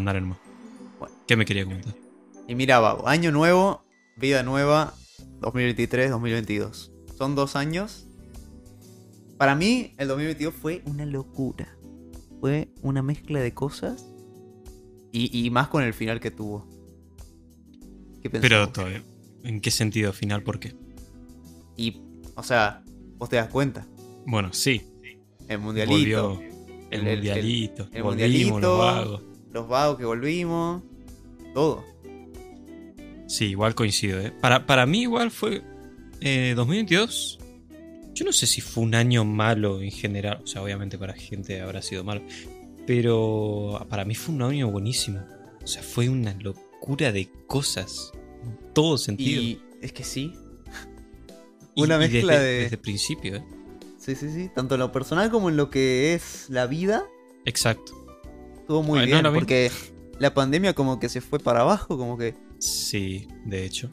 Mandar 0.00 0.22
nomás. 0.22 0.38
Bueno. 0.98 1.14
¿Qué 1.26 1.36
me 1.36 1.44
quería 1.44 1.64
comentar? 1.64 1.94
Y 2.48 2.54
mira, 2.54 2.78
Babo, 2.80 3.06
año 3.06 3.30
nuevo, 3.32 3.84
vida 4.16 4.42
nueva, 4.42 4.94
2023-2022. 5.40 6.90
Son 7.16 7.34
dos 7.34 7.56
años. 7.56 8.06
Para 9.36 9.54
mí, 9.54 9.94
el 9.98 10.08
2022 10.08 10.54
fue 10.54 10.82
una 10.86 11.06
locura. 11.06 11.68
Fue 12.40 12.68
una 12.82 13.02
mezcla 13.02 13.40
de 13.40 13.52
cosas. 13.54 14.06
Y, 15.12 15.46
y 15.46 15.50
más 15.50 15.68
con 15.68 15.82
el 15.82 15.92
final 15.94 16.20
que 16.20 16.30
tuvo. 16.30 16.66
¿Qué 18.22 18.30
Pero 18.30 18.68
todavía. 18.70 19.02
¿En 19.42 19.60
qué 19.60 19.70
sentido 19.70 20.12
final? 20.12 20.42
¿Por 20.42 20.60
qué? 20.60 20.74
Y, 21.76 22.02
o 22.34 22.42
sea, 22.42 22.82
vos 23.16 23.28
te 23.28 23.36
das 23.36 23.48
cuenta. 23.48 23.86
Bueno, 24.26 24.52
sí. 24.52 24.82
El 25.48 25.58
mundialito. 25.58 26.28
Volvió 26.34 26.40
el, 26.90 27.00
el- 27.00 27.06
el- 27.08 27.16
mundialito. 27.16 27.88
el 27.92 28.02
volvimos, 28.02 28.04
mundialito. 28.04 28.60
los 28.60 28.78
vagos. 28.78 29.22
Los 29.52 29.68
vagos 29.68 29.98
que 29.98 30.04
volvimos. 30.04 30.82
Todo. 31.54 31.84
Sí, 33.26 33.46
igual 33.46 33.74
coincido. 33.74 34.20
¿eh? 34.20 34.32
Para, 34.40 34.66
para 34.66 34.86
mí 34.86 35.02
igual 35.02 35.30
fue 35.30 35.62
eh, 36.20 36.52
2022. 36.56 37.38
Yo 38.14 38.24
no 38.24 38.32
sé 38.32 38.46
si 38.46 38.60
fue 38.60 38.82
un 38.84 38.94
año 38.94 39.24
malo 39.24 39.80
en 39.80 39.90
general. 39.90 40.40
O 40.42 40.46
sea, 40.46 40.62
obviamente 40.62 40.98
para 40.98 41.14
gente 41.14 41.60
habrá 41.60 41.80
sido 41.82 42.04
malo. 42.04 42.22
Pero 42.86 43.86
para 43.88 44.04
mí 44.04 44.14
fue 44.14 44.34
un 44.34 44.42
año 44.42 44.70
buenísimo. 44.70 45.20
O 45.62 45.66
sea, 45.66 45.82
fue 45.82 46.08
una 46.08 46.34
locura 46.34 47.12
de 47.12 47.30
cosas. 47.46 48.12
En 48.44 48.72
todo 48.72 48.98
sentido. 48.98 49.40
Y 49.42 49.60
es 49.80 49.92
que 49.92 50.02
sí. 50.04 50.32
Una 51.76 51.96
y 51.96 51.98
mezcla 51.98 52.32
desde, 52.34 52.44
de- 52.46 52.62
Desde 52.62 52.74
el 52.76 52.80
principio, 52.82 53.36
¿eh? 53.36 53.44
Sí, 53.98 54.14
sí, 54.16 54.30
sí. 54.32 54.50
Tanto 54.54 54.74
en 54.74 54.80
lo 54.80 54.92
personal 54.92 55.30
como 55.30 55.50
en 55.50 55.56
lo 55.56 55.70
que 55.70 56.14
es 56.14 56.46
la 56.48 56.66
vida. 56.66 57.04
Exacto. 57.44 57.99
Estuvo 58.70 58.84
muy 58.84 59.00
Ay, 59.00 59.06
bien. 59.06 59.24
porque 59.34 59.68
la 60.20 60.32
pandemia 60.32 60.74
como 60.74 61.00
que 61.00 61.08
se 61.08 61.20
fue 61.20 61.40
para 61.40 61.62
abajo. 61.62 61.98
Como 61.98 62.16
que. 62.16 62.36
Sí, 62.60 63.26
de 63.44 63.64
hecho. 63.64 63.90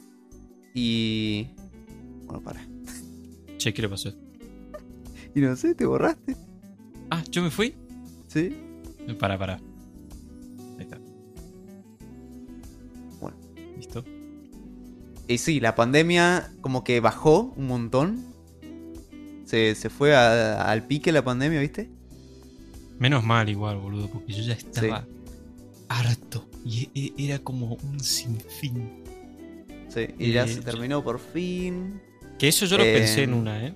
Y. 0.72 1.48
Bueno, 2.26 2.40
para. 2.44 2.64
Che, 3.58 3.74
¿qué 3.74 3.82
le 3.82 3.88
pasó? 3.88 4.12
Y 5.34 5.40
no 5.40 5.56
sé, 5.56 5.74
te 5.74 5.84
borraste. 5.84 6.36
Ah, 7.10 7.24
yo 7.28 7.42
me 7.42 7.50
fui. 7.50 7.74
Sí. 8.28 8.56
Para, 9.18 9.36
para. 9.36 9.54
Ahí 9.56 9.62
está. 10.82 11.00
Bueno. 13.20 13.36
¿Listo? 13.76 14.04
Y 15.26 15.38
sí, 15.38 15.58
la 15.58 15.74
pandemia 15.74 16.52
como 16.60 16.84
que 16.84 17.00
bajó 17.00 17.52
un 17.56 17.66
montón. 17.66 18.24
Se, 19.44 19.74
se 19.74 19.90
fue 19.90 20.14
a- 20.14 20.70
al 20.70 20.86
pique 20.86 21.10
la 21.10 21.24
pandemia, 21.24 21.58
¿viste? 21.58 21.90
Menos 22.98 23.24
mal 23.24 23.48
igual, 23.48 23.76
boludo, 23.78 24.08
porque 24.08 24.32
yo 24.32 24.42
ya 24.42 24.54
estaba 24.54 25.06
harto. 25.88 26.44
Y 26.64 26.88
e- 26.94 27.12
e- 27.16 27.24
era 27.26 27.38
como 27.38 27.74
un 27.82 28.00
sinfín. 28.00 29.04
Sí. 29.88 30.08
Y 30.18 30.32
ya 30.32 30.44
Eh, 30.44 30.48
se 30.48 30.60
terminó 30.62 31.02
por 31.02 31.18
fin. 31.18 32.00
Que 32.38 32.48
eso 32.48 32.66
yo 32.66 32.76
lo 32.78 32.84
Eh, 32.84 32.92
pensé 32.94 33.22
en 33.22 33.34
una, 33.34 33.66
¿eh? 33.66 33.74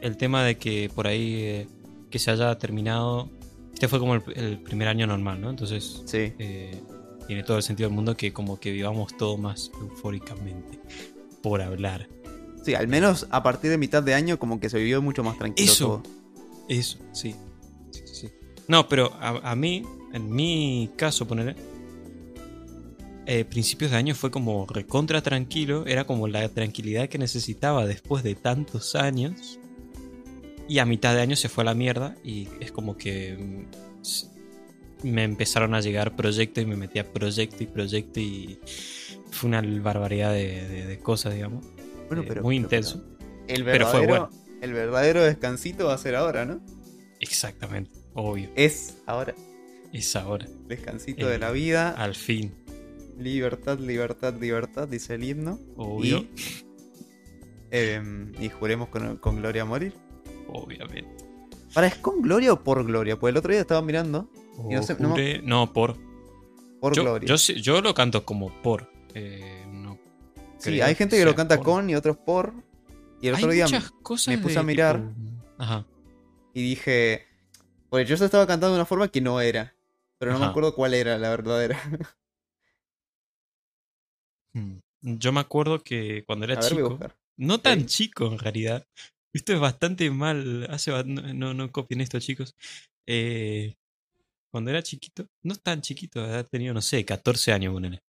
El 0.00 0.16
tema 0.16 0.42
de 0.44 0.56
que 0.56 0.90
por 0.94 1.06
ahí 1.06 1.34
eh, 1.42 1.68
que 2.10 2.18
se 2.18 2.30
haya 2.30 2.56
terminado. 2.58 3.28
Este 3.72 3.88
fue 3.88 3.98
como 3.98 4.14
el, 4.14 4.22
el 4.34 4.58
primer 4.58 4.88
año 4.88 5.06
normal, 5.06 5.40
¿no? 5.40 5.48
Entonces 5.50 6.02
Sí. 6.04 6.32
tiene 7.26 7.42
todo 7.44 7.56
el 7.56 7.62
sentido 7.62 7.88
del 7.88 7.94
mundo 7.94 8.16
que 8.16 8.32
como 8.32 8.58
que 8.60 8.72
vivamos 8.72 9.16
todo 9.16 9.38
más 9.38 9.70
eufóricamente. 9.80 10.78
Por 11.42 11.62
hablar. 11.62 12.08
Sí, 12.64 12.74
al 12.74 12.88
menos 12.88 13.26
a 13.30 13.42
partir 13.42 13.70
de 13.70 13.78
mitad 13.78 14.02
de 14.02 14.12
año 14.12 14.38
como 14.38 14.60
que 14.60 14.68
se 14.68 14.76
vivió 14.78 15.00
mucho 15.00 15.22
más 15.24 15.38
tranquilo 15.38 15.72
Eso. 15.72 15.86
todo. 15.86 16.02
Eso, 16.68 16.98
sí. 17.12 17.34
No, 18.70 18.88
pero 18.88 19.12
a, 19.20 19.50
a 19.50 19.56
mí, 19.56 19.82
en 20.12 20.30
mi 20.30 20.90
caso, 20.96 21.26
poner 21.26 21.56
principios 23.48 23.90
de 23.90 23.96
año 23.96 24.14
fue 24.14 24.30
como 24.30 24.66
recontra 24.66 25.22
tranquilo, 25.22 25.84
era 25.86 26.04
como 26.04 26.26
la 26.28 26.48
tranquilidad 26.48 27.08
que 27.08 27.18
necesitaba 27.18 27.86
después 27.86 28.22
de 28.22 28.34
tantos 28.34 28.94
años. 28.94 29.58
Y 30.68 30.78
a 30.78 30.84
mitad 30.86 31.14
de 31.14 31.20
año 31.20 31.34
se 31.36 31.48
fue 31.48 31.62
a 31.62 31.66
la 31.66 31.74
mierda 31.74 32.14
y 32.24 32.48
es 32.60 32.70
como 32.70 32.96
que 32.96 33.36
mm, 35.02 35.06
me 35.08 35.24
empezaron 35.24 35.74
a 35.74 35.80
llegar 35.80 36.14
proyectos 36.14 36.62
y 36.62 36.66
me 36.66 36.76
metí 36.76 36.98
a 37.00 37.12
proyecto 37.12 37.62
y 37.64 37.66
proyecto 37.66 38.20
y 38.20 38.60
fue 39.32 39.48
una 39.48 39.62
barbaridad 39.82 40.32
de, 40.32 40.68
de- 40.68 40.86
de 40.86 40.98
cosas, 41.00 41.34
digamos. 41.34 41.64
Bueno, 42.08 42.22
Eh, 42.22 42.26
pero, 42.28 42.42
muy 42.42 42.54
pero- 42.56 42.64
intenso. 42.66 43.02
El 43.48 43.64
Pero 43.64 43.86
fue 43.88 44.00
verdadero, 44.06 44.30
el 44.60 44.72
verdadero 44.72 45.24
descansito 45.24 45.86
va 45.86 45.94
a 45.94 45.98
ser 45.98 46.14
ahora, 46.14 46.44
¿no? 46.44 46.60
Exactamente, 47.18 47.90
obvio. 48.14 48.48
Es 48.56 48.98
ahora. 49.06 49.34
Es 49.92 50.14
ahora. 50.16 50.46
Descansito 50.68 51.28
Eh, 51.28 51.32
de 51.32 51.38
la 51.38 51.50
vida. 51.50 51.90
Al 51.90 52.14
fin, 52.14 52.52
Libertad, 53.18 53.78
libertad, 53.78 54.34
libertad, 54.40 54.88
dice 54.88 55.14
el 55.14 55.24
himno. 55.24 55.58
obvio. 55.76 56.26
Y, 57.72 58.44
y 58.44 58.48
juremos 58.48 58.88
con, 58.88 59.16
con 59.18 59.36
gloria 59.36 59.62
a 59.62 59.64
morir. 59.66 59.92
Obviamente. 60.48 61.24
¿Para 61.74 61.86
es 61.86 61.94
con 61.96 62.20
gloria 62.22 62.52
o 62.52 62.64
por 62.64 62.84
gloria? 62.84 63.18
Pues 63.18 63.30
el 63.32 63.36
otro 63.36 63.52
día 63.52 63.60
estaba 63.60 63.80
mirando 63.82 64.28
Y 64.68 64.74
no 64.74 64.82
sé, 64.82 64.96
no 64.98 65.10
me- 65.10 65.14
Juré- 65.14 65.42
no, 65.42 65.72
por. 65.72 65.96
por 66.80 66.94
Yo, 66.94 67.02
gloria. 67.02 67.28
yo, 67.36 67.80
lo 67.80 67.94
canto 67.94 68.24
como 68.24 68.50
por. 68.62 68.90
eh, 69.14 69.64
no 69.70 69.98
sí, 70.58 70.80
hay 70.80 70.94
gente 70.94 71.16
que 71.16 71.24
lo 71.24 71.34
canta 71.34 71.56
por. 71.56 71.64
con 71.64 71.90
y 71.90 71.94
otros 71.94 72.16
por. 72.16 72.52
Y 73.22 73.28
el 73.28 73.34
Hay 73.36 73.42
otro 73.44 73.52
día 73.52 73.66
cosas 74.02 74.28
me 74.28 74.38
puse 74.38 74.54
de 74.54 74.60
a 74.60 74.62
mirar. 74.62 75.02
Ajá. 75.58 75.86
y 76.54 76.62
dije. 76.62 77.26
Pues 77.90 78.08
yo 78.08 78.14
estaba 78.14 78.46
cantando 78.46 78.68
de 78.68 78.76
una 78.76 78.86
forma 78.86 79.08
que 79.08 79.20
no 79.20 79.40
era. 79.40 79.74
Pero 80.18 80.32
no 80.32 80.38
me 80.38 80.46
acuerdo 80.46 80.74
cuál 80.74 80.94
era 80.94 81.18
la 81.18 81.30
verdadera. 81.30 81.78
Mm. 84.52 84.78
Yo 85.02 85.32
me 85.32 85.40
acuerdo 85.40 85.82
que 85.82 86.24
cuando 86.24 86.44
era 86.44 86.58
a 86.58 86.68
chico. 86.68 86.98
No 87.36 87.60
tan 87.60 87.80
Sí. 87.80 87.86
chico 87.86 88.26
en 88.26 88.38
realidad. 88.38 88.86
Esto 89.32 89.52
es 89.52 89.60
bastante 89.60 90.10
mal. 90.10 90.66
Hace, 90.70 90.90
no, 91.04 91.32
no, 91.32 91.54
no 91.54 91.72
copien 91.72 92.00
esto, 92.00 92.18
chicos. 92.20 92.54
Eh, 93.06 93.76
cuando 94.50 94.70
era 94.70 94.82
chiquito, 94.82 95.26
no 95.42 95.54
tan 95.54 95.80
chiquito, 95.80 96.20
había 96.22 96.44
tenido, 96.44 96.74
no 96.74 96.82
sé, 96.82 97.04
14 97.04 97.52
años, 97.52 97.72
ponele. 97.72 98.02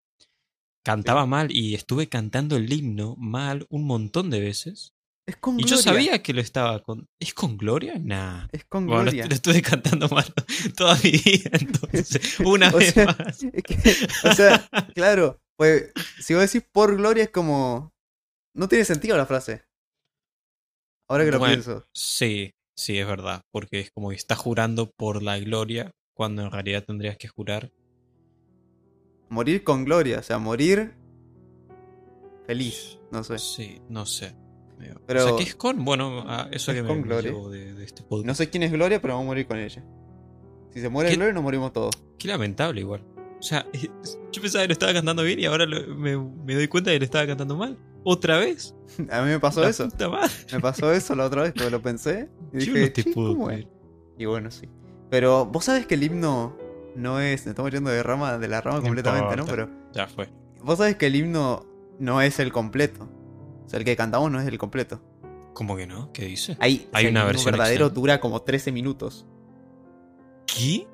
Cantaba 0.82 1.26
mal 1.26 1.54
y 1.54 1.74
estuve 1.74 2.08
cantando 2.08 2.56
el 2.56 2.72
himno 2.72 3.14
mal 3.18 3.66
un 3.68 3.84
montón 3.84 4.30
de 4.30 4.40
veces. 4.40 4.94
Es 5.26 5.36
con 5.36 5.60
Y 5.60 5.64
yo 5.64 5.76
sabía 5.76 6.22
que 6.22 6.32
lo 6.32 6.40
estaba 6.40 6.82
con. 6.82 7.06
¿Es 7.20 7.34
con 7.34 7.56
Gloria? 7.56 7.98
Nah. 7.98 8.48
Es 8.52 8.64
con 8.64 8.86
Bueno, 8.86 9.04
lo, 9.04 9.10
gloria. 9.10 9.26
lo 9.26 9.34
estuve 9.34 9.62
cantando 9.62 10.08
mal 10.08 10.24
toda 10.76 10.96
mi 11.04 11.10
vida, 11.12 11.50
entonces. 11.60 12.40
Una 12.44 12.70
O 12.70 12.78
vez 12.78 12.94
sea, 12.94 13.06
más. 13.06 13.42
Es 13.42 13.62
que, 13.62 14.28
o 14.28 14.32
sea, 14.32 14.68
claro, 14.94 15.38
pues 15.56 15.92
si 16.18 16.34
vos 16.34 16.42
decís 16.50 16.66
por 16.72 16.96
gloria 16.96 17.24
es 17.24 17.30
como... 17.30 17.92
No 18.56 18.68
tiene 18.68 18.84
sentido 18.84 19.16
la 19.16 19.26
frase. 19.26 19.62
Ahora 21.08 21.24
que 21.24 21.30
lo 21.30 21.38
Bueno. 21.38 21.54
pienso. 21.54 21.84
Sí, 21.94 22.52
sí, 22.76 22.98
es 22.98 23.06
verdad. 23.06 23.42
Porque 23.52 23.80
es 23.80 23.90
como 23.92 24.10
que 24.10 24.16
estás 24.16 24.38
jurando 24.38 24.90
por 24.90 25.22
la 25.22 25.38
gloria 25.38 25.92
cuando 26.14 26.42
en 26.42 26.50
realidad 26.50 26.84
tendrías 26.84 27.16
que 27.16 27.28
jurar. 27.28 27.70
Morir 29.28 29.62
con 29.62 29.84
gloria, 29.84 30.18
o 30.18 30.22
sea, 30.24 30.38
morir 30.38 30.94
feliz, 32.46 32.98
no 33.12 33.22
sé. 33.22 33.38
Sí, 33.38 33.80
no 33.88 34.04
sé. 34.06 34.34
Pero, 34.88 35.00
Pero- 35.06 35.24
o 35.24 35.28
sea, 35.28 35.36
¿qué 35.36 35.42
es 35.44 35.54
con? 35.54 35.84
Bueno, 35.84 36.24
a 36.28 36.48
eso 36.52 36.72
Es 36.72 36.80
que 36.80 36.86
con 36.86 36.98
me 36.98 37.02
gloria. 37.04 37.30
llevo 37.30 37.50
de, 37.50 37.74
de 37.74 37.84
este 37.84 38.02
podcast. 38.02 38.26
No 38.26 38.34
sé 38.34 38.50
quién 38.50 38.62
es 38.62 38.72
Gloria, 38.72 39.00
pero 39.00 39.14
vamos 39.14 39.24
a 39.24 39.28
morir 39.28 39.46
con 39.46 39.58
ella. 39.58 39.82
Si 40.72 40.80
se 40.80 40.88
muere 40.88 41.10
¿Qué? 41.10 41.16
Gloria, 41.16 41.32
nos 41.34 41.42
morimos 41.42 41.72
todos. 41.72 41.90
Qué 42.18 42.28
lamentable 42.28 42.80
igual. 42.80 43.02
O 43.38 43.42
sea, 43.42 43.66
yo 44.32 44.42
pensaba 44.42 44.62
que 44.64 44.68
lo 44.68 44.72
estaba 44.72 44.92
cantando 44.92 45.22
bien 45.22 45.38
y 45.40 45.46
ahora 45.46 45.66
lo- 45.66 45.94
me, 45.96 46.16
me 46.18 46.54
doy 46.54 46.68
cuenta 46.68 46.90
de 46.90 46.96
que 46.96 47.00
lo 47.00 47.04
estaba 47.04 47.26
cantando 47.26 47.56
mal. 47.56 47.76
¿Otra 48.04 48.38
vez? 48.38 48.74
A 49.10 49.22
mí 49.22 49.28
me 49.28 49.40
pasó 49.40 49.60
La 49.62 49.68
eso. 49.68 49.88
puta 49.88 50.08
madre. 50.08 50.32
Me 50.52 50.60
pasó 50.60 50.92
eso 50.92 51.14
la 51.14 51.26
otra 51.26 51.42
vez 51.42 51.52
que 51.52 51.68
lo 51.70 51.82
pensé. 51.82 52.28
Y 52.52 52.60
Yo 52.64 52.72
dije, 52.74 52.86
no 52.86 52.92
te 52.92 53.04
"Che, 53.04 53.12
puedo 53.12 53.28
¿cómo 53.34 53.50
es?". 53.50 53.56
creer. 53.64 53.68
Y 54.18 54.24
bueno, 54.26 54.50
sí. 54.50 54.68
Pero 55.10 55.46
vos 55.46 55.64
sabés 55.64 55.86
que 55.86 55.94
el 55.96 56.02
himno 56.04 56.56
no 56.96 57.20
es. 57.20 57.46
Estamos 57.46 57.70
yendo 57.72 57.90
de 57.90 58.02
rama, 58.02 58.38
de 58.38 58.48
la 58.48 58.60
rama 58.60 58.78
No 58.78 58.82
completamente, 58.84 59.36
¿no? 59.36 59.44
Pero 59.46 59.68
Ya 59.92 60.06
fue. 60.06 60.28
vos 60.62 60.78
sabés 60.78 60.96
que 60.96 61.06
el 61.06 61.16
himno 61.16 61.66
no 61.98 62.20
es 62.22 62.38
el 62.38 62.52
completo. 62.52 63.08
O 63.70 63.72
sea, 63.72 63.78
el 63.78 63.84
que 63.84 63.94
cantamos 63.94 64.32
no 64.32 64.40
es 64.40 64.48
el 64.48 64.58
completo. 64.58 65.00
¿Cómo 65.54 65.76
que 65.76 65.86
no? 65.86 66.12
¿Qué 66.12 66.24
dice? 66.24 66.56
Hay, 66.58 66.88
Hay 66.92 67.06
una 67.06 67.22
versión 67.22 67.52
verdadero 67.52 67.88
dura 67.88 68.18
como 68.18 68.42
13 68.42 68.72
minutos. 68.72 69.28
¿Qué? 70.44 70.88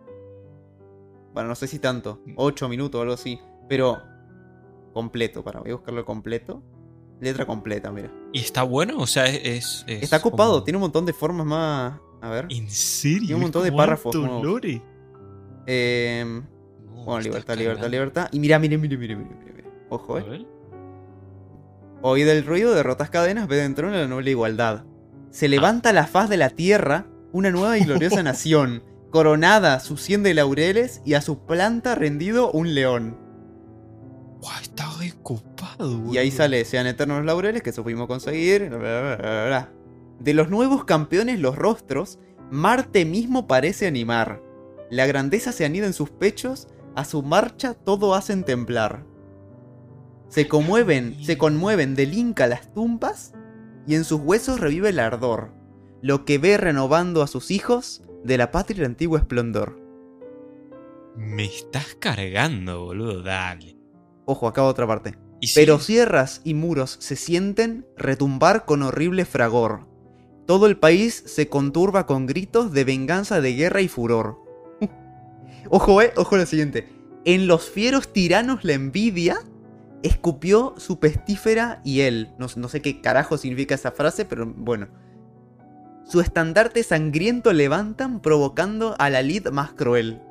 Bueno, 1.32 1.48
no 1.48 1.54
sé 1.54 1.68
si 1.68 1.78
tanto. 1.78 2.20
Mm. 2.26 2.32
8 2.36 2.68
minutos 2.68 2.98
o 2.98 3.02
algo 3.02 3.14
así. 3.14 3.40
Pero 3.66 4.02
completo, 4.92 5.42
para 5.42 5.60
voy 5.60 5.70
a 5.70 5.74
buscarlo 5.76 6.04
completo. 6.04 6.62
Letra 7.18 7.46
completa, 7.46 7.90
mira. 7.90 8.12
¿Y 8.34 8.40
está 8.40 8.62
bueno? 8.62 8.98
O 8.98 9.06
sea, 9.06 9.24
es. 9.24 9.40
es- 9.42 9.84
es 9.88 10.02
Está 10.02 10.18
ocupado, 10.18 10.52
como- 10.52 10.64
tiene 10.64 10.76
un 10.76 10.82
montón 10.82 11.06
de 11.06 11.14
formas 11.14 11.46
más. 11.46 11.98
A 12.20 12.28
ver. 12.28 12.46
¿En 12.50 12.68
serio? 12.68 13.20
Tiene 13.20 13.34
un 13.36 13.40
montón 13.40 13.64
¿Es 13.64 13.70
de 13.70 13.76
párrafos 13.76 14.14
lore? 14.14 14.82
Em, 15.66 16.44
No, 16.94 17.04
bueno, 17.06 17.20
libertad, 17.22 17.56
libertad, 17.56 17.88
libertad. 17.88 18.28
Y 18.32 18.38
mira, 18.38 18.58
mire, 18.58 18.76
mire, 18.76 18.98
mire, 18.98 19.16
mire, 19.16 19.34
mire. 19.34 19.52
mire. 19.54 19.70
Ojo, 19.88 20.16
A 20.16 20.20
eh. 20.20 20.24
ver. 20.28 20.46
Oíd 22.02 22.28
el 22.28 22.44
ruido, 22.44 22.74
derrotas 22.74 23.10
cadenas, 23.10 23.48
ve 23.48 23.56
dentro 23.56 23.90
de 23.90 23.98
la 23.98 24.06
noble 24.06 24.30
igualdad. 24.30 24.84
Se 25.30 25.48
levanta 25.48 25.92
la 25.92 26.06
faz 26.06 26.28
de 26.28 26.36
la 26.36 26.50
tierra 26.50 27.06
una 27.32 27.50
nueva 27.50 27.78
y 27.78 27.84
gloriosa 27.84 28.22
nación. 28.22 28.82
coronada 29.10 29.80
su 29.80 29.96
cien 29.96 30.22
de 30.22 30.34
laureles 30.34 31.00
y 31.04 31.14
a 31.14 31.20
su 31.20 31.46
planta 31.46 31.94
rendido 31.94 32.50
un 32.50 32.74
león. 32.74 33.18
Guau, 34.40 34.60
está 34.60 34.84
re 34.98 35.12
copado, 35.22 36.12
Y 36.12 36.18
ahí 36.18 36.30
sale, 36.30 36.64
sean 36.64 36.86
eternos 36.86 37.18
los 37.18 37.26
laureles 37.26 37.62
que 37.62 37.72
supimos 37.72 38.06
conseguir. 38.06 38.68
bla, 38.68 38.78
bla, 38.78 39.00
bla, 39.00 39.16
bla, 39.16 39.46
bla. 39.46 39.72
De 40.20 40.34
los 40.34 40.50
nuevos 40.50 40.84
campeones 40.84 41.40
los 41.40 41.56
rostros, 41.56 42.18
Marte 42.50 43.04
mismo 43.04 43.46
parece 43.46 43.86
animar. 43.86 44.40
La 44.90 45.06
grandeza 45.06 45.50
se 45.50 45.64
anida 45.64 45.86
en 45.86 45.92
sus 45.92 46.10
pechos, 46.10 46.68
a 46.94 47.04
su 47.04 47.22
marcha 47.22 47.74
todo 47.74 48.14
hacen 48.14 48.44
temblar. 48.44 49.04
Se 50.28 50.48
conmueven, 50.48 51.22
se 51.22 51.38
conmueven 51.38 51.94
del 51.94 52.14
Inca 52.14 52.46
las 52.46 52.72
tumbas, 52.72 53.32
y 53.86 53.94
en 53.94 54.04
sus 54.04 54.20
huesos 54.20 54.60
revive 54.60 54.88
el 54.88 54.98
ardor, 54.98 55.52
lo 56.02 56.24
que 56.24 56.38
ve 56.38 56.56
renovando 56.56 57.22
a 57.22 57.26
sus 57.26 57.50
hijos 57.50 58.02
de 58.24 58.36
la 58.36 58.50
patria 58.50 58.80
el 58.80 58.86
antiguo 58.86 59.16
esplendor. 59.16 59.80
Me 61.16 61.44
estás 61.44 61.94
cargando, 61.98 62.84
boludo, 62.84 63.22
dale. 63.22 63.76
Ojo, 64.26 64.48
acá 64.48 64.64
otra 64.64 64.86
parte. 64.86 65.16
Y 65.40 65.48
sí, 65.48 65.54
Pero 65.54 65.78
sierras 65.78 66.40
y 66.44 66.54
muros 66.54 66.96
se 67.00 67.16
sienten 67.16 67.86
retumbar 67.96 68.64
con 68.64 68.82
horrible 68.82 69.24
fragor. 69.24 69.86
Todo 70.46 70.66
el 70.66 70.76
país 70.76 71.22
se 71.26 71.48
conturba 71.48 72.06
con 72.06 72.26
gritos 72.26 72.72
de 72.72 72.84
venganza 72.84 73.40
de 73.40 73.54
guerra 73.54 73.80
y 73.80 73.88
furor. 73.88 74.38
ojo, 75.70 76.02
eh, 76.02 76.12
ojo 76.16 76.36
lo 76.36 76.46
siguiente. 76.46 76.88
En 77.24 77.46
los 77.46 77.68
fieros 77.68 78.12
tiranos 78.12 78.64
la 78.64 78.74
envidia 78.74 79.38
escupió 80.02 80.74
su 80.78 80.98
pestífera 80.98 81.80
y 81.84 82.00
él. 82.00 82.30
No, 82.38 82.46
no 82.56 82.68
sé 82.68 82.82
qué 82.82 83.00
carajo 83.00 83.38
significa 83.38 83.74
esa 83.74 83.92
frase, 83.92 84.24
pero 84.24 84.46
bueno. 84.46 84.88
Su 86.04 86.20
estandarte 86.20 86.82
sangriento 86.82 87.52
levantan 87.52 88.20
provocando 88.20 88.94
a 88.98 89.10
la 89.10 89.22
lid 89.22 89.48
más 89.48 89.72
cruel. 89.72 90.22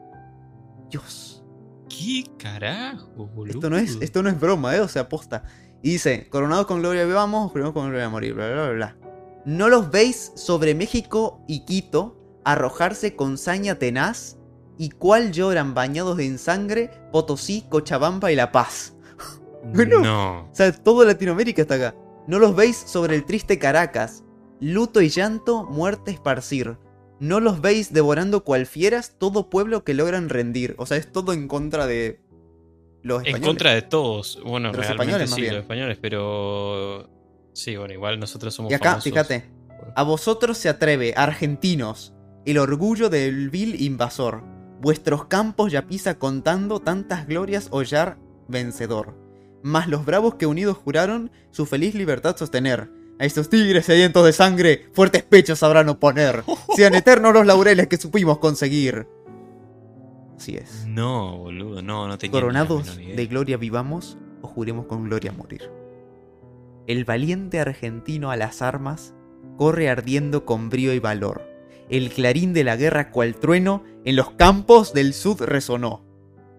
Dios. 0.90 1.44
¿Qué 1.90 2.24
carajo, 2.38 3.28
boludo? 3.28 3.56
Esto 3.56 3.70
no 3.70 3.78
es, 3.78 3.98
esto 4.02 4.24
no 4.24 4.30
es 4.30 4.40
broma, 4.40 4.76
¿eh? 4.76 4.80
O 4.80 4.88
sea, 4.88 5.04
aposta. 5.04 5.44
Y 5.82 5.92
dice, 5.92 6.30
coronados 6.30 6.66
con 6.66 6.80
gloria 6.80 7.06
vivamos, 7.06 7.52
coronados 7.52 7.74
con 7.74 7.90
gloria 7.90 8.06
a 8.06 8.10
morir, 8.10 8.34
bla, 8.34 8.48
bla, 8.52 8.64
bla, 8.64 8.74
bla. 8.74 8.98
¿No 9.46 9.70
los 9.70 9.92
veis 9.92 10.32
sobre 10.36 10.74
México 10.74 11.44
y 11.48 11.66
Quito 11.66 12.18
arrojarse 12.44 13.16
con 13.16 13.38
saña 13.38 13.76
tenaz? 13.76 14.38
¿Y 14.78 14.90
cuál 14.90 15.32
lloran 15.32 15.74
bañados 15.74 16.20
en 16.20 16.38
sangre 16.38 16.90
Potosí, 17.12 17.66
Cochabamba 17.70 18.32
y 18.32 18.36
La 18.36 18.52
Paz? 18.52 18.95
Bueno. 19.74 20.00
No. 20.02 20.40
O 20.52 20.56
sea, 20.56 20.72
toda 20.72 21.06
Latinoamérica 21.06 21.62
está 21.62 21.76
acá. 21.76 21.96
¿No 22.28 22.40
los 22.40 22.56
veis 22.56 22.76
sobre 22.78 23.16
el 23.16 23.26
triste 23.26 23.60
Caracas? 23.60 24.24
Luto 24.60 25.02
y 25.02 25.10
llanto, 25.10 25.64
muerte 25.66 26.12
esparcir. 26.12 26.78
¿No 27.20 27.40
los 27.40 27.62
veis 27.62 27.94
devorando 27.94 28.44
cual 28.44 28.66
fieras 28.66 29.16
todo 29.18 29.50
pueblo 29.50 29.84
que 29.84 29.94
logran 29.94 30.30
rendir? 30.30 30.76
O 30.78 30.86
sea, 30.86 30.98
es 30.98 31.12
todo 31.12 31.34
en 31.34 31.48
contra 31.48 31.88
de 31.88 32.20
los 33.04 33.22
En 33.22 33.28
españoles. 33.28 33.48
contra 33.48 33.72
de 33.74 33.82
todos. 33.84 34.40
Bueno, 34.46 34.72
De 34.72 34.78
los 34.78 34.86
realmente 34.88 35.04
españoles, 35.04 35.30
más 35.30 35.36
sí, 35.36 35.42
bien. 35.42 35.54
los 35.54 35.62
españoles, 35.64 35.98
pero. 36.02 37.10
Sí, 37.54 37.78
bueno, 37.78 37.94
igual 37.94 38.20
nosotros 38.20 38.54
somos 38.54 38.72
Y 38.72 38.76
acá, 38.76 38.90
famosos. 38.92 39.04
fíjate, 39.06 39.46
a 39.96 40.04
vosotros 40.04 40.58
se 40.58 40.68
atreve, 40.68 41.14
argentinos, 41.16 42.14
el 42.46 42.58
orgullo 42.58 43.10
del 43.10 43.50
vil 43.50 43.82
invasor. 43.82 44.44
Vuestros 44.82 45.26
campos 45.26 45.72
ya 45.72 45.88
pisa 45.88 46.18
contando 46.20 46.80
tantas 46.82 47.28
glorias 47.28 47.68
hollar 47.72 48.18
vencedor. 48.50 49.16
Mas 49.66 49.88
los 49.88 50.06
bravos 50.06 50.36
que 50.36 50.46
unidos 50.46 50.78
juraron 50.78 51.32
su 51.50 51.66
feliz 51.66 51.96
libertad 51.96 52.38
sostener. 52.38 52.92
A 53.18 53.26
estos 53.26 53.50
tigres 53.50 53.88
sedientos 53.88 54.24
de 54.24 54.32
sangre, 54.32 54.86
fuertes 54.94 55.24
pechos 55.24 55.58
sabrán 55.58 55.90
oponer. 55.90 56.44
Sean 56.76 56.94
eternos 56.94 57.34
los 57.34 57.48
laureles 57.48 57.88
que 57.88 57.98
supimos 57.98 58.38
conseguir. 58.38 59.08
Así 60.38 60.56
es. 60.56 60.86
No, 60.86 61.40
boludo, 61.40 61.82
no, 61.82 62.08
no 62.08 62.20
tenía 62.20 62.34
Coronados 62.34 62.96
idea. 63.00 63.16
de 63.16 63.26
gloria 63.26 63.58
vivamos 63.58 64.20
o 64.44 64.48
juremos 64.48 64.86
con 64.86 65.06
gloria 65.06 65.32
morir. 65.32 65.72
El 66.86 67.04
valiente 67.04 67.60
argentino 67.60 68.30
a 68.30 68.36
las 68.36 68.62
armas 68.62 69.16
corre 69.58 69.90
ardiendo 69.90 70.46
con 70.46 70.70
brío 70.70 70.94
y 70.94 71.00
valor. 71.00 71.42
El 71.90 72.12
clarín 72.12 72.54
de 72.54 72.66
la 72.66 72.76
guerra 72.76 73.10
cual 73.10 73.34
trueno 73.38 73.84
en 74.04 74.16
los 74.16 74.30
campos 74.30 74.94
del 74.94 75.16
sud 75.16 75.42
resonó. 75.42 76.05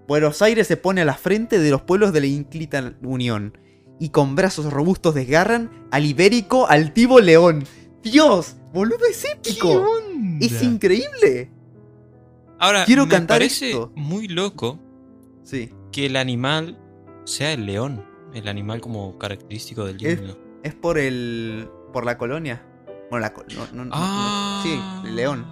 Buenos 0.08 0.40
Aires 0.42 0.66
se 0.66 0.76
pone 0.76 1.00
a 1.00 1.04
la 1.04 1.14
frente 1.14 1.58
de 1.58 1.70
los 1.70 1.82
pueblos 1.82 2.12
de 2.12 2.20
la 2.20 2.26
ínclita 2.26 2.94
unión 3.02 3.58
y 3.98 4.10
con 4.10 4.36
brazos 4.36 4.72
robustos 4.72 5.14
desgarran 5.14 5.70
al 5.90 6.04
ibérico 6.04 6.68
altivo 6.68 7.20
león. 7.20 7.64
Dios, 8.02 8.56
boludo, 8.72 9.04
es 9.10 9.22
¿Qué 9.42 9.50
épico. 9.50 9.68
onda? 9.70 10.44
Es 10.46 10.62
increíble. 10.62 11.50
Ahora, 12.58 12.84
Quiero 12.84 13.04
me 13.04 13.10
cantar 13.10 13.36
parece 13.38 13.70
esto. 13.70 13.92
muy 13.96 14.28
loco 14.28 14.78
Sí, 15.42 15.72
que 15.92 16.06
el 16.06 16.16
animal 16.16 16.78
sea 17.24 17.52
el 17.52 17.66
león. 17.66 18.04
El 18.34 18.48
animal 18.48 18.80
como 18.80 19.18
característico 19.18 19.84
del 19.84 20.04
Es- 20.04 20.18
himno. 20.20 20.36
es 20.62 20.74
por 20.74 20.98
el 20.98 21.68
por 21.92 22.04
la 22.04 22.18
colonia. 22.18 22.62
Bueno, 23.10 23.26
la 23.26 23.32
no, 23.72 23.84
no- 23.84 23.90
Ah. 23.94 24.60
sí, 24.62 25.08
el 25.08 25.16
león, 25.16 25.46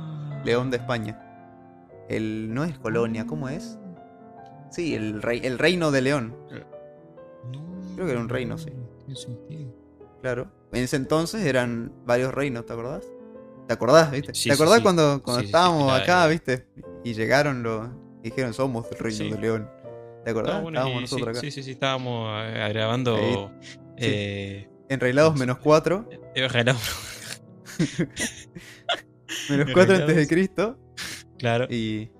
león 0.45 0.71
de 0.71 0.77
España. 0.79 1.21
El 2.09 2.53
no 2.53 2.65
es 2.65 2.79
colonia, 2.79 3.27
¿cómo 3.27 3.49
es? 3.49 3.79
Sí, 4.75 4.95
el 4.95 5.23
rey, 5.23 5.41
el 5.45 5.59
reino 5.59 5.91
de 5.91 6.03
León, 6.03 6.37
No, 7.53 7.95
Creo 7.95 8.07
que 8.07 8.13
era 8.13 8.21
un 8.21 8.29
reino, 8.29 8.59
sí. 8.59 8.71
tiene 9.07 9.17
sentido. 9.17 9.73
claro. 10.21 10.51
En 10.73 10.83
ese 10.83 10.97
entonces 10.97 11.45
eran 11.47 11.93
varios 12.05 12.35
reinos, 12.35 12.67
¿te 12.67 12.73
acordás? 12.73 13.05
¿Te 13.69 13.73
acordás, 13.75 14.11
viste? 14.11 14.35
Sí, 14.35 14.49
¿Te 14.49 14.55
acordás 14.55 14.79
sí. 14.79 14.83
cuando, 14.83 15.23
cuando 15.23 15.41
Sí, 15.41 15.47
estábamos 15.47 15.85
claro. 15.85 16.03
acá, 16.03 16.27
viste? 16.27 16.67
Y 17.05 17.15
llegaron 17.15 17.63
los 17.63 17.89
y 18.23 18.31
dijeron 18.31 18.53
somos 18.55 18.87
el 18.91 18.99
reino 18.99 19.35
de 19.37 19.41
León. 19.41 19.71
¿Te 20.25 20.31
acordás? 20.31 20.63
Bueno, 20.63 20.79
estábamos 20.79 21.03
nosotros 21.03 21.29
acá. 21.29 21.41
sí, 21.41 21.51
sí, 21.51 21.63
sí, 21.63 21.71
estábamos 21.73 22.29
eh, 22.45 22.69
grabando. 22.73 23.15
Ahí. 23.17 23.49
Eh, 23.99 24.69
Enreglados 24.89 25.37
menos 25.39 25.59
4, 25.59 26.09
eh, 26.11 26.49
grabamos- 26.49 26.83
menos 29.51 29.69
4 29.73 29.95
antes 29.97 30.17
de. 30.17 30.27
Cristo 30.27 30.79
claro. 31.39 31.67
y 31.71 32.11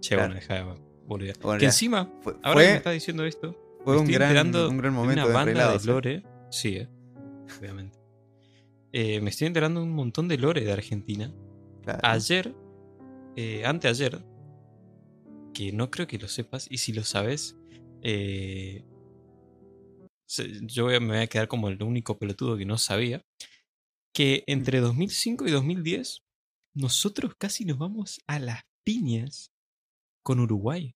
Che, 0.00 0.14
claro. 0.16 0.22
bueno, 0.24 0.34
deja 0.34 0.54
de 0.54 0.62
Bueno, 1.06 1.24
que 1.58 1.64
encima, 1.64 2.10
fue, 2.20 2.36
ahora 2.42 2.60
que 2.60 2.68
me 2.68 2.76
estás 2.76 2.94
diciendo 2.94 3.24
esto, 3.24 3.56
fue 3.84 3.94
un 3.96 4.02
estoy 4.02 4.14
gran, 4.14 4.28
enterando 4.28 4.70
un 4.70 4.78
gran 4.78 4.92
de 4.92 4.98
momento 4.98 5.20
una 5.20 5.28
de 5.28 5.34
banda 5.34 5.78
de 5.78 5.84
lore. 5.84 6.22
Sí, 6.50 6.76
eh, 6.76 6.88
obviamente. 7.58 7.98
Eh, 8.92 9.20
me 9.20 9.30
estoy 9.30 9.46
enterando 9.46 9.80
de 9.80 9.86
un 9.86 9.94
montón 9.94 10.28
de 10.28 10.38
lore 10.38 10.62
de 10.62 10.72
Argentina. 10.72 11.32
Claro. 11.82 12.00
Ayer, 12.02 12.54
eh, 13.36 13.64
anteayer, 13.64 14.24
que 15.54 15.72
no 15.72 15.90
creo 15.90 16.06
que 16.06 16.18
lo 16.18 16.28
sepas, 16.28 16.66
y 16.70 16.78
si 16.78 16.92
lo 16.92 17.02
sabes, 17.02 17.56
eh, 18.02 18.84
yo 20.62 20.86
me 20.86 20.98
voy 21.00 21.16
a 21.18 21.26
quedar 21.26 21.48
como 21.48 21.68
el 21.68 21.82
único 21.82 22.18
pelotudo 22.18 22.56
que 22.56 22.64
no 22.64 22.78
sabía, 22.78 23.22
que 24.12 24.44
entre 24.46 24.80
2005 24.80 25.46
y 25.46 25.50
2010 25.50 26.22
nosotros 26.74 27.34
casi 27.38 27.64
nos 27.64 27.78
vamos 27.78 28.20
a 28.26 28.38
las 28.38 28.62
piñas 28.84 29.51
con 30.24 30.40
Uruguay, 30.40 30.92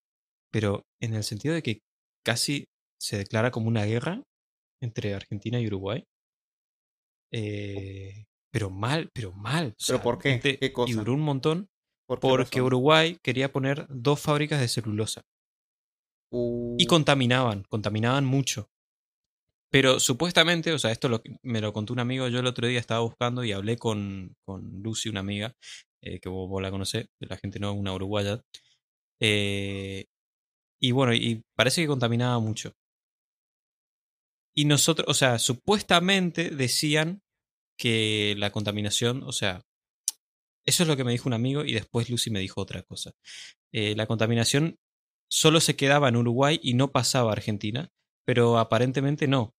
pero 0.52 0.82
en 1.00 1.14
el 1.14 1.24
sentido 1.24 1.54
de 1.54 1.62
que 1.62 1.80
casi 2.24 2.66
se 3.00 3.18
declara 3.18 3.50
como 3.50 3.68
una 3.68 3.84
guerra 3.84 4.22
entre 4.80 5.14
Argentina 5.14 5.60
y 5.60 5.66
Uruguay. 5.66 6.04
Eh, 7.32 8.24
pero 8.52 8.70
mal, 8.70 9.10
pero 9.12 9.32
mal. 9.32 9.66
o 9.66 9.70
¿Pero 9.70 9.98
sea, 9.98 10.02
por 10.02 10.18
qué? 10.18 10.32
gente- 10.32 10.58
¿Qué 10.58 10.72
cosa? 10.72 10.90
Y 10.90 10.94
duró 10.94 11.12
un 11.14 11.20
montón 11.20 11.68
¿Por 12.08 12.18
qué 12.18 12.28
porque 12.28 12.44
razón? 12.58 12.66
Uruguay 12.66 13.18
quería 13.22 13.52
poner 13.52 13.86
dos 13.88 14.20
fábricas 14.20 14.60
de 14.60 14.68
celulosa 14.68 15.22
Uh, 16.32 16.74
y 16.76 16.86
contaminaban, 16.86 17.62
contaminaban 17.68 18.24
mucho. 18.24 18.68
Pero 19.70 20.00
supuestamente, 20.00 20.72
o 20.72 20.78
sea, 20.78 20.90
esto 20.90 21.08
lo, 21.08 21.22
me 21.42 21.60
lo 21.60 21.72
contó 21.72 21.92
un 21.92 22.00
amigo, 22.00 22.26
yo 22.26 22.40
el 22.40 22.46
otro 22.46 22.66
día 22.66 22.80
estaba 22.80 23.00
buscando 23.00 23.44
y 23.44 23.52
hablé 23.52 23.76
con, 23.76 24.34
con 24.44 24.82
Lucy, 24.82 25.08
una 25.08 25.20
amiga, 25.20 25.54
eh, 26.02 26.18
que 26.18 26.28
vos, 26.28 26.48
vos 26.48 26.60
la 26.60 26.72
conocés, 26.72 27.06
la 27.20 27.36
gente 27.36 27.60
no, 27.60 27.72
una 27.74 27.94
uruguaya. 27.94 28.40
Eh, 29.20 30.06
y 30.80 30.92
bueno, 30.92 31.14
y 31.14 31.42
parece 31.54 31.82
que 31.82 31.88
contaminaba 31.88 32.38
mucho. 32.38 32.72
Y 34.54 34.64
nosotros, 34.64 35.06
o 35.08 35.14
sea, 35.14 35.38
supuestamente 35.38 36.50
decían 36.50 37.22
que 37.78 38.34
la 38.38 38.50
contaminación, 38.52 39.22
o 39.22 39.32
sea, 39.32 39.62
eso 40.66 40.82
es 40.82 40.88
lo 40.88 40.96
que 40.96 41.04
me 41.04 41.12
dijo 41.12 41.28
un 41.28 41.34
amigo 41.34 41.64
y 41.64 41.72
después 41.72 42.10
Lucy 42.10 42.30
me 42.30 42.40
dijo 42.40 42.60
otra 42.60 42.82
cosa. 42.82 43.12
Eh, 43.72 43.94
la 43.94 44.06
contaminación 44.06 44.78
solo 45.30 45.60
se 45.60 45.76
quedaba 45.76 46.08
en 46.08 46.16
Uruguay 46.16 46.58
y 46.62 46.74
no 46.74 46.90
pasaba 46.90 47.30
a 47.30 47.34
Argentina, 47.34 47.90
pero 48.24 48.58
aparentemente 48.58 49.28
no. 49.28 49.54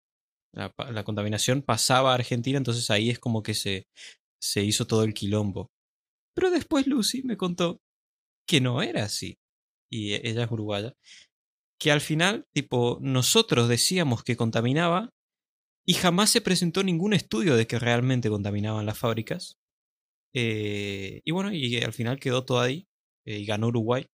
La, 0.54 1.04
contaminación 1.04 1.62
pasaba 1.62 2.12
a 2.12 2.16
Argentina, 2.16 2.58
entonces 2.58 2.90
ahí 2.90 3.12
es 3.12 3.20
como 3.20 3.44
que 3.44 3.54
se, 3.54 3.88
se 4.42 4.64
hizo 4.64 4.88
todo 4.88 5.04
el 5.04 5.14
quilombo. 5.14 5.72
Pero 6.34 6.50
después 6.50 6.88
Lucy 6.88 7.22
me 7.24 7.38
contó 7.38 7.80
que 8.48 8.60
no 8.62 8.82
era 8.82 9.04
así. 9.04 9.38
Y 9.90 10.14
e- 10.14 10.22
ella 10.24 10.44
es 10.44 10.52
uruguaya. 10.52 10.94
Que 11.80 11.92
al 11.92 12.02
final, 12.02 12.46
tipo, 12.54 12.98
nosotros 13.02 13.70
decíamos 13.70 14.24
que 14.24 14.36
contaminaba 14.36 15.12
y 15.86 15.94
jamás 15.94 16.30
se 16.32 16.42
presentó 16.42 16.84
ningún 16.84 17.14
estudio 17.14 17.56
de 17.56 17.68
que 17.68 17.80
realmente 17.80 18.30
contaminaban 18.30 18.86
las 18.86 18.98
fábricas. 18.98 19.58
Eh, 20.34 21.22
y 21.24 21.32
bueno, 21.32 21.52
y 21.54 21.78
al 21.78 21.94
final 21.94 22.20
quedó 22.20 22.44
todo 22.46 22.60
ahí. 22.60 22.88
eh, 23.26 23.40
y 23.40 23.46
ganó 23.46 23.68
Uruguay. 23.68 24.06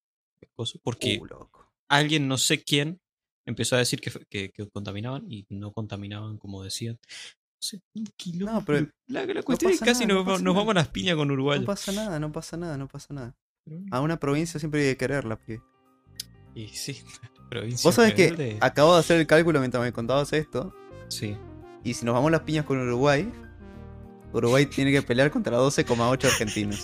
Porque 0.84 1.20
Uh, 1.22 1.48
alguien, 1.90 2.28
no 2.28 2.38
sé 2.38 2.64
quién, 2.64 3.00
empezó 3.46 3.76
a 3.76 3.80
decir 3.80 4.00
que, 4.02 4.12
que, 4.30 4.50
que 4.52 4.70
contaminaban 4.70 5.26
y 5.32 5.46
no 5.50 5.72
contaminaban 5.72 6.38
como 6.38 6.64
decían. 6.64 7.00
No 7.04 7.60
sé, 7.60 7.82
un 7.96 8.06
quilombo. 8.18 8.60
No, 8.60 8.66
pero 8.66 8.88
la, 9.08 9.26
la 9.26 9.44
cuestión 9.44 9.72
es 9.72 9.80
que 9.80 9.86
pasa 9.86 9.92
casi 9.94 10.06
nada, 10.06 10.20
nos, 10.20 10.26
no 10.26 10.32
nos 10.34 10.42
nada. 10.44 10.56
vamos 10.58 10.72
a 10.72 10.76
las 10.76 10.88
piñas 10.90 11.16
con 11.16 11.32
Uruguay. 11.32 11.60
no 11.60 11.66
pasa 11.66 11.92
nada, 11.92 12.20
no 12.20 12.32
pasa 12.32 12.58
nada, 12.58 12.78
no 12.78 12.88
pasa 12.88 13.14
nada. 13.14 13.36
A 13.92 14.02
una 14.02 14.18
provincia 14.18 14.60
siempre 14.60 14.82
hay 14.82 14.94
que 14.94 14.98
quererla. 14.98 15.40
Y 16.56 16.68
sí, 16.70 17.02
provincia. 17.50 17.88
Vos 17.88 17.96
sabés 17.96 18.14
que 18.14 18.58
acabo 18.62 18.94
de 18.94 19.00
hacer 19.00 19.20
el 19.20 19.28
cálculo 19.28 19.60
mientras 19.60 19.84
me 19.84 19.92
contabas 19.92 20.34
esto. 20.34 20.74
Sí. 21.08 21.38
Y 21.84 21.94
si 21.94 22.06
nos 22.06 22.14
vamos 22.16 22.32
las 22.32 22.42
piñas 22.42 22.66
con 22.66 22.78
Uruguay, 22.80 23.32
Uruguay 24.34 24.66
tiene 24.66 24.92
que 24.92 25.02
pelear 25.02 25.32
contra 25.32 25.58
12,8 25.58 26.26
argentinos. 26.26 26.84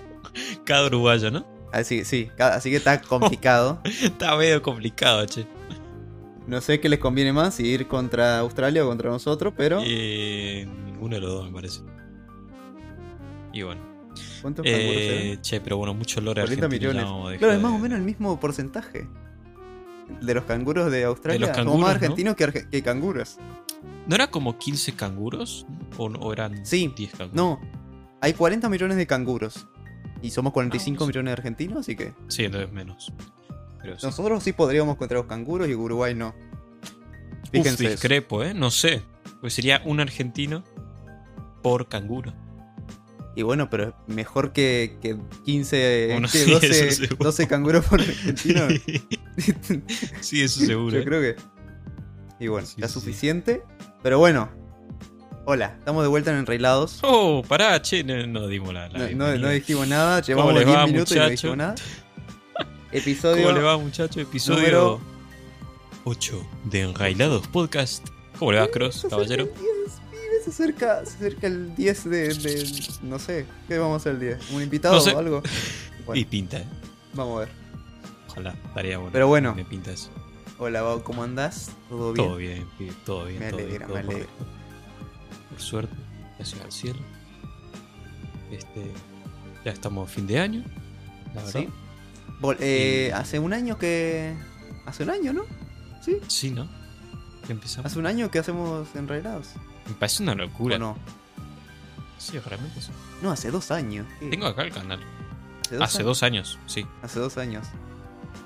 Cada 0.64 0.86
uruguayo, 0.86 1.30
¿no? 1.30 1.46
Así 1.72 1.98
que 1.98 2.04
sí, 2.04 2.30
así 2.38 2.70
que 2.70 2.76
está 2.76 3.00
complicado. 3.00 3.80
Está 4.02 4.36
medio 4.36 4.60
complicado, 4.60 5.24
che. 5.24 5.46
No 6.46 6.60
sé 6.60 6.80
qué 6.80 6.88
les 6.88 6.98
conviene 6.98 7.32
más, 7.32 7.54
si 7.54 7.66
ir 7.66 7.86
contra 7.86 8.40
Australia 8.40 8.84
o 8.84 8.88
contra 8.88 9.10
nosotros, 9.10 9.54
pero. 9.56 9.80
Eh, 9.82 10.66
ninguno 10.84 11.14
de 11.14 11.20
los 11.22 11.30
dos, 11.30 11.46
me 11.46 11.52
parece. 11.52 11.80
Y 13.52 13.62
bueno. 13.62 13.91
¿Cuántos 14.42 14.64
canguros 14.64 14.96
Eh, 14.96 15.26
eran? 15.32 15.42
che, 15.42 15.60
pero 15.60 15.76
bueno, 15.78 15.94
mucho 15.94 16.20
lore 16.20 16.42
40 16.42 16.66
argentino. 16.66 16.92
ya 16.92 16.98
millones. 17.02 17.22
dejar 17.32 17.38
Claro, 17.38 17.52
es 17.54 17.58
de- 17.58 17.62
más 17.64 17.72
o 17.72 17.78
menos 17.78 17.98
el 17.98 18.04
mismo 18.04 18.38
porcentaje. 18.40 19.06
De 20.20 20.34
los 20.34 20.44
canguros 20.44 20.90
de 20.90 21.04
Australia. 21.04 21.40
los 21.40 21.48
Somos 21.48 21.64
canguros, 21.64 21.80
más 21.80 21.88
¿no? 21.90 21.94
argentinos 22.04 22.36
que, 22.36 22.44
arge- 22.48 22.68
que 22.68 22.82
canguros. 22.82 23.38
¿No 24.06 24.14
era 24.14 24.26
como 24.30 24.58
15 24.58 24.92
canguros? 24.94 25.64
¿O, 25.96 26.06
o 26.06 26.32
eran 26.32 26.66
Sí, 26.66 26.92
10 26.94 27.12
canguros? 27.12 27.34
No, 27.34 27.60
hay 28.20 28.32
40 28.34 28.68
millones 28.68 28.96
de 28.98 29.06
canguros. 29.06 29.66
Y 30.20 30.30
somos 30.30 30.52
45 30.52 31.02
Ah, 31.02 31.06
sí. 31.06 31.08
millones 31.08 31.30
de 31.30 31.32
argentinos, 31.32 31.78
así 31.78 31.96
que. 31.96 32.12
Sí, 32.28 32.44
entonces 32.44 32.70
menos. 32.72 33.12
Pero 33.80 33.98
sí. 33.98 34.06
Nosotros 34.06 34.42
sí 34.42 34.52
podríamos 34.52 34.96
contra 34.96 35.18
los 35.18 35.26
canguros 35.26 35.68
y 35.68 35.74
Uruguay 35.74 36.14
no. 36.14 36.28
Uf, 37.44 37.50
Fíjense. 37.50 37.84
eso. 37.84 37.92
discrepo, 37.92 38.42
¿eh? 38.44 38.54
No 38.54 38.70
sé. 38.70 39.02
Pues 39.40 39.54
sería 39.54 39.82
un 39.84 39.98
argentino 40.00 40.62
por 41.62 41.88
canguro. 41.88 42.32
Y 43.34 43.42
bueno, 43.42 43.70
pero 43.70 43.94
mejor 44.08 44.52
que, 44.52 44.98
que 45.00 45.16
15, 45.44 46.08
Bueno, 46.12 46.28
que 46.28 46.38
sí, 46.44 46.50
12, 46.50 46.88
eso 46.88 47.00
seguro. 47.06 47.24
12 47.24 47.48
canguros 47.48 47.84
por 47.86 48.00
argentino. 48.00 48.68
sí, 50.20 50.42
eso 50.42 50.60
seguro. 50.64 50.98
Yo 50.98 51.04
creo 51.04 51.20
que. 51.20 51.36
Y 52.40 52.48
bueno, 52.48 52.66
Sí, 52.66 52.74
ya 52.78 52.88
sí, 52.88 52.94
sí. 52.94 53.00
suficiente. 53.00 53.62
Pero 54.02 54.18
bueno. 54.18 54.50
Hola, 55.44 55.74
estamos 55.78 56.04
de 56.04 56.08
vuelta 56.08 56.30
en 56.30 56.36
Enrailados. 56.38 57.00
Oh, 57.02 57.42
pará, 57.48 57.80
che, 57.82 58.04
no, 58.04 58.26
no 58.28 58.46
dimos 58.46 58.72
la, 58.72 58.88
la 58.90 59.08
No, 59.10 59.26
no, 59.32 59.38
no 59.38 59.48
dijimos 59.48 59.88
nada, 59.88 60.20
llevamos 60.22 60.54
les 60.54 60.64
10 60.66 60.76
va, 60.78 60.86
minutos 60.86 61.10
y 61.10 61.14
no 61.16 61.20
muchacho? 61.22 61.30
dijimos 61.32 61.56
nada. 61.56 61.74
¿Cómo 62.56 62.68
Episodio. 62.92 63.52
le 63.52 63.60
va, 63.62 63.76
muchacho? 63.78 64.20
Episodio 64.20 64.58
número- 64.60 65.00
8 66.04 66.46
de 66.64 66.80
Enrailados 66.82 67.48
Podcast. 67.48 68.06
¿Cómo 68.38 68.52
le 68.52 68.60
va, 68.60 68.68
Cross, 68.68 69.06
caballero? 69.10 69.48
El 70.46 70.50
10, 70.50 70.50
pibe, 70.50 70.50
se 70.50 70.50
acerca, 70.50 71.04
se 71.06 71.16
acerca 71.16 71.46
el 71.46 71.74
10 71.74 72.04
de, 72.10 72.34
de- 72.34 72.82
No 73.02 73.18
sé, 73.18 73.46
¿qué 73.68 73.78
vamos 73.78 73.94
a 73.94 73.96
hacer 73.96 74.12
el 74.14 74.20
10? 74.20 74.50
¿Un 74.52 74.62
invitado 74.62 74.94
No 74.94 75.00
sé. 75.00 75.14
o 75.14 75.18
algo? 75.18 75.42
Y 76.00 76.04
Bueno, 76.04 76.28
pinta, 76.30 76.58
¿eh? 76.58 76.66
vamos 77.14 77.36
a 77.36 77.40
ver. 77.40 77.48
Ojalá, 78.28 78.56
estaría 78.66 78.98
bueno. 78.98 79.12
Pero 79.12 79.28
bueno. 79.28 79.54
Me 79.54 79.64
pinta 79.64 79.92
eso. 79.92 80.10
Hola, 80.58 80.82
¿cómo 81.04 81.22
andás? 81.22 81.70
¿Todo 81.88 82.12
bien? 82.12 82.26
Todo 82.26 82.36
bien, 82.36 82.66
pibe, 82.78 82.92
todo 83.04 83.24
bien. 83.26 83.38
Me 83.40 83.50
todo 83.50 83.60
alegra, 83.60 83.86
bien, 83.86 83.98
me 84.06 84.12
alegra. 84.12 84.28
Por 85.50 85.60
suerte, 85.60 85.94
gracias 86.38 86.60
al 86.60 86.72
cielo. 86.72 86.98
Este, 88.50 88.90
ya 89.64 89.70
estestamos 89.70 90.08
a 90.08 90.12
fin 90.12 90.26
de 90.26 90.38
año, 90.40 90.64
la 91.34 91.42
verdad. 91.44 91.60
Sí. 91.60 91.68
Vol- 92.40 92.56
eh, 92.60 93.08
Y- 93.08 93.12
Hace 93.12 93.38
un 93.38 93.52
año 93.52 93.78
que. 93.78 94.34
Hace 94.86 95.04
un 95.04 95.10
año, 95.10 95.32
¿no? 95.32 95.44
Sí. 96.04 96.16
Sí, 96.26 96.50
¿no? 96.50 96.68
Empezamos. 97.48 97.86
Hace 97.90 97.98
un 97.98 98.06
año 98.06 98.30
que 98.30 98.38
hacemos 98.40 98.88
enredados. 98.94 99.48
Me 99.86 99.94
parece 99.94 100.22
una 100.22 100.32
¿O 100.32 100.36
locura. 100.36 100.78
no? 100.78 100.96
Sí, 102.18 102.38
realmente 102.38 102.80
sí. 102.80 102.90
No, 103.20 103.30
hace 103.32 103.50
dos 103.50 103.70
años. 103.70 104.06
¿Qué? 104.20 104.28
Tengo 104.28 104.46
acá 104.46 104.62
el 104.62 104.72
canal. 104.72 105.00
¿Hace 105.64 105.76
dos 105.76 105.82
Hace 105.82 105.98
años? 105.98 106.06
dos 106.06 106.22
años, 106.22 106.58
sí. 106.66 106.86
Hace 107.02 107.18
dos 107.20 107.36
años. 107.38 107.66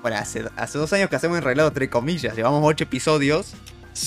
Bueno, 0.01 0.17
hace, 0.17 0.45
hace 0.55 0.77
dos 0.77 0.91
años 0.93 1.09
que 1.09 1.15
hacemos 1.15 1.37
enredados, 1.37 1.71
entre 1.71 1.89
comillas. 1.89 2.35
Llevamos 2.35 2.61
ocho 2.63 2.83
episodios. 2.83 3.53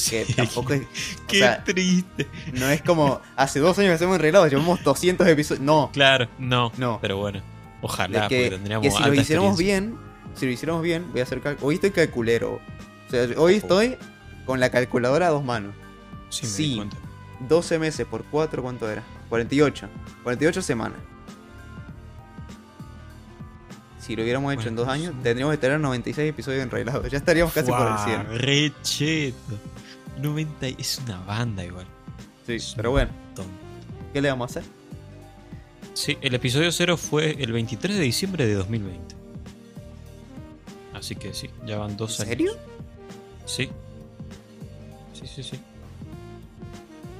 Que 0.09 0.25
Sí. 0.25 0.35
tampoco 0.35 0.73
es. 0.73 0.83
o 1.25 1.27
Qué 1.27 1.39
sea, 1.41 1.65
triste. 1.65 2.29
no 2.55 2.69
es 2.69 2.83
como. 2.83 3.21
Hace 3.37 3.59
dos 3.61 3.79
años 3.79 3.91
que 3.91 3.95
hacemos 3.97 4.17
enredados, 4.17 4.49
llevamos 4.51 4.83
200 4.85 5.27
episodios. 5.27 5.63
No, 5.65 5.91
Claro, 5.93 6.29
no. 6.39 6.71
no. 6.77 6.99
Pero 7.03 7.17
bueno, 7.19 7.43
ojalá, 7.83 8.29
que, 8.29 8.37
porque 8.45 8.51
tendríamos 8.51 8.85
que 8.87 8.91
si 8.93 9.03
lo 9.03 9.15
hiciéramos 9.15 9.59
bien, 9.59 9.97
si 10.37 10.47
lo 10.47 10.53
hiciéramos 10.53 10.83
bien, 10.83 11.11
voy 11.11 11.21
a 11.21 11.25
hacer 11.25 11.43
Hoy 11.61 11.75
estoy 11.77 11.91
calculero. 11.91 12.61
O 13.09 13.11
sea, 13.11 13.27
hoy 13.37 13.55
estoy 13.55 13.97
con 14.47 14.61
la 14.61 14.71
calculadora 14.71 15.27
a 15.27 15.31
dos 15.31 15.45
manos. 15.45 15.75
Sí, 16.29 16.47
me 16.47 16.49
sí. 16.53 16.63
di 16.71 16.77
cuenta. 16.77 16.97
12 17.49 17.79
meses 17.79 18.07
por 18.07 18.25
4, 18.25 18.63
¿cuánto 18.63 18.89
era? 18.91 19.03
48. 19.29 19.89
48 20.23 20.63
semanas. 20.63 20.99
Si 23.99 24.17
lo 24.17 24.23
hubiéramos 24.23 24.53
hecho 24.55 24.69
en 24.69 24.77
dos 24.77 24.89
años, 24.89 25.13
sí. 25.17 25.21
tendríamos 25.23 25.55
que 25.55 25.59
tener 25.59 25.79
96 25.79 26.31
episodios 26.31 26.63
enreglados. 26.63 27.09
Ya 27.11 27.19
estaríamos 27.19 27.53
casi 27.53 27.71
por 27.71 27.81
el 27.83 27.87
Fua, 27.95 28.05
100. 28.05 28.39
Re 28.39 28.73
cheto. 28.83 29.59
90 30.21 30.69
y- 30.69 30.77
es 30.79 30.99
una 31.05 31.19
banda 31.21 31.65
igual. 31.65 31.87
Sí, 32.47 32.55
Es 32.55 32.73
pero 32.77 32.91
bueno, 32.93 33.11
montón. 33.27 33.47
¿qué 34.13 34.21
le 34.21 34.29
vamos 34.31 34.51
a 34.57 34.59
hacer? 34.61 34.71
Sí, 35.95 36.17
el 36.23 36.35
episodio 36.35 36.73
0 36.73 36.97
fue 36.97 37.37
el 37.43 37.53
23 37.53 37.97
de 37.97 38.03
diciembre 38.03 38.47
de 38.47 38.55
2020. 38.55 39.15
Así 40.95 41.15
que 41.15 41.33
sí, 41.35 41.51
ya 41.67 41.79
van 41.79 41.97
dos 41.97 42.19
¿En 42.21 42.27
años. 42.27 42.29
serio? 42.31 42.53
Sí. 43.47 43.71
Sí, 45.13 45.27
sí, 45.27 45.43
sí. 45.43 45.61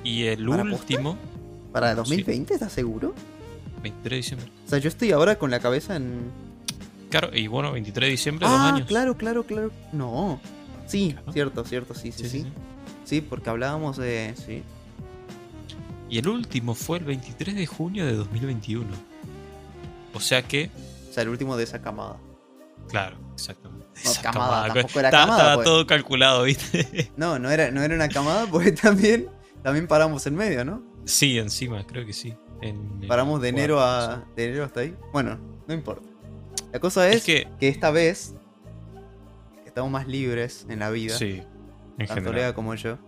Y 0.05 0.25
el 0.25 0.47
¿Para 0.47 0.63
posta? 0.63 0.77
último, 0.79 1.17
¿Para 1.73 1.95
2020? 1.95 2.55
¿Estás 2.55 2.73
seguro? 2.73 3.15
23 3.83 4.11
de 4.11 4.17
diciembre. 4.17 4.49
O 4.67 4.69
sea, 4.69 4.79
yo 4.79 4.89
estoy 4.89 5.13
ahora 5.13 5.37
con 5.39 5.51
la 5.51 5.61
cabeza 5.61 5.97
en. 5.97 6.31
Claro, 7.11 7.31
y 7.37 7.47
bueno, 7.49 7.73
23 7.73 8.07
de 8.07 8.11
diciembre, 8.11 8.47
dos 8.49 8.57
Ah, 8.61 8.69
años. 8.75 8.87
claro, 8.87 9.17
claro, 9.17 9.45
claro. 9.45 9.71
No. 9.93 10.41
Sí, 10.87 11.13
Claro. 11.13 11.33
cierto, 11.33 11.65
cierto, 11.65 11.95
sí, 11.95 12.13
sí, 12.13 12.25
Sí, 12.25 12.29
sí. 12.29 12.39
sí, 12.39 12.43
sí. 12.45 12.53
Sí, 13.05 13.21
porque 13.21 13.51
hablábamos 13.51 13.97
de. 13.97 14.35
Sí. 14.37 14.63
Y 16.09 16.19
el 16.19 16.29
último 16.29 16.75
fue 16.75 16.99
el 16.99 17.05
23 17.05 17.55
de 17.55 17.67
junio 17.67 18.05
de 18.07 18.15
2021. 18.15 18.87
O 20.15 20.21
sea 20.21 20.43
que, 20.43 20.71
O 21.09 21.13
sea, 21.13 21.23
el 21.23 21.29
último 21.29 21.57
de 21.57 21.65
esa 21.65 21.81
camada. 21.81 22.17
claro, 22.89 23.17
exactamente. 23.35 23.87
No, 24.05 24.11
Esa 24.11 24.23
camada, 24.23 24.49
camada, 24.63 24.75
tampoco 24.75 25.01
era 25.01 25.11
camada, 25.11 25.37
estaba 25.39 25.55
pues. 25.57 25.65
todo 25.65 25.87
calculado, 25.87 26.43
¿viste? 26.45 27.11
No, 27.17 27.39
no 27.39 27.51
era, 27.51 27.71
no 27.71 27.83
era 27.83 27.95
una 27.95 28.09
camada 28.09 28.47
porque 28.51 28.73
también, 28.73 29.29
también 29.63 29.87
paramos 29.87 30.27
en 30.27 30.35
medio, 30.35 30.65
¿no? 30.65 30.83
sí, 31.05 31.39
encima, 31.39 31.87
creo 31.87 32.05
que 32.07 32.13
sí. 32.13 32.35
En- 32.63 33.01
Paramos 33.09 33.41
de 33.41 33.49
enero 33.49 33.77
cuarto, 33.77 34.23
a. 34.27 34.35
de 34.37 34.45
enero 34.45 34.65
hasta 34.65 34.81
ahí. 34.81 34.95
Bueno, 35.13 35.39
no 35.67 35.75
importa. 35.75 36.07
La 36.73 36.79
cosa 36.79 37.09
es, 37.09 37.17
Es 37.17 37.25
que, 37.25 37.49
que, 37.59 37.69
esta 37.69 37.91
vez 37.91 38.35
estamos 39.65 39.91
más 39.91 40.07
libres 40.07 40.67
en 40.69 40.79
la 40.81 40.91
vida. 40.91 41.17
sí, 41.17 41.43
en 41.99 42.07
tanto 42.07 42.15
general. 42.15 42.35
Lea 42.37 42.55
como 42.55 42.75
yo. 42.75 42.99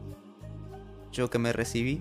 Yo 1.13 1.29
que 1.29 1.39
me 1.39 1.53
recibí, 1.53 2.01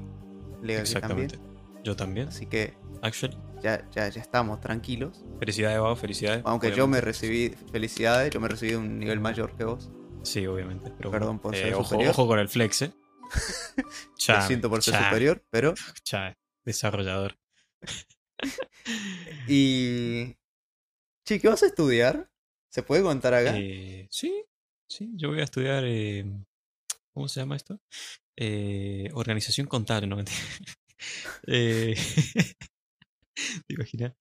Lea 0.62 0.79
Exactamente. 0.81 1.38
también. 1.38 1.51
Yo 1.84 1.96
también, 1.96 2.27
Así 2.29 2.46
que 2.46 2.75
actually. 3.01 3.38
ya, 3.62 3.86
ya, 3.91 4.08
ya 4.08 4.22
estamos 4.22 4.62
tranquilos. 4.62 5.25
Felicidades, 5.39 5.79
Bao, 5.79 5.96
felicidades. 5.96 6.43
Aunque 6.46 6.72
yo 6.72 6.88
me 6.88 7.01
recibí, 7.01 7.50
felicidades, 7.72 8.31
yo 8.31 8.39
me 8.39 8.48
recibí 8.48 8.72
de 8.72 8.77
un 8.77 9.00
nivel 9.00 9.20
mayor 9.20 9.53
que 9.58 9.63
vos. 9.65 9.89
Sí, 10.24 10.46
obviamente. 10.48 10.91
Pero 10.98 11.10
Perdón 11.12 11.39
por 11.39 11.55
eh, 11.55 11.62
ser 11.63 11.74
ojo, 11.74 11.84
superior. 11.84 12.12
ojo 12.12 12.27
con 12.27 12.39
el 12.39 12.48
flex, 12.48 12.84
eh. 12.84 12.93
Chame, 14.17 14.47
siento 14.47 14.69
por 14.69 14.81
ser 14.83 14.93
chame, 14.93 15.05
superior, 15.05 15.45
pero. 15.50 15.73
chame, 16.03 16.38
desarrollador. 16.63 17.38
Y. 19.47 20.35
Che, 21.23 21.39
¿qué 21.39 21.47
vas 21.47 21.61
a 21.61 21.67
estudiar? 21.67 22.31
¿Se 22.69 22.81
puede 22.81 23.03
contar 23.03 23.33
acá? 23.33 23.55
Eh, 23.55 24.07
sí, 24.09 24.43
sí, 24.88 25.11
yo 25.15 25.29
voy 25.29 25.41
a 25.41 25.43
estudiar. 25.43 25.83
eh, 25.85 26.25
¿Cómo 27.13 27.27
se 27.27 27.39
llama 27.39 27.55
esto? 27.55 27.79
Eh, 28.35 29.09
organización 29.13 29.67
contable, 29.67 30.07
no 30.07 30.15
mentira. 30.15 30.39
Eh, 31.47 31.95
¿Te 33.67 33.73
imaginas? 33.73 34.13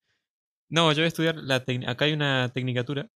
No, 0.71 0.91
yo 0.93 0.97
voy 0.99 1.05
a 1.05 1.09
estudiar 1.09 1.37
la 1.37 1.65
Acá 1.87 2.07
hay 2.07 2.13
una 2.13 2.51
tecnicatura 2.53 3.11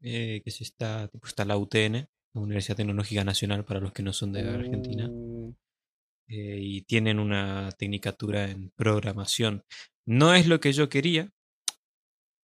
que 0.00 0.42
se 0.46 0.64
está. 0.64 1.08
Tipo, 1.08 1.26
está 1.26 1.44
la 1.44 1.56
UTN, 1.56 2.08
Universidad 2.38 2.76
Tecnológica 2.76 3.24
Nacional, 3.24 3.64
para 3.64 3.80
los 3.80 3.92
que 3.92 4.02
no 4.02 4.12
son 4.12 4.32
de 4.32 4.48
Argentina. 4.48 5.08
Uh, 5.10 5.54
eh, 6.28 6.58
y 6.60 6.82
tienen 6.82 7.18
una 7.18 7.70
tecnicatura 7.72 8.50
en 8.50 8.70
programación. 8.70 9.64
No 10.06 10.34
es 10.34 10.46
lo 10.46 10.60
que 10.60 10.72
yo 10.72 10.88
quería. 10.88 11.32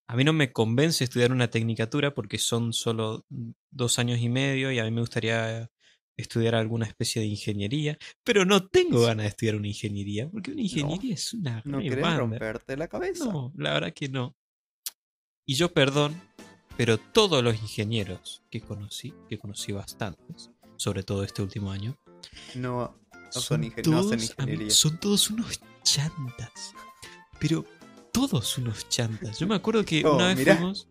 A 0.07 0.17
mí 0.17 0.25
no 0.25 0.33
me 0.33 0.53
convence 0.53 1.05
estudiar 1.05 1.33
una 1.33 1.49
tecnicatura 1.49 2.15
porque 2.15 2.39
son 2.39 2.73
solo 2.73 3.25
dos 3.71 3.99
años 3.99 4.21
y 4.21 4.29
medio 4.29 4.71
y 4.71 4.79
a 4.79 4.85
mí 4.85 4.91
me 4.91 5.01
gustaría 5.01 5.71
estudiar 6.17 6.55
alguna 6.55 6.87
especie 6.87 7.21
de 7.21 7.29
ingeniería, 7.29 7.99
pero 8.23 8.45
no 8.45 8.69
tengo 8.69 9.03
ganas 9.03 9.25
de 9.25 9.29
estudiar 9.29 9.57
una 9.57 9.69
ingeniería 9.69 10.29
porque 10.31 10.53
una 10.53 10.63
ingeniería 10.63 11.15
es 11.15 11.35
una 11.35 11.63
¿No 11.65 11.81
querés 11.81 12.17
romperte 12.17 12.77
la 12.77 12.89
cabeza? 12.89 13.25
No, 13.25 13.53
la 13.57 13.75
verdad 13.75 13.93
que 13.93 14.09
no. 14.09 14.37
Y 15.47 15.55
yo 15.55 15.73
perdón, 15.73 16.21
pero 16.77 16.99
todos 16.99 17.43
los 17.43 17.55
ingenieros 17.61 18.43
que 18.51 18.61
conocí, 18.61 19.15
que 19.29 19.39
conocí 19.39 19.73
bastantes, 19.73 20.51
sobre 20.77 21.03
todo 21.03 21.23
este 21.25 21.43
último 21.43 21.71
año, 21.71 21.97
No, 22.55 22.97
no 23.13 23.41
son, 23.41 23.63
ingen- 23.63 23.87
no 23.91 24.03
ingeniería. 24.13 24.71
son 24.71 24.99
todos 24.99 25.31
unos 25.31 25.61
chantas. 25.83 26.73
Pero 27.39 27.65
todos 28.13 28.59
unos 28.59 28.89
chantas. 28.89 29.39
Yo 29.39 29.47
me 29.47 29.55
acuerdo 29.57 29.85
que 29.85 30.05
Oh, 30.05 30.17
una 30.17 30.29
vez 30.29 30.37
mirá. 30.39 30.57
fuimos. 30.57 30.89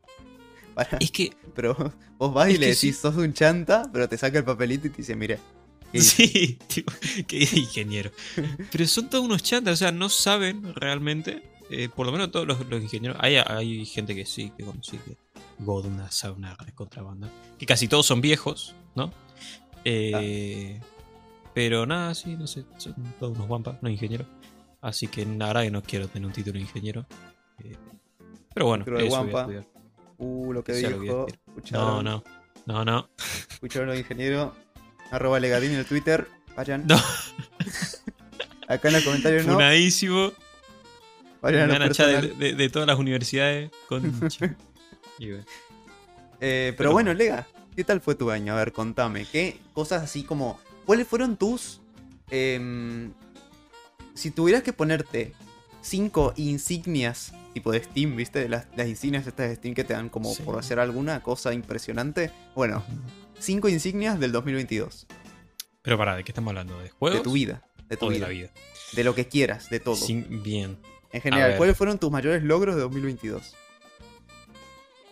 Es 1.00 1.12
que 1.12 1.36
pero 1.54 1.76
vos 2.18 2.34
vas 2.34 2.50
y 2.50 2.58
le 2.58 2.68
decís, 2.68 2.80
sí. 2.80 2.94
sos 2.94 3.16
un 3.16 3.32
chanta, 3.34 3.88
pero 3.94 4.10
te 4.10 4.18
saca 4.18 4.40
el 4.40 4.44
papelito 4.44 4.88
y 4.88 4.90
te 4.90 4.98
dice, 4.98 5.16
mira. 5.16 5.38
¿qué 5.92 6.00
hice?". 6.00 6.28
Sí, 6.28 6.84
que 7.28 7.38
ingeniero. 7.56 8.12
Pero 8.72 8.88
son 8.88 9.08
todos 9.10 9.24
unos 9.24 9.44
chantas, 9.44 9.74
o 9.74 9.78
sea, 9.78 9.92
no 9.92 10.10
saben 10.10 10.74
realmente. 10.76 11.44
eh, 11.70 11.90
por 11.96 12.06
lo 12.06 12.12
menos 12.12 12.32
todos 12.32 12.48
los, 12.48 12.68
los 12.68 12.82
ingenieros. 12.84 13.18
Hay, 13.22 13.36
hay 13.36 13.86
gente 13.86 14.14
que 14.16 14.26
sí, 14.26 14.52
que 14.58 14.64
conocí 14.64 14.98
que 14.98 15.16
God, 15.60 15.86
una 15.86 16.12
sabe 16.12 16.34
una 16.36 16.56
contrabanda. 16.76 17.30
Que 17.58 17.66
casi 17.66 17.88
todos 17.88 18.06
son 18.06 18.22
viejos, 18.22 18.76
¿no? 18.96 19.12
Eh, 19.86 20.80
Pero 21.54 21.86
nada, 21.86 22.16
sí, 22.16 22.36
no 22.36 22.48
sé. 22.48 22.66
Son 22.78 22.96
todos 23.20 23.36
unos 23.36 23.48
guampas, 23.48 23.82
no 23.82 23.90
ingenieros. 23.90 24.28
Así 24.82 25.08
que 25.08 25.26
verdad 25.48 25.62
que 25.64 25.72
no 25.72 25.82
quiero 25.84 26.08
tener 26.08 26.26
un 26.28 26.34
título 26.34 26.54
de 26.56 26.62
ingeniero. 26.62 27.06
Eh, 27.64 27.76
pero 28.54 28.66
bueno, 28.68 28.84
Título 28.84 29.00
de 29.00 29.08
eso 29.08 29.18
voy 29.24 29.30
a 29.30 29.32
guampa. 29.32 29.68
Uh, 30.18 30.54
lo 30.54 30.64
que 30.64 30.74
dijo. 30.74 31.28
No, 31.72 32.02
no. 32.04 32.24
No, 32.66 32.86
no. 32.86 33.10
escucharon 33.52 33.90
los 33.90 33.98
ingenieros. 33.98 34.54
Arroba 35.12 35.40
Legadín 35.40 35.72
en 35.72 35.80
el 35.80 35.86
Twitter. 35.86 36.28
Vayan. 36.56 36.86
No. 36.88 36.98
Acá 38.68 38.88
en 38.88 38.94
los 38.96 39.04
comentarios 39.04 39.46
no. 39.46 39.54
Funadísimo. 39.54 40.32
Vayan 41.42 41.70
a 41.72 41.80
de, 42.08 42.28
de- 42.30 42.54
de 42.56 42.70
todas 42.70 42.88
las 42.88 42.98
universidades. 42.98 43.70
Concha. 43.90 44.56
Eh, 46.40 46.74
pero 46.78 46.92
bueno, 46.92 47.14
Lega, 47.14 47.48
¿qué 47.76 47.84
tal 47.84 48.02
fue 48.02 48.16
tu 48.16 48.32
año? 48.32 48.54
A 48.54 48.58
ver, 48.58 48.72
contame. 48.74 49.26
¿Qué 49.32 49.60
cosas 49.74 50.04
así 50.04 50.24
como. 50.24 50.60
¿Cuáles 50.86 51.08
fueron 51.08 51.38
tus. 51.38 51.82
em, 52.30 53.14
si 54.16 54.32
tuvieras 54.32 54.64
que 54.64 54.74
ponerte 54.74 55.34
cinco 55.82 56.34
insignias 56.36 57.34
tipo 57.54 57.72
de 57.72 57.84
Steam, 57.84 58.16
¿viste? 58.16 58.50
Las, 58.50 58.66
las 58.76 58.88
insignias 58.88 59.28
estas 59.28 59.50
de 59.50 59.56
Steam 59.56 59.76
que 59.76 59.84
te 59.84 59.94
dan 59.94 60.10
como 60.10 60.34
Sí. 60.34 60.42
por 60.44 60.58
hacer 60.58 60.80
alguna 60.80 61.22
cosa 61.22 61.54
impresionante. 61.54 62.32
Bueno, 62.56 62.84
cinco 63.40 63.70
insignias 63.70 64.20
del 64.20 64.32
2022. 64.32 65.06
Pero 65.84 65.98
para, 65.98 66.16
¿de 66.16 66.24
qué 66.24 66.32
estamos 66.32 66.50
hablando? 66.50 66.80
¿De 66.80 66.90
juegos? 66.90 67.20
De 67.20 67.24
tu 67.24 67.34
vida. 67.34 67.62
De 67.90 67.98
tu 67.98 68.08
o 68.08 68.10
de 68.10 68.16
vida. 68.16 68.26
la 68.28 68.32
vida. 68.34 68.50
De 68.94 69.04
lo 69.04 69.14
que 69.14 69.28
quieras, 69.28 69.70
de 69.70 69.80
todo. 69.80 69.96
Sin- 69.96 70.42
bien. 70.42 70.78
En 71.12 71.22
general. 71.22 71.58
¿cuáles 71.58 71.78
fueron 71.78 72.00
tus 72.00 72.10
mayores 72.10 72.42
logros 72.42 72.74
de 72.76 72.82
2022? 72.82 73.56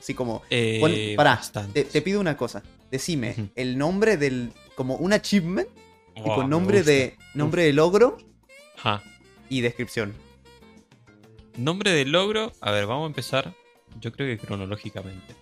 Así 0.02 0.16
como. 0.16 0.42
Eh, 0.50 0.80
pon- 0.82 1.16
pará, 1.16 1.40
te, 1.74 2.02
pido 2.02 2.20
una 2.20 2.36
cosa. 2.36 2.64
Decime 2.90 3.52
el 3.56 3.78
nombre 3.78 4.18
del. 4.18 4.52
como 4.76 4.96
un 4.96 5.14
achievement, 5.14 5.68
Oh, 6.16 6.24
tipo 6.24 6.38
me 6.42 6.48
nombre 6.48 6.82
de. 6.82 7.18
nombre 7.36 7.64
de 7.64 7.72
logro 7.72 8.18
Ajá. 8.78 9.04
y 9.48 9.62
descripción. 9.62 10.16
Nombre 11.56 11.92
de 11.92 12.06
logro. 12.06 12.52
A 12.62 12.72
ver, 12.72 12.88
vamos 12.88 13.04
a 13.04 13.08
empezar. 13.08 13.54
Yo 14.00 14.12
creo 14.12 14.28
que 14.36 14.44
cronológicamente. 14.44 15.36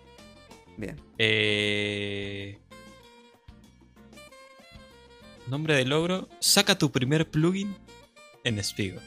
Bien. 0.76 1.00
Eh... 1.18 2.60
Nombre 5.48 5.74
de 5.76 5.86
logro. 5.86 6.28
Saca 6.40 6.78
tu 6.78 6.92
primer 6.92 7.30
plugin 7.30 7.76
en 8.44 8.62
Spigo. 8.62 9.00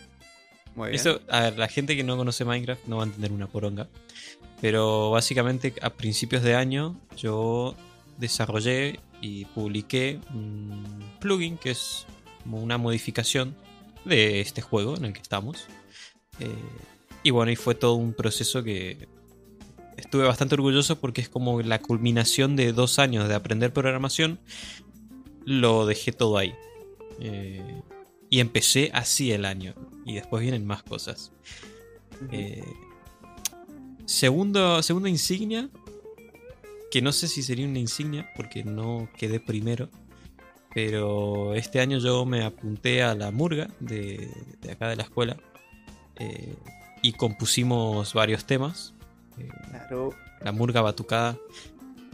Muy 0.74 0.88
bien. 0.90 0.96
Esto, 0.96 1.20
a 1.28 1.40
ver, 1.42 1.58
la 1.58 1.68
gente 1.68 1.94
que 1.94 2.04
no 2.04 2.16
conoce 2.16 2.44
Minecraft 2.46 2.86
no 2.86 2.96
va 2.96 3.02
a 3.02 3.06
entender 3.06 3.32
una 3.32 3.46
poronga. 3.46 3.88
Pero 4.62 5.10
básicamente 5.10 5.74
a 5.82 5.90
principios 5.90 6.44
de 6.44 6.54
año 6.54 6.96
yo 7.16 7.74
desarrollé 8.16 9.00
y 9.20 9.44
publiqué 9.46 10.20
un 10.32 11.04
plugin 11.20 11.58
que 11.58 11.72
es 11.72 12.06
como 12.44 12.62
una 12.62 12.78
modificación 12.78 13.56
de 14.04 14.40
este 14.40 14.62
juego 14.62 14.96
en 14.96 15.06
el 15.06 15.12
que 15.12 15.20
estamos. 15.20 15.66
Eh, 16.38 16.48
y 17.24 17.30
bueno, 17.30 17.50
y 17.50 17.56
fue 17.56 17.74
todo 17.74 17.94
un 17.94 18.14
proceso 18.14 18.62
que 18.62 19.08
estuve 19.96 20.28
bastante 20.28 20.54
orgulloso 20.54 21.00
porque 21.00 21.22
es 21.22 21.28
como 21.28 21.60
la 21.60 21.80
culminación 21.80 22.54
de 22.54 22.72
dos 22.72 23.00
años 23.00 23.28
de 23.28 23.34
aprender 23.34 23.72
programación. 23.72 24.38
Lo 25.44 25.86
dejé 25.86 26.12
todo 26.12 26.38
ahí. 26.38 26.54
Eh, 27.18 27.82
y 28.30 28.38
empecé 28.38 28.92
así 28.94 29.32
el 29.32 29.44
año. 29.44 29.74
Y 30.06 30.14
después 30.14 30.40
vienen 30.40 30.64
más 30.64 30.84
cosas. 30.84 31.32
Eh, 32.30 32.62
segundo, 34.12 34.82
segunda 34.82 35.08
insignia. 35.08 35.68
Que 36.90 37.00
no 37.00 37.12
sé 37.12 37.26
si 37.28 37.42
sería 37.42 37.66
una 37.66 37.78
insignia 37.78 38.30
porque 38.36 38.62
no 38.64 39.08
quedé 39.16 39.40
primero. 39.40 39.88
Pero 40.74 41.54
este 41.54 41.80
año 41.80 41.98
yo 41.98 42.24
me 42.24 42.44
apunté 42.44 43.02
a 43.02 43.14
la 43.14 43.30
murga 43.30 43.68
de, 43.80 44.28
de 44.60 44.72
acá 44.72 44.88
de 44.88 44.96
la 44.96 45.02
escuela. 45.02 45.36
eh, 46.16 46.54
y 47.04 47.12
compusimos 47.14 48.14
varios 48.14 48.44
temas. 48.44 48.94
Eh, 49.38 49.48
Claro. 49.70 50.10
la 50.40 50.52
murga 50.52 50.80
batucada. 50.82 51.36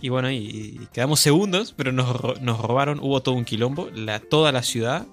Y 0.01 0.09
bueno, 0.09 0.31
y, 0.31 0.37
y 0.37 0.89
quedamos 0.93 1.21
segundos, 1.21 1.75
pero 1.77 1.93
nos, 1.93 2.15
ro- 2.17 2.37
nos 2.41 2.59
robaron, 2.61 3.01
hubo 3.01 3.21
todo 3.21 3.35
un 3.35 3.45
quilombo. 3.45 3.91
La, 3.93 4.21
toda 4.21 4.51
la 4.53 4.63
ciudad 4.63 5.07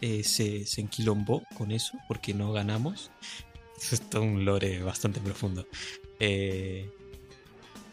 eh, 0.00 0.22
se, 0.24 0.64
se 0.66 0.80
enquilombó 0.80 1.42
con 1.56 1.70
eso, 1.72 1.98
porque 2.06 2.32
no 2.32 2.52
ganamos. 2.52 3.10
Es 3.92 4.00
todo 4.10 4.22
un 4.22 4.44
lore 4.44 4.82
bastante 4.82 5.20
profundo. 5.20 5.66
Eh, 6.20 6.90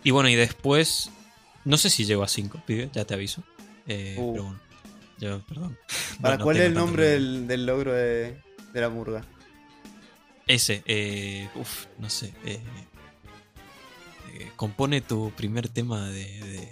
y 0.04 0.12
bueno, 0.12 0.30
y 0.30 0.36
después, 0.36 1.10
no 1.64 1.78
sé 1.78 1.90
si 1.90 2.06
llego 2.06 2.24
a 2.24 2.28
5, 2.28 2.62
pibe, 2.66 2.90
ya 2.94 3.06
te 3.06 3.14
aviso. 3.14 3.44
Eh, 3.88 4.16
Uh. 4.18 4.32
Pero 4.34 4.44
bueno, 4.44 4.60
yo, 5.20 5.40
perdón. 5.48 5.78
¿Para 6.22 6.36
No- 6.36 6.40
no 6.40 6.44
cuál 6.46 6.58
es 6.58 6.64
el 6.64 6.74
nombre 6.74 7.08
del, 7.08 7.48
del 7.48 7.66
logro 7.66 7.94
de, 7.94 8.38
de 8.74 8.82
la 8.82 8.90
murga? 8.90 9.24
Ese, 10.48 10.84
eh, 10.86 11.50
uf, 11.56 11.86
no 11.98 12.10
sé. 12.10 12.34
eh, 12.46 12.60
compone 14.56 15.02
tu 15.02 15.32
primer 15.32 15.70
tema 15.70 16.10
de, 16.10 16.26
de 16.42 16.72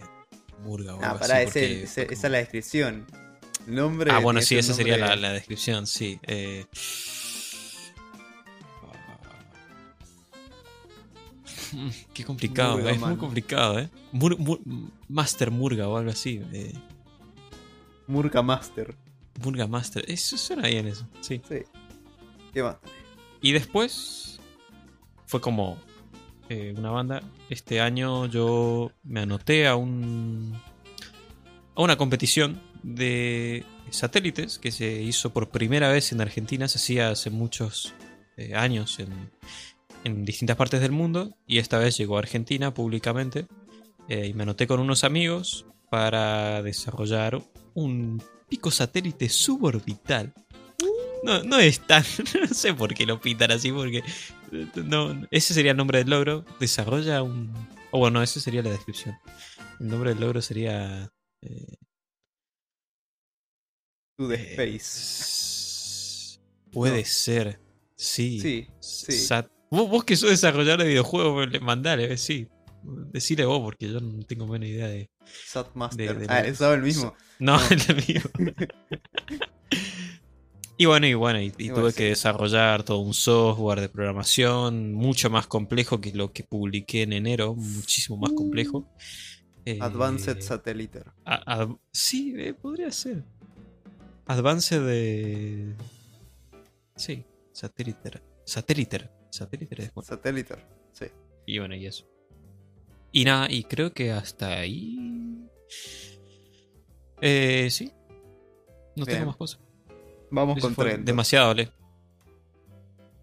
Murga 0.63 0.95
o 0.95 1.01
Ah, 1.03 1.07
algo 1.11 1.19
pará, 1.19 1.37
así, 1.37 1.43
ese- 1.43 1.49
porque 1.59 1.83
ese- 1.83 2.05
fue 2.05 2.13
esa 2.13 2.27
es 2.27 2.31
la 2.31 2.37
descripción. 2.39 3.05
Nombre. 3.67 4.11
Ah, 4.11 4.19
bueno, 4.19 4.41
sí, 4.41 4.57
esa 4.57 4.73
sería 4.73 4.97
la, 4.97 5.31
descripción, 5.31 5.87
sí. 5.87 6.19
eh. 6.23 6.65
Qué 12.13 12.23
complicado, 12.23 12.77
Murga, 12.77 12.91
es 12.91 12.99
muy 12.99 13.09
man. 13.09 13.17
complicado, 13.17 13.79
¿eh? 13.79 13.89
Mur- 14.11 14.37
Mur- 14.39 14.61
Master 15.09 15.51
Murga 15.51 15.87
o 15.87 15.97
algo 15.97 16.11
así. 16.11 16.41
eh, 16.51 16.73
Murga 18.07 18.41
Master. 18.41 18.95
Murga 19.43 19.67
Master, 19.67 20.03
eso 20.07 20.37
suena 20.37 20.67
bien 20.67 20.87
eso, 20.87 21.07
sí. 21.21 21.41
Sí. 21.47 21.57
¿Qué 22.53 22.61
más? 22.63 22.77
Y 23.41 23.51
después 23.51 24.39
fue 25.25 25.41
como 25.41 25.77
eh, 26.49 26.73
una 26.77 26.91
banda. 26.91 27.21
Este 27.49 27.81
año 27.81 28.25
yo 28.27 28.91
me 29.03 29.21
anoté 29.21 29.67
a 29.67 29.75
un 29.75 30.53
a 31.75 31.81
una 31.81 31.97
competición 31.97 32.61
de 32.83 33.65
satélites 33.89 34.59
que 34.59 34.71
se 34.71 35.01
hizo 35.01 35.31
por 35.33 35.49
primera 35.49 35.89
vez 35.89 36.11
en 36.11 36.21
Argentina. 36.21 36.67
Se 36.67 36.77
hacía 36.77 37.09
hace 37.09 37.29
muchos 37.31 37.93
eh, 38.37 38.53
años 38.55 38.99
en, 38.99 39.31
en 40.03 40.25
distintas 40.25 40.55
partes 40.57 40.81
del 40.81 40.91
mundo 40.91 41.35
y 41.47 41.59
esta 41.59 41.77
vez 41.77 41.97
llegó 41.97 42.17
a 42.17 42.19
Argentina 42.19 42.73
públicamente. 42.73 43.45
Eh, 44.09 44.27
y 44.27 44.33
me 44.33 44.43
anoté 44.43 44.67
con 44.67 44.79
unos 44.79 45.03
amigos 45.03 45.65
para 45.89 46.61
desarrollar 46.61 47.41
un 47.73 48.21
pico 48.49 48.69
satélite 48.71 49.29
suborbital. 49.29 50.33
No, 51.23 51.41
no 51.43 51.57
es 51.59 51.79
tan. 51.87 52.03
No 52.41 52.47
sé 52.53 52.73
por 52.73 52.93
qué 52.93 53.05
lo 53.05 53.21
pintan 53.21 53.51
así, 53.51 53.71
porque. 53.71 53.99
eh, 54.51 54.67
No, 54.83 55.25
ese 55.31 55.53
sería 55.53 55.71
el 55.71 55.77
nombre 55.77 55.99
del 55.99 56.09
logro. 56.09 56.43
Desarrolla 56.59 57.23
un. 57.23 57.53
O 57.91 57.99
bueno, 57.99 58.21
esa 58.21 58.39
sería 58.41 58.61
la 58.61 58.71
descripción. 58.71 59.15
El 59.79 59.87
nombre 59.87 60.09
del 60.09 60.19
logro 60.19 60.41
sería. 60.41 61.09
eh, 61.41 61.77
To 64.17 64.27
the 64.27 64.35
eh, 64.35 64.51
Space. 64.51 64.75
s- 64.75 66.39
Puede 66.71 66.99
No. 66.99 67.05
ser. 67.05 67.59
Sí. 67.95 68.39
Sí, 68.41 68.67
sí. 68.79 69.11
Sat- 69.13 69.49
vos, 69.73 69.89
vos 69.89 70.03
que 70.03 70.15
sos 70.15 70.29
desarrollador 70.29 70.81
de 70.83 70.87
videojuegos, 70.89 71.49
le- 71.51 71.59
mandale, 71.59 72.17
sí. 72.17 72.47
Decile 72.83 73.45
vos, 73.45 73.61
porque 73.61 73.89
yo 73.89 73.99
no 74.01 74.23
tengo 74.25 74.45
buena 74.45 74.65
idea 74.67 74.87
de. 74.87 75.09
Sat 75.45 75.73
Master. 75.73 76.17
de 76.19 76.25
ah, 76.29 76.43
la- 76.43 76.51
usaba 76.51 76.73
el 76.73 76.81
mismo. 76.81 77.13
No, 77.39 77.57
No. 77.57 77.63
el 77.69 77.95
mío. 78.07 78.21
Y 80.75 80.85
bueno, 80.85 81.05
y 81.07 81.13
bueno, 81.13 81.39
y, 81.39 81.53
y 81.57 81.65
Igual 81.65 81.81
tuve 81.81 81.91
sí. 81.91 81.97
que 81.97 82.03
desarrollar 82.09 82.83
todo 82.83 82.99
un 82.99 83.13
software 83.13 83.79
de 83.79 83.89
programación 83.89 84.93
mucho 84.93 85.29
más 85.29 85.45
complejo 85.47 86.01
que 86.01 86.11
lo 86.13 86.33
que 86.33 86.43
publiqué 86.43 87.03
en 87.03 87.13
enero, 87.13 87.53
muchísimo 87.55 88.17
más 88.17 88.31
complejo. 88.31 88.85
Eh, 89.65 89.77
Advanced 89.79 90.41
Satelliter. 90.41 91.05
a- 91.25 91.61
a- 91.63 91.77
sí, 91.91 92.33
eh, 92.37 92.53
podría 92.53 92.91
ser. 92.91 93.23
Advanced 94.25 94.81
de. 94.85 95.73
Sí, 96.95 97.23
satélite. 97.53 98.21
Satélite. 98.45 99.09
Satélite 99.33 99.81
es 99.81 99.93
bueno. 99.93 100.07
Satelliter. 100.07 100.63
Sí. 100.91 101.05
Y 101.45 101.59
bueno, 101.59 101.75
y 101.75 101.85
eso. 101.87 102.05
Y 103.11 103.25
nada, 103.25 103.47
y 103.49 103.63
creo 103.63 103.93
que 103.93 104.11
hasta 104.11 104.47
ahí. 104.59 105.47
Eh, 107.21 107.67
sí. 107.71 107.91
No 108.95 109.05
Bien. 109.05 109.17
tengo 109.17 109.25
más 109.27 109.35
cosas. 109.37 109.59
Vamos 110.29 110.57
Eso 110.57 110.67
con 110.67 110.75
fue 110.75 110.85
Trent. 110.85 111.05
Demasiado, 111.05 111.53
Le. 111.53 111.71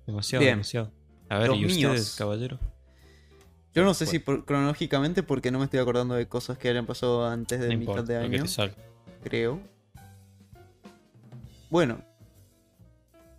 Demasiado, 0.07 0.41
Bien. 0.43 0.55
demasiado. 0.55 0.93
A 1.29 1.39
ver, 1.39 1.49
Los 1.49 1.59
¿y 1.59 1.61
míos. 1.65 1.93
ustedes, 1.93 2.17
caballero? 2.17 2.59
Yo 3.73 3.85
no 3.85 3.95
sé 3.95 4.05
Bueno. 4.05 4.11
si 4.11 4.19
por- 4.19 4.45
cronológicamente 4.45 5.23
porque 5.23 5.53
no 5.53 5.59
me 5.61 5.65
estoy 5.67 5.79
acordando 5.79 6.15
de 6.17 6.27
cosas 6.27 6.59
que 6.59 6.69
hayan 6.69 6.87
pasado 6.87 7.25
antes 7.27 7.61
de 7.61 7.69
No 7.69 7.79
mitad 7.79 7.93
importa, 7.99 8.13
de 8.13 8.19
año, 8.19 8.45
creo. 9.23 9.61
Bueno, 11.69 12.03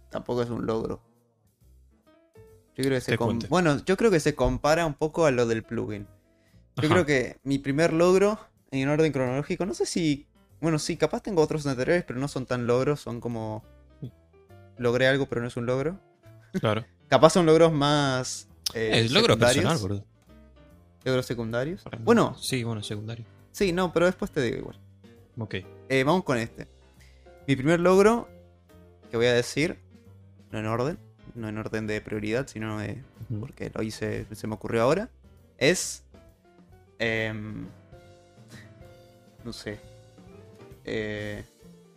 tampoco 0.09 0.41
es 0.41 0.49
un 0.49 0.65
logro. 0.65 1.01
Yo 2.81 2.87
creo 2.89 2.97
que 2.97 3.01
se 3.05 3.11
Te 3.11 3.17
com- 3.17 3.27
cuente. 3.27 3.47
bueno, 3.47 3.83
yo 3.85 3.97
creo 3.97 4.11
que 4.11 4.19
se 4.19 4.35
compara 4.35 4.85
un 4.85 4.93
poco 4.93 5.25
a 5.25 5.31
lo 5.31 5.45
del 5.47 5.63
plugin. 5.63 6.07
Yo 6.77 6.85
Ajá. 6.85 6.89
creo 6.89 7.05
que 7.05 7.37
mi 7.43 7.57
primer 7.59 7.93
logro 7.93 8.39
en 8.71 8.87
orden 8.89 9.11
cronológico, 9.11 9.65
no 9.65 9.73
sé 9.73 9.85
si, 9.85 10.27
bueno, 10.61 10.79
sí, 10.79 10.95
capaz 10.97 11.21
tengo 11.21 11.41
otros 11.41 11.65
anteriores, 11.67 12.03
pero 12.05 12.19
no 12.19 12.27
son 12.27 12.45
tan 12.45 12.65
logros, 12.67 13.01
son 13.01 13.19
como 13.19 13.63
logré 14.77 15.07
algo, 15.07 15.27
pero 15.27 15.41
no 15.41 15.47
es 15.47 15.57
un 15.57 15.65
logro. 15.65 15.99
Claro. 16.59 16.85
Capaz 17.09 17.31
son 17.31 17.45
logros 17.45 17.71
más 17.73 18.47
eh, 18.73 19.01
es 19.05 19.11
logro 19.11 19.37
personal, 19.37 19.77
boludo. 19.77 20.05
Logros 21.03 21.25
secundarios. 21.25 21.83
Bueno, 21.99 22.35
Sí, 22.39 22.63
bueno, 22.63 22.81
secundario. 22.83 23.25
sí, 23.51 23.73
no, 23.73 23.91
pero 23.91 24.05
después 24.05 24.31
te 24.31 24.41
digo 24.41 24.57
igual. 24.57 24.79
Ok. 25.37 25.55
Eh, 25.89 26.03
vamos 26.05 26.23
con 26.23 26.37
este. 26.37 26.67
Mi 27.47 27.55
primer 27.55 27.79
logro, 27.81 28.29
que 29.09 29.17
voy 29.17 29.25
a 29.25 29.33
decir, 29.33 29.77
no 30.51 30.59
en 30.59 30.67
orden, 30.67 30.97
no 31.35 31.47
en 31.49 31.57
orden 31.57 31.87
de 31.87 32.01
prioridad, 32.01 32.47
sino 32.47 32.79
de, 32.79 33.03
Ujú. 33.29 33.39
porque 33.41 33.71
lo 33.73 33.81
hice, 33.83 34.25
se 34.33 34.47
me 34.47 34.55
ocurrió 34.55 34.83
ahora, 34.83 35.09
es... 35.57 36.03
em, 36.99 37.65
no 39.43 39.53
sé. 39.53 39.79
eh, 40.85 41.43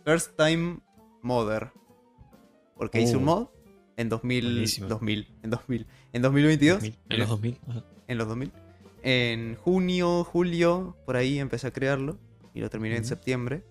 First 0.03 0.31
Time 0.37 0.79
Mother. 1.21 1.71
Porque 2.77 3.01
hice 3.01 3.15
un 3.17 3.23
Uh, 3.23 3.25
mod 3.25 3.47
en 3.97 4.09
2000, 4.09 4.43
buenísimo. 4.45 4.87
2000, 4.89 5.27
en 5.43 5.49
2000, 5.49 5.87
en 6.13 6.21
2022. 6.21 6.75
2000, 6.81 6.97
En 7.09 7.19
los 7.19 7.29
2000. 7.29 7.59
ajá. 7.69 7.83
en 8.07 8.17
los 8.17 8.27
2000. 8.27 8.51
En 9.03 9.55
junio, 9.55 10.23
julio, 10.23 10.97
por 11.05 11.15
ahí 11.15 11.39
empecé 11.39 11.67
a 11.67 11.71
crearlo. 11.71 12.17
Y 12.53 12.59
lo 12.61 12.69
terminé 12.69 12.95
en 12.95 13.01
Ujú. 13.01 13.09
septiembre. 13.09 13.63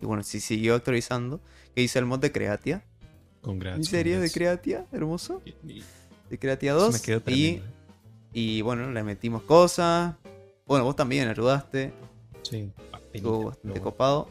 Y 0.00 0.06
bueno, 0.06 0.22
sí 0.22 0.40
siguió 0.40 0.74
actualizando. 0.74 1.40
Que 1.74 1.82
hice 1.82 1.98
el 1.98 2.04
mod 2.06 2.18
de 2.20 2.32
Creatia. 2.32 2.84
Congrats. 3.46 3.76
¿En 3.76 3.84
serio 3.84 4.20
de. 4.20 4.28
Creatia? 4.28 4.86
Hermoso. 4.90 5.40
De 6.28 6.36
Creatia 6.36 6.72
eso 6.72 6.90
2. 6.90 7.08
me 7.08 7.32
y, 7.32 7.46
eh. 7.46 7.62
y 8.32 8.60
bueno, 8.60 8.90
le 8.90 9.04
metimos 9.04 9.42
cosas. 9.42 10.16
Bueno, 10.66 10.84
vos 10.84 10.96
también 10.96 11.28
ayudaste. 11.28 11.92
Sí. 12.42 12.72
Estuvo 13.12 13.44
bastante 13.44 13.80
copado. 13.80 14.28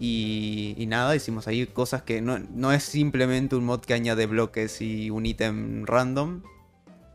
Y, 0.00 0.74
y 0.78 0.86
nada, 0.86 1.14
hicimos 1.14 1.46
ahí 1.48 1.66
cosas 1.66 2.00
que 2.02 2.22
no, 2.22 2.38
no 2.38 2.72
es 2.72 2.82
simplemente 2.82 3.56
un 3.56 3.66
mod 3.66 3.80
que 3.80 3.92
añade 3.92 4.24
bloques 4.24 4.80
y 4.80 5.10
un 5.10 5.26
ítem 5.26 5.84
random, 5.84 6.42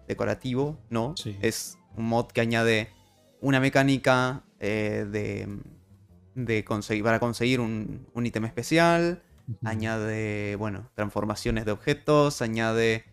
decorativo, 0.08 0.78
no. 0.92 1.16
Sí. 1.18 1.36
Es 1.42 1.80
un 1.98 2.06
mod 2.06 2.28
que 2.28 2.42
añade 2.42 2.90
una 3.42 3.60
mecánica 3.60 4.44
eh, 4.60 5.08
de, 5.12 5.48
de 6.36 6.64
conseguir, 6.64 7.04
para 7.04 7.20
conseguir 7.20 7.60
un, 7.62 8.06
un 8.14 8.26
ítem 8.28 8.46
especial, 8.46 9.24
añade, 9.64 10.56
bueno, 10.58 10.90
transformaciones 10.96 11.66
de 11.66 11.72
objetos, 11.72 12.42
añade... 12.42 13.06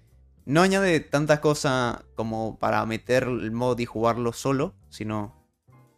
No 0.45 0.63
añade 0.63 1.01
tantas 1.01 1.41
cosas 1.41 2.05
como 2.15 2.57
para 2.59 2.85
meter 2.87 3.25
el 3.25 3.51
mod 3.51 3.79
y 3.81 3.85
jugarlo 3.85 4.33
solo, 4.33 4.75
sino 4.91 5.35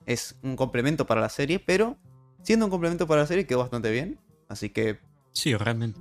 es 0.07 0.37
un 0.43 0.57
complemento 0.57 1.07
para 1.07 1.21
la 1.21 1.29
serie, 1.29 1.59
pero 1.59 1.99
siendo 2.43 2.65
un 2.65 2.71
complemento 2.71 3.07
para 3.07 3.21
la 3.21 3.27
serie 3.27 3.47
quedó 3.47 3.59
bastante 3.59 3.91
bien. 3.91 4.19
Así 4.49 4.71
que 4.71 5.01
Sí, 5.33 5.55
realmente. 5.55 6.01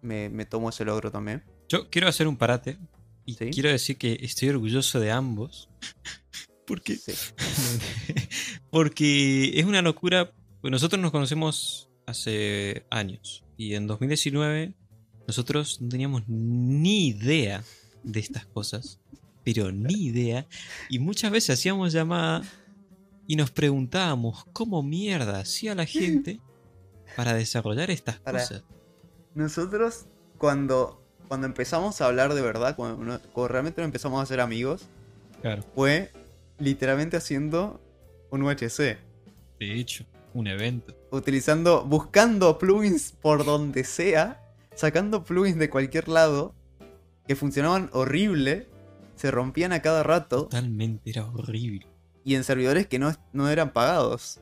me, 0.00 0.30
me 0.30 0.46
tomo 0.46 0.70
ese 0.70 0.86
logro 0.86 1.10
también. 1.10 1.44
Yo 1.68 1.90
quiero 1.90 2.08
hacer 2.08 2.26
un 2.28 2.38
parate. 2.38 2.78
Y 3.26 3.34
Sí. 3.34 3.50
quiero 3.50 3.68
decir 3.68 3.98
que 3.98 4.18
estoy 4.22 4.48
orgulloso 4.48 4.98
de 4.98 5.10
ambos. 5.10 5.68
Porque 6.66 6.96
Sí. 6.96 7.12
Porque 8.70 9.58
es 9.58 9.66
una 9.66 9.82
locura. 9.82 10.32
pues 10.62 10.70
nosotros 10.70 11.00
nos 11.00 11.12
conocemos 11.12 11.85
hace 12.06 12.86
años. 12.90 13.44
Y 13.56 13.74
en 13.74 13.86
2019 13.86 14.74
nosotros 15.26 15.80
no 15.80 15.88
teníamos 15.88 16.22
ni 16.28 17.08
idea 17.08 17.62
de 18.02 18.20
estas 18.20 18.46
cosas. 18.46 19.00
Pero 19.44 19.70
ni 19.72 20.06
idea. 20.06 20.46
Y 20.88 20.98
muchas 20.98 21.30
veces 21.30 21.58
hacíamos 21.58 21.92
llamada 21.92 22.42
y 23.28 23.36
nos 23.36 23.50
preguntábamos 23.50 24.44
cómo 24.52 24.82
mierda 24.82 25.40
hacía 25.40 25.74
la 25.74 25.86
gente 25.86 26.40
para 27.16 27.32
desarrollar 27.34 27.90
estas 27.90 28.18
Para- 28.18 28.40
cosas. 28.40 28.64
Nosotros, 29.34 30.06
cuando, 30.38 31.02
cuando 31.28 31.46
empezamos 31.46 32.00
a 32.00 32.06
hablar 32.06 32.34
de 32.34 32.40
verdad, 32.42 32.74
cuando, 32.76 33.20
cuando 33.32 33.48
realmente 33.48 33.80
nos 33.80 33.86
empezamos 33.86 34.22
a 34.22 34.26
ser 34.26 34.40
amigos, 34.40 34.86
Claro. 35.42 35.62
fue 35.74 36.10
literalmente 36.58 37.16
haciendo 37.16 37.80
un 38.30 38.42
UHC. 38.42 38.98
De 39.60 39.74
hecho, 39.74 40.04
un 40.36 40.46
evento. 40.46 40.94
Utilizando, 41.10 41.84
buscando 41.84 42.58
plugins 42.58 43.12
por 43.12 43.44
donde 43.44 43.84
sea, 43.84 44.42
sacando 44.74 45.24
plugins 45.24 45.58
de 45.58 45.70
cualquier 45.70 46.08
lado, 46.08 46.54
que 47.26 47.34
funcionaban 47.36 47.90
horrible, 47.92 48.68
se 49.16 49.30
rompían 49.30 49.72
a 49.72 49.80
cada 49.82 50.02
rato, 50.02 50.42
Totalmente, 50.44 51.10
era 51.10 51.24
horrible. 51.26 51.86
y 52.24 52.34
en 52.34 52.44
servidores 52.44 52.86
que 52.86 52.98
no, 52.98 53.12
no 53.32 53.48
eran 53.48 53.72
pagados. 53.72 54.40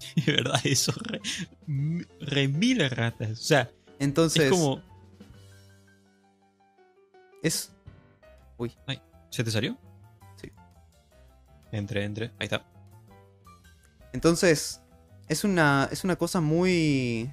De 0.26 0.32
verdad, 0.32 0.60
eso 0.64 0.92
re, 1.00 1.20
re 2.20 2.48
mil 2.48 2.88
ratas. 2.90 3.30
O 3.30 3.42
sea, 3.42 3.70
Entonces, 3.98 4.44
es 4.44 4.50
como. 4.50 4.82
es 7.42 7.72
¿Se 9.30 9.44
te 9.44 9.50
salió? 9.50 9.76
Sí. 10.40 10.50
Entre, 11.70 12.04
entre. 12.04 12.26
Ahí 12.38 12.44
está. 12.46 12.64
Entonces, 14.12 14.80
es 15.28 15.44
una, 15.44 15.88
es 15.92 16.04
una 16.04 16.16
cosa 16.16 16.40
muy... 16.40 17.30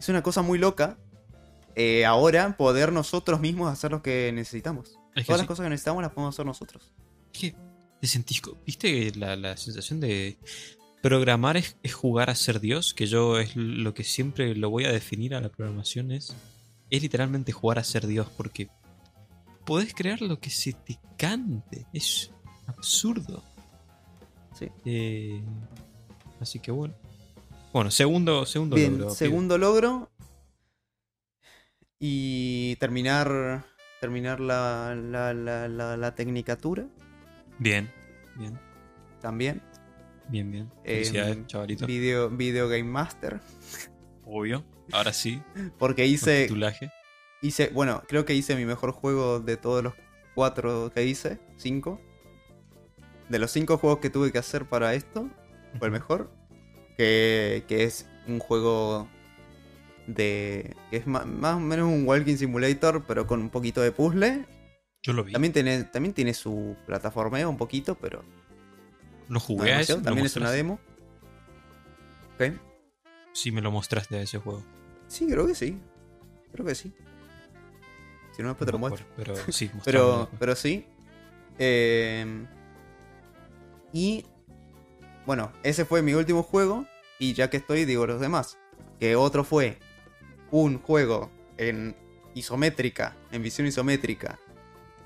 Es 0.00 0.08
una 0.08 0.22
cosa 0.22 0.42
muy 0.42 0.58
loca. 0.58 0.98
eh, 1.74 2.04
ahora 2.06 2.56
poder 2.56 2.92
nosotros 2.92 3.40
mismos 3.40 3.72
hacer 3.72 3.90
lo 3.92 4.02
que 4.02 4.32
necesitamos. 4.32 4.98
Es 5.14 5.24
que 5.26 5.26
Todas 5.26 5.40
sí, 5.40 5.42
las 5.42 5.46
cosas 5.46 5.64
que 5.64 5.70
necesitamos 5.70 6.02
las 6.02 6.12
podemos 6.12 6.34
hacer 6.34 6.46
nosotros. 6.46 6.92
es 7.32 7.40
que 7.40 7.56
te 8.00 8.06
sentís. 8.06 8.40
¿Viste 8.66 9.12
la, 9.16 9.36
la 9.36 9.56
sensación 9.56 10.00
de. 10.00 10.38
Programar 11.00 11.56
es, 11.56 11.76
es 11.84 11.94
jugar 11.94 12.28
a 12.30 12.34
ser 12.34 12.58
Dios? 12.60 12.92
Que 12.94 13.06
yo 13.06 13.38
es 13.38 13.54
lo 13.56 13.94
que 13.94 14.02
siempre 14.04 14.54
lo 14.56 14.70
voy 14.70 14.84
a 14.84 14.92
definir 14.92 15.34
a 15.34 15.40
la 15.40 15.48
programación. 15.48 16.10
Es, 16.10 16.34
es 16.90 17.02
literalmente 17.02 17.52
jugar 17.52 17.78
a 17.78 17.84
ser 17.84 18.06
Dios. 18.08 18.28
Porque 18.36 18.68
podés 19.64 19.94
crear 19.94 20.20
lo 20.22 20.40
que 20.40 20.50
se 20.50 20.72
te 20.72 20.98
cante. 21.16 21.86
Es 21.92 22.32
absurdo. 22.66 23.44
Sí. 24.58 24.66
Eh, 24.84 25.42
así 26.40 26.58
que 26.60 26.70
bueno. 26.70 26.94
Bueno, 27.72 27.90
segundo, 27.90 28.46
segundo 28.46 28.76
Bien, 28.76 28.92
logro, 28.92 29.06
pibe. 29.06 29.16
segundo 29.16 29.58
logro. 29.58 30.10
Y 31.98 32.76
terminar. 32.76 33.64
Terminar 34.00 34.38
la, 34.38 34.94
la, 34.94 35.34
la, 35.34 35.66
la, 35.66 35.96
la 35.96 36.14
tecnicatura 36.14 36.86
Bien, 37.58 37.90
bien, 38.36 38.56
también. 39.20 39.60
bien, 40.28 40.52
bien. 40.52 40.70
Felicidades, 40.84 41.44
chavalito. 41.48 41.84
Video, 41.84 42.30
video 42.30 42.68
Game 42.68 42.84
Master. 42.84 43.40
Obvio. 44.24 44.64
Ahora 44.92 45.12
sí. 45.12 45.42
Porque 45.78 46.06
hice. 46.06 46.42
titulaje. 46.44 46.92
Hice. 47.42 47.70
Bueno, 47.70 48.04
creo 48.06 48.24
que 48.24 48.34
hice 48.34 48.54
mi 48.54 48.64
mejor 48.64 48.92
juego 48.92 49.40
de 49.40 49.56
todos 49.56 49.82
los 49.82 49.94
cuatro 50.36 50.92
que 50.94 51.04
hice. 51.04 51.40
Cinco. 51.56 52.00
De 53.28 53.40
los 53.40 53.50
cinco 53.50 53.78
juegos 53.78 53.98
que 53.98 54.10
tuve 54.10 54.30
que 54.30 54.38
hacer 54.38 54.64
para 54.68 54.94
esto. 54.94 55.28
Fue 55.78 55.88
el 55.88 55.92
mejor. 55.92 56.30
Que, 56.96 57.64
que 57.68 57.84
es 57.84 58.08
un 58.26 58.38
juego 58.38 59.08
de. 60.06 60.74
que 60.90 60.96
es 60.96 61.06
ma- 61.06 61.24
más 61.24 61.56
o 61.56 61.60
menos 61.60 61.86
un 61.86 62.06
walking 62.06 62.36
simulator, 62.36 63.04
pero 63.06 63.26
con 63.26 63.40
un 63.40 63.50
poquito 63.50 63.80
de 63.82 63.92
puzzle. 63.92 64.44
Yo 65.02 65.12
lo 65.12 65.22
vi. 65.24 65.32
También 65.32 65.52
tiene, 65.52 65.84
también 65.84 66.12
tiene 66.14 66.34
su 66.34 66.76
plataformeo 66.86 67.48
un 67.50 67.56
poquito, 67.56 67.94
pero. 67.94 68.22
lo 69.28 69.34
no 69.34 69.40
jugué 69.40 69.72
a 69.72 69.80
eso. 69.80 69.94
demasiado. 69.94 69.98
¿Lo 70.00 70.04
También 70.04 70.26
es 70.26 70.36
una 70.36 70.50
demo. 70.50 70.80
Ok. 72.34 72.54
Sí, 73.32 73.52
me 73.52 73.60
lo 73.60 73.70
mostraste 73.70 74.16
a 74.16 74.22
ese 74.22 74.38
juego. 74.38 74.62
Sí, 75.06 75.26
creo 75.28 75.46
que 75.46 75.54
sí. 75.54 75.78
Creo 76.52 76.66
que 76.66 76.74
sí. 76.74 76.92
Si 78.34 78.42
no, 78.42 78.48
después 78.48 78.66
te 78.66 78.72
lo 78.72 78.78
muestro. 78.78 79.06
Pero 79.16 79.34
sí, 79.52 79.70
Pero, 79.84 80.28
pero 80.38 80.54
sí. 80.56 80.84
Eh, 81.58 82.44
y 83.92 84.24
bueno, 85.28 85.52
ese 85.62 85.84
fue 85.84 86.00
mi 86.00 86.14
último 86.14 86.42
juego. 86.42 86.86
Y 87.18 87.34
ya 87.34 87.50
que 87.50 87.58
estoy, 87.58 87.84
digo 87.84 88.06
los 88.06 88.18
demás. 88.18 88.56
Que 88.98 89.14
otro 89.14 89.44
fue 89.44 89.78
un 90.50 90.78
juego 90.78 91.30
en 91.58 91.94
isométrica, 92.32 93.14
en 93.30 93.42
visión 93.42 93.66
isométrica, 93.66 94.38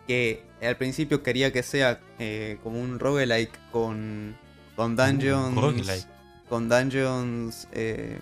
que 0.06 0.44
al 0.62 0.76
principio 0.76 1.24
quería 1.24 1.52
que 1.52 1.64
sea 1.64 2.00
eh, 2.20 2.58
como 2.62 2.80
un 2.80 3.00
roguelike 3.00 3.50
con, 3.72 4.38
con 4.76 4.94
dungeons. 4.94 5.56
roguelike. 5.56 6.06
Con 6.48 6.68
dungeons 6.68 7.66
eh, 7.72 8.20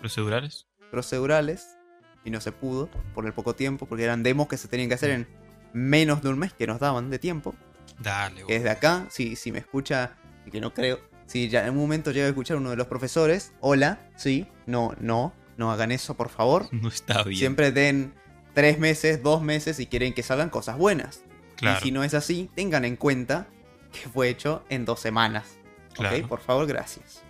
¿Procedurales? 0.00 0.66
procedurales. 0.90 1.76
Y 2.24 2.30
no 2.30 2.40
se 2.40 2.50
pudo 2.50 2.88
por 3.14 3.26
el 3.26 3.34
poco 3.34 3.54
tiempo, 3.54 3.84
porque 3.84 4.04
eran 4.04 4.22
demos 4.22 4.48
que 4.48 4.56
se 4.56 4.68
tenían 4.68 4.88
que 4.88 4.94
hacer 4.94 5.10
en 5.10 5.28
menos 5.74 6.22
de 6.22 6.30
un 6.30 6.38
mes 6.38 6.54
que 6.54 6.66
nos 6.66 6.80
daban 6.80 7.10
de 7.10 7.18
tiempo. 7.18 7.54
Dale, 7.98 8.44
Que 8.46 8.54
desde 8.54 8.70
acá, 8.70 9.06
si, 9.10 9.36
si 9.36 9.52
me 9.52 9.58
escucha, 9.58 10.16
y 10.46 10.50
que 10.50 10.60
no 10.60 10.72
creo, 10.74 11.00
si 11.26 11.48
ya 11.48 11.66
en 11.66 11.70
un 11.72 11.78
momento 11.80 12.10
llega 12.10 12.26
a 12.26 12.28
escuchar 12.28 12.56
uno 12.56 12.70
de 12.70 12.76
los 12.76 12.86
profesores, 12.86 13.52
hola, 13.60 13.98
sí, 14.16 14.46
no, 14.66 14.94
no, 15.00 15.32
no 15.56 15.72
hagan 15.72 15.92
eso, 15.92 16.14
por 16.14 16.28
favor. 16.28 16.68
No 16.72 16.88
está 16.88 17.22
bien. 17.22 17.38
Siempre 17.38 17.72
den 17.72 18.14
tres 18.52 18.78
meses, 18.78 19.22
dos 19.22 19.42
meses 19.42 19.80
y 19.80 19.86
quieren 19.86 20.14
que 20.14 20.22
salgan 20.22 20.50
cosas 20.50 20.76
buenas. 20.78 21.22
claro. 21.56 21.78
Y 21.80 21.82
si 21.82 21.92
no 21.92 22.04
es 22.04 22.14
así, 22.14 22.50
tengan 22.54 22.84
en 22.84 22.96
cuenta 22.96 23.46
que 23.92 24.08
fue 24.08 24.28
hecho 24.28 24.64
en 24.68 24.84
dos 24.84 25.00
semanas. 25.00 25.56
Claro. 25.94 26.16
¿Ok? 26.16 26.26
Por 26.26 26.40
favor, 26.40 26.66
gracias. 26.66 27.22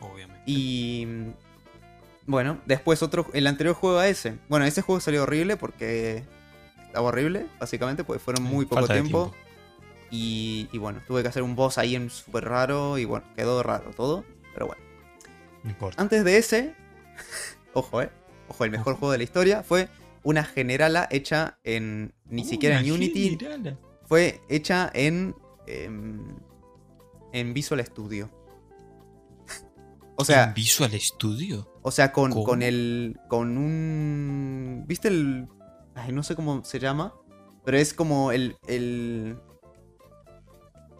Obviamente. 0.00 0.42
Y 0.46 1.06
bueno, 2.26 2.58
después 2.66 3.02
otro, 3.02 3.26
el 3.32 3.46
anterior 3.46 3.74
juego 3.74 3.98
a 3.98 4.08
ese. 4.08 4.38
Bueno, 4.48 4.66
ese 4.66 4.82
juego 4.82 5.00
salió 5.00 5.22
horrible 5.22 5.56
porque 5.56 6.24
estaba 6.86 7.08
horrible, 7.08 7.46
básicamente, 7.58 8.04
porque 8.04 8.22
fueron 8.22 8.44
muy 8.44 8.66
poco 8.66 8.86
de 8.86 8.94
tiempo. 8.94 9.34
Y, 10.10 10.68
y 10.72 10.78
bueno, 10.78 11.00
tuve 11.06 11.22
que 11.22 11.28
hacer 11.28 11.42
un 11.42 11.56
boss 11.56 11.78
ahí 11.78 11.96
en 11.96 12.10
súper 12.10 12.44
raro 12.44 12.98
y 12.98 13.04
bueno, 13.04 13.26
quedó 13.36 13.62
raro 13.62 13.90
todo. 13.96 14.24
Pero 14.54 14.66
bueno. 14.68 14.82
No 15.64 15.70
importa. 15.70 16.00
Antes 16.00 16.24
de 16.24 16.38
ese, 16.38 16.74
ojo, 17.72 18.02
eh. 18.02 18.10
Ojo, 18.48 18.64
el 18.64 18.70
mejor 18.70 18.92
Ojo. 18.92 19.00
juego 19.00 19.12
de 19.12 19.18
la 19.18 19.24
historia 19.24 19.62
fue 19.64 19.88
una 20.22 20.44
generala 20.44 21.08
hecha 21.10 21.58
en. 21.64 22.14
Ni 22.26 22.44
siquiera 22.44 22.78
en 22.80 22.90
Unity, 22.92 23.30
generala. 23.30 23.78
fue 24.04 24.40
hecha 24.48 24.90
en. 24.94 25.34
em, 25.66 26.36
en 27.32 27.52
Visual 27.54 27.84
Studio. 27.84 28.30
O 30.18 30.24
sea, 30.24 30.44
¿En 30.44 30.54
Visual 30.54 30.92
Studio? 30.98 31.68
o 31.82 31.90
sea, 31.90 32.10
con, 32.12 32.30
¿Cómo? 32.32 32.44
con 32.44 32.62
el. 32.62 33.18
con 33.28 33.58
un. 33.58 34.84
¿Viste 34.86 35.08
el. 35.08 35.46
Ay, 35.94 36.12
no 36.12 36.22
sé 36.22 36.34
cómo 36.34 36.64
se 36.64 36.78
llama. 36.78 37.12
Pero 37.64 37.76
es 37.76 37.92
como 37.92 38.32
el. 38.32 38.56
el 38.66 39.38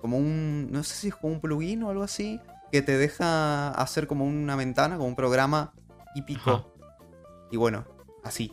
como 0.01 0.19
un. 0.19 0.69
No 0.71 0.83
sé 0.85 0.95
si 0.95 1.09
es 1.09 1.15
como 1.17 1.33
un 1.35 1.41
plugin 1.41 1.83
o 1.83 1.91
algo 1.91 2.03
así. 2.03 2.41
Que 2.73 2.83
te 2.83 2.99
deja 2.99 3.71
hacer 3.71 4.07
como 4.07 4.25
una 4.25 4.57
ventana, 4.57 4.97
como 4.97 5.09
un 5.09 5.15
programa 5.17 5.73
típico. 6.15 6.51
Ajá. 6.51 6.67
Y 7.51 7.57
bueno, 7.57 7.85
así. 8.25 8.53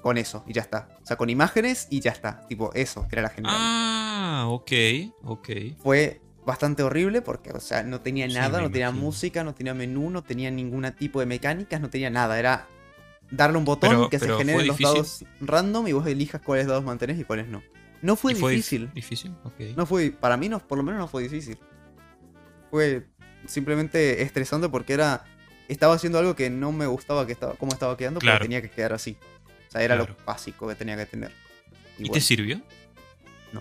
Con 0.00 0.18
eso, 0.18 0.42
y 0.48 0.52
ya 0.52 0.62
está. 0.62 0.88
O 1.02 1.06
sea, 1.06 1.16
con 1.16 1.30
imágenes 1.30 1.86
y 1.90 2.00
ya 2.00 2.10
está. 2.10 2.44
Tipo, 2.48 2.72
eso, 2.74 3.06
era 3.10 3.22
la 3.22 3.28
general. 3.28 3.54
Ah, 3.56 4.44
ok, 4.48 4.72
ok. 5.24 5.48
Fue 5.78 6.20
bastante 6.44 6.82
horrible 6.82 7.22
porque, 7.22 7.52
o 7.52 7.60
sea, 7.60 7.84
no 7.84 8.00
tenía 8.00 8.26
Sí, 8.28 8.34
nada, 8.34 8.60
no 8.60 8.68
tenía 8.70 8.90
música, 8.90 9.44
no 9.44 9.54
tenía 9.54 9.74
menú, 9.74 10.10
no 10.10 10.22
tenía 10.22 10.50
ningún 10.50 10.90
tipo 10.98 11.20
de 11.20 11.26
mecánicas, 11.26 11.80
no 11.80 11.88
tenía 11.88 12.10
nada. 12.10 12.36
Era 12.36 12.66
darle 13.30 13.58
un 13.58 13.64
botón 13.64 13.90
Pero- 13.90 14.08
que 14.10 14.18
se 14.18 14.26
generen 14.26 14.54
¿fue 14.56 14.64
los 14.66 14.78
dados 14.78 15.24
random 15.40 15.86
y 15.86 15.92
vos 15.92 16.06
elijas 16.06 16.40
cuáles 16.42 16.66
dados 16.66 16.82
mantenés 16.82 17.18
y 17.20 17.24
cuáles 17.24 17.46
no. 17.46 17.62
No 18.02 18.16
fue 18.16 18.32
¿Y 18.32 18.34
fue 18.34 18.52
dif- 18.52 18.56
difícil. 18.56 18.90
difícil? 18.92 19.34
Ok. 19.44 19.60
No 19.76 19.86
fue, 19.86 20.10
para 20.10 20.36
mí 20.36 20.48
no, 20.48 20.58
por 20.58 20.76
lo 20.76 20.84
menos 20.84 21.00
no 21.00 21.08
fue 21.08 21.22
difícil. 21.22 21.58
Fue 22.70 23.06
simplemente 23.46 24.22
estresante 24.22 24.68
porque 24.68 24.92
era, 24.94 25.24
estaba 25.68 25.94
haciendo 25.94 26.18
algo 26.18 26.34
que 26.34 26.50
no 26.50 26.72
me 26.72 26.86
gustaba 26.86 27.26
que 27.26 27.32
estaba, 27.32 27.54
cómo 27.54 27.72
estaba 27.72 27.96
quedando, 27.96 28.20
Claro. 28.20 28.38
pero 28.38 28.44
tenía 28.46 28.62
que 28.62 28.70
quedar 28.70 28.92
así. 28.92 29.16
O 29.68 29.72
sea, 29.72 29.82
era 29.82 29.96
Claro. 29.96 30.14
lo 30.18 30.24
básico 30.24 30.68
que 30.68 30.74
tenía 30.74 30.96
que 30.96 31.06
tener. 31.06 31.32
¿Y, 31.98 32.06
Y 32.06 32.10
te 32.10 32.20
sirvió? 32.20 32.60
No. 33.52 33.60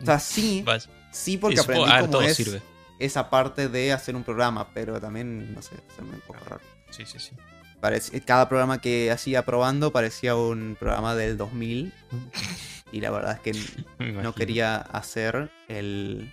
O 0.00 0.04
sea, 0.04 0.18
sí, 0.20 0.62
Vas- 0.64 0.88
sí 1.10 1.36
porque 1.38 1.54
Eso, 1.54 1.62
aprendí 1.64 1.84
ah, 1.88 2.00
cómo 2.00 2.12
todo 2.12 2.22
es 2.22 2.36
sirve. 2.36 2.62
esa 2.98 3.28
parte 3.30 3.68
de 3.68 3.92
hacer 3.92 4.14
un 4.14 4.22
programa, 4.24 4.68
pero 4.74 5.00
también, 5.00 5.54
no 5.54 5.62
sé, 5.62 5.74
se 5.96 6.02
me 6.02 6.10
un 6.14 6.20
poco 6.20 6.44
raro. 6.44 6.60
Sí, 6.90 7.04
sí, 7.06 7.18
sí. 7.18 7.32
Parece- 7.80 8.20
cada 8.22 8.48
programa 8.48 8.80
que 8.80 9.10
hacía 9.10 9.44
probando 9.44 9.92
parecía 9.92 10.34
un 10.36 10.76
programa 10.78 11.14
del 11.14 11.36
2000 11.36 11.92
y 12.92 13.00
la 13.00 13.10
verdad 13.10 13.32
es 13.34 13.40
que 13.40 14.12
no 14.22 14.34
quería 14.34 14.76
hacer 14.76 15.50
el, 15.68 16.32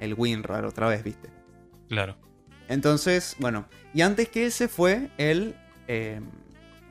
el 0.00 0.14
WinRAR 0.14 0.64
otra 0.64 0.88
vez, 0.88 1.04
¿viste? 1.04 1.28
Claro. 1.88 2.16
Entonces, 2.68 3.36
bueno, 3.38 3.66
y 3.94 4.02
antes 4.02 4.28
que 4.28 4.46
ese 4.46 4.68
fue 4.68 5.08
el, 5.18 5.54
eh, 5.88 6.20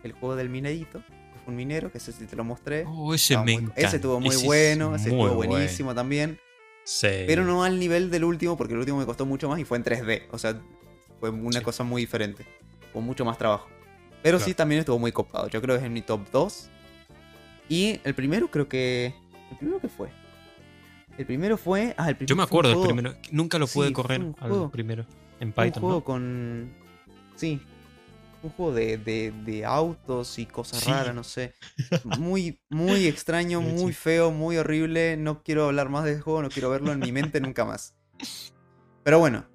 el 0.04 0.12
juego 0.14 0.36
del 0.36 0.50
minerito, 0.50 1.00
que 1.00 1.40
fue 1.44 1.52
un 1.52 1.56
minero, 1.56 1.92
que 1.92 1.98
ese 2.00 2.12
sí 2.12 2.26
te 2.26 2.36
lo 2.36 2.44
mostré. 2.44 2.84
Oh, 2.88 3.14
ese 3.14 3.38
me 3.38 3.60
muy- 3.60 3.72
ese 3.76 3.98
estuvo 3.98 4.20
muy 4.20 4.30
Ese 4.30 4.38
es 4.40 4.44
bueno, 4.46 4.96
ese 4.96 5.10
muy 5.10 5.20
estuvo 5.22 5.36
bueno. 5.36 5.52
buenísimo 5.52 5.94
también. 5.96 6.40
Sí. 6.84 7.10
Pero 7.28 7.44
no 7.44 7.64
al 7.64 7.80
nivel 7.80 8.10
del 8.10 8.24
último, 8.24 8.56
porque 8.58 8.74
el 8.74 8.80
último 8.80 8.98
me 9.00 9.06
costó 9.06 9.26
mucho 9.26 9.50
más 9.50 9.60
y 9.60 9.66
fue 9.66 9.78
en 9.78 9.84
3D. 9.84 10.24
O 10.32 10.38
sea, 10.38 10.60
fue 11.20 11.30
una 11.30 11.60
Sí. 11.60 11.66
cosa 11.66 11.84
muy 11.84 12.02
diferente. 12.04 12.46
Con 12.94 13.04
mucho 13.04 13.24
más 13.26 13.38
trabajo. 13.38 13.68
Pero 14.24 14.40
sí 14.40 14.54
también 14.54 14.80
estuvo 14.80 15.00
muy 15.00 15.12
copado. 15.12 15.48
Yo 15.50 15.62
creo 15.62 15.76
que 15.76 15.80
es 15.82 15.86
en 15.86 15.94
mi 15.94 16.02
top 16.02 16.22
2. 16.32 16.70
Y 17.70 18.00
el 18.04 18.14
primero 18.16 18.50
creo 18.50 18.68
que... 18.68 19.14
¿El 19.52 19.58
primero 19.58 19.80
qué 19.80 19.88
fue? 19.90 20.10
El 21.18 21.26
primero 21.26 21.58
fue... 21.58 21.94
Ah, 21.98 22.10
el 22.10 22.16
primero 22.16 22.30
Yo 22.30 22.36
me 22.36 22.44
acuerdo 22.44 22.70
del 22.72 22.82
primero. 22.88 23.16
Nunca 23.32 23.58
lo 23.60 23.68
pude 23.68 23.88
Sí, 23.88 23.94
correr 23.94 24.22
al 24.40 24.70
primero. 24.72 25.06
En 25.40 25.54
fue 25.54 25.66
un 25.66 25.70
Python, 25.72 25.82
juego 25.84 25.98
¿no? 26.00 26.04
con... 26.04 26.74
Sí. 27.36 27.62
Un 28.44 28.50
juego 28.52 28.74
de, 28.74 28.98
de- 28.98 29.34
de 29.46 29.66
autos 29.66 30.38
y 30.40 30.46
cosas 30.46 30.80
Sí. 30.80 30.90
raras, 30.92 31.14
no 31.16 31.24
sé. 31.24 31.54
Muy, 32.20 32.60
muy 32.70 33.06
extraño, 33.08 33.62
muy 33.62 33.94
feo, 33.94 34.32
muy 34.32 34.58
horrible. 34.58 35.18
No 35.18 35.42
quiero 35.44 35.66
hablar 35.66 35.90
más 35.90 36.06
del 36.06 36.22
juego, 36.22 36.42
no 36.42 36.50
quiero 36.50 36.70
verlo 36.70 36.92
en 36.92 37.00
mi 37.00 37.12
mente 37.12 37.40
nunca 37.42 37.66
más. 37.66 37.96
Pero 39.04 39.20
bueno, 39.20 39.46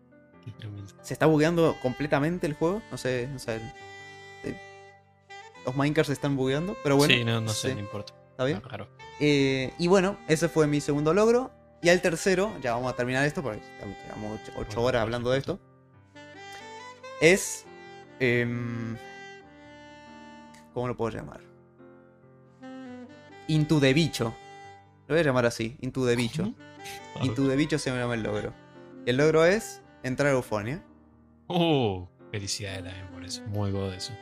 se 1.03 1.12
está 1.14 1.27
bugueando 1.27 1.77
completamente 1.81 2.46
el 2.46 2.55
juego. 2.55 2.83
No 2.90 2.98
sé, 2.98 3.29
o 3.35 3.38
sea, 3.38 3.61
los 5.64 5.77
Minecraft 5.77 6.07
se 6.09 6.12
están 6.12 6.37
bugueando, 6.37 6.77
pero 6.83 6.96
bueno. 6.96 7.14
sí, 7.14 7.25
no, 7.25 7.40
no 7.40 7.51
sé, 7.51 7.68
sí, 7.68 7.75
no 7.75 7.81
importa. 7.81 8.12
¿Está 8.31 8.44
bien? 8.44 8.61
Claro. 8.61 8.88
Eh, 9.20 9.72
y 9.79 9.88
bueno, 9.88 10.16
ese 10.29 10.48
fue 10.48 10.66
mi 10.66 10.81
segundo 10.81 11.12
logro. 11.14 11.51
Y 11.83 11.88
al 11.88 12.01
tercero, 12.01 12.53
ya 12.62 12.75
vamos 12.75 12.92
a 12.92 12.96
terminar 12.96 13.25
esto 13.27 13.42
porque 13.42 13.61
llevamos 14.05 14.38
8 14.48 14.53
Bueno, 14.57 14.83
horas 14.83 15.03
hablando 15.03 15.31
de 15.31 15.38
esto. 15.38 15.59
Es. 17.20 17.64
em, 18.20 18.96
¿Cómo 20.75 20.88
lo 20.88 20.96
puedo 20.96 21.11
llamar? 21.16 21.40
Into 23.48 23.81
the 23.81 23.92
Bicho. 23.92 24.35
Lo 25.09 25.14
voy 25.14 25.18
a 25.20 25.25
llamar 25.25 25.44
así, 25.46 25.77
Into 25.81 26.07
the 26.07 26.16
Bicho. 26.16 26.55
Into 27.20 27.48
the 27.48 27.57
Bicho 27.57 27.79
se 27.79 27.90
me 27.90 27.98
llama 27.98 28.14
el 28.14 28.22
logro. 28.22 28.55
El 29.05 29.16
logro 29.16 29.44
es 29.44 29.83
entrar 30.03 30.29
a 30.29 30.37
Eufonia. 30.37 30.83
Oh, 31.48 32.09
felicidades 32.31 32.85
también 32.85 33.09
por 33.09 33.25
eso. 33.25 33.42
Muy 33.48 33.72
god 33.72 33.92
eso. 33.92 34.12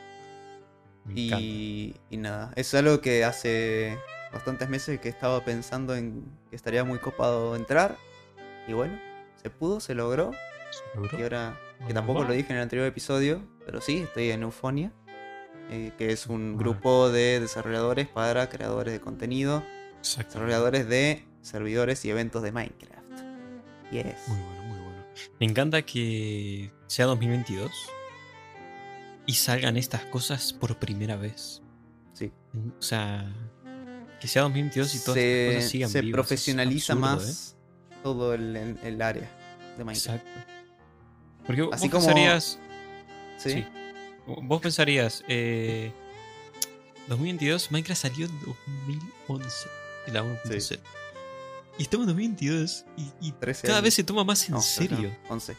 Y, 1.15 1.95
y 2.09 2.17
nada, 2.17 2.51
es 2.55 2.73
algo 2.73 3.01
que 3.01 3.23
hace 3.25 3.97
bastantes 4.31 4.69
meses 4.69 4.99
que 4.99 5.09
estaba 5.09 5.43
pensando 5.43 5.95
en 5.95 6.23
que 6.49 6.55
estaría 6.55 6.83
muy 6.83 6.99
copado 6.99 7.55
entrar. 7.55 7.97
Y 8.67 8.73
bueno, 8.73 8.97
se 9.41 9.49
pudo, 9.49 9.79
se 9.79 9.95
logró. 9.95 10.31
¿Seguro? 10.93 11.17
Y 11.19 11.23
ahora, 11.23 11.59
que 11.87 11.93
tampoco 11.93 12.19
va. 12.21 12.27
lo 12.27 12.33
dije 12.33 12.51
en 12.51 12.57
el 12.57 12.61
anterior 12.63 12.87
episodio, 12.87 13.41
pero 13.65 13.81
sí, 13.81 13.97
estoy 14.03 14.31
en 14.31 14.43
Eufonia, 14.43 14.93
eh, 15.69 15.91
que 15.97 16.11
es 16.11 16.27
un 16.27 16.53
Ah. 16.55 16.59
grupo 16.59 17.09
de 17.09 17.39
desarrolladores 17.41 18.07
para 18.07 18.47
creadores 18.49 18.93
de 18.93 19.01
contenido, 19.01 19.63
desarrolladores 20.01 20.87
de 20.87 21.25
servidores 21.41 22.05
y 22.05 22.09
eventos 22.11 22.41
de 22.43 22.51
Minecraft. 22.53 23.01
Yes. 23.91 24.05
Muy 24.27 24.37
bueno, 24.39 24.63
muy 24.63 24.79
bueno. 24.79 25.03
Me 25.39 25.45
encanta 25.45 25.81
que 25.81 26.71
sea 26.87 27.05
2022 27.07 27.69
y 29.25 29.33
salgan 29.35 29.77
estas 29.77 30.03
cosas 30.05 30.53
por 30.53 30.77
primera 30.77 31.15
vez. 31.15 31.61
Sí. 32.13 32.31
O 32.77 32.81
sea, 32.81 33.31
que 34.19 34.27
sea 34.27 34.43
2022 34.43 34.95
y 34.95 34.99
todas 34.99 35.17
estas 35.17 35.23
Se, 35.23 35.55
cosas 35.55 35.69
sigan 35.71 35.89
se 35.89 36.01
vivas. 36.01 36.09
Es 36.09 36.13
profesionaliza 36.13 36.93
absurdo, 36.93 37.15
más 37.15 37.55
todo 38.03 38.33
el, 38.33 38.55
el- 38.83 39.01
área 39.01 39.21
de 39.77 39.81
¿eh? 39.81 39.85
Minecraft. 39.85 40.23
Exacto. 40.25 40.51
Porque 41.45 41.61
Así 41.71 41.87
vos 41.87 41.91
como- 41.91 42.05
pensarías. 42.05 42.59
¿Sí? 43.37 43.49
sí. 43.51 43.65
Vos 44.27 44.61
pensarías. 44.61 45.23
Eh, 45.27 45.91
2022, 47.07 47.71
Minecraft 47.71 48.01
salió 48.01 48.25
en 48.27 48.39
2011. 48.39 49.69
de 50.05 50.11
La 50.13 50.23
1.0. 50.23 50.79
Y 51.77 51.83
estamos 51.83 52.03
en 52.03 52.07
2022 52.09 52.85
y, 52.97 53.27
y 53.27 53.31
13 53.33 53.61
cada 53.67 53.77
años. 53.79 53.83
vez 53.85 53.93
se 53.95 54.03
toma 54.03 54.23
más 54.23 54.45
en 54.47 54.53
No, 54.55 54.61
serio. 54.61 55.09
no, 55.27 55.33
11. 55.33 55.55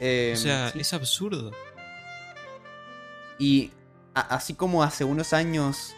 Eh, 0.00 0.32
O 0.34 0.38
sea, 0.40 0.70
sí. 0.72 0.80
es 0.80 0.92
absurdo. 0.94 1.52
Y 3.38 3.70
así 4.14 4.54
como 4.54 4.82
hace 4.82 5.04
unos 5.04 5.32
años, 5.32 5.94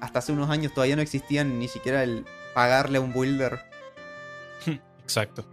hasta 0.00 0.18
hace 0.20 0.32
unos 0.32 0.50
años 0.50 0.72
todavía 0.74 0.96
no 0.96 1.02
existían 1.02 1.58
ni 1.58 1.68
siquiera 1.68 2.02
el 2.02 2.24
pagarle 2.54 2.98
a 2.98 3.00
un 3.00 3.12
builder. 3.12 3.60
Exacto. 5.02 5.44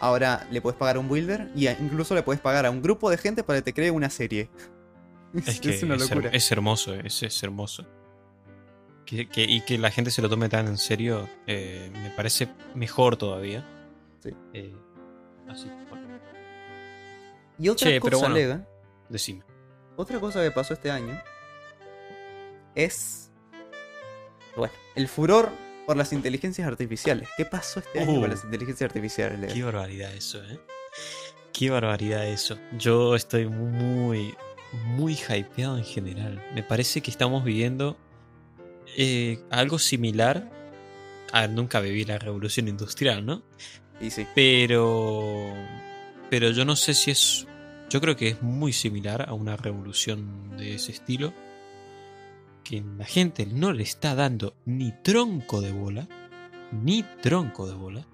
Ahora 0.00 0.46
le 0.50 0.60
puedes 0.60 0.78
pagar 0.78 0.96
a 0.96 0.98
un 1.00 1.08
builder 1.08 1.50
y 1.54 1.68
incluso 1.68 2.14
le 2.14 2.22
puedes 2.22 2.40
pagar 2.40 2.66
a 2.66 2.70
un 2.70 2.82
grupo 2.82 3.10
de 3.10 3.16
gente 3.16 3.42
para 3.44 3.58
que 3.60 3.62
te 3.62 3.74
cree 3.74 3.90
una 3.90 4.10
serie. 4.10 4.50
Es 5.46 5.58
que 5.60 5.70
es, 5.70 5.82
una 5.82 5.96
locura. 5.96 6.30
es 6.32 6.52
hermoso, 6.52 6.94
es, 6.94 7.20
es 7.24 7.42
hermoso. 7.42 7.84
que- 9.04 9.28
que- 9.28 9.42
y 9.42 9.62
que 9.62 9.78
la 9.78 9.90
gente 9.90 10.12
se 10.12 10.22
lo 10.22 10.28
tome 10.30 10.48
tan 10.48 10.68
en 10.68 10.78
serio, 10.78 11.28
eh, 11.48 11.90
me 11.92 12.10
parece 12.10 12.48
mejor 12.76 13.16
todavía. 13.16 13.64
Sí. 14.22 14.30
Eh, 14.52 14.74
así, 15.48 15.68
bueno, 15.90 16.06
Y 17.58 17.68
otra 17.68 17.88
Che, 17.90 18.00
pero 18.00 18.16
cosa, 18.18 18.30
bueno. 18.30 18.34
Lega, 18.36 18.68
decime. 19.08 19.42
Otra 19.96 20.20
cosa 20.20 20.42
que 20.42 20.50
pasó 20.50 20.74
este 20.74 20.90
año 20.90 21.20
es. 22.74 23.30
Bueno, 24.56 24.72
el 24.94 25.08
furor 25.08 25.50
por 25.86 25.96
las 25.96 26.12
inteligencias 26.12 26.66
artificiales. 26.66 27.28
¿Qué 27.36 27.44
pasó 27.44 27.80
este 27.80 28.00
año 28.00 28.12
Uh. 28.12 28.20
con 28.22 28.30
las 28.30 28.44
inteligencias 28.44 28.88
artificiales, 28.88 29.38
Lega? 29.38 29.52
Qué 29.52 29.62
barbaridad 29.62 30.12
eso, 30.14 30.42
¿eh? 30.44 30.58
Qué 31.52 31.70
barbaridad 31.70 32.26
eso. 32.26 32.58
Yo 32.78 33.14
estoy 33.14 33.46
muy, 33.46 34.34
muy 34.86 35.14
hypeado 35.14 35.76
en 35.78 35.84
general. 35.84 36.42
Me 36.54 36.62
parece 36.62 37.00
que 37.00 37.10
estamos 37.10 37.44
viviendo 37.44 37.96
eh, 38.96 39.38
algo 39.50 39.78
similar. 39.78 40.50
A 41.32 41.42
ver, 41.42 41.50
nunca 41.50 41.80
viví 41.80 42.04
la 42.04 42.18
revolución 42.18 42.68
industrial, 42.68 43.24
¿no? 43.26 43.42
Y 44.00 44.10
sí. 44.10 44.26
Pero. 44.34 45.52
Pero 46.30 46.50
yo 46.50 46.64
no 46.64 46.74
sé 46.76 46.94
si 46.94 47.10
es. 47.10 47.46
Yo 47.94 48.00
creo 48.00 48.16
que 48.16 48.26
es 48.26 48.42
muy 48.42 48.72
similar 48.72 49.24
a 49.28 49.34
una 49.34 49.56
revolución 49.56 50.56
de 50.56 50.74
ese 50.74 50.90
estilo. 50.90 51.32
Que 52.64 52.82
la 52.98 53.04
gente 53.04 53.46
no 53.46 53.72
le 53.72 53.84
está 53.84 54.16
dando 54.16 54.56
ni 54.64 54.90
tronco 55.04 55.60
de 55.60 55.70
bola. 55.70 56.08
Ni 56.72 57.04
tronco 57.22 57.68
de 57.68 57.74
bola. 57.74 58.04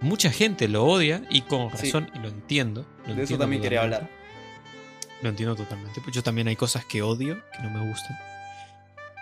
Mucha 0.00 0.30
gente 0.30 0.68
lo 0.68 0.86
odia 0.86 1.22
y 1.28 1.42
con 1.42 1.68
Sí. 1.76 1.84
razón, 1.92 2.10
y 2.14 2.18
lo 2.20 2.28
entiendo. 2.28 2.86
lo 3.06 3.14
De 3.14 3.24
eso 3.24 3.36
también 3.36 3.60
quería 3.60 3.82
hablar. 3.82 4.08
Lo 5.20 5.28
entiendo 5.28 5.54
totalmente. 5.54 6.00
Pues 6.00 6.16
yo 6.16 6.22
también 6.22 6.48
hay 6.48 6.56
cosas 6.56 6.86
que 6.86 7.02
odio, 7.02 7.42
que 7.52 7.62
no 7.62 7.68
me 7.68 7.90
gustan. 7.90 8.16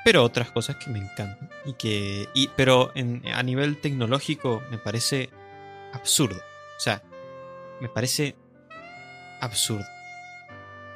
Pero 0.04 0.22
otras 0.22 0.52
cosas 0.52 0.76
que 0.76 0.90
me 0.92 1.00
encantan. 1.00 1.50
Y 1.66 1.72
que. 1.72 2.28
y- 2.36 2.50
pero 2.54 2.92
en- 2.94 3.26
a 3.34 3.42
nivel 3.42 3.80
tecnológico 3.80 4.62
me 4.70 4.78
parece 4.78 5.28
absurdo. 5.92 6.38
O 6.76 6.80
sea, 6.80 7.02
me 7.80 7.88
parece 7.88 8.36
absurdo. 9.40 9.84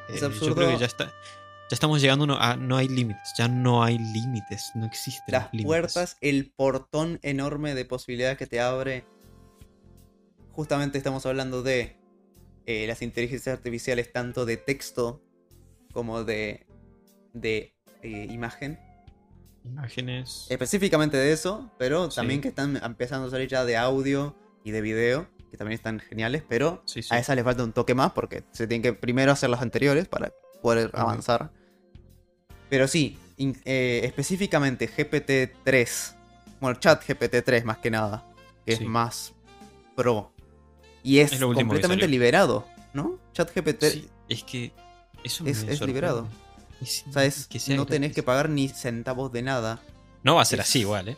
Es 0.09 0.17
Eh, 0.17 0.21
Yo 0.21 0.27
absurdo. 0.27 0.55
creo 0.57 0.71
que 0.71 0.79
ya 0.79 0.87
está. 0.87 1.07
Ya 1.07 1.75
estamos 1.75 2.01
llegando 2.03 2.37
a. 2.39 2.57
No 2.57 2.77
hay 2.77 2.89
límites. 2.89 3.33
Ya 3.39 3.49
no 3.49 3.83
hay 3.83 3.99
límites. 3.99 4.71
No 4.75 4.85
existen. 4.87 5.25
Las 5.33 5.45
límites. 5.53 5.67
puertas, 5.67 6.17
el 6.21 6.51
portón 6.55 7.19
enorme 7.23 7.75
de 7.75 7.85
posibilidades 7.85 8.37
que 8.37 8.47
te 8.47 8.61
abre. 8.61 9.05
Justamente 10.53 10.99
estamos 10.99 11.25
hablando 11.25 11.63
de 11.63 11.97
eh, 12.67 12.87
las 12.87 13.01
inteligencias 13.03 13.57
artificiales, 13.57 14.13
tanto 14.13 14.45
de 14.45 14.57
texto 14.59 15.23
como 15.93 16.25
de, 16.25 16.67
de 17.33 17.75
eh, 18.03 18.27
imagen. 18.31 18.79
Imágenes. 19.65 20.47
Específicamente 20.51 21.17
de 21.17 21.33
eso, 21.33 21.71
pero 21.79 22.11
Sí. 22.11 22.17
también 22.17 22.41
que 22.41 22.49
están 22.49 22.77
empezando 22.85 23.29
a 23.29 23.31
salir 23.31 23.49
ya 23.49 23.65
de 23.65 23.77
audio 23.77 24.37
y 24.65 24.73
de 24.73 24.81
video, 24.81 25.29
que 25.53 25.59
también 25.59 25.77
están 25.77 26.01
geniales, 26.01 26.43
pero 26.49 26.83
Sí, 26.87 27.03
sí. 27.03 27.15
a 27.15 27.19
esa 27.19 27.35
le 27.37 27.45
falta 27.45 27.63
un 27.63 27.73
toque 27.73 27.95
más 27.95 28.13
porque 28.13 28.43
se 28.53 28.67
tienen 28.67 28.83
que 28.83 28.95
primero 28.95 29.31
hacer 29.31 29.51
las 29.51 29.61
anteriores 29.63 30.09
para 30.09 30.33
poder 30.63 30.91
avanzar. 30.95 31.51
Pero 32.71 32.89
sí, 32.89 33.19
in- 33.37 33.61
eh, 33.67 34.01
específicamente 34.05 34.89
GPT-3, 34.89 36.15
bueno, 36.61 36.81
chat 36.81 37.05
GPT-3 37.07 37.65
más 37.65 37.79
que 37.79 37.91
nada, 37.91 38.25
que 38.65 38.77
Sí. 38.77 38.83
es 38.83 38.89
más 38.89 39.35
pro. 39.95 40.33
Y 41.03 41.19
es, 41.19 41.39
completamente 41.39 42.09
liberado, 42.09 42.67
¿no? 42.95 43.19
Chat 43.35 43.55
GPT, 43.55 44.09
es 44.31 44.43
que. 44.45 44.73
Eso 45.23 45.45
es- 45.47 45.65
me 45.65 45.73
es 45.75 45.81
liberado. 45.83 46.27
O 46.81 46.87
sea, 47.13 47.25
es- 47.27 47.47
que 47.47 47.59
sea 47.61 47.77
no 47.77 47.85
tenés 47.87 48.15
que 48.15 48.23
pagar 48.23 48.49
ni 48.49 48.69
centavos 48.71 49.31
de 49.33 49.43
nada. 49.43 49.81
No 50.23 50.37
va 50.37 50.43
a 50.43 50.45
ser 50.47 50.63
así 50.63 50.81
igual, 50.81 51.11
¿eh? 51.11 51.17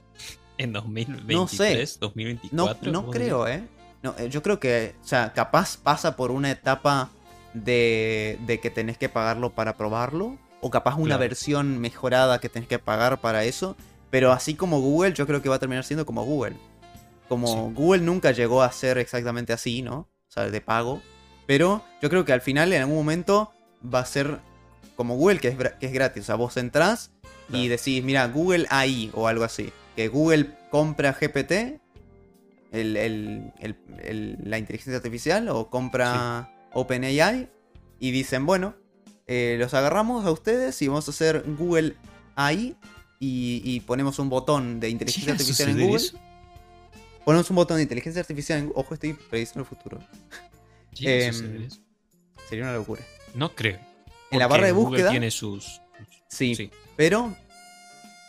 En 0.58 0.72
2023, 0.72 1.30
No 1.36 1.48
sé. 1.48 1.98
2024. 2.00 2.92
No, 2.92 3.02
no 3.02 3.10
creo, 3.10 3.46
¿eh? 3.46 3.62
No, 4.04 4.14
eh, 4.18 4.28
yo 4.28 4.42
creo 4.42 4.60
que, 4.60 4.94
o 5.02 5.06
sea, 5.06 5.32
capaz 5.32 5.78
pasa 5.78 6.14
por 6.14 6.30
una 6.30 6.50
etapa 6.50 7.08
de, 7.54 8.38
de 8.46 8.60
que 8.60 8.68
tenés 8.70 8.98
que 8.98 9.08
pagarlo 9.08 9.50
para 9.54 9.76
probarlo, 9.76 10.36
o 10.60 10.70
capaz 10.70 10.94
una 10.96 11.06
Claro. 11.16 11.20
versión 11.20 11.78
mejorada 11.78 12.38
que 12.38 12.48
tenés 12.50 12.68
que 12.68 12.78
pagar 12.78 13.20
para 13.20 13.44
eso, 13.44 13.76
pero 14.10 14.30
así 14.30 14.54
como 14.54 14.80
Google, 14.80 15.14
yo 15.14 15.26
creo 15.26 15.40
que 15.42 15.48
va 15.48 15.56
a 15.56 15.58
terminar 15.58 15.84
siendo 15.84 16.04
como 16.06 16.22
Google. 16.24 16.54
Como 17.28 17.46
Sí. 17.48 17.74
Google 17.74 18.02
nunca 18.02 18.30
llegó 18.32 18.62
a 18.62 18.70
ser 18.72 18.98
exactamente 18.98 19.52
así, 19.54 19.80
¿no? 19.82 19.96
O 20.28 20.32
sea, 20.32 20.50
de 20.50 20.60
pago. 20.60 21.00
Pero 21.46 21.82
yo 22.02 22.10
creo 22.10 22.24
que 22.26 22.32
al 22.34 22.42
final, 22.42 22.72
en 22.74 22.82
algún 22.82 22.96
momento, 22.96 23.52
va 23.82 24.00
a 24.00 24.04
ser 24.06 24.38
como 24.96 25.16
Google, 25.16 25.38
que 25.40 25.48
es, 25.48 25.56
que 25.80 25.86
es 25.86 25.92
gratis. 25.92 26.24
O 26.24 26.26
sea, 26.26 26.34
vos 26.34 26.56
entrás 26.58 27.10
y 27.50 27.68
decís, 27.68 28.04
mira, 28.04 28.26
Google 28.28 28.66
AI 28.68 29.10
o 29.14 29.28
algo 29.28 29.44
así. 29.44 29.72
Que 29.96 30.08
Google 30.08 30.50
compra 30.70 31.12
GPT, 31.14 31.80
el- 32.74 32.96
el- 32.96 33.52
el- 34.02 34.38
la 34.42 34.58
inteligencia 34.58 34.96
artificial, 34.96 35.48
o 35.48 35.70
compra 35.70 36.50
OpenAI, 36.72 37.48
y 38.00 38.10
dicen, 38.10 38.44
bueno, 38.46 38.74
eh, 39.26 39.56
los 39.58 39.72
agarramos 39.74 40.26
a 40.26 40.30
ustedes 40.30 40.80
y 40.82 40.88
vamos 40.88 41.08
a 41.08 41.10
hacer 41.12 41.44
Google 41.58 41.94
AI 42.36 42.76
y, 43.20 43.62
y 43.64 43.80
ponemos 43.80 44.18
un 44.18 44.28
botón 44.28 44.80
de 44.80 44.88
inteligencia 44.90 45.32
¿Llega 45.32 45.32
a 45.32 45.36
artificial 45.36 45.68
en 45.70 45.80
Google. 45.80 45.96
eso? 45.96 46.18
Ponemos 47.24 47.48
un 47.48 47.56
botón 47.56 47.76
de 47.78 47.84
inteligencia 47.84 48.20
artificial 48.20 48.58
en 48.58 48.72
Ojo, 48.74 48.92
estoy 48.92 49.14
prediciendo 49.14 49.60
el 49.60 49.66
futuro. 49.66 49.98
¿Llega 50.92 51.24
a 51.26 51.28
Em? 51.28 51.68
Sería 52.48 52.64
una 52.64 52.74
locura. 52.74 53.02
No 53.34 53.54
creo. 53.54 53.78
En 54.30 54.38
la 54.40 54.46
barra 54.46 54.66
de 54.66 54.72
Google 54.72 54.90
búsqueda, 54.90 55.10
tiene 55.10 55.30
sus. 55.30 55.80
sí, 56.28 56.54
Sí, 56.54 56.70
pero 56.96 57.34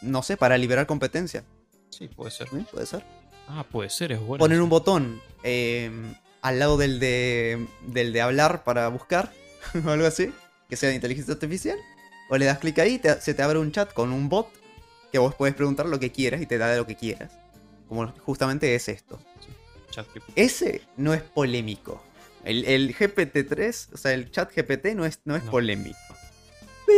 no 0.02 0.22
sé, 0.24 0.38
para 0.38 0.58
liberar 0.58 0.86
competencia. 0.86 1.44
sí, 1.90 2.08
puede 2.08 2.32
ser. 2.32 2.48
¿eh? 2.54 2.64
Puede 2.72 2.86
ser. 2.86 3.04
Ah, 3.48 3.66
puede 3.70 3.90
ser, 3.90 4.12
es 4.12 4.20
bueno. 4.20 4.40
Poner 4.42 4.56
eso. 4.58 4.64
un 4.64 4.70
botón 4.70 5.22
eh, 5.44 5.92
al 6.42 6.60
lado 6.60 6.78
del 6.78 7.00
de, 7.00 7.66
del 7.88 8.12
de 8.14 8.22
hablar 8.22 8.64
para 8.64 8.88
buscar 8.90 9.32
o 9.86 9.90
algo 9.90 10.06
así, 10.08 10.32
que 10.70 10.76
sea 10.76 10.90
de 10.90 10.96
inteligencia 10.96 11.34
artificial. 11.34 11.78
O 12.30 12.38
le 12.38 12.46
das 12.46 12.58
clic 12.60 12.80
ahí 12.80 12.96
y 12.96 13.00
te- 13.00 13.22
se 13.22 13.34
te 13.36 13.44
abre 13.44 13.60
un 13.60 13.72
chat 13.72 13.94
con 13.94 14.12
un 14.12 14.30
bot 14.30 14.48
que 15.12 15.20
vos 15.20 15.36
puedes 15.36 15.54
preguntar 15.56 15.86
lo 15.86 16.00
que 16.00 16.12
quieras 16.12 16.42
y 16.42 16.46
te 16.48 16.58
da 16.58 16.68
de 16.70 16.78
lo 16.78 16.88
que 16.88 16.96
quieras. 16.96 17.32
Como 17.88 18.08
justamente 18.26 18.74
es 18.74 18.90
esto. 18.90 19.20
Chat 19.92 20.08
que- 20.12 20.22
Ese 20.36 20.82
no 20.98 21.14
es 21.14 21.22
polémico. 21.22 22.04
El, 22.44 22.66
el 22.66 22.96
GPT-3, 22.96 23.94
o 23.94 23.98
sea, 23.98 24.14
el 24.14 24.30
chat 24.32 24.52
GPT 24.56 24.96
no 24.96 25.06
es, 25.06 25.20
no 25.26 25.36
es 25.36 25.44
No. 25.46 25.52
polémico. 25.52 25.98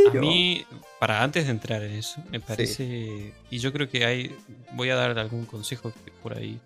A 0.08 0.12
Pero... 0.12 0.22
mí, 0.22 0.66
para 1.00 1.24
antes 1.24 1.46
de 1.46 1.52
entrar 1.52 1.82
en 1.84 1.94
eso, 1.94 2.22
me 2.30 2.40
parece. 2.40 3.34
Y 3.50 3.60
yo 3.60 3.72
creo 3.72 3.90
que 3.90 4.06
hay. 4.06 4.36
Voy 4.74 4.90
a 4.90 4.96
dar 4.96 5.18
algún 5.18 5.46
consejo 5.46 5.94
por 6.22 6.38
ahí. 6.38 6.60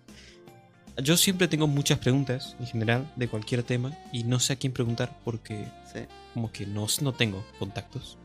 Yo 1.02 1.16
siempre 1.16 1.48
tengo 1.48 1.66
muchas 1.66 1.98
preguntas, 1.98 2.54
en 2.60 2.66
general, 2.66 3.10
de 3.16 3.26
cualquier 3.28 3.62
tema, 3.62 3.96
y 4.12 4.24
no 4.24 4.38
sé 4.40 4.52
a 4.52 4.56
quién 4.56 4.72
preguntar 4.72 5.18
porque 5.24 5.64
Sí. 5.90 6.00
como 6.34 6.52
que 6.52 6.66
no, 6.66 6.86
no 7.00 7.12
tengo 7.14 7.44
contactos. 7.58 8.18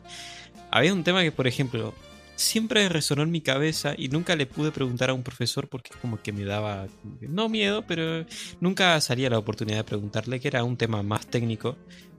Había 0.69 0.93
un 0.93 1.03
tema 1.03 1.23
que, 1.23 1.31
por 1.31 1.47
ejemplo, 1.47 1.93
siempre 2.35 2.87
resonó 2.89 3.23
en 3.23 3.31
mi 3.31 3.39
cabeza 3.41 3.93
y 3.97 4.09
nunca 4.09 4.35
le 4.35 4.45
pude 4.45 4.71
preguntar 4.71 5.09
a 5.09 5.13
un 5.13 5.23
profesor 5.23 5.69
porque 5.69 5.91
como 6.01 6.21
que 6.21 6.33
me 6.33 6.43
daba, 6.43 6.87
que, 7.19 7.27
no 7.27 7.47
miedo, 7.47 7.85
pero 7.87 8.25
nunca 8.59 8.99
salía 9.01 9.29
la 9.29 9.37
oportunidad 9.39 9.77
de 9.77 9.83
preguntarle, 9.85 10.39
que 10.41 10.49
era 10.49 10.63
un 10.63 10.75
tema 10.77 11.01
más 11.03 11.25
técnico. 11.27 11.77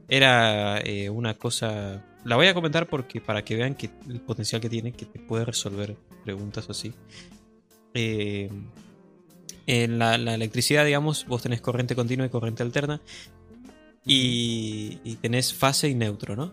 Era 0.08 0.80
eh, 0.80 1.10
una 1.10 1.34
cosa... 1.34 2.02
La 2.28 2.36
voy 2.36 2.46
a 2.46 2.52
comentar 2.52 2.86
porque 2.88 3.22
para 3.22 3.42
que 3.42 3.56
vean 3.56 3.74
que 3.74 3.88
el 4.06 4.20
potencial 4.20 4.60
que 4.60 4.68
tiene, 4.68 4.92
que 4.92 5.06
te 5.06 5.18
puede 5.18 5.46
resolver 5.46 5.96
preguntas 6.24 6.68
así. 6.68 6.92
Eh, 7.94 8.50
en 9.66 9.98
la, 9.98 10.18
la 10.18 10.34
electricidad, 10.34 10.84
digamos, 10.84 11.24
vos 11.26 11.42
tenés 11.42 11.62
corriente 11.62 11.94
continua 11.94 12.26
y 12.26 12.28
corriente 12.28 12.62
alterna 12.62 13.00
y, 14.04 14.98
y 15.04 15.16
tenés 15.16 15.54
fase 15.54 15.88
y 15.88 15.94
neutro, 15.94 16.36
¿no? 16.36 16.52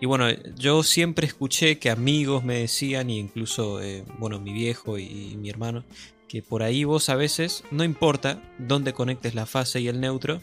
Y 0.00 0.06
bueno, 0.06 0.30
yo 0.56 0.82
siempre 0.82 1.26
escuché 1.26 1.78
que 1.78 1.90
amigos 1.90 2.42
me 2.42 2.60
decían, 2.60 3.10
y 3.10 3.18
incluso, 3.18 3.82
eh, 3.82 4.06
bueno, 4.18 4.40
mi 4.40 4.54
viejo 4.54 4.98
y, 4.98 5.32
y 5.32 5.36
mi 5.36 5.50
hermano, 5.50 5.84
que 6.28 6.42
por 6.42 6.62
ahí 6.62 6.84
vos 6.84 7.10
a 7.10 7.16
veces, 7.16 7.62
no 7.70 7.84
importa 7.84 8.42
dónde 8.58 8.94
conectes 8.94 9.34
la 9.34 9.44
fase 9.44 9.82
y 9.82 9.88
el 9.88 10.00
neutro, 10.00 10.40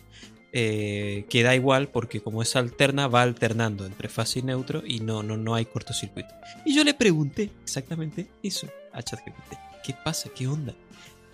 eh, 0.53 1.25
que 1.29 1.43
da 1.43 1.55
igual 1.55 1.89
porque 1.89 2.21
como 2.21 2.41
es 2.41 2.55
alterna, 2.55 3.07
va 3.07 3.21
alternando 3.21 3.85
entre 3.85 4.09
fase 4.09 4.39
y 4.39 4.43
neutro 4.43 4.83
y 4.85 4.99
no, 5.01 5.23
no, 5.23 5.37
no 5.37 5.55
hay 5.55 5.65
cortocircuito. 5.65 6.29
Y 6.65 6.73
yo 6.75 6.83
le 6.83 6.93
pregunté 6.93 7.49
exactamente 7.63 8.27
eso 8.43 8.67
a 8.93 9.01
ChatGPT. 9.03 9.53
¿Qué 9.83 9.93
pasa? 10.03 10.29
¿Qué 10.35 10.47
onda? 10.47 10.73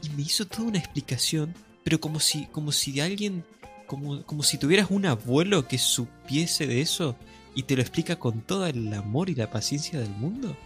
Y 0.01 0.09
me 0.09 0.23
hizo 0.23 0.45
toda 0.45 0.63
una 0.67 0.79
explicación, 0.79 1.53
pero 1.83 1.99
como 1.99 2.19
si, 2.19 2.45
como 2.47 2.71
si 2.71 2.99
alguien, 2.99 3.45
como, 3.87 4.23
como 4.23 4.43
si 4.43 4.57
tuvieras 4.57 4.87
un 4.91 5.05
abuelo 5.05 5.67
que 5.67 5.77
supiese 5.77 6.67
de 6.67 6.81
eso 6.81 7.15
y 7.55 7.63
te 7.63 7.75
lo 7.75 7.81
explica 7.81 8.17
con 8.17 8.41
todo 8.41 8.65
el 8.67 8.93
amor 8.93 9.29
y 9.29 9.35
la 9.35 9.49
paciencia 9.49 9.99
del 9.99 10.09
mundo. 10.09 10.57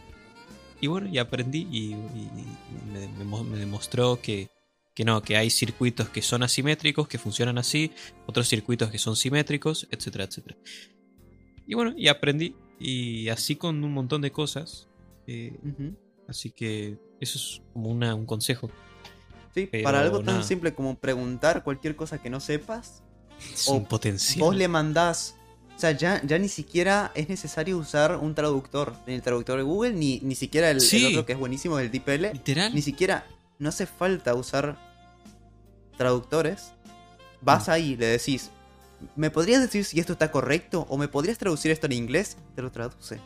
Y 0.80 0.88
bueno, 0.88 1.08
y 1.10 1.18
aprendí 1.18 1.68
y, 1.72 1.78
y- 1.78 1.94
y 1.94 2.92
me, 2.94 3.26
me 3.26 3.44
me 3.44 3.58
demostró 3.58 4.22
que, 4.22 4.50
que 4.98 5.06
no, 5.06 5.22
que 5.22 5.38
hay 5.38 5.52
circuitos 5.52 6.10
que 6.10 6.24
son 6.24 6.42
asimétricos, 6.42 7.08
que 7.08 7.20
funcionan 7.20 7.60
así, 7.60 7.92
otros 8.26 8.48
circuitos 8.50 8.90
que 8.90 8.98
son 8.98 9.16
simétricos, 9.16 9.88
etcétera, 9.92 10.24
etcétera. 10.24 10.58
Y 11.68 11.76
bueno, 11.76 11.94
y 11.96 12.08
aprendí, 12.08 12.56
y 12.80 13.30
así 13.30 13.58
con 13.58 13.84
un 13.84 13.94
montón 13.94 14.24
de 14.24 14.32
cosas. 14.32 14.88
eh. 15.28 15.56
Así 16.28 16.50
que 16.50 16.98
eso 17.20 17.38
es 17.38 17.62
como 17.74 17.92
una, 17.92 18.16
un 18.16 18.26
consejo. 18.26 18.72
Sí, 19.54 19.70
Pero 19.72 19.84
para 19.84 20.02
algo 20.02 20.18
tan 20.24 20.38
nada. 20.38 20.44
simple 20.44 20.74
como 20.74 20.98
preguntar 20.98 21.64
cualquier 21.64 21.96
cosa 21.96 22.20
que 22.20 22.32
no 22.32 22.40
sepas, 22.40 23.04
Es 23.54 23.68
O 23.68 23.76
un 23.76 23.86
potencial. 23.86 24.40
vos 24.40 24.56
le 24.56 24.68
mandás. 24.68 25.36
O 25.76 25.80
sea, 25.80 25.92
ya, 25.92 26.24
ya 26.26 26.40
ni 26.40 26.50
siquiera 26.50 27.12
es 27.14 27.30
necesario 27.30 27.78
usar 27.78 28.16
un 28.18 28.34
traductor. 28.34 28.96
Ni 29.06 29.14
el 29.14 29.22
traductor 29.22 29.58
de 29.60 29.64
Google, 29.64 29.94
ni, 29.94 30.22
ni 30.22 30.34
siquiera 30.34 30.72
el, 30.72 30.78
otro 30.80 31.24
que 31.28 31.34
es 31.34 31.38
buenísimo, 31.40 31.78
el 31.78 31.92
DeepL. 31.92 32.34
Literal. 32.34 32.74
Ni 32.74 32.82
siquiera, 32.82 33.28
no 33.60 33.70
hace 33.70 33.86
falta 33.86 34.34
usar 34.34 34.87
traductores. 35.98 36.72
Vas 37.42 37.68
Mm. 37.68 37.72
ahí, 37.72 37.96
le 37.98 38.06
decís, 38.08 38.50
¿me 39.16 39.30
podrías 39.30 39.62
decir 39.62 39.86
si 39.86 40.00
esto 40.00 40.14
está 40.14 40.32
correcto? 40.32 40.86
¿O 40.90 40.98
me 40.98 41.08
podrías 41.08 41.38
traducir 41.38 41.72
esto 41.72 41.86
en 41.88 41.94
inglés? 41.94 42.38
Te 42.56 42.62
lo 42.62 42.72
traduce. 42.72 43.20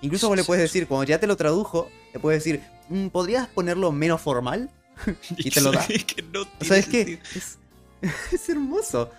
Incluso 0.00 0.28
vos 0.28 0.36
le 0.36 0.44
puedes 0.44 0.62
decir, 0.62 0.86
cuando 0.88 1.04
ya 1.04 1.20
te 1.20 1.26
lo 1.26 1.36
tradujo, 1.36 1.88
le 2.12 2.18
puedes 2.18 2.42
decir, 2.42 2.60
"Mm, 2.88 3.08
¿podrías 3.08 3.46
ponerlo 3.48 3.92
menos 3.92 4.20
formal? 4.20 4.70
y 5.36 5.50
te 5.50 5.60
lo 5.60 5.70
da. 5.72 5.86
Que 5.86 6.22
no 6.22 6.42
O 6.60 6.64
sea, 6.64 6.76
es 6.78 6.86
que 6.86 7.20
es, 7.34 7.58
es 8.32 8.48
hermoso. 8.48 9.10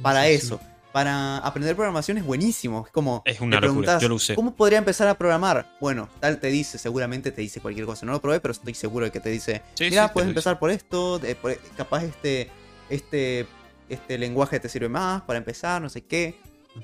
Para 0.00 0.28
eso, 0.28 0.60
para 0.96 1.36
aprender 1.40 1.76
programación 1.76 2.16
es 2.16 2.24
buenísimo. 2.24 2.84
Es 2.86 2.90
como, 2.90 3.20
Es 3.26 3.42
una 3.42 3.60
locura, 3.60 3.98
yo 3.98 4.08
lo 4.08 4.14
usé. 4.14 4.34
¿Cómo 4.34 4.54
podría 4.56 4.78
empezar 4.78 5.06
a 5.08 5.18
programar? 5.18 5.76
Bueno, 5.78 6.08
tal 6.20 6.40
te 6.40 6.46
dice, 6.46 6.78
seguramente 6.78 7.30
te 7.32 7.42
dice 7.42 7.60
cualquier 7.60 7.84
cosa. 7.84 8.06
No 8.06 8.12
lo 8.12 8.22
probé, 8.22 8.40
pero 8.40 8.52
estoy 8.52 8.72
seguro 8.72 9.04
de 9.04 9.12
que 9.12 9.20
te 9.20 9.28
dice, 9.28 9.60
Sí, 9.74 9.90
mira, 9.90 10.06
sí, 10.06 10.10
puedes 10.14 10.28
empezar 10.30 10.58
por 10.58 10.70
esto, 10.70 11.18
de- 11.18 11.34
por- 11.34 11.54
capaz 11.76 12.02
este, 12.02 12.48
este, 12.88 13.46
este 13.90 14.16
lenguaje 14.16 14.58
te 14.58 14.70
sirve 14.70 14.88
más 14.88 15.20
para 15.20 15.38
empezar, 15.38 15.82
no 15.82 15.90
sé 15.90 16.00
qué. 16.06 16.40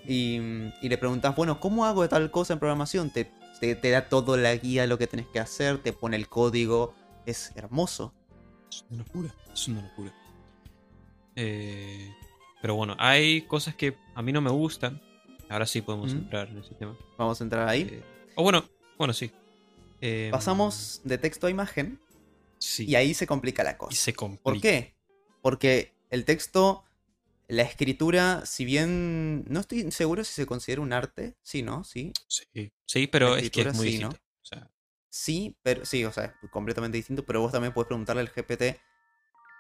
Y, 0.07 0.37
y 0.83 0.89
le 0.91 0.99
preguntas, 0.99 1.35
bueno, 1.35 1.59
¿cómo 1.59 1.87
hago 1.87 2.07
tal 2.07 2.31
cosa 2.31 2.53
en 2.53 2.59
programación? 2.59 3.09
Te, 3.09 3.31
te, 3.61 3.77
te 3.77 3.89
da 3.89 4.11
toda 4.11 4.37
la 4.37 4.55
guía, 4.57 4.87
lo 4.87 4.99
que 4.99 5.07
tenés 5.07 5.27
que 5.29 5.41
hacer, 5.41 5.79
te 5.79 5.95
pone 5.95 6.17
el 6.17 6.29
código. 6.29 6.95
Es 7.25 7.53
hermoso. 7.55 8.13
Es 8.71 8.85
una 8.91 8.99
locura. 9.05 9.35
Es 9.55 9.69
una 9.69 9.81
locura. 9.81 10.13
Eh, 11.35 12.13
pero 12.63 12.75
bueno, 12.77 12.97
hay 12.99 13.43
cosas 13.43 13.75
que 13.75 13.97
a 14.15 14.23
mí 14.23 14.33
no 14.33 14.41
me 14.41 14.51
gustan. 14.51 15.03
Ahora 15.51 15.67
sí 15.67 15.83
podemos 15.83 16.15
Mm. 16.15 16.19
entrar 16.19 16.49
en 16.49 16.59
ese 16.59 16.75
tema. 16.77 16.97
Vamos 17.19 17.39
a 17.41 17.45
entrar 17.45 17.69
ahí. 17.69 17.83
Eh, 17.83 18.03
o 18.37 18.43
bueno, 18.43 18.65
bueno, 18.97 19.13
sí. 19.13 19.31
Eh, 20.01 20.29
Pasamos 20.33 21.01
de 21.05 21.19
texto 21.19 21.47
a 21.47 21.51
imagen 21.51 22.01
Sí. 22.59 22.87
y 22.89 22.95
ahí 22.95 23.13
se 23.13 23.27
complica 23.27 23.63
la 23.63 23.73
y 23.73 23.77
cosa. 23.77 23.97
se 23.97 24.15
complica. 24.15 24.43
¿Por 24.45 24.61
qué? 24.61 24.95
Porque 25.43 25.93
el 26.11 26.25
texto, 26.25 26.85
la 27.49 27.63
escritura, 27.63 28.47
si 28.47 28.65
bien 28.65 29.45
no 29.49 29.61
estoy 29.61 29.91
seguro 29.91 30.25
si 30.25 30.33
se 30.33 30.47
considera 30.47 30.81
un 30.81 30.93
arte, 30.93 31.35
sí, 31.43 31.63
¿no? 31.63 31.85
Sí, 31.85 32.13
Sí, 32.29 32.73
sí 32.87 33.07
pero 33.09 33.37
es 33.37 33.51
que 33.51 33.63
es 33.63 33.75
muy 33.75 33.91
sí, 33.93 33.99
¿no? 33.99 34.09
distinto. 34.09 34.25
O 34.41 34.45
sea, 34.45 34.71
sí, 35.11 35.57
pero 35.63 35.85
sí, 35.85 36.05
o 36.05 36.13
sea, 36.13 36.35
es 36.43 36.51
completamente 36.51 36.97
distinto, 36.97 37.25
pero 37.27 37.41
vos 37.41 37.53
también 37.53 37.75
puedes 37.75 37.89
preguntarle 37.89 38.23
al 38.23 38.31
GPT 38.33 38.81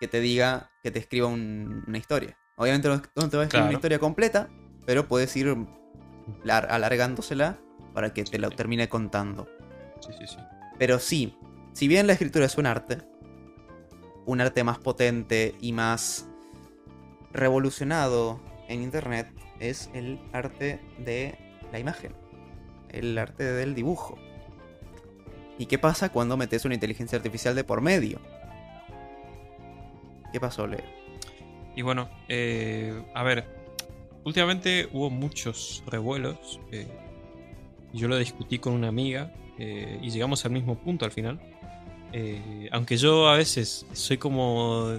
que 0.01 0.09
te 0.09 0.21
diga, 0.21 0.71
que 0.83 0.91
te 0.91 0.99
escriba 1.01 1.27
un- 1.27 1.85
una 1.87 1.99
historia. 1.99 2.39
Obviamente 2.57 2.89
no, 2.89 2.97
no 3.17 3.29
te 3.29 3.37
va 3.37 3.43
a 3.43 3.47
escribir 3.47 3.49
Claro. 3.51 3.67
una 3.67 3.75
historia 3.75 3.99
completa, 3.99 4.49
pero 4.87 5.09
puedes 5.09 5.35
ir 5.37 5.57
lar- 6.45 6.67
alargándosela 6.71 7.59
para 7.95 8.13
que 8.13 8.25
te 8.25 8.39
la 8.39 8.51
termine 8.51 8.89
contando. 8.89 9.49
sí, 10.01 10.13
sí, 10.19 10.27
sí. 10.27 10.37
Pero 10.79 10.99
sí, 10.99 11.37
si 11.73 11.89
bien 11.89 12.07
la 12.07 12.13
escritura 12.15 12.47
es 12.47 12.57
un 12.59 12.67
arte, 12.67 12.99
un 14.27 14.41
arte 14.41 14.65
más 14.65 14.79
potente 14.79 15.55
y 15.61 15.73
más 15.73 16.29
revolucionado 17.33 18.41
en 18.69 18.83
internet 18.83 19.29
es 19.61 19.91
el 19.95 20.21
arte 20.33 20.81
de 20.99 21.39
la 21.73 21.79
imagen, 21.79 22.15
el 22.91 23.17
arte 23.19 23.45
del 23.45 23.75
dibujo. 23.75 24.17
¿Y 25.59 25.67
qué 25.67 25.79
pasa 25.79 26.11
cuando 26.11 26.37
metes 26.37 26.65
una 26.65 26.75
inteligencia 26.75 27.17
artificial 27.17 27.55
de 27.55 27.65
por 27.65 27.81
medio? 27.81 28.21
¿Qué 30.33 30.41
pasó, 30.41 30.67
Leo? 30.67 30.81
Y 31.75 31.83
bueno, 31.83 32.09
eh, 32.29 33.03
a 33.15 33.23
ver, 33.23 33.47
últimamente 34.25 34.89
hubo 34.93 35.11
muchos 35.11 35.83
revuelos. 35.87 36.61
eh, 36.71 36.87
yo 37.93 38.09
lo 38.09 38.17
discutí 38.17 38.59
con 38.59 38.73
una 38.73 38.89
amiga 38.89 39.33
eh, 39.59 39.99
y 40.03 40.11
llegamos 40.11 40.45
al 40.45 40.53
mismo 40.53 40.79
punto 40.79 41.05
al 41.05 41.11
final. 41.11 41.41
Eh, 42.13 42.69
aunque 42.73 42.97
yo 42.97 43.29
a 43.29 43.37
veces 43.37 43.87
soy 43.93 44.19
como 44.19 44.99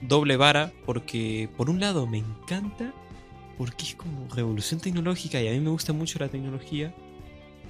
doble 0.00 0.36
vara 0.36 0.72
porque 0.84 1.48
por 1.56 1.70
un 1.70 1.80
lado 1.80 2.06
me 2.06 2.18
encanta 2.18 2.92
porque 3.56 3.84
es 3.84 3.94
como 3.94 4.28
revolución 4.34 4.80
tecnológica 4.80 5.40
y 5.40 5.48
a 5.48 5.52
mí 5.52 5.60
me 5.60 5.70
gusta 5.70 5.92
mucho 5.92 6.18
la 6.18 6.28
tecnología. 6.28 6.94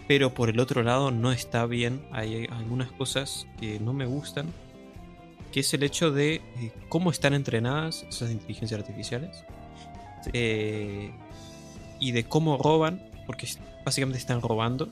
Pero 0.08 0.34
por 0.34 0.50
el 0.50 0.60
otro 0.60 0.82
lado 0.82 1.10
no 1.10 1.32
está 1.32 1.66
bien, 1.66 2.06
hay 2.12 2.46
algunas 2.50 2.92
cosas 2.92 3.48
que 3.58 3.80
no 3.80 3.92
me 3.92 4.06
gustan 4.06 4.46
que 5.56 5.60
es 5.60 5.72
el 5.72 5.82
hecho 5.84 6.10
de 6.10 6.34
eh, 6.34 6.42
cómo 6.90 7.10
están 7.10 7.32
entrenadas 7.32 8.04
esas 8.10 8.30
inteligencias 8.30 8.78
artificiales 8.78 9.42
eh, 10.34 11.10
y 11.98 12.12
de 12.12 12.24
cómo 12.24 12.58
roban, 12.58 13.02
porque 13.26 13.48
básicamente 13.82 14.18
están 14.18 14.42
robando, 14.42 14.90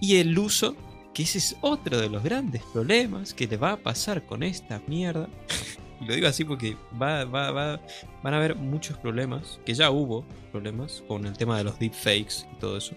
y 0.00 0.18
el 0.18 0.38
uso, 0.38 0.76
que 1.12 1.24
ese 1.24 1.38
es 1.38 1.56
otro 1.60 1.98
de 2.00 2.08
los 2.08 2.22
grandes 2.22 2.62
problemas 2.72 3.34
que 3.34 3.48
le 3.48 3.56
va 3.56 3.72
a 3.72 3.76
pasar 3.78 4.24
con 4.24 4.44
esta 4.44 4.80
mierda. 4.86 5.28
y 6.00 6.04
lo 6.04 6.14
digo 6.14 6.28
así 6.28 6.44
porque 6.44 6.76
va, 7.00 7.24
va- 7.24 7.50
va- 7.50 7.80
van 8.22 8.34
a 8.34 8.36
haber 8.36 8.54
muchos 8.54 8.96
problemas, 8.98 9.58
que 9.66 9.74
ya 9.74 9.90
hubo 9.90 10.24
problemas 10.52 11.02
con 11.08 11.26
el 11.26 11.36
tema 11.36 11.58
de 11.58 11.64
los 11.64 11.80
deepfakes 11.80 12.46
y 12.52 12.60
todo 12.60 12.76
eso. 12.76 12.94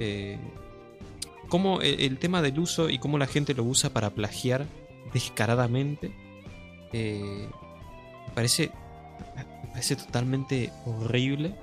Eh, 0.00 0.36
cómo 1.48 1.80
el, 1.80 1.98
el 1.98 2.18
tema 2.18 2.42
del 2.42 2.58
uso 2.58 2.90
y 2.90 2.98
cómo 2.98 3.16
la 3.16 3.26
gente 3.26 3.54
lo 3.54 3.64
usa 3.64 3.88
para 3.88 4.10
plagiar 4.10 4.66
descaradamente 5.12 6.12
eh, 6.92 7.48
parece 8.34 8.70
parece 9.72 9.96
totalmente 9.96 10.70
horrible 10.86 11.54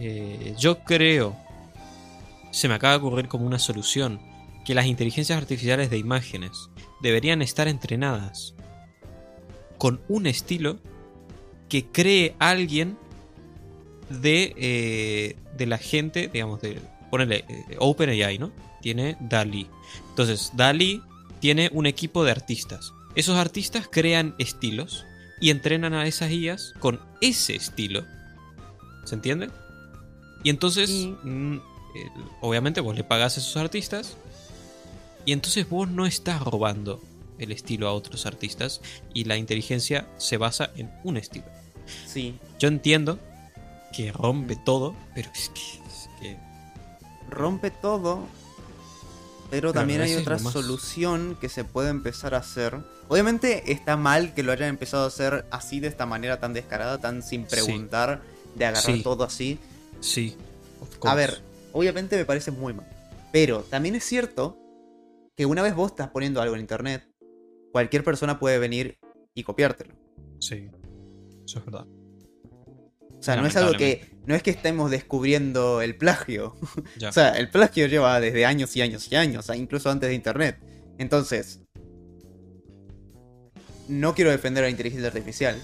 Eh, 0.00 0.54
yo 0.56 0.84
creo 0.84 1.34
se 2.52 2.68
me 2.68 2.74
acaba 2.74 2.92
de 2.92 2.98
ocurrir 2.98 3.26
como 3.26 3.46
una 3.46 3.58
solución 3.58 4.20
que 4.64 4.74
las 4.74 4.86
inteligencias 4.86 5.36
artificiales 5.36 5.90
de 5.90 5.98
imágenes 5.98 6.70
deberían 7.02 7.42
estar 7.42 7.68
entrenadas 7.68 8.54
con 9.76 10.00
un 10.08 10.26
estilo 10.26 10.78
que 11.68 11.86
cree 11.86 12.34
alguien 12.38 12.96
de, 14.08 14.54
eh, 14.56 15.36
de 15.56 15.66
la 15.66 15.78
gente, 15.78 16.28
digamos, 16.28 16.60
de, 16.60 16.80
ponele, 17.10 17.44
eh, 17.48 17.76
OpenAI, 17.78 18.38
¿no? 18.38 18.52
Tiene 18.80 19.16
DALI. 19.20 19.66
Entonces, 20.10 20.52
DALI 20.54 21.02
tiene 21.40 21.70
un 21.72 21.86
equipo 21.86 22.24
de 22.24 22.30
artistas. 22.32 22.92
Esos 23.14 23.36
artistas 23.36 23.88
crean 23.90 24.34
estilos 24.38 25.04
y 25.40 25.50
entrenan 25.50 25.94
a 25.94 26.06
esas 26.06 26.30
guías 26.30 26.74
con 26.80 27.00
ese 27.20 27.54
estilo. 27.56 28.04
¿Se 29.04 29.14
entiende? 29.14 29.50
Y 30.44 30.50
entonces, 30.50 30.90
Y- 30.90 31.06
mm, 31.22 31.54
eh, 31.56 31.60
obviamente 32.40 32.80
vos 32.80 32.94
le 32.96 33.04
pagás 33.04 33.36
a 33.36 33.40
esos 33.40 33.56
artistas 33.56 34.16
y 35.24 35.32
entonces 35.32 35.68
vos 35.68 35.88
no 35.88 36.06
estás 36.06 36.40
robando 36.42 37.00
el 37.38 37.52
estilo 37.52 37.88
a 37.88 37.92
otros 37.92 38.26
artistas 38.26 38.80
y 39.14 39.24
la 39.24 39.36
inteligencia 39.36 40.06
se 40.18 40.36
basa 40.36 40.70
en 40.76 40.90
un 41.04 41.16
estilo. 41.16 41.46
Sí, 42.06 42.38
Yo 42.58 42.68
entiendo 42.68 43.18
que 43.92 44.12
rompe 44.12 44.56
todo, 44.56 44.94
pero 45.14 45.30
es 45.34 45.48
que, 45.50 45.60
es 45.60 46.08
que- 46.20 46.36
rompe 47.30 47.70
todo, 47.70 48.26
pero 49.50 49.72
también 49.72 50.00
hay 50.00 50.14
otra 50.14 50.38
solución 50.38 51.36
que 51.40 51.48
se 51.48 51.64
puede 51.64 51.88
empezar 51.90 52.34
a 52.34 52.38
hacer. 52.38 52.78
Obviamente 53.08 53.72
está 53.72 53.96
mal 53.96 54.34
que 54.34 54.42
lo 54.42 54.52
hayan 54.52 54.68
empezado 54.68 55.04
a 55.04 55.08
hacer 55.08 55.46
así, 55.50 55.80
de 55.80 55.88
esta 55.88 56.04
manera 56.06 56.38
tan 56.40 56.52
descarada, 56.52 56.98
tan 56.98 57.22
sin 57.22 57.42
Sí. 57.42 57.48
preguntar, 57.50 58.22
de 58.54 58.64
agarrar 58.66 58.96
Sí. 58.96 59.02
todo 59.02 59.24
así. 59.24 59.58
sí. 60.00 60.36
A 61.02 61.14
ver, 61.14 61.40
obviamente 61.72 62.16
me 62.16 62.24
parece 62.24 62.50
muy 62.50 62.72
mal. 62.72 62.86
Pero 63.32 63.62
también 63.62 63.94
es 63.96 64.04
cierto 64.04 64.56
que 65.36 65.44
una 65.46 65.62
vez 65.62 65.74
vos 65.74 65.90
estás 65.90 66.08
poniendo 66.10 66.40
algo 66.40 66.54
en 66.54 66.60
internet, 66.60 67.08
cualquier 67.72 68.04
persona 68.04 68.38
puede 68.38 68.58
venir 68.58 68.98
y 69.34 69.42
copiártelo. 69.42 69.94
Sí, 70.40 70.70
eso 71.44 71.58
es 71.58 71.64
verdad. 71.64 71.86
O 73.18 73.22
sea, 73.22 73.36
no 73.36 73.46
es 73.46 73.56
algo 73.56 73.72
que. 73.76 74.17
No 74.28 74.34
es 74.34 74.42
que 74.42 74.50
estemos 74.50 74.90
descubriendo 74.90 75.80
el 75.80 75.96
plagio. 75.96 76.54
O 77.08 77.12
sea, 77.12 77.30
el 77.30 77.48
plagio 77.48 77.86
lleva 77.86 78.20
desde 78.20 78.44
años 78.44 78.76
y 78.76 78.82
años 78.82 79.10
y 79.10 79.16
años, 79.16 79.50
incluso 79.56 79.88
antes 79.88 80.10
de 80.10 80.14
internet. 80.14 80.58
Entonces, 80.98 81.60
no 83.88 84.14
quiero 84.14 84.30
defender 84.30 84.64
a 84.64 84.66
la 84.66 84.70
inteligencia 84.70 85.08
artificial, 85.08 85.58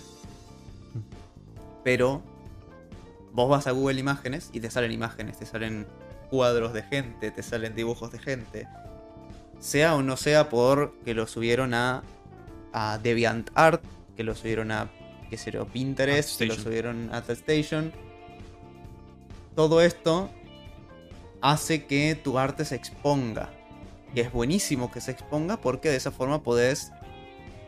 pero 1.85 2.23
vos 3.33 3.51
vas 3.51 3.67
a 3.67 3.73
Google 3.73 4.01
Imágenes 4.01 4.49
y 4.55 4.61
te 4.61 4.71
salen 4.71 4.93
imágenes, 4.93 5.39
te 5.39 5.45
salen 5.45 5.87
cuadros 6.31 6.73
de 6.73 6.85
gente, 6.85 7.31
te 7.31 7.43
salen 7.43 7.75
dibujos 7.75 8.13
de 8.13 8.19
gente. 8.19 8.67
Sea 9.61 9.95
o 9.95 10.03
no 10.03 10.17
sea 10.17 10.49
por 10.49 10.99
que 11.05 11.13
lo 11.13 11.27
subieron 11.27 11.75
a, 11.75 12.03
a 12.73 12.97
DeviantArt, 12.97 13.85
que 14.17 14.25
lo 14.25 14.35
subieron 14.35 14.71
a, 14.71 14.91
qué 15.29 15.37
sé 15.37 15.51
yo, 15.51 15.67
Pinterest, 15.67 16.39
que 16.39 16.47
lo 16.47 16.55
subieron 16.55 17.11
a 17.13 17.19
ArtStation. 17.19 17.93
Todo 19.55 19.81
esto 19.81 20.31
hace 21.41 21.85
que 21.85 22.15
tu 22.15 22.39
arte 22.39 22.65
se 22.65 22.75
exponga. 22.75 23.51
que 24.15 24.21
es 24.21 24.33
buenísimo 24.33 24.93
que 24.93 25.01
se 25.01 25.11
exponga 25.11 25.57
porque 25.57 25.89
de 25.89 25.97
esa 25.97 26.13
forma 26.13 26.45
podés, 26.45 26.93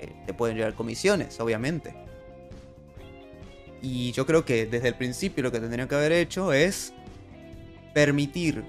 eh, 0.01 0.13
te 0.27 0.33
pueden 0.33 0.57
llegar 0.57 0.75
comisiones, 0.75 1.41
obviamente. 1.41 1.93
Y 3.83 4.13
yo 4.13 4.27
creo 4.27 4.45
que 4.45 4.65
desde 4.65 4.89
el 4.89 4.95
principio 4.95 5.43
lo 5.43 5.51
que 5.51 5.59
tendrían 5.59 5.89
que 5.89 5.97
haber 5.97 6.13
hecho 6.13 6.53
es 6.53 6.93
permitir 7.95 8.65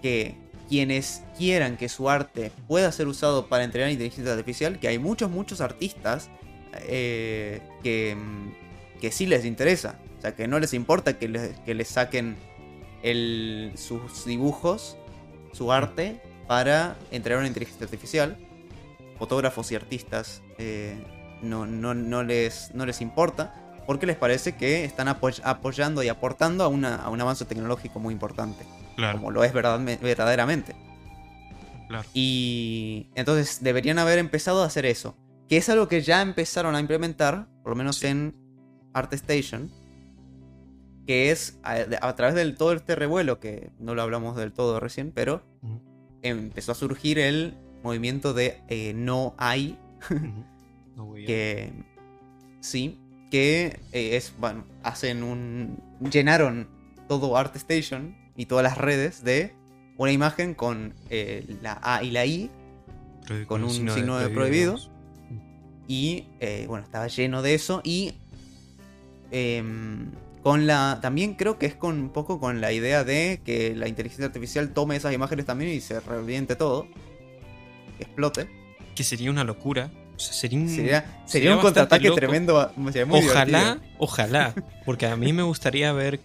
que 0.00 0.34
quienes 0.68 1.22
quieran 1.36 1.76
que 1.76 1.88
su 1.88 2.08
arte 2.08 2.52
pueda 2.66 2.90
ser 2.90 3.06
usado 3.06 3.48
para 3.48 3.64
entrenar 3.64 3.90
inteligencia 3.90 4.32
artificial, 4.32 4.78
que 4.78 4.88
hay 4.88 4.98
muchos, 4.98 5.30
muchos 5.30 5.60
artistas 5.60 6.30
eh, 6.88 7.60
que, 7.82 8.16
mm, 8.16 9.00
que 9.00 9.12
sí 9.12 9.26
les 9.26 9.44
interesa. 9.44 9.98
O 10.18 10.22
sea, 10.22 10.34
que 10.34 10.46
no 10.48 10.58
les 10.58 10.72
importa 10.74 11.18
que 11.18 11.28
les, 11.28 11.58
que 11.60 11.74
les 11.74 11.88
saquen 11.88 12.36
el, 13.02 13.72
sus 13.76 14.24
dibujos, 14.24 14.96
su 15.52 15.72
arte, 15.72 16.20
para 16.46 16.96
entrenar 17.10 17.38
una 17.40 17.48
inteligencia 17.48 17.84
artificial. 17.84 18.36
Fotógrafos 19.18 19.70
y 19.70 19.74
artistas 19.74 20.42
eh, 20.58 20.96
no, 21.42 21.66
no, 21.66 21.94
no, 21.94 22.22
les, 22.22 22.74
no 22.74 22.86
les 22.86 23.00
importa 23.00 23.54
porque 23.86 24.06
les 24.06 24.16
parece 24.16 24.56
que 24.56 24.84
están 24.84 25.08
apoy- 25.08 25.40
apoyando 25.44 26.02
y 26.02 26.08
aportando 26.08 26.64
a, 26.64 26.68
una, 26.68 26.96
a 26.96 27.10
un 27.10 27.20
avance 27.20 27.44
tecnológico 27.44 27.98
muy 28.00 28.12
importante, 28.14 28.64
Claro, 28.96 29.18
como 29.18 29.30
lo 29.30 29.42
es 29.44 29.52
verdad- 29.52 29.80
verdaderamente. 30.00 30.74
claro. 31.88 32.04
Y 32.14 33.08
entonces 33.14 33.58
deberían 33.62 33.98
haber 33.98 34.18
empezado 34.18 34.62
a 34.62 34.66
hacer 34.66 34.86
eso, 34.86 35.16
que 35.48 35.56
es 35.56 35.68
algo 35.68 35.88
que 35.88 36.02
ya 36.02 36.22
empezaron 36.22 36.74
a 36.76 36.80
implementar, 36.80 37.46
por 37.62 37.70
lo 37.70 37.76
menos 37.76 37.96
Sí. 37.96 38.06
en 38.06 38.34
ArtStation, 38.94 39.70
que 41.06 41.30
es 41.30 41.58
a, 41.62 41.76
a 42.00 42.16
través 42.16 42.34
del 42.34 42.56
todo 42.56 42.72
este 42.72 42.94
revuelo, 42.94 43.40
que 43.40 43.70
no 43.78 43.94
lo 43.94 44.02
hablamos 44.02 44.36
del 44.36 44.52
todo 44.52 44.80
recién, 44.80 45.12
pero 45.12 45.42
empezó 46.22 46.72
a 46.72 46.74
surgir 46.74 47.18
el 47.18 47.56
movimiento 47.82 48.34
de 48.34 48.60
eh, 48.68 48.92
no 48.94 49.34
hay. 49.38 49.78
No 50.96 51.14
que 51.14 51.72
sí, 52.60 52.98
que 53.30 53.80
eh, 53.92 54.16
es, 54.16 54.34
bueno, 54.38 54.64
hacen 54.82 55.22
un... 55.22 55.78
llenaron 56.10 56.68
todo 57.08 57.38
ArtStation 57.38 58.16
y 58.36 58.46
todas 58.46 58.64
las 58.64 58.76
redes 58.76 59.24
de 59.24 59.54
una 59.96 60.12
imagen 60.12 60.54
con 60.54 60.94
eh, 61.08 61.46
la 61.62 61.80
A 61.82 62.02
y 62.02 62.10
la 62.10 62.26
I 62.26 62.50
Prohibido 63.24 63.48
con 63.48 63.64
un 63.64 63.70
signo 63.70 64.18
de 64.18 64.28
prohibido. 64.28 64.76
y 65.86 66.26
bueno, 66.66 66.84
estaba 66.84 67.06
lleno 67.06 67.40
de 67.40 67.54
eso 67.54 67.80
y 67.82 68.14
em, 69.30 70.10
con 70.42 70.66
la 70.66 70.98
también 71.02 71.34
creo 71.34 71.58
que 71.58 71.66
es 71.66 71.74
con 71.74 71.98
un 72.00 72.10
poco 72.10 72.40
con 72.40 72.60
la 72.60 72.72
idea 72.72 73.04
de 73.04 73.40
que 73.44 73.74
la 73.74 73.88
inteligencia 73.88 74.26
artificial 74.26 74.70
tome 74.72 74.96
esas 74.96 75.12
imágenes 75.12 75.46
también 75.46 75.70
y 75.72 75.80
se 75.80 76.00
reviente 76.00 76.56
todo, 76.56 76.86
que 77.98 78.04
explote. 78.04 78.48
Que 78.94 79.04
sería 79.04 79.30
una 79.30 79.44
locura. 79.44 79.90
O 80.16 80.18
sea, 80.18 80.32
sería 80.34 80.58
un, 80.58 80.68
Sería, 80.68 81.00
sería, 81.00 81.26
sería 81.26 81.54
un 81.56 81.62
contraataque 81.62 82.04
loco. 82.08 82.16
tremendo, 82.16 82.72
sería 82.86 83.06
muy 83.06 83.20
ojalá, 83.20 83.58
divertido. 83.74 83.94
ojalá. 83.98 84.54
Porque 84.84 85.06
a 85.06 85.16
mí 85.16 85.32
me 85.32 85.42
gustaría 85.42 85.92
ver. 85.92 86.20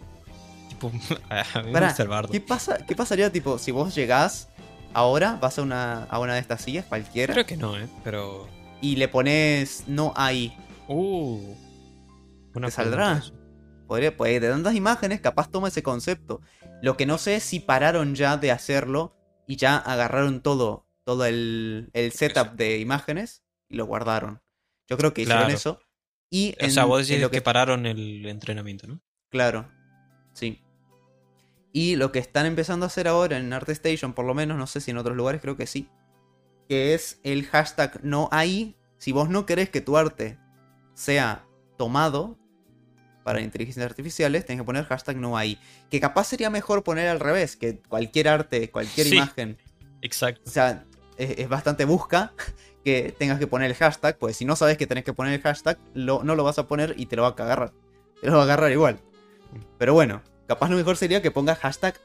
Tipo, 0.70 0.92
a 1.30 1.62
mí 1.62 1.68
me 1.68 1.72
Pará, 1.74 1.88
gusta 1.88 2.04
el 2.04 2.10
bardo. 2.10 2.32
¿Qué 2.32 2.42
pasa? 2.42 2.78
¿Qué 2.86 2.96
pasaría 2.96 3.32
tipo 3.32 3.58
si 3.58 3.72
vos 3.72 3.96
llegás 3.96 4.50
ahora, 4.94 5.38
vas 5.42 5.60
a 5.60 5.62
una 5.62 6.04
a 6.06 6.20
una 6.20 6.34
de 6.34 6.40
estas 6.40 6.62
sillas 6.62 6.86
cualquiera 6.86 7.34
Creo 7.34 7.46
que 7.46 7.56
no, 7.58 7.78
¿eh? 7.78 7.88
Pero. 8.04 8.48
y 8.82 8.96
le 8.98 9.08
pones 9.08 9.84
no 9.88 10.14
hay 10.16 10.54
Uh. 10.88 11.56
buena 12.54 12.68
¿Te 12.68 12.72
saldrá? 12.74 13.22
pregunta. 13.22 13.45
Podría, 13.88 14.16
pues 14.18 14.40
de 14.42 14.50
tantas 14.50 14.76
imágenes, 14.76 15.22
capaz 15.22 15.52
toma 15.52 15.68
ese 15.68 15.84
concepto. 15.84 16.42
Lo 16.82 16.98
que 16.98 17.06
no 17.06 17.18
sé 17.18 17.36
es 17.36 17.44
si 17.44 17.60
pararon 17.60 18.16
ya 18.16 18.38
de 18.38 18.52
hacerlo 18.52 19.16
y 19.48 19.58
ya 19.58 19.78
agarraron 19.78 20.42
todo, 20.42 20.88
todo 21.04 21.26
el, 21.26 21.90
el 21.94 22.12
setup 22.12 22.54
de 22.54 22.80
imágenes 22.80 23.44
y 23.70 23.76
lo 23.76 23.86
guardaron. 23.86 24.42
Yo 24.88 24.98
creo 24.98 25.14
que 25.14 25.22
hicieron 25.22 25.44
Claro. 25.46 25.56
eso. 25.56 25.80
Y 26.32 26.56
O 26.62 26.70
sea, 26.70 26.84
en- 26.84 26.90
vos 26.90 27.02
en 27.02 27.06
decís 27.08 27.22
lo 27.22 27.30
que 27.32 27.42
pararon 27.42 27.86
el 27.86 28.26
entrenamiento, 28.26 28.88
¿no? 28.88 29.02
Claro, 29.30 29.72
sí. 30.34 30.62
Y 31.72 31.96
lo 31.98 32.12
que 32.12 32.20
están 32.20 32.46
empezando 32.46 32.86
a 32.86 32.88
hacer 32.88 33.08
ahora 33.08 33.38
en 33.38 33.52
ArtStation, 33.52 34.14
por 34.14 34.26
lo 34.26 34.34
menos, 34.34 34.58
no 34.58 34.66
sé 34.66 34.80
si 34.82 34.92
en 34.92 34.98
otros 34.98 35.16
lugares, 35.18 35.42
creo 35.42 35.58
que 35.58 35.68
sí. 35.68 35.90
Que 36.70 36.94
es 36.94 37.20
el 37.24 37.46
hashtag 37.46 38.00
no 38.04 38.30
hay. 38.32 38.76
Si 38.98 39.12
vos 39.12 39.30
no 39.30 39.46
querés 39.46 39.70
que 39.70 39.82
tu 39.82 39.98
arte 39.98 40.40
sea 40.94 41.46
tomado 41.78 42.40
para 43.26 43.42
inteligencias 43.42 43.84
artificiales, 43.88 44.46
tenés 44.46 44.62
que 44.62 44.66
poner 44.66 44.86
hashtag 44.86 45.18
no 45.18 45.36
hay. 45.36 45.60
Que 45.90 46.00
capaz 46.00 46.26
sería 46.28 46.52
mejor 46.52 46.84
poner 46.84 47.08
al 47.10 47.20
revés, 47.20 47.56
que 47.58 47.80
cualquier 47.80 48.28
arte, 48.30 48.70
cualquier 48.70 49.08
Sí. 49.08 49.16
imagen, 49.16 49.58
Exacto. 50.04 50.44
o 50.46 50.50
sea, 50.52 50.86
es, 51.18 51.40
es 51.40 51.50
bastante 51.50 51.86
busca 51.86 52.34
que 52.86 53.16
tengas 53.18 53.40
que 53.40 53.48
poner 53.48 53.72
el 53.72 53.76
hashtag, 53.76 54.18
pues 54.20 54.38
si 54.38 54.46
no 54.46 54.56
sabes 54.56 54.78
que 54.78 54.86
tenés 54.86 55.04
que 55.04 55.12
poner 55.14 55.34
el 55.34 55.42
hashtag, 55.42 55.80
lo- 55.96 56.24
no 56.24 56.36
lo 56.36 56.44
vas 56.44 56.60
a 56.60 56.68
poner 56.68 56.94
y 56.98 57.08
te 57.08 57.16
lo 57.16 57.24
va 57.24 57.30
a 57.30 57.32
agarrar. 57.32 57.74
Te 58.22 58.28
lo 58.28 58.34
va 58.34 58.42
a 58.42 58.44
agarrar 58.44 58.72
igual. 58.72 59.00
Pero 59.80 59.94
bueno, 59.96 60.22
capaz 60.48 60.70
lo 60.70 60.78
mejor 60.78 60.96
sería 60.96 61.22
que 61.24 61.32
pongas 61.32 61.58
hashtag 61.58 61.96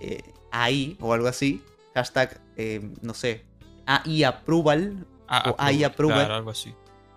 eh, 0.00 0.22
AI 0.52 0.96
o 1.00 1.12
algo 1.12 1.28
así. 1.28 1.62
Hashtag, 1.94 2.40
eh, 2.56 2.80
no 3.02 3.12
sé, 3.12 3.44
AI 3.84 4.24
approval, 4.24 5.06
Ah, 5.28 5.50
o. 5.50 5.56
Claro, 5.56 6.34
algo 6.34 6.50
así. 6.50 6.74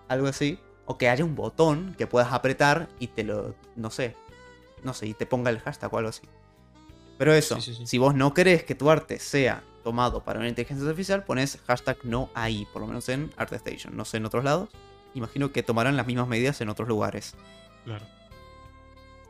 algo 0.08 0.26
así. 0.26 0.58
O 0.86 0.96
que 0.98 1.08
haya 1.08 1.24
un 1.24 1.34
botón 1.34 1.94
que 1.98 2.06
puedas 2.06 2.32
apretar 2.32 2.88
y 2.98 3.08
te 3.08 3.24
lo, 3.24 3.54
no 3.74 3.90
sé, 3.90 4.16
no 4.82 4.94
sé, 4.94 5.06
y 5.08 5.14
te 5.14 5.26
ponga 5.26 5.50
el 5.50 5.58
hashtag 5.60 5.92
o 5.92 5.98
algo 5.98 6.10
así. 6.10 6.22
Pero 7.18 7.34
eso, 7.34 7.60
Sí, 7.60 7.72
sí, 7.72 7.78
sí. 7.78 7.86
si 7.86 7.98
vos 7.98 8.14
no 8.14 8.32
querés 8.34 8.62
que 8.64 8.74
tu 8.74 8.88
arte 8.90 9.18
sea 9.18 9.62
tomado 9.82 10.22
para 10.22 10.38
una 10.38 10.48
inteligencia 10.48 10.86
artificial, 10.86 11.24
pones 11.24 11.58
hashtag 11.66 11.98
no 12.04 12.30
ahí, 12.34 12.66
por 12.72 12.82
lo 12.82 12.88
menos 12.88 13.08
en 13.08 13.32
ArtStation. 13.36 13.96
No 13.96 14.04
sé 14.04 14.16
en 14.18 14.26
otros 14.26 14.44
lados. 14.44 14.68
Imagino 15.14 15.50
que 15.52 15.62
tomarán 15.62 15.96
las 15.96 16.06
mismas 16.06 16.28
medidas 16.28 16.60
en 16.60 16.68
otros 16.68 16.88
lugares. 16.88 17.34
Claro. 17.84 18.04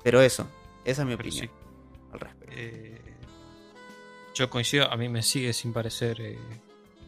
Pero 0.03 0.21
eso, 0.21 0.47
esa 0.85 1.03
es 1.03 1.09
mi 1.09 1.17
Pero 1.17 1.29
opinión 1.29 1.51
al 2.13 2.21
respecto. 2.21 2.55
Eh, 2.57 3.01
yo 4.35 4.51
coincido, 4.51 4.91
a 4.91 4.97
mí 4.97 5.09
me 5.09 5.23
sigue 5.23 5.53
sin 5.53 5.73
parecer 5.73 6.21
eh, 6.21 6.39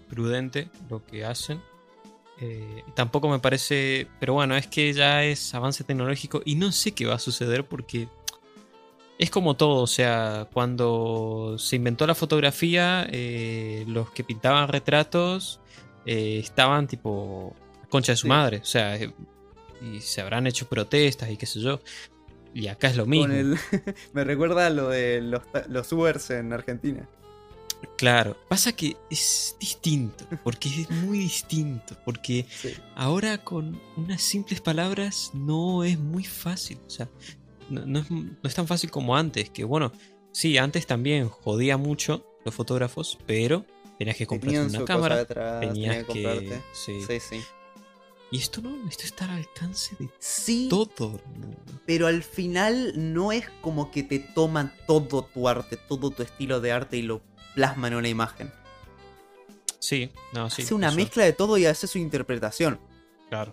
prudente 0.09 0.71
lo 0.89 1.05
que 1.05 1.25
hacen. 1.25 1.61
Eh, 2.41 2.85
tampoco 2.95 3.29
me 3.29 3.41
parece, 3.41 4.07
pero 4.21 4.35
bueno, 4.35 4.57
es 4.57 4.67
que 4.69 4.93
ya 4.93 5.25
es 5.25 5.55
avance 5.55 5.83
tecnológico 5.85 6.41
y 6.45 6.55
no 6.55 6.71
sé 6.71 6.93
qué 6.93 7.05
va 7.07 7.15
a 7.15 7.19
suceder 7.19 7.65
porque 7.67 8.09
es 9.19 9.31
como 9.31 9.57
todo, 9.57 9.83
o 9.83 9.87
sea, 9.89 10.47
cuando 10.53 11.57
se 11.59 11.75
inventó 11.77 12.07
la 12.07 12.15
fotografía, 12.15 13.09
eh, 13.11 13.85
los 13.89 14.11
que 14.13 14.23
pintaban 14.23 14.69
retratos 14.69 15.61
eh, 16.07 16.39
estaban 16.39 16.87
tipo 16.87 17.57
concha 17.89 18.13
de 18.13 18.17
su 18.17 18.23
Sí. 18.23 18.29
madre, 18.29 18.59
o 18.59 18.65
sea, 18.65 18.97
y 18.97 20.01
se 20.01 20.21
habrán 20.21 20.47
hecho 20.47 20.69
protestas 20.69 21.31
y 21.31 21.37
qué 21.37 21.47
sé 21.47 21.61
yo. 21.61 21.81
Y 22.55 22.69
acá 22.69 22.89
es 22.89 22.97
lo 22.97 23.05
mismo. 23.07 23.33
El- 23.35 23.59
me 24.13 24.23
recuerda 24.25 24.67
a 24.67 24.71
lo 24.71 24.89
de 24.89 25.21
los, 25.21 25.43
los 25.69 25.93
Ubers 25.93 26.31
en 26.31 26.53
Argentina. 26.53 27.09
Claro, 27.97 28.37
pasa 28.49 28.73
que 28.73 28.97
es 29.11 29.57
distinto, 29.61 30.25
porque 30.45 30.69
es 30.69 30.91
muy 30.91 31.19
distinto, 31.19 31.97
porque 32.05 32.47
Sí. 32.49 32.75
ahora 32.97 33.39
con 33.45 33.81
unas 33.97 34.23
simples 34.23 34.61
palabras 34.61 35.31
no 35.35 35.85
es 35.85 35.99
muy 35.99 36.25
fácil, 36.25 36.79
o 36.87 36.91
sea, 36.91 37.09
no, 37.71 37.85
no 37.87 37.99
es, 38.01 38.11
no 38.11 38.37
es 38.43 38.55
tan 38.55 38.67
fácil 38.67 38.91
como 38.91 39.17
antes, 39.17 39.51
que 39.51 39.65
bueno, 39.65 39.93
sí, 40.33 40.59
antes 40.59 40.87
también 40.87 41.29
jodía 41.29 41.77
mucho 41.77 42.25
los 42.45 42.55
fotógrafos, 42.55 43.19
pero 43.27 43.65
tenías 43.99 44.17
que 44.17 44.27
comprar 44.27 44.55
una 44.61 44.85
cámara, 44.85 45.17
detrás, 45.19 45.61
tenías 45.61 46.05
que 46.05 46.61
sí. 46.73 47.01
Sí, 47.07 47.21
sí. 47.21 47.41
Y 48.31 48.39
esto 48.39 48.61
no, 48.61 48.89
esto 48.89 49.05
está 49.05 49.25
al 49.25 49.39
alcance 49.39 49.97
de 49.99 50.11
Sí, 50.19 50.67
todo. 50.69 51.21
pero 51.87 52.07
al 52.07 52.23
final 52.23 52.93
no 53.15 53.33
es 53.33 53.49
como 53.63 53.91
que 53.91 54.03
te 54.03 54.19
toman 54.19 54.73
todo 54.87 55.23
tu 55.25 55.49
arte, 55.49 55.79
todo 55.89 56.11
tu 56.11 56.23
estilo 56.23 56.61
de 56.61 56.73
arte 56.73 56.97
y 56.99 57.03
lo 57.03 57.23
plasman 57.59 57.93
en 57.93 57.99
una 57.99 58.09
imagen. 58.09 58.53
Sí, 59.81 60.13
no, 60.33 60.49
sí. 60.49 60.63
Hace 60.63 60.75
una 60.75 60.89
eso, 60.89 60.97
mezcla 60.97 61.25
de 61.25 61.33
todo 61.33 61.59
y 61.59 61.67
hace 61.67 61.89
su 61.89 61.99
interpretación. 61.99 62.79
Claro. 63.31 63.53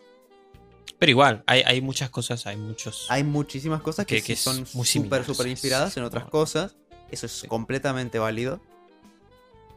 Pero 0.99 1.09
igual, 1.09 1.43
hay, 1.47 1.63
hay 1.65 1.81
muchas 1.81 2.11
cosas, 2.11 2.45
hay 2.45 2.55
muchos... 2.55 3.07
Hay 3.09 3.23
muchísimas 3.23 3.81
cosas 3.81 4.05
que, 4.05 4.17
Que- 4.17 4.21
que 4.21 4.35
son 4.35 4.67
súper, 4.67 5.25
súper 5.25 5.47
inspiradas 5.47 5.97
en 5.97 6.03
otras 6.03 6.25
cosas. 6.25 6.75
Eso 7.09 7.25
es 7.25 7.31
Sí. 7.31 7.47
completamente 7.47 8.19
válido. 8.19 8.61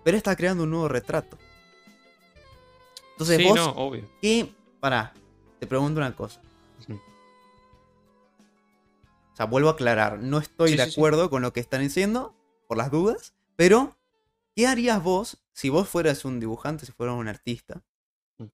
Pero 0.05 0.18
está 0.18 0.37
creando 0.37 0.64
un 0.64 0.70
nuevo 0.72 0.89
retrato. 0.89 1.39
Entonces 3.12 3.39
sí, 3.39 3.45
vos, 3.45 3.57
no, 3.57 3.70
obvio. 3.70 4.07
¿qué? 4.20 4.53
Pará, 4.79 5.14
te 5.59 5.66
pregunto 5.66 6.01
una 6.01 6.14
cosa. 6.14 6.41
O 9.33 9.37
sea, 9.39 9.47
vuelvo 9.47 9.70
a 9.70 9.72
aclarar, 9.72 10.18
no 10.18 10.37
estoy 10.39 10.76
de 10.76 10.83
acuerdo 10.83 11.31
con 11.31 11.41
lo 11.43 11.53
que 11.55 11.61
están 11.61 11.81
diciendo, 11.81 12.35
por 12.66 12.76
las 12.76 12.91
dudas, 12.91 13.35
pero 13.57 13.97
¿qué 14.59 14.67
harías 14.67 15.01
vos 15.01 15.39
si 15.53 15.69
vos 15.69 15.89
fueras 15.89 16.25
un 16.25 16.41
dibujante, 16.41 16.85
si 16.85 16.91
fueras 16.91 17.15
un 17.15 17.29
artista? 17.29 17.85
Mm. 18.39 18.47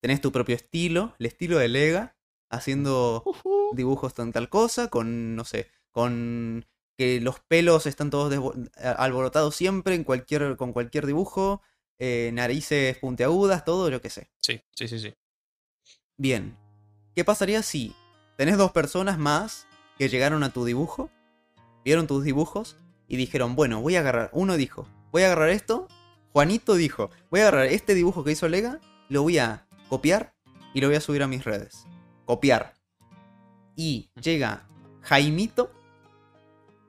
Tenés 0.00 0.20
tu 0.20 0.30
propio 0.30 0.54
estilo, 0.54 1.16
el 1.18 1.26
estilo 1.26 1.58
de 1.58 1.66
Lega, 1.66 2.16
haciendo 2.50 3.24
dibujos 3.72 4.14
con 4.14 4.30
tal 4.30 4.48
cosa, 4.48 4.90
con, 4.90 5.34
no 5.34 5.44
sé, 5.44 5.68
con 5.90 6.66
que 6.96 7.20
los 7.20 7.40
pelos 7.40 7.86
están 7.86 8.10
todos 8.10 8.32
alborotados 8.76 9.56
siempre 9.56 9.96
en 9.96 10.04
cualquier, 10.04 10.56
con 10.56 10.72
cualquier 10.72 11.04
dibujo, 11.04 11.62
eh, 11.98 12.30
narices 12.32 12.96
puntiagudas, 12.98 13.64
todo, 13.64 13.90
yo 13.90 14.00
qué 14.00 14.10
sé. 14.10 14.30
Sí, 14.38 14.60
sí, 14.70 14.86
sí, 14.86 15.00
sí. 15.00 15.12
Bien. 16.16 16.56
¿Qué 17.16 17.24
pasaría 17.24 17.64
si 17.64 17.92
tenés 18.36 18.56
dos 18.56 18.70
personas 18.70 19.18
más 19.18 19.66
que 19.98 20.08
llegaron 20.08 20.44
a 20.44 20.52
tu 20.52 20.64
dibujo, 20.64 21.10
vieron 21.84 22.06
tus 22.06 22.22
dibujos 22.22 22.76
y 23.10 23.16
dijeron, 23.16 23.56
bueno, 23.56 23.82
voy 23.82 23.96
a 23.96 24.00
agarrar, 24.00 24.30
uno 24.32 24.56
dijo, 24.56 24.86
voy 25.10 25.22
a 25.22 25.26
agarrar 25.26 25.50
esto, 25.50 25.88
Juanito 26.32 26.76
dijo, 26.76 27.10
voy 27.28 27.40
a 27.40 27.48
agarrar 27.48 27.66
este 27.66 27.94
dibujo 27.94 28.22
que 28.22 28.30
hizo 28.30 28.48
Lega, 28.48 28.78
lo 29.08 29.22
voy 29.22 29.38
a 29.38 29.66
copiar 29.88 30.32
y 30.72 30.80
lo 30.80 30.86
voy 30.86 30.96
a 30.96 31.00
subir 31.00 31.24
a 31.24 31.26
mis 31.26 31.42
redes. 31.42 31.86
Copiar. 32.24 32.74
Y 33.74 34.10
llega 34.14 34.68
Jaimito 35.02 35.72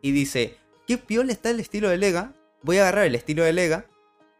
y 0.03 0.11
dice, 0.11 0.57
qué 0.85 0.99
piola 0.99 1.31
está 1.31 1.49
el 1.49 1.59
estilo 1.59 1.89
de 1.89 1.97
Lega, 1.97 2.35
voy 2.61 2.77
a 2.77 2.81
agarrar 2.81 3.05
el 3.05 3.15
estilo 3.15 3.43
de 3.43 3.53
Lega 3.53 3.87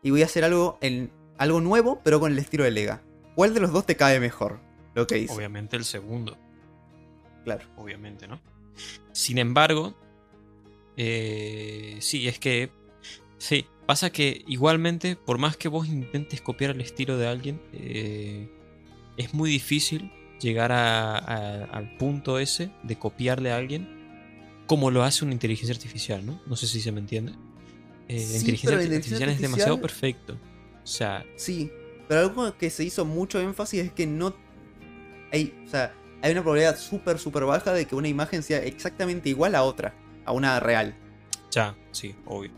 y 0.03 0.11
voy 0.11 0.21
a 0.21 0.25
hacer 0.25 0.43
algo, 0.43 0.77
en, 0.81 1.11
algo 1.39 1.61
nuevo, 1.61 1.99
pero 2.03 2.19
con 2.19 2.31
el 2.31 2.37
estilo 2.37 2.63
de 2.63 2.69
Lega. 2.69 3.01
¿Cuál 3.33 3.55
de 3.55 3.59
los 3.59 3.71
dos 3.71 3.87
te 3.87 3.95
cae 3.95 4.19
mejor? 4.19 4.59
Lo 4.93 5.07
que 5.07 5.17
hizo. 5.17 5.33
Obviamente 5.33 5.77
el 5.77 5.85
segundo. 5.85 6.37
Claro. 7.43 7.67
Obviamente, 7.75 8.27
¿no? 8.27 8.39
Sin 9.13 9.39
embargo, 9.39 9.95
eh, 11.03 11.97
sí, 11.99 12.27
es 12.27 12.37
que. 12.39 12.69
Sí, 13.39 13.65
pasa 13.87 14.11
que 14.11 14.43
igualmente, 14.47 15.15
por 15.15 15.39
más 15.39 15.57
que 15.57 15.67
vos 15.67 15.87
intentes 15.87 16.41
copiar 16.41 16.71
el 16.71 16.81
estilo 16.81 17.17
de 17.17 17.27
alguien, 17.27 17.59
eh, 17.73 18.51
es 19.17 19.33
muy 19.33 19.49
difícil 19.49 20.11
llegar 20.39 20.71
a- 20.71 21.17
a- 21.17 21.63
al 21.65 21.97
punto 21.97 22.37
ese 22.37 22.71
de 22.83 22.97
copiarle 22.99 23.51
a 23.51 23.57
alguien 23.57 23.87
como 24.67 24.91
lo 24.91 25.03
hace 25.03 25.25
una 25.25 25.33
inteligencia 25.33 25.73
artificial, 25.75 26.23
¿no? 26.25 26.39
No 26.45 26.55
sé 26.55 26.67
si 26.67 26.79
se 26.81 26.91
me 26.91 26.99
entiende. 26.99 27.33
Eh, 28.07 28.19
Sí, 28.19 28.33
la 28.33 28.37
inteligencia 28.37 28.71
la 28.71 28.95
artificial 28.95 29.29
es 29.29 29.41
demasiado 29.41 29.81
perfecto. 29.81 30.37
O 30.83 30.87
sea, 30.87 31.25
Sí, 31.35 31.71
pero 32.07 32.21
algo 32.21 32.57
que 32.57 32.69
se 32.69 32.83
hizo 32.83 33.05
mucho 33.05 33.39
énfasis 33.41 33.81
es 33.85 33.91
que 33.91 34.05
no 34.05 34.35
hay, 35.31 35.53
o 35.65 35.69
sea, 35.69 35.93
hay 36.21 36.31
una 36.31 36.41
probabilidad 36.41 36.77
súper, 36.77 37.17
súper 37.19 37.45
baja 37.45 37.73
de 37.73 37.85
que 37.87 37.95
una 37.95 38.07
imagen 38.07 38.43
sea 38.43 38.59
exactamente 38.63 39.29
igual 39.29 39.55
a 39.55 39.63
otra, 39.63 39.93
a 40.25 40.31
una 40.33 40.59
real. 40.59 40.95
ya, 41.51 41.75
sí, 41.91 42.15
obvio. 42.25 42.51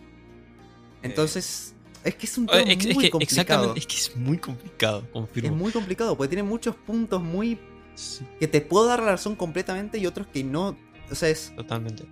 Entonces, 1.02 1.76
es 2.04 2.16
que 2.16 2.26
es 2.26 2.38
un 2.38 2.50
Eh, 2.52 2.52
tema 2.52 2.72
es, 2.74 2.86
es 2.86 2.96
muy 2.96 3.06
que 3.06 3.10
complicado. 3.10 3.74
exactamente, 3.74 3.80
es 3.80 3.88
que 3.88 3.96
es 3.96 4.16
muy 4.16 4.38
complicado, 4.38 5.10
Es 5.10 5.10
confirmo. 5.12 5.56
muy 5.56 5.72
complicado, 5.72 6.16
porque 6.18 6.30
tiene 6.30 6.44
muchos 6.44 6.76
puntos 6.76 7.22
muy 7.22 7.60
Sí, 7.96 8.26
que 8.40 8.48
te 8.48 8.60
puedo 8.62 8.88
dar 8.88 9.00
la 9.02 9.12
razón 9.12 9.36
completamente 9.36 10.00
y 10.00 10.08
otros 10.08 10.26
que 10.28 10.44
no. 10.44 10.76
O 11.12 11.16
sea, 11.16 11.30
es, 11.30 11.54
totalmente. 11.56 12.08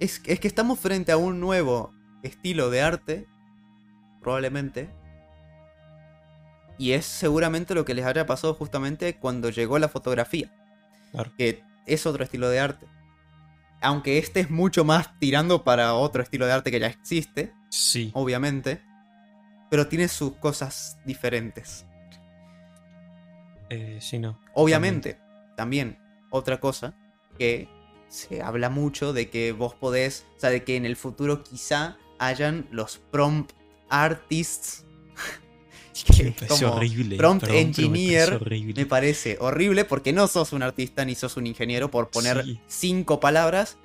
es, 0.00 0.20
es 0.26 0.40
que 0.40 0.48
estamos 0.48 0.78
frente 0.80 1.12
a 1.12 1.16
un 1.16 1.40
nuevo 1.40 1.92
estilo 2.22 2.70
de 2.70 2.82
arte, 2.82 3.28
probablemente. 4.20 4.90
Y 6.78 6.92
es 6.92 7.06
seguramente 7.06 7.74
lo 7.74 7.84
que 7.84 7.94
les 7.94 8.04
haya 8.04 8.26
pasado 8.26 8.52
justamente 8.54 9.16
cuando 9.18 9.48
llegó 9.50 9.78
la 9.78 9.88
fotografía. 9.88 10.52
Claro. 11.12 11.32
Que 11.38 11.62
es 11.86 12.04
otro 12.04 12.24
estilo 12.24 12.48
de 12.50 12.60
arte. 12.60 12.86
Aunque 13.82 14.18
este 14.18 14.40
es 14.40 14.50
mucho 14.50 14.84
más 14.84 15.18
tirando 15.18 15.62
para 15.64 15.94
otro 15.94 16.22
estilo 16.22 16.46
de 16.46 16.52
arte 16.52 16.70
que 16.70 16.80
ya 16.80 16.86
existe, 16.86 17.52
Sí. 17.68 18.10
obviamente. 18.14 18.82
Pero 19.70 19.88
tiene 19.88 20.08
sus 20.08 20.34
cosas 20.36 20.98
diferentes. 21.04 21.84
Eh, 23.68 23.98
sí, 24.00 24.18
no. 24.18 24.38
Obviamente, 24.54 25.18
también 25.56 25.98
otra 26.30 26.60
cosa 26.60 26.94
que 27.38 27.68
se 28.08 28.40
habla 28.40 28.70
mucho 28.70 29.12
de 29.12 29.28
que 29.28 29.52
vos 29.52 29.74
podés, 29.74 30.26
o 30.36 30.40
sea, 30.40 30.50
de 30.50 30.62
que 30.64 30.76
en 30.76 30.86
el 30.86 30.96
futuro 30.96 31.42
quizá 31.42 31.96
hayan 32.18 32.66
los 32.70 32.98
prompt 32.98 33.52
artists. 33.90 34.85
Que 36.04 36.32
parece 36.32 36.46
como 36.46 36.74
horrible. 36.74 37.16
prompt 37.16 37.40
perdón, 37.44 37.46
pero 37.46 37.52
me 37.54 37.60
engineer 37.60 38.34
horrible. 38.34 38.74
Me 38.76 38.86
parece 38.86 39.36
horrible 39.40 39.84
porque 39.84 40.12
no 40.12 40.26
sos 40.28 40.52
un 40.52 40.62
artista 40.62 41.04
ni 41.04 41.14
sos 41.14 41.36
un 41.36 41.46
ingeniero 41.46 41.90
por 41.90 42.10
poner 42.10 42.44
Sí. 42.44 42.60
cinco 42.66 43.20
palabras 43.20 43.78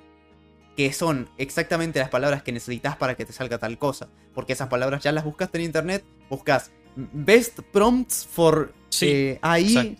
que 0.76 0.92
son 0.92 1.28
exactamente 1.36 1.98
las 1.98 2.08
palabras 2.08 2.42
que 2.42 2.50
necesitas 2.52 2.96
para 2.96 3.14
que 3.14 3.24
te 3.24 3.32
salga 3.32 3.58
tal 3.58 3.78
cosa. 3.78 4.08
Porque 4.34 4.54
esas 4.54 4.68
palabras 4.68 5.02
ya 5.02 5.12
las 5.12 5.24
buscaste 5.24 5.58
en 5.58 5.64
internet, 5.64 6.04
buscas 6.30 6.70
best 6.96 7.60
prompts 7.72 8.26
for 8.30 8.72
Sí, 8.88 9.06
eh, 9.08 9.38
AI 9.42 9.96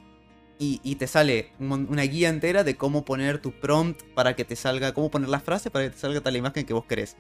y, 0.59 0.81
y 0.85 0.95
te 0.97 1.07
sale 1.07 1.51
una 1.59 2.03
guía 2.03 2.29
entera 2.29 2.63
de 2.65 2.77
cómo 2.77 3.05
poner 3.05 3.39
tu 3.41 3.53
prompt 3.53 4.03
para 4.15 4.37
que 4.37 4.45
te 4.45 4.55
salga, 4.57 4.93
cómo 4.95 5.11
poner 5.11 5.29
la 5.29 5.41
frase 5.41 5.71
para 5.71 5.87
que 5.87 5.91
te 5.91 5.99
salga 5.99 6.21
tal 6.21 6.37
imagen 6.37 6.65
que 6.67 6.73
vos 6.75 6.85
querés. 6.85 7.17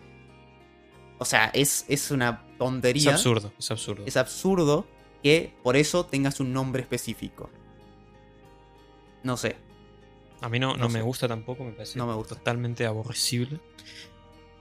O 1.22 1.24
sea, 1.24 1.50
es, 1.54 1.84
es 1.88 2.10
una 2.10 2.44
Es 2.52 2.58
tontería. 2.58 3.12
absurdo, 3.12 3.52
es 3.58 3.70
absurdo. 3.70 4.04
Es 4.06 4.16
absurdo 4.16 4.86
que 5.22 5.54
por 5.62 5.76
eso 5.76 6.04
tengas 6.06 6.40
un 6.40 6.52
nombre 6.52 6.82
específico. 6.82 7.48
No 9.22 9.36
sé. 9.36 9.56
A 10.40 10.48
mí 10.48 10.58
no, 10.58 10.72
no 10.72 10.78
no 10.84 10.88
me 10.88 11.00
gusta 11.02 11.28
tampoco, 11.28 11.62
me 11.64 11.72
parece 11.72 11.96
No 11.98 12.06
me 12.06 12.14
gusta. 12.14 12.34
totalmente 12.34 12.84
aborrecible. 12.86 13.60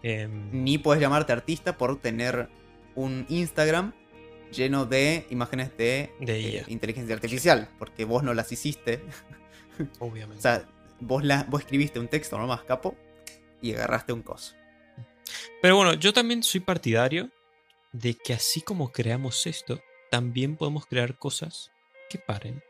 Em, 0.03 0.63
Ni 0.63 0.77
puedes 0.77 1.01
llamarte 1.01 1.33
artista 1.33 1.77
por 1.77 1.99
tener 1.99 2.49
un 2.95 3.25
Instagram 3.29 3.93
lleno 4.51 4.85
de 4.85 5.25
imágenes 5.31 5.75
de, 5.77 6.11
De 6.19 6.35
eh, 6.37 6.51
IA. 6.57 6.63
inteligencia 6.67 7.15
artificial. 7.15 7.69
Porque 7.79 8.05
vos 8.05 8.21
no 8.23 8.33
las 8.33 8.51
hiciste. 8.51 9.03
obviamente. 9.99 10.37
O 10.39 10.41
sea, 10.41 10.67
vos, 10.99 11.23
la, 11.23 11.43
vos 11.49 11.61
escribiste 11.61 11.99
un 11.99 12.07
texto 12.07 12.37
nomás, 12.37 12.61
capo. 12.63 12.95
Y 13.63 13.73
agarraste 13.73 14.13
un 14.13 14.21
coso. 14.21 14.53
Pero 15.61 15.75
bueno, 15.75 15.93
yo 15.93 16.13
también 16.13 16.43
soy 16.43 16.61
partidario 16.61 17.29
de 17.93 18.13
que 18.15 18.33
así 18.33 18.61
como 18.61 18.91
creamos 18.91 19.45
esto, 19.47 19.81
también 20.09 20.57
podemos 20.57 20.85
crear 20.85 21.17
cosas 21.17 21.71
que 22.09 22.17
paren 22.19 22.61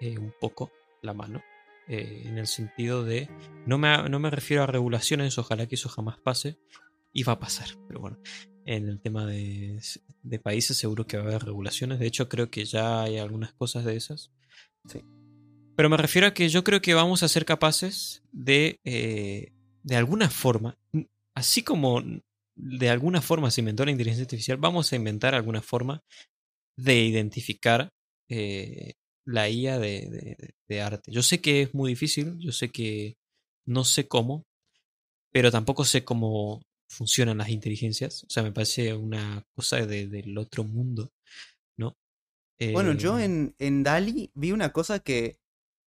eh, 0.00 0.18
un 0.18 0.32
poco 0.40 0.70
la 1.02 1.14
mano. 1.14 1.42
eh, 1.88 2.22
en 2.26 2.38
el 2.38 2.46
sentido 2.46 3.02
de. 3.04 3.28
No 3.66 3.78
me, 3.78 4.08
no 4.08 4.18
me 4.18 4.30
refiero 4.30 4.62
a 4.62 4.66
regulaciones, 4.66 5.38
ojalá 5.38 5.66
que 5.66 5.74
eso 5.74 5.88
jamás 5.88 6.18
pase. 6.18 6.58
Y 7.12 7.22
va 7.24 7.32
a 7.34 7.40
pasar, 7.40 7.68
pero 7.88 8.00
bueno. 8.00 8.18
En 8.66 8.86
el 8.86 9.00
tema 9.00 9.24
de, 9.26 9.80
de 10.22 10.38
países 10.38 10.76
seguro 10.76 11.06
que 11.06 11.16
va 11.16 11.24
a 11.24 11.26
haber 11.28 11.44
regulaciones. 11.44 11.98
De 11.98 12.06
hecho, 12.06 12.28
creo 12.28 12.50
que 12.50 12.66
ya 12.66 13.02
hay 13.02 13.16
algunas 13.18 13.54
cosas 13.54 13.84
de 13.86 13.96
esas. 13.96 14.30
Sí. 14.86 15.02
Pero 15.74 15.88
me 15.88 15.96
refiero 15.96 16.26
a 16.26 16.34
que 16.34 16.50
yo 16.50 16.64
creo 16.64 16.82
que 16.82 16.92
vamos 16.92 17.22
a 17.22 17.28
ser 17.28 17.46
capaces 17.46 18.22
de, 18.30 18.78
eh, 18.84 19.52
de 19.82 19.96
alguna 19.96 20.28
forma, 20.28 20.76
así 21.38 21.62
como 21.62 22.02
de 22.56 22.88
alguna 22.90 23.20
forma 23.22 23.50
se 23.50 23.60
inventó 23.60 23.84
la 23.84 23.90
inteligencia 23.92 24.24
artificial, 24.24 24.58
vamos 24.58 24.92
a 24.92 24.96
inventar 24.96 25.34
alguna 25.34 25.62
forma 25.62 26.00
de 26.76 27.00
identificar 27.04 27.88
eh, 28.28 28.94
la 29.26 29.48
IA 29.48 29.78
de, 29.78 30.08
de- 30.10 30.50
de 30.68 30.80
arte. 30.82 31.10
Yo 31.12 31.22
sé 31.22 31.40
que 31.40 31.62
es 31.62 31.74
muy 31.74 31.90
difícil, 31.92 32.36
yo 32.38 32.52
sé 32.52 32.68
que 32.70 33.14
no 33.66 33.84
sé 33.84 34.06
cómo, 34.08 34.44
pero 35.32 35.50
tampoco 35.50 35.84
sé 35.84 36.04
cómo 36.04 36.62
funcionan 36.90 37.38
las 37.38 37.50
inteligencias. 37.50 38.24
O 38.24 38.30
sea, 38.30 38.42
me 38.42 38.52
parece 38.52 38.94
una 38.94 39.42
cosa 39.54 39.84
de- 39.86 40.06
del 40.08 40.36
otro 40.38 40.64
mundo, 40.64 41.10
¿no? 41.78 41.94
Bueno, 42.72 42.92
yo 42.94 43.18
en, 43.20 43.54
en 43.58 43.82
Dali 43.84 44.30
vi 44.34 44.52
una 44.52 44.72
cosa 44.72 44.98
que 45.00 45.36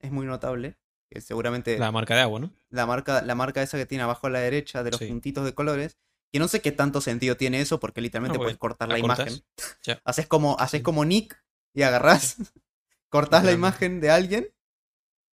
es 0.01 0.11
muy 0.13 0.27
notable. 0.27 0.77
Que 1.11 1.21
seguramente 1.21 1.79
La 1.79 1.91
marca 1.91 2.15
de 2.15 2.21
agua, 2.23 2.41
¿no? 2.41 2.53
la 2.71 2.85
marca, 2.87 3.23
la 3.23 3.35
marca 3.35 3.63
esa 3.63 3.79
que 3.79 3.87
tiene 3.87 4.05
abajo 4.05 4.27
a 4.27 4.31
la 4.31 4.41
derecha 4.41 4.83
de 4.83 4.91
los 4.91 4.99
Sí. 5.01 5.07
puntitos 5.07 5.45
de 5.45 5.55
colores. 5.55 5.99
Que 6.31 6.39
no 6.39 6.49
sé 6.49 6.61
qué 6.61 6.73
tanto 6.73 7.01
sentido 7.01 7.37
tiene 7.39 7.61
eso, 7.63 7.81
porque 7.81 8.03
literalmente 8.03 8.37
Ah, 8.37 8.43
puedes 8.43 8.59
cortar 8.59 8.89
la 8.91 8.99
imagen. 8.99 9.43
Haces 10.05 10.27
como, 10.27 10.59
haces 10.61 10.83
como 10.83 11.05
Nick 11.07 11.43
y 11.73 11.83
agarrás, 11.83 12.37
cortás 13.09 13.45
la 13.45 13.53
imagen 13.53 14.01
de 14.01 14.11
alguien 14.11 14.49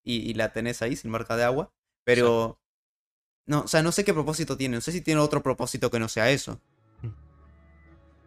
y, 0.06 0.18
y 0.30 0.34
la 0.36 0.54
tenés 0.54 0.82
ahí 0.82 0.96
sin 0.96 1.12
marca 1.12 1.36
de 1.36 1.44
agua. 1.44 1.74
Pero. 2.06 2.62
No, 3.48 3.62
o 3.62 3.68
sea, 3.68 3.84
no 3.84 3.92
sé 3.92 4.06
qué 4.06 4.14
propósito 4.14 4.56
tiene. 4.58 4.76
No 4.78 4.82
sé 4.82 4.92
si 4.94 5.02
tiene 5.02 5.20
otro 5.20 5.44
propósito 5.44 5.92
que 5.92 6.00
no 6.00 6.08
sea 6.08 6.32
eso. 6.32 6.62
Mm. 7.02 7.10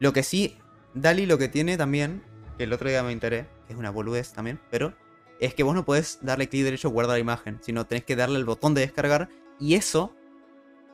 Lo 0.00 0.12
que 0.12 0.22
sí, 0.22 0.58
Dali 0.94 1.24
lo 1.26 1.38
que 1.38 1.48
tiene 1.48 1.76
también, 1.78 2.22
que 2.58 2.64
el 2.64 2.72
otro 2.72 2.88
día 2.90 3.02
me 3.02 3.12
enteré, 3.12 3.46
que 3.66 3.72
es 3.72 3.78
una 3.78 3.90
boludez 3.90 4.32
también, 4.32 4.60
pero 4.70 4.94
es 5.40 5.54
que 5.54 5.62
vos 5.62 5.74
no 5.74 5.84
podés 5.84 6.18
darle 6.22 6.48
clic 6.48 6.64
derecho 6.64 6.88
a 6.88 6.90
guardar 6.90 7.18
imagen, 7.18 7.58
sino 7.62 7.86
tenés 7.86 8.04
que 8.04 8.16
darle 8.16 8.38
el 8.38 8.44
botón 8.44 8.74
de 8.74 8.80
descargar 8.82 9.28
y 9.60 9.74
eso 9.74 10.14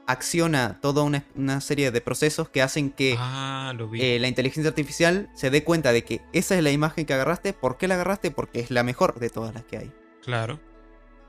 acciona 0.06 0.78
toda 0.82 1.02
una, 1.02 1.24
una 1.34 1.60
serie 1.62 1.90
de 1.90 2.00
procesos 2.00 2.48
que 2.50 2.60
hacen 2.62 2.90
que 2.90 3.16
Ah, 3.18 3.72
eh, 3.94 4.18
la 4.20 4.28
inteligencia 4.28 4.68
artificial 4.68 5.30
se 5.34 5.48
dé 5.50 5.64
cuenta 5.64 5.92
de 5.92 6.04
que 6.04 6.20
esa 6.32 6.56
es 6.56 6.62
la 6.62 6.70
imagen 6.70 7.06
que 7.06 7.14
agarraste. 7.14 7.52
¿Por 7.54 7.78
qué 7.78 7.88
la 7.88 7.94
agarraste? 7.94 8.30
Porque 8.30 8.60
es 8.60 8.70
la 8.70 8.82
mejor 8.82 9.18
de 9.18 9.30
todas 9.30 9.54
las 9.54 9.64
que 9.64 9.78
hay. 9.78 9.92
claro. 10.22 10.60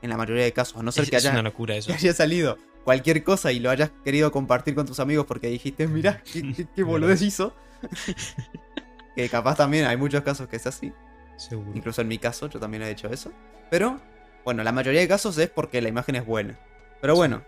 En 0.02 0.10
la 0.10 0.18
mayoría 0.18 0.44
de 0.44 0.52
casos, 0.52 0.76
a 0.76 0.82
no 0.82 0.92
ser 0.92 1.04
Es, 1.04 1.10
que 1.10 1.16
es 1.16 1.24
haya, 1.24 1.32
una 1.32 1.42
locura 1.42 1.74
eso. 1.76 1.88
que 1.88 1.94
haya 1.94 2.12
salido 2.12 2.58
cualquier 2.84 3.24
cosa 3.24 3.50
y 3.50 3.58
lo 3.60 3.70
hayas 3.70 3.90
querido 4.04 4.30
compartir 4.30 4.74
con 4.74 4.86
tus 4.86 5.00
amigos 5.00 5.24
porque 5.26 5.48
dijiste, 5.48 5.88
mira, 5.88 6.22
qué, 6.22 6.42
qué, 6.54 6.66
qué 6.76 6.82
boludez 6.84 7.22
hizo. 7.22 7.54
que 9.16 9.28
capaz 9.30 9.56
también 9.56 9.86
hay 9.86 9.96
muchos 9.96 10.22
casos 10.22 10.48
que 10.48 10.56
es 10.56 10.66
así. 10.66 10.92
Seguro. 11.36 11.72
Incluso 11.74 12.00
en 12.00 12.08
mi 12.08 12.18
caso, 12.18 12.48
yo 12.48 12.58
también 12.58 12.82
he 12.82 12.90
hecho 12.90 13.08
eso. 13.08 13.30
Pero, 13.70 14.00
bueno, 14.44 14.62
la 14.62 14.72
mayoría 14.72 15.00
de 15.00 15.08
casos 15.08 15.36
es 15.38 15.50
porque 15.50 15.82
la 15.82 15.88
imagen 15.88 16.16
es 16.16 16.26
buena. 16.26 16.58
Pero 17.00 17.14
bueno, 17.14 17.42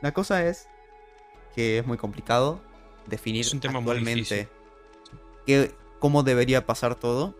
la 0.00 0.12
cosa 0.12 0.46
es 0.46 0.68
que 1.54 1.78
es 1.78 1.86
muy 1.86 1.98
complicado 1.98 2.60
definir 3.06 3.42
Es 3.42 3.52
un 3.52 3.60
tema 3.60 3.80
muy 3.80 3.90
actualmente 3.90 4.48
que, 5.46 5.74
cómo 5.98 6.22
debería 6.22 6.66
pasar 6.66 6.94
todo. 6.94 7.34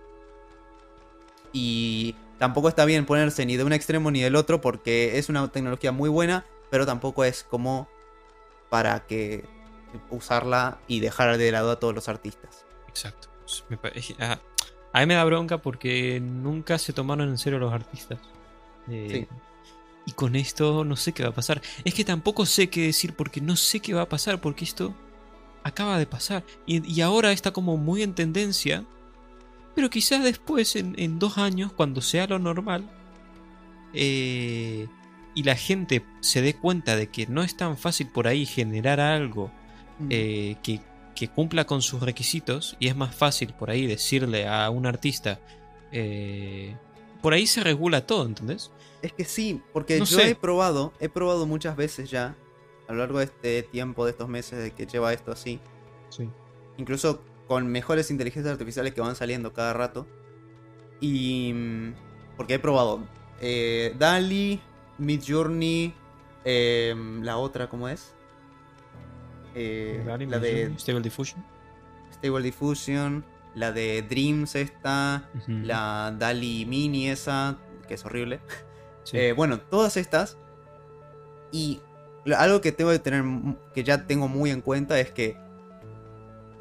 Y 1.53 2.15
tampoco 2.39 2.69
está 2.69 2.85
bien 2.85 3.07
ponerse 3.07 3.45
ni 3.47 3.57
de 3.57 3.65
un 3.65 3.73
extremo 3.73 4.11
ni 4.11 4.21
del 4.21 4.37
otro 4.37 4.61
porque 4.61 5.19
es 5.19 5.29
una 5.29 5.47
tecnología 5.49 5.93
muy 5.93 6.09
buena, 6.09 6.45
pero 6.71 6.87
tampoco 6.87 7.25
es 7.25 7.43
como 7.43 7.89
para 8.69 9.07
que 9.07 9.45
usarla 10.11 10.79
y 10.87 11.01
dejar 11.01 11.37
de 11.37 11.51
lado 11.51 11.73
a 11.73 11.81
todos 11.81 11.95
los 11.95 12.09
artistas. 12.09 12.65
Exacto. 12.89 13.29
Me 13.69 13.79
a, 14.25 14.41
a, 14.93 15.01
mí 15.01 15.07
me 15.07 15.15
da 15.15 15.25
bronca 15.25 15.59
porque 15.59 16.21
nunca 16.21 16.79
se 16.79 16.93
tomaron 16.93 17.29
en 17.29 17.39
serio 17.39 17.59
los 17.59 17.73
artistas. 17.73 18.19
Eh, 18.89 19.27
y 20.07 20.13
con 20.13 20.35
esto 20.37 20.85
no 20.85 20.97
sé 20.97 21.13
qué 21.13 21.23
va 21.23 21.31
a 21.31 21.35
pasar. 21.35 21.61
Es 21.85 21.95
que 21.95 22.05
tampoco 22.05 22.47
sé 22.47 22.69
qué 22.69 22.83
decir 22.83 23.15
porque 23.15 23.41
no 23.41 23.57
sé 23.57 23.81
qué 23.81 23.95
va 23.95 24.03
a 24.03 24.09
pasar 24.09 24.41
porque 24.41 24.65
esto 24.65 24.95
acaba 25.63 25.99
de 25.99 26.07
pasar. 26.07 26.45
Y, 26.67 27.01
ahora 27.01 27.33
está 27.33 27.53
como 27.53 27.77
muy 27.77 28.03
en 28.03 28.15
tendencia. 28.15 28.85
Pero 29.75 29.89
quizás 29.89 30.25
después, 30.25 30.75
en, 30.75 31.19
dos 31.19 31.39
años, 31.39 31.73
cuando 31.73 32.01
sea 32.01 32.27
lo 32.27 32.39
normal, 32.39 32.91
eh, 33.95 34.89
y 35.35 35.43
la 35.45 35.55
gente 35.55 36.05
se 36.21 36.43
dé 36.43 36.55
cuenta 36.55 36.97
de 36.97 37.09
que 37.09 37.27
no 37.27 37.43
es 37.43 37.57
tan 37.57 37.79
fácil 37.79 38.09
por 38.09 38.27
ahí 38.27 38.47
generar 38.47 39.01
algo 39.01 39.51
mm. 40.01 40.07
eh, 40.11 40.57
que, 40.63 40.81
cumpla 41.35 41.67
con 41.67 41.83
sus 41.83 42.01
requisitos, 42.01 42.77
y 42.79 42.89
es 42.89 42.97
más 42.97 43.15
fácil 43.15 43.53
por 43.55 43.71
ahí 43.71 43.87
decirle 43.87 44.49
a 44.49 44.71
un 44.71 44.87
artista, 44.87 45.41
eh, 45.93 46.77
por 47.21 47.33
ahí 47.33 47.47
se 47.47 47.63
regula 47.63 48.07
todo, 48.07 48.25
¿entendés? 48.25 48.71
Es 49.03 49.13
que 49.13 49.25
sí, 49.25 49.61
porque 49.73 50.01
yo 50.05 50.21
he 50.21 50.35
probado, 50.35 50.93
he 51.01 51.09
probado 51.09 51.47
muchas 51.47 51.77
veces 51.77 52.11
ya, 52.11 52.37
a 52.89 52.93
lo 52.93 52.99
largo 52.99 53.19
de 53.19 53.27
este 53.27 53.63
tiempo, 53.63 54.05
de 54.05 54.13
estos 54.13 54.29
meses 54.29 54.63
de 54.63 54.71
que 54.73 54.87
lleva 54.87 55.13
esto 55.13 55.33
así. 55.33 55.61
Sí. 56.09 56.29
Incluso 56.77 57.23
con 57.47 57.67
mejores 57.67 58.11
inteligencias 58.11 58.53
artificiales 58.53 58.95
que 58.95 59.01
van 59.01 59.17
saliendo 59.17 59.53
cada 59.53 59.73
rato. 59.73 60.07
Y... 61.01 61.53
Mm, 61.53 61.95
porque 62.37 62.55
he 62.55 62.59
probado 62.59 63.01
eh, 63.41 63.95
DALI, 63.99 64.61
Mid 64.97 65.23
Journey, 65.27 65.93
em, 66.45 67.23
la 67.23 67.37
otra, 67.37 67.69
¿cómo 67.69 67.89
es? 67.89 68.15
Eh, 69.55 70.03
la 70.07 70.39
de 70.39 70.73
Stable 70.79 71.03
Diffusion. 71.03 71.45
Stable 72.13 72.43
Diffusion, 72.43 73.25
la 73.55 73.73
de 73.73 74.03
Dreams 74.03 74.55
esta, 74.55 75.29
la 75.47 76.15
DALI 76.19 76.67
Mini 76.67 77.09
esa, 77.09 77.59
que 77.89 77.95
es 77.95 78.05
horrible. 78.05 78.41
Eh, 79.13 79.33
bueno, 79.33 79.59
todas 79.59 79.97
estas. 79.97 80.39
Y 81.51 81.81
algo 82.37 82.61
que 82.61 82.71
tengo 82.71 82.93
que 82.93 83.01
tener, 83.01 83.25
que 83.75 83.83
ya 83.83 84.07
tengo 84.07 84.29
muy 84.29 84.51
en 84.51 84.61
cuenta 84.61 85.01
es 85.01 85.11
que 85.11 85.37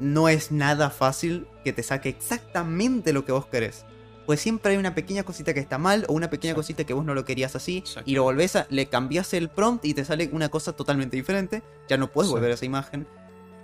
no 0.00 0.28
es 0.28 0.50
nada 0.50 0.90
fácil 0.90 1.46
que 1.62 1.72
te 1.72 1.84
saque 1.84 2.08
exactamente 2.08 3.12
lo 3.12 3.24
que 3.24 3.30
vos 3.30 3.46
querés. 3.46 3.84
Pues 4.30 4.40
siempre 4.40 4.70
hay 4.70 4.78
una 4.78 4.94
pequeña 4.94 5.24
cosita 5.24 5.52
que 5.54 5.58
está 5.58 5.76
mal 5.76 6.04
o 6.06 6.12
una 6.12 6.30
pequeña 6.30 6.54
cosita 6.54 6.84
que 6.84 6.94
vos 6.94 7.04
no 7.04 7.16
lo 7.16 7.24
querías 7.24 7.56
así 7.56 7.82
y 8.04 8.14
lo 8.14 8.22
volvés 8.22 8.54
a, 8.54 8.64
le 8.70 8.86
cambias 8.86 9.34
el 9.34 9.48
prompt 9.48 9.84
y 9.84 9.92
te 9.92 10.04
sale 10.04 10.30
una 10.30 10.50
cosa 10.50 10.72
totalmente 10.72 11.16
diferente. 11.16 11.64
Ya 11.88 11.96
no 11.96 12.12
puedes 12.12 12.30
volver 12.30 12.52
a 12.52 12.54
esa 12.54 12.64
imagen. 12.64 13.08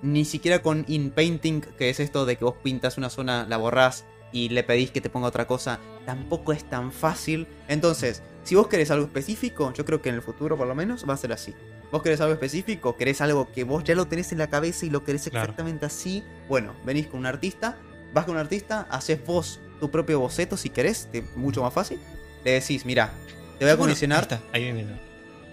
Ni 0.02 0.24
siquiera 0.24 0.62
con 0.62 0.84
inpainting, 0.88 1.60
que 1.60 1.88
es 1.88 2.00
esto 2.00 2.26
de 2.26 2.34
que 2.34 2.44
vos 2.44 2.56
pintas 2.64 2.98
una 2.98 3.10
zona, 3.10 3.46
la 3.48 3.58
borrás 3.58 4.06
y 4.32 4.48
le 4.48 4.64
pedís 4.64 4.90
que 4.90 5.00
te 5.00 5.08
ponga 5.08 5.28
otra 5.28 5.46
cosa, 5.46 5.78
tampoco 6.04 6.52
es 6.52 6.68
tan 6.68 6.90
fácil. 6.90 7.46
Entonces, 7.68 8.24
si 8.42 8.56
vos 8.56 8.66
querés 8.66 8.90
algo 8.90 9.06
específico, 9.06 9.72
yo 9.72 9.84
creo 9.84 10.02
que 10.02 10.08
en 10.08 10.16
el 10.16 10.22
futuro 10.22 10.56
por 10.56 10.66
lo 10.66 10.74
menos 10.74 11.08
va 11.08 11.14
a 11.14 11.16
ser 11.16 11.32
así. 11.32 11.54
Vos 11.92 12.02
querés 12.02 12.20
algo 12.20 12.32
específico, 12.32 12.96
querés 12.96 13.20
algo 13.20 13.52
que 13.52 13.62
vos 13.62 13.84
ya 13.84 13.94
lo 13.94 14.06
tenés 14.06 14.32
en 14.32 14.38
la 14.38 14.50
cabeza 14.50 14.84
y 14.84 14.90
lo 14.90 15.04
querés 15.04 15.28
exactamente 15.28 15.86
así. 15.86 16.24
Bueno, 16.48 16.74
venís 16.84 17.06
con 17.06 17.20
un 17.20 17.26
artista, 17.26 17.78
vas 18.12 18.24
con 18.24 18.34
un 18.34 18.40
artista, 18.40 18.88
haces 18.90 19.24
vos 19.24 19.60
tu 19.80 19.90
propio 19.90 20.20
boceto 20.20 20.56
si 20.56 20.70
querés, 20.70 21.08
te, 21.10 21.22
mucho 21.34 21.62
más 21.62 21.72
fácil. 21.72 22.00
Le 22.44 22.52
decís, 22.52 22.84
mira, 22.84 23.12
te 23.58 23.64
voy 23.64 23.72
a 23.72 23.76
comisionar. 23.76 24.40
ahí 24.52 24.72
viene. 24.72 24.98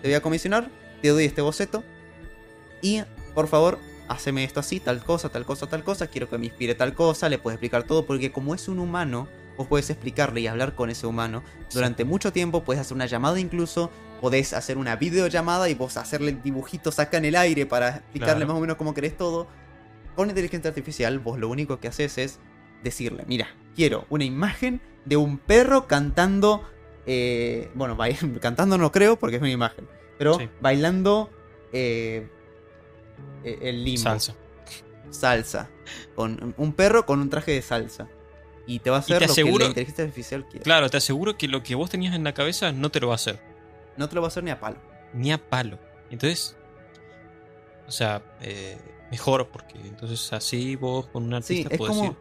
Te 0.02 0.08
voy 0.08 0.16
a 0.16 0.22
comisionar, 0.22 0.70
te 1.02 1.10
doy 1.10 1.26
este 1.26 1.42
boceto. 1.42 1.84
Y 2.82 3.02
por 3.34 3.48
favor, 3.48 3.80
haceme 4.08 4.44
esto 4.44 4.60
así, 4.60 4.80
tal 4.80 5.04
cosa, 5.04 5.30
tal 5.30 5.46
cosa, 5.46 5.68
tal 5.68 5.84
cosa. 5.84 6.08
Quiero 6.08 6.30
que 6.30 6.38
me 6.38 6.48
inspire 6.48 6.76
tal 6.76 6.94
cosa. 6.94 7.30
Le 7.30 7.38
puedes 7.38 7.56
explicar 7.56 7.84
todo, 7.84 8.06
porque 8.06 8.32
como 8.32 8.54
es 8.54 8.68
un 8.68 8.80
humano, 8.80 9.28
vos 9.58 9.68
puedes 9.68 9.90
explicarle 9.90 10.42
y 10.42 10.48
hablar 10.48 10.76
con 10.76 10.90
ese 10.90 11.08
humano 11.08 11.44
durante 11.74 12.04
mucho 12.04 12.34
tiempo. 12.34 12.64
Puedes 12.64 12.82
hacer 12.82 12.96
una 12.96 13.06
llamada 13.06 13.40
incluso. 13.40 13.90
Podés 14.22 14.54
hacer 14.54 14.78
una 14.78 14.96
videollamada 14.96 15.70
y 15.70 15.74
vos 15.74 15.98
hacerle 15.98 16.38
dibujitos 16.44 17.00
acá 17.00 17.18
en 17.18 17.26
el 17.26 17.36
aire 17.36 17.66
para 17.66 17.98
explicarle 17.98 18.46
más 18.46 18.56
o 18.56 18.60
menos 18.60 18.78
cómo 18.78 18.94
querés 18.94 19.18
todo. 19.18 19.48
Con 20.16 20.30
inteligencia 20.30 20.70
artificial, 20.70 21.20
vos 21.20 21.40
lo 21.40 21.50
único 21.50 21.80
que 21.80 21.88
haces 21.88 22.18
es 22.18 22.40
decirle, 22.84 23.24
mira, 23.28 23.48
quiero 23.76 24.06
una 24.10 24.24
imagen 24.24 24.82
de 25.06 25.18
un 25.18 25.38
perro 25.38 25.88
cantando, 25.88 26.64
eh, 27.06 27.70
bueno, 27.74 27.98
cantando 28.42 28.78
no 28.78 28.92
creo 28.92 29.18
porque 29.18 29.38
es 29.38 29.42
una 29.42 29.52
imagen, 29.52 29.88
pero 30.18 30.38
bailando 30.62 31.30
eh, 31.72 32.28
e-, 33.44 33.60
el 33.62 33.84
limbo. 33.84 34.02
Salsa. 34.02 34.36
Salsa. 35.10 35.70
Con 36.16 36.54
un 36.58 36.74
perro 36.74 37.06
con 37.06 37.20
un 37.20 37.30
traje 37.30 37.52
de 37.52 37.62
salsa. 37.62 38.08
Y 38.66 38.80
te 38.80 38.90
va 38.90 38.98
a 38.98 39.00
hacer 39.00 39.22
lo 39.22 39.34
que 39.34 39.44
la 39.44 39.66
inteligencia 39.66 40.06
artificial 40.06 40.46
quiere. 40.48 40.64
Claro, 40.64 40.90
te 40.90 40.96
aseguro 40.96 41.38
que 41.38 41.50
lo 41.50 41.64
que 41.64 41.76
vos 41.76 41.90
tenías 41.90 42.16
en 42.16 42.24
la 42.24 42.34
cabeza 42.34 42.72
no 42.72 42.92
te 42.92 43.02
lo 43.02 43.08
va 43.08 43.14
a 43.14 43.16
hacer. 43.16 43.42
No 43.98 44.08
te 44.08 44.16
lo 44.16 44.22
va 44.22 44.28
a 44.28 44.30
hacer 44.30 44.44
ni 44.44 44.52
a 44.52 44.60
palo. 44.60 44.78
Ni 45.14 45.34
a 45.34 45.38
palo. 45.38 45.78
Entonces, 46.10 46.56
o 47.88 47.92
sea, 47.92 48.24
eh, 48.42 48.78
mejor, 49.12 49.50
porque 49.50 49.78
entonces 49.80 50.32
así 50.32 50.78
vos 50.78 51.08
con 51.08 51.24
un 51.24 51.34
artista 51.34 51.70
sí, 51.70 51.76
es 51.76 51.78
como, 51.78 52.16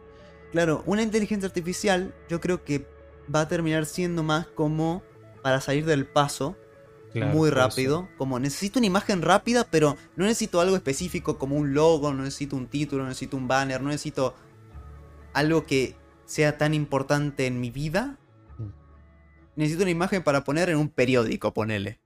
Claro, 0.53 0.83
una 0.85 1.01
inteligencia 1.01 1.47
artificial 1.47 2.13
yo 2.29 2.39
creo 2.39 2.63
que 2.63 2.87
va 3.33 3.41
a 3.41 3.47
terminar 3.47 3.87
siendo 3.87 4.21
más 4.21 4.45
como 4.45 5.01
para 5.41 5.59
salir 5.59 5.83
del 5.85 6.05
paso 6.05 6.55
muy 7.21 7.49
rápido. 7.49 8.07
Como 8.17 8.39
necesito 8.39 8.79
una 8.79 8.85
imagen 8.85 9.23
rápida, 9.23 9.67
pero 9.69 9.97
no 10.15 10.25
necesito 10.25 10.61
algo 10.61 10.75
específico 10.75 11.39
como 11.39 11.55
un 11.55 11.73
logo, 11.73 12.13
no 12.13 12.23
necesito 12.23 12.55
un 12.55 12.67
título, 12.67 13.03
no 13.03 13.09
necesito 13.09 13.35
un 13.35 13.47
banner, 13.47 13.81
no 13.81 13.89
necesito 13.89 14.35
algo 15.33 15.65
que 15.65 15.95
sea 16.25 16.57
tan 16.59 16.75
importante 16.75 17.47
en 17.47 17.59
mi 17.59 17.71
vida. 17.71 18.19
Mm. 18.59 18.69
Necesito 19.55 19.83
una 19.83 19.91
imagen 19.91 20.23
para 20.23 20.43
poner 20.43 20.69
en 20.69 20.77
un 20.77 20.89
periódico, 20.89 21.51
ponele. 21.51 21.99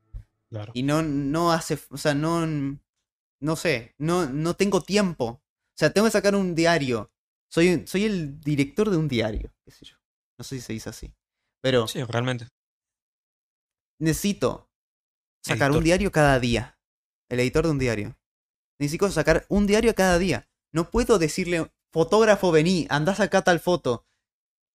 Claro. 0.50 0.72
Y 0.74 0.84
no, 0.84 1.04
no 1.04 1.52
hace, 1.52 1.78
o 1.90 1.98
sea, 1.98 2.14
no, 2.14 2.46
no 2.48 3.56
sé, 3.58 3.94
no, 3.98 4.26
no 4.28 4.54
tengo 4.56 4.82
tiempo. 4.82 5.26
O 5.26 5.80
sea, 5.80 5.92
tengo 5.92 6.08
que 6.08 6.12
sacar 6.12 6.34
un 6.34 6.56
diario 6.56 7.12
soy, 7.50 7.86
soy 7.88 8.06
el 8.06 8.40
director 8.42 8.90
de 8.90 8.98
un 8.98 9.08
diario, 9.08 9.54
qué 9.64 9.72
sé 9.72 9.86
yo. 9.86 9.96
No 10.38 10.44
sé 10.44 10.56
si 10.56 10.62
se 10.62 10.74
dice 10.74 10.90
así. 10.90 11.14
Pero. 11.62 11.88
Sí, 11.88 12.04
realmente. 12.04 12.48
Necesito 14.00 14.70
sacar 15.44 15.72
un 15.72 15.84
diario 15.84 16.12
cada 16.12 16.40
día. 16.40 16.80
El 17.30 17.40
editor 17.40 17.66
de 17.66 17.72
un 17.72 17.80
diario. 17.80 18.18
Necesito 18.80 19.10
sacar 19.10 19.46
un 19.50 19.66
diario 19.66 19.96
cada 19.96 20.20
día. 20.20 20.48
No 20.72 20.92
puedo 20.92 21.18
decirle, 21.18 21.72
fotógrafo, 21.92 22.52
vení, 22.52 22.86
anda 22.90 23.14
a 23.14 23.16
sacar 23.16 23.44
tal 23.44 23.60
foto. 23.60 24.06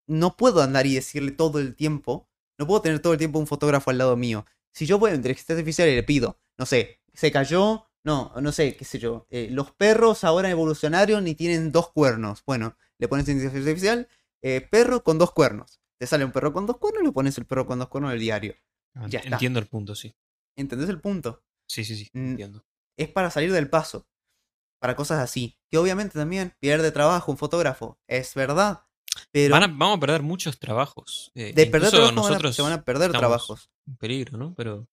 No 0.08 0.36
puedo 0.36 0.60
andar 0.62 0.86
y 0.86 0.94
decirle 0.94 1.30
todo 1.30 1.60
el 1.60 1.76
tiempo. 1.76 2.28
No 2.58 2.66
puedo 2.66 2.82
tener 2.82 2.98
todo 3.00 3.12
el 3.12 3.18
tiempo 3.18 3.38
un 3.38 3.46
fotógrafo 3.46 3.90
al 3.90 3.98
lado 3.98 4.16
mío. 4.16 4.44
Si 4.74 4.86
yo 4.86 4.98
voy 4.98 5.12
a 5.12 5.14
inteligencia 5.14 5.54
artificial 5.54 5.88
y 5.88 5.94
le 5.94 6.02
pido, 6.02 6.40
no 6.58 6.66
sé, 6.66 7.00
se 7.12 7.30
cayó 7.30 7.90
no, 8.04 8.32
no 8.40 8.52
sé, 8.52 8.76
qué 8.76 8.84
sé 8.84 8.98
yo. 8.98 9.26
Eh, 9.30 9.48
los 9.50 9.72
perros 9.72 10.24
ahora 10.24 10.50
evolucionaron 10.50 11.26
y 11.28 11.34
tienen 11.34 11.70
dos 11.70 11.92
cuernos. 11.92 12.42
Bueno, 12.44 12.76
le 12.98 13.08
pones 13.08 13.28
inteligencia 13.28 13.60
artificial, 13.60 14.08
eh, 14.42 14.60
perro 14.60 15.04
con 15.04 15.18
dos 15.18 15.32
cuernos. 15.32 15.80
Te 15.98 16.06
sale 16.06 16.24
un 16.24 16.32
perro 16.32 16.52
con 16.52 16.66
dos 16.66 16.78
cuernos 16.78 17.02
y 17.02 17.06
le 17.06 17.12
pones 17.12 17.38
el 17.38 17.46
perro 17.46 17.66
con 17.66 17.78
dos 17.78 17.88
cuernos 17.88 18.10
en 18.10 18.14
el 18.14 18.20
diario. 18.20 18.56
Ah, 18.94 19.06
ya 19.08 19.20
entiendo 19.20 19.60
el 19.60 19.66
punto, 19.66 19.94
sí. 19.94 20.14
¿Entendés 20.56 20.88
el 20.88 21.00
punto? 21.00 21.44
Sí, 21.66 21.84
sí, 21.84 21.96
sí, 21.96 22.10
mm, 22.12 22.30
entiendo. 22.30 22.64
Es 22.96 23.08
para 23.08 23.30
salir 23.30 23.52
del 23.52 23.70
paso. 23.70 24.08
Para 24.80 24.96
cosas 24.96 25.20
así. 25.20 25.58
Que 25.70 25.78
obviamente 25.78 26.18
también 26.18 26.54
pierde 26.58 26.90
trabajo 26.90 27.30
un 27.30 27.38
fotógrafo. 27.38 28.00
Es 28.08 28.34
verdad. 28.34 28.82
Pero 29.30 29.54
vamos 29.54 29.96
a 29.96 30.00
perder 30.00 30.22
muchos 30.22 30.58
trabajos. 30.58 31.30
Eh, 31.34 31.52
de 31.54 31.66
perder 31.66 31.90
trabajos 31.90 32.14
nosotros 32.14 32.56
se 32.56 32.62
van 32.62 32.72
a 32.72 32.82
perder 32.82 33.12
trabajos. 33.12 33.70
En 33.86 33.96
peligro, 33.96 34.36
¿no? 34.36 34.54
Pero. 34.54 34.88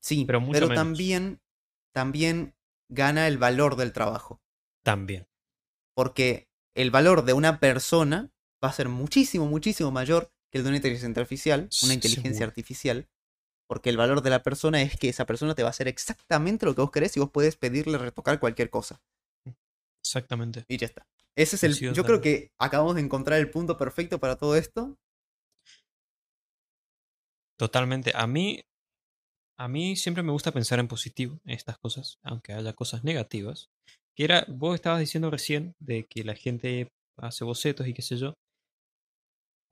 Sí, 0.00 0.24
pero, 0.24 0.42
pero 0.50 0.68
también 0.68 1.40
también 1.92 2.54
gana 2.88 3.26
el 3.28 3.38
valor 3.38 3.76
del 3.76 3.92
trabajo. 3.92 4.40
También. 4.82 5.26
Porque 5.94 6.48
el 6.74 6.90
valor 6.90 7.24
de 7.24 7.32
una 7.32 7.60
persona 7.60 8.30
va 8.62 8.68
a 8.68 8.72
ser 8.72 8.88
muchísimo, 8.88 9.46
muchísimo 9.46 9.90
mayor 9.90 10.32
que 10.50 10.58
el 10.58 10.64
de 10.64 10.70
una 10.70 10.76
inteligencia 10.76 11.20
artificial, 11.20 11.68
una 11.82 11.94
inteligencia 11.94 12.46
artificial. 12.46 13.08
Porque 13.66 13.90
el 13.90 13.98
valor 13.98 14.22
de 14.22 14.30
la 14.30 14.42
persona 14.42 14.80
es 14.80 14.96
que 14.98 15.10
esa 15.10 15.26
persona 15.26 15.54
te 15.54 15.62
va 15.62 15.68
a 15.68 15.70
hacer 15.70 15.88
exactamente 15.88 16.64
lo 16.64 16.74
que 16.74 16.80
vos 16.80 16.90
querés 16.90 17.16
y 17.16 17.20
vos 17.20 17.30
puedes 17.30 17.56
pedirle 17.56 17.98
retocar 17.98 18.40
cualquier 18.40 18.70
cosa. 18.70 19.02
Exactamente. 20.02 20.64
Y 20.68 20.78
ya 20.78 20.86
está. 20.86 21.06
Ese 21.36 21.56
es 21.56 21.64
el. 21.64 21.94
Yo 21.94 22.04
creo 22.04 22.20
que 22.20 22.50
acabamos 22.58 22.94
de 22.94 23.02
encontrar 23.02 23.38
el 23.38 23.50
punto 23.50 23.76
perfecto 23.76 24.18
para 24.18 24.36
todo 24.36 24.56
esto. 24.56 24.96
Totalmente. 27.58 28.12
A 28.14 28.26
mí, 28.26 28.64
a 29.58 29.66
mí 29.66 29.96
siempre 29.96 30.22
me 30.22 30.30
gusta 30.32 30.52
pensar 30.52 30.78
en 30.78 30.86
positivo 30.86 31.40
en 31.44 31.50
estas 31.50 31.78
cosas, 31.78 32.18
aunque 32.22 32.52
haya 32.52 32.72
cosas 32.72 33.02
negativas. 33.02 33.70
Que 34.16 34.24
era, 34.24 34.46
vos 34.48 34.74
estabas 34.74 35.00
diciendo 35.00 35.30
recién 35.30 35.74
de 35.80 36.06
que 36.06 36.24
la 36.24 36.34
gente 36.34 36.88
hace 37.16 37.44
bocetos 37.44 37.86
y 37.86 37.92
qué 37.92 38.02
sé 38.02 38.16
yo. 38.16 38.34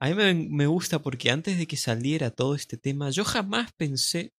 A 0.00 0.08
mí 0.08 0.14
me, 0.50 0.66
gusta 0.66 0.98
porque 0.98 1.30
antes 1.30 1.56
de 1.56 1.66
que 1.66 1.76
saliera 1.76 2.30
todo 2.30 2.54
este 2.54 2.76
tema, 2.76 3.10
yo 3.10 3.24
jamás 3.24 3.72
pensé, 3.76 4.32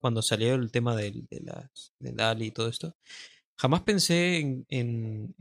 cuando 0.00 0.20
salió 0.20 0.54
el 0.54 0.70
tema 0.72 0.96
del, 0.96 1.26
de 1.30 1.40
las, 1.40 1.92
del 2.00 2.16
DALI 2.16 2.46
y 2.46 2.50
todo 2.50 2.68
esto, 2.68 2.92
jamás 3.56 3.82
pensé 3.82 4.64
en, 4.68 5.34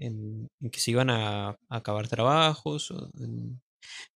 que 0.72 0.80
se 0.80 0.92
iban 0.92 1.10
a, 1.10 1.58
acabar 1.70 2.08
trabajos. 2.08 2.94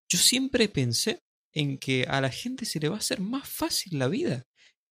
Yo 0.08 0.18
siempre 0.18 0.68
pensé 0.68 1.20
en 1.52 1.78
que 1.78 2.04
a 2.04 2.20
la 2.20 2.30
gente 2.30 2.64
se 2.64 2.78
le 2.78 2.88
va 2.88 2.96
a 2.96 2.98
hacer 2.98 3.20
más 3.20 3.48
fácil 3.48 3.98
la 3.98 4.08
vida. 4.08 4.46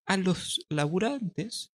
A 0.08 0.18
los 0.18 0.66
laburantes 0.70 1.72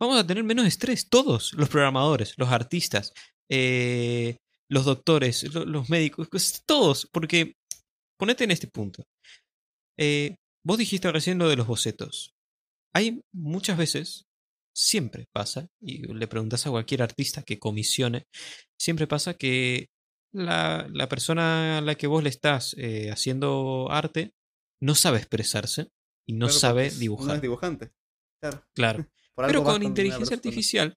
vamos 0.00 0.18
a 0.18 0.26
tener 0.26 0.42
menos 0.44 0.66
estrés, 0.66 1.08
todos, 1.08 1.52
los 1.54 1.68
programadores, 1.68 2.34
los 2.38 2.48
artistas, 2.48 3.12
eh, 3.50 4.38
los 4.68 4.84
doctores, 4.84 5.52
lo- 5.54 5.64
los 5.66 5.90
médicos, 5.90 6.28
pues, 6.30 6.62
todos, 6.66 7.08
porque 7.12 7.54
ponete 8.18 8.44
en 8.44 8.50
este 8.50 8.66
punto. 8.66 9.04
Eh, 9.98 10.36
vos 10.64 10.78
dijiste 10.78 11.10
recién 11.12 11.38
lo 11.38 11.48
de 11.48 11.56
los 11.56 11.66
bocetos. 11.66 12.34
Hay 12.94 13.22
muchas 13.32 13.76
veces, 13.78 14.26
siempre 14.74 15.26
pasa, 15.32 15.68
y 15.80 15.98
le 16.12 16.26
preguntas 16.28 16.66
a 16.66 16.70
cualquier 16.70 17.02
artista 17.02 17.42
que 17.42 17.58
comisione, 17.58 18.26
siempre 18.78 19.06
pasa 19.06 19.34
que 19.34 19.88
la, 20.32 20.88
la 20.92 21.08
persona 21.08 21.78
a 21.78 21.80
la 21.82 21.94
que 21.96 22.06
vos 22.06 22.22
le 22.22 22.30
estás 22.30 22.74
eh, 22.78 23.10
haciendo 23.10 23.88
arte 23.90 24.32
no 24.80 24.94
sabe 24.94 25.18
expresarse 25.18 25.88
y 26.30 26.32
no 26.32 26.46
Claro, 26.46 26.60
sabe 26.60 26.86
es- 26.86 26.94
No 26.94 27.00
dibujar. 27.00 27.36
es 27.36 27.42
dibujante. 27.42 27.90
Claro. 28.40 28.64
Claro. 28.74 29.06
Pero 29.36 29.64
con 29.64 29.82
inteligencia 29.82 30.36
artificial. 30.36 30.94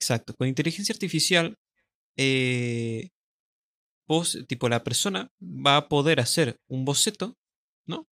Exacto. 0.00 0.34
Con 0.34 0.48
inteligencia 0.48 0.92
artificial. 0.92 1.56
eh, 2.20 3.10
vos, 4.08 4.38
tipo, 4.48 4.68
la 4.68 4.82
persona 4.82 5.30
va 5.40 5.76
a 5.76 5.88
poder 5.88 6.18
hacer 6.18 6.56
un 6.68 6.84
boceto, 6.84 7.36
¿no? 7.86 8.08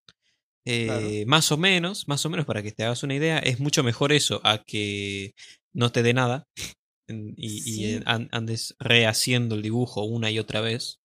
Eh, 0.66 1.24
Más 1.26 1.50
o 1.52 1.56
menos, 1.56 2.06
más 2.06 2.24
o 2.26 2.30
menos, 2.30 2.44
para 2.46 2.62
que 2.62 2.70
te 2.72 2.84
hagas 2.84 3.02
una 3.02 3.14
idea, 3.14 3.38
es 3.38 3.58
mucho 3.60 3.82
mejor 3.82 4.12
eso 4.12 4.40
a 4.44 4.62
que 4.62 5.34
no 5.74 5.90
te 5.90 6.02
dé 6.02 6.12
nada 6.12 6.46
y, 7.08 7.60
Sí. 7.60 8.00
andes 8.06 8.74
rehaciendo 8.78 9.54
el 9.54 9.62
dibujo 9.62 10.04
una 10.04 10.30
y 10.30 10.38
otra 10.38 10.60
vez. 10.60 10.98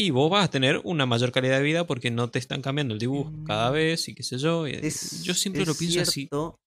Y 0.00 0.10
vos 0.12 0.30
vas 0.30 0.46
a 0.46 0.50
tener 0.50 0.80
una 0.84 1.04
mayor 1.04 1.30
calidad 1.30 1.58
de 1.58 1.62
vida 1.62 1.86
porque 1.86 2.10
no 2.10 2.30
te 2.30 2.38
están 2.38 2.62
cambiando 2.62 2.94
el 2.94 3.00
dibujo 3.00 3.30
cada 3.46 3.70
Mm. 3.70 3.74
vez 3.74 4.08
y 4.08 4.14
qué 4.14 4.22
sé 4.22 4.38
yo. 4.38 4.66
Es- 4.66 5.22
yo 5.24 5.34
siempre 5.34 5.62
es 5.62 5.68
lo 5.68 5.74
pienso 5.74 6.00
así. 6.00 6.12
cierto, 6.22 6.58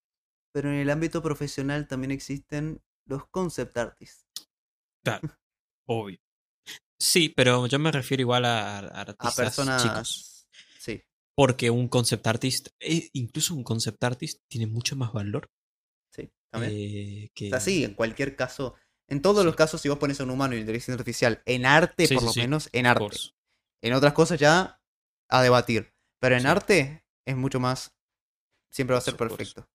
Pero 0.53 0.69
en 0.69 0.75
el 0.75 0.89
ámbito 0.91 1.23
profesional 1.23 1.87
también 1.87 2.11
existen 2.11 2.79
los 3.07 3.27
concept 3.31 3.75
artists. 3.75 4.23
Obvio. 5.87 6.19
Sí, 6.99 7.29
pero 7.29 7.65
yo 7.65 7.79
me 7.79 7.91
refiero 7.91 8.21
igual 8.21 8.45
a, 8.45 8.77
a 8.77 9.01
artistas 9.01 9.39
A 9.39 9.43
personas. 9.43 9.81
chicos. 9.83 10.47
Sí. 10.79 11.01
Porque 11.35 11.71
un 11.71 11.87
concept 11.87 12.27
artist, 12.27 12.67
eh, 12.79 13.09
incluso 13.13 13.55
un 13.55 13.63
concept 13.63 14.03
artist, 14.03 14.41
tiene 14.47 14.67
mucho 14.67 14.95
más 14.95 15.11
valor 15.11 15.49
Sí, 16.15 16.29
también. 16.51 16.71
eh, 16.75 17.29
que. 17.33 17.47
O 17.47 17.49
sea, 17.49 17.59
sí, 17.59 17.83
en 17.83 17.95
cualquier 17.95 18.35
caso. 18.35 18.75
En 19.09 19.21
todos 19.21 19.45
los 19.45 19.55
casos, 19.55 19.81
si 19.81 19.89
vos 19.89 19.97
pones 19.97 20.19
a 20.19 20.23
un 20.23 20.31
humano 20.31 20.55
y 20.55 20.59
inteligencia 20.59 20.93
artificial, 20.93 21.41
en 21.45 21.65
arte, 21.65 22.07
Sí, 22.07 22.15
por 22.15 22.23
sí, 22.31 22.39
lo 22.39 22.43
menos, 22.43 22.69
en 22.71 22.85
arte. 22.85 23.17
En 23.81 23.93
otras 23.93 24.13
cosas 24.13 24.39
ya 24.39 24.79
a 25.29 25.41
debatir. 25.41 25.93
Pero 26.19 26.37
en 26.37 26.45
arte 26.45 27.03
es 27.25 27.35
mucho 27.35 27.59
más. 27.59 27.93
Siempre 28.71 28.93
va 28.93 28.99
a 28.99 29.01
ser 29.01 29.17
perfecto. 29.17 29.67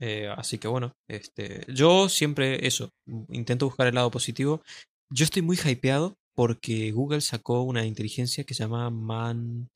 Eh, 0.00 0.28
así 0.34 0.58
que 0.58 0.66
bueno, 0.66 0.96
este, 1.08 1.64
yo 1.72 2.08
siempre 2.08 2.66
eso, 2.66 2.90
intento 3.28 3.66
buscar 3.66 3.86
el 3.86 3.94
lado 3.94 4.10
positivo. 4.10 4.62
Yo 5.10 5.24
estoy 5.24 5.42
muy 5.42 5.58
hypeado 5.58 6.16
porque 6.34 6.90
Google 6.92 7.20
sacó 7.20 7.62
una 7.62 7.84
inteligencia 7.84 8.44
que 8.44 8.54
se 8.54 8.62
llama 8.62 8.90
Man... 8.90 9.68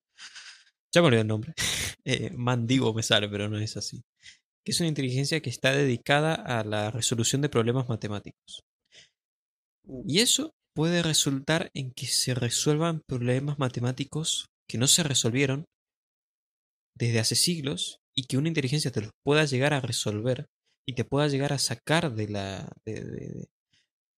Ya 0.93 1.01
me 1.03 1.09
olvidé 1.09 1.23
el 1.23 1.29
nombre. 1.29 1.55
Eh, 2.07 2.31
Mandigo 2.37 2.93
me 2.93 3.03
sale, 3.03 3.31
pero 3.31 3.49
no 3.49 3.57
es 3.59 3.79
así. 3.79 4.05
Que 4.65 4.73
es 4.73 4.81
una 4.81 4.89
inteligencia 4.89 5.41
que 5.41 5.51
está 5.51 5.73
dedicada 5.73 6.35
a 6.35 6.65
la 6.65 6.91
resolución 6.91 7.43
de 7.43 7.49
problemas 7.49 7.89
matemáticos. 7.89 8.63
Uh, 9.87 10.03
Y 10.07 10.21
eso 10.21 10.53
puede 10.75 11.03
resultar 11.03 11.71
en 11.75 11.93
que 11.93 12.07
se 12.07 12.35
resuelvan 12.35 13.03
problemas 13.07 13.59
matemáticos 13.59 14.47
que 14.69 14.79
no 14.79 14.87
se 14.89 15.03
resolvieron 15.03 15.65
desde 16.97 17.21
hace 17.21 17.35
siglos 17.37 17.99
y 18.17 18.25
que 18.25 18.39
una 18.39 18.49
inteligencia 18.49 18.91
te 18.91 19.03
los 19.03 19.11
pueda 19.25 19.45
llegar 19.45 19.75
a 19.75 19.81
resolver 19.81 20.47
y 20.87 20.95
te 20.95 21.05
pueda 21.05 21.29
llegar 21.29 21.53
a 21.53 21.59
sacar 21.59 22.15
de 22.15 22.29
la. 22.29 22.73
de- 22.87 23.05
de- 23.05 23.29
de- 23.29 23.47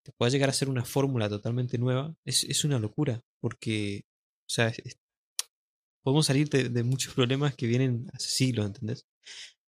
te 0.04 0.12
pueda 0.16 0.30
llegar 0.30 0.48
a 0.48 0.52
hacer 0.52 0.68
una 0.68 0.84
fórmula 0.84 1.28
totalmente 1.28 1.78
nueva, 1.78 2.14
es, 2.24 2.44
es 2.44 2.64
una 2.64 2.78
locura. 2.78 3.20
Porque. 3.42 4.02
O 4.48 4.52
sea, 4.52 4.68
es- 4.68 4.96
podemos 6.04 6.26
salir 6.26 6.48
de, 6.48 6.68
de 6.68 6.82
muchos 6.84 7.14
problemas 7.14 7.56
que 7.56 7.66
vienen 7.66 8.06
hace 8.12 8.28
siglos, 8.28 8.66
¿entendés? 8.66 9.02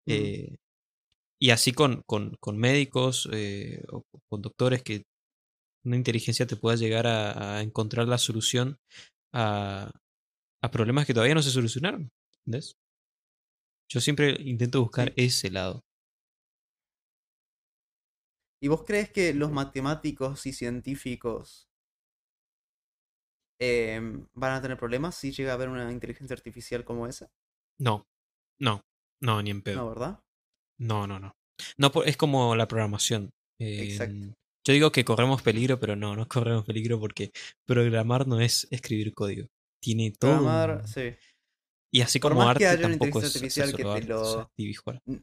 Mm. 0.06 0.12
Eh, 0.12 0.56
y 1.46 1.52
así 1.52 1.74
con, 1.74 2.02
con, 2.08 2.36
con 2.40 2.58
médicos 2.58 3.30
eh, 3.32 3.84
o 3.92 4.04
con 4.30 4.42
doctores 4.42 4.82
que 4.84 5.04
una 5.86 5.98
inteligencia 5.98 6.48
te 6.48 6.56
pueda 6.58 6.76
llegar 6.78 7.08
a, 7.08 7.58
a 7.58 7.62
encontrar 7.62 8.08
la 8.08 8.18
solución 8.18 8.78
a, 9.34 9.92
a 10.64 10.72
problemas 10.72 11.06
que 11.08 11.14
todavía 11.14 11.36
no 11.36 11.44
se 11.44 11.52
solucionaron. 11.52 12.10
¿Entendés? 12.46 12.76
Yo 13.92 14.00
siempre 14.00 14.38
intento 14.42 14.80
buscar 14.82 15.12
Sí. 15.12 15.16
ese 15.16 15.50
lado. 15.50 15.82
¿Y 18.62 18.68
vos 18.68 18.84
crees 18.84 19.10
que 19.12 19.34
los 19.34 19.50
matemáticos 19.54 20.46
y 20.46 20.52
científicos 20.52 21.70
em, 23.60 24.28
van 24.34 24.54
a 24.54 24.62
tener 24.62 24.78
problemas 24.78 25.16
si 25.16 25.32
llega 25.32 25.52
a 25.52 25.56
haber 25.56 25.70
una 25.70 25.92
inteligencia 25.92 26.36
artificial 26.36 26.84
como 26.86 27.08
esa? 27.08 27.30
No, 27.80 28.06
no, 28.60 28.82
no, 29.22 29.42
ni 29.42 29.52
en 29.52 29.62
pedo. 29.62 29.78
No, 29.78 29.90
¿verdad? 29.90 30.20
No, 30.80 31.08
no, 31.08 31.20
no. 31.20 31.36
No, 31.78 31.92
es 32.04 32.18
como 32.18 32.56
la 32.56 32.68
programación. 32.68 33.32
Exacto. 33.60 34.14
Eh, 34.16 34.34
Yo 34.68 34.74
digo 34.74 34.92
que 34.92 35.06
corremos 35.06 35.42
peligro, 35.42 35.80
pero 35.80 35.96
no, 35.96 36.16
no 36.16 36.28
corremos 36.28 36.66
peligro 36.66 37.00
porque 37.00 37.32
programar 37.66 38.28
no 38.28 38.40
es 38.42 38.68
escribir 38.72 39.14
código. 39.14 39.48
Tiene 39.82 40.12
todo. 40.12 40.32
Programar, 40.38 40.82
un- 40.82 40.88
sí. 40.88 41.16
Y 41.94 42.02
así 42.02 42.20
Por 42.20 42.34
como 42.34 42.44
más 42.46 42.58
que 42.58 42.66
arte 42.66 42.78
haya 42.78 42.88
una 42.88 42.98
tampoco 42.98 43.20
inteligencia 43.26 43.64
artificial 43.64 43.72
que 43.72 44.02
te 44.02 44.08
lo- 44.08 44.52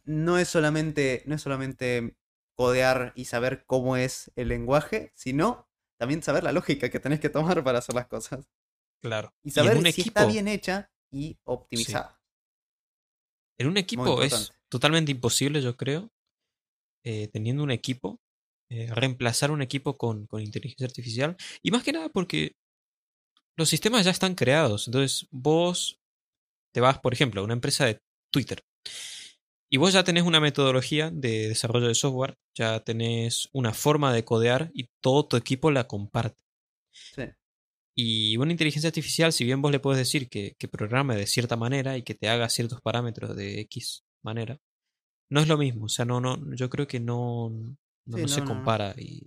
No 0.05 0.39
es 0.39 0.49
solamente, 0.49 1.23
no 1.27 1.35
es 1.35 1.43
solamente 1.43 2.17
codear 2.57 3.13
y 3.15 3.27
saber 3.27 3.65
cómo 3.67 3.97
es 3.99 4.31
el 4.37 4.49
lenguaje, 4.49 5.13
sino 5.15 5.69
también 5.99 6.23
saber 6.23 6.45
la 6.45 6.53
lógica 6.53 6.89
que 6.89 7.01
tenés 7.01 7.21
que 7.21 7.29
tomar 7.29 7.63
para 7.63 7.79
hacer 7.81 7.95
las 7.95 8.07
cosas. 8.07 8.47
Claro. 9.03 9.35
Y 9.45 9.51
saber 9.51 9.77
si 9.93 10.01
está 10.03 10.25
bien 10.33 10.49
hecha 10.49 10.91
y 11.13 11.39
optimizada. 11.45 12.21
En 13.59 13.67
un 13.67 13.77
equipo 13.77 14.23
es. 14.23 14.53
Totalmente 14.73 15.13
imposible, 15.13 15.61
yo 15.61 15.77
creo, 15.77 16.11
eh, 17.05 17.29
teniendo 17.31 17.63
un 17.63 17.71
equipo, 17.71 18.23
eh, 18.71 18.89
reemplazar 18.95 19.51
un 19.51 19.61
equipo 19.61 19.99
con, 19.99 20.27
con 20.27 20.41
inteligencia 20.41 20.87
artificial. 20.87 21.37
Y 21.63 21.71
más 21.71 21.83
que 21.83 21.93
nada 21.93 22.09
porque 22.09 22.57
los 23.55 23.69
sistemas 23.69 24.07
ya 24.07 24.11
están 24.11 24.35
creados. 24.35 24.89
Entonces 24.89 25.29
vos 25.31 26.01
te 26.73 26.81
vas, 26.81 26.99
por 27.01 27.13
ejemplo, 27.13 27.43
a 27.43 27.45
una 27.45 27.53
empresa 27.53 27.85
de 27.85 28.01
Twitter. 28.31 28.65
Y 29.69 29.77
vos 29.77 29.93
ya 29.93 30.05
tenés 30.05 30.23
una 30.23 30.41
metodología 30.41 31.11
de 31.11 31.49
desarrollo 31.49 31.89
de 31.89 31.95
software, 31.95 32.39
ya 32.55 32.81
tenés 32.81 33.51
una 33.53 33.75
forma 33.75 34.11
de 34.15 34.25
codear 34.25 34.71
y 34.73 34.89
todo 35.03 35.27
tu 35.27 35.37
equipo 35.37 35.71
la 35.71 35.87
comparte. 35.87 36.41
Sí. 36.93 37.25
Y 37.95 38.39
una 38.39 38.53
inteligencia 38.53 38.89
artificial, 38.89 39.35
si 39.35 39.45
bien 39.45 39.61
vos 39.61 39.71
le 39.71 39.81
puedes 39.81 39.99
decir 39.99 40.31
que, 40.31 40.55
que 40.59 40.67
programe 40.67 41.15
de 41.15 41.27
cierta 41.27 41.57
manera 41.57 41.99
y 41.99 42.03
que 42.05 42.15
te 42.15 42.31
haga 42.31 42.49
ciertos 42.49 42.81
parámetros 42.81 43.37
de 43.37 43.61
X 43.61 44.03
manera, 44.23 44.59
no 45.31 45.41
es 45.41 45.49
lo 45.49 45.57
mismo. 45.59 45.87
O 45.87 45.89
sea, 45.89 46.05
no, 46.05 46.21
no, 46.21 46.39
yo 46.55 46.69
creo 46.71 46.87
que 46.87 47.01
no, 47.01 47.51
no, 48.07 48.17
Sí, 48.17 48.23
no 48.23 48.29
se 48.29 48.45
compara. 48.45 48.95
Y, 48.99 49.27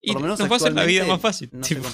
y 0.00 0.12
Por 0.12 0.16
lo 0.16 0.20
menos 0.22 0.38
nos 0.38 0.50
va 0.50 0.54
a 0.54 0.56
hacer 0.56 0.72
la 0.74 0.84
vida 0.84 1.04
más 1.06 1.20
fácil. 1.20 1.50
Tipo, 1.62 1.86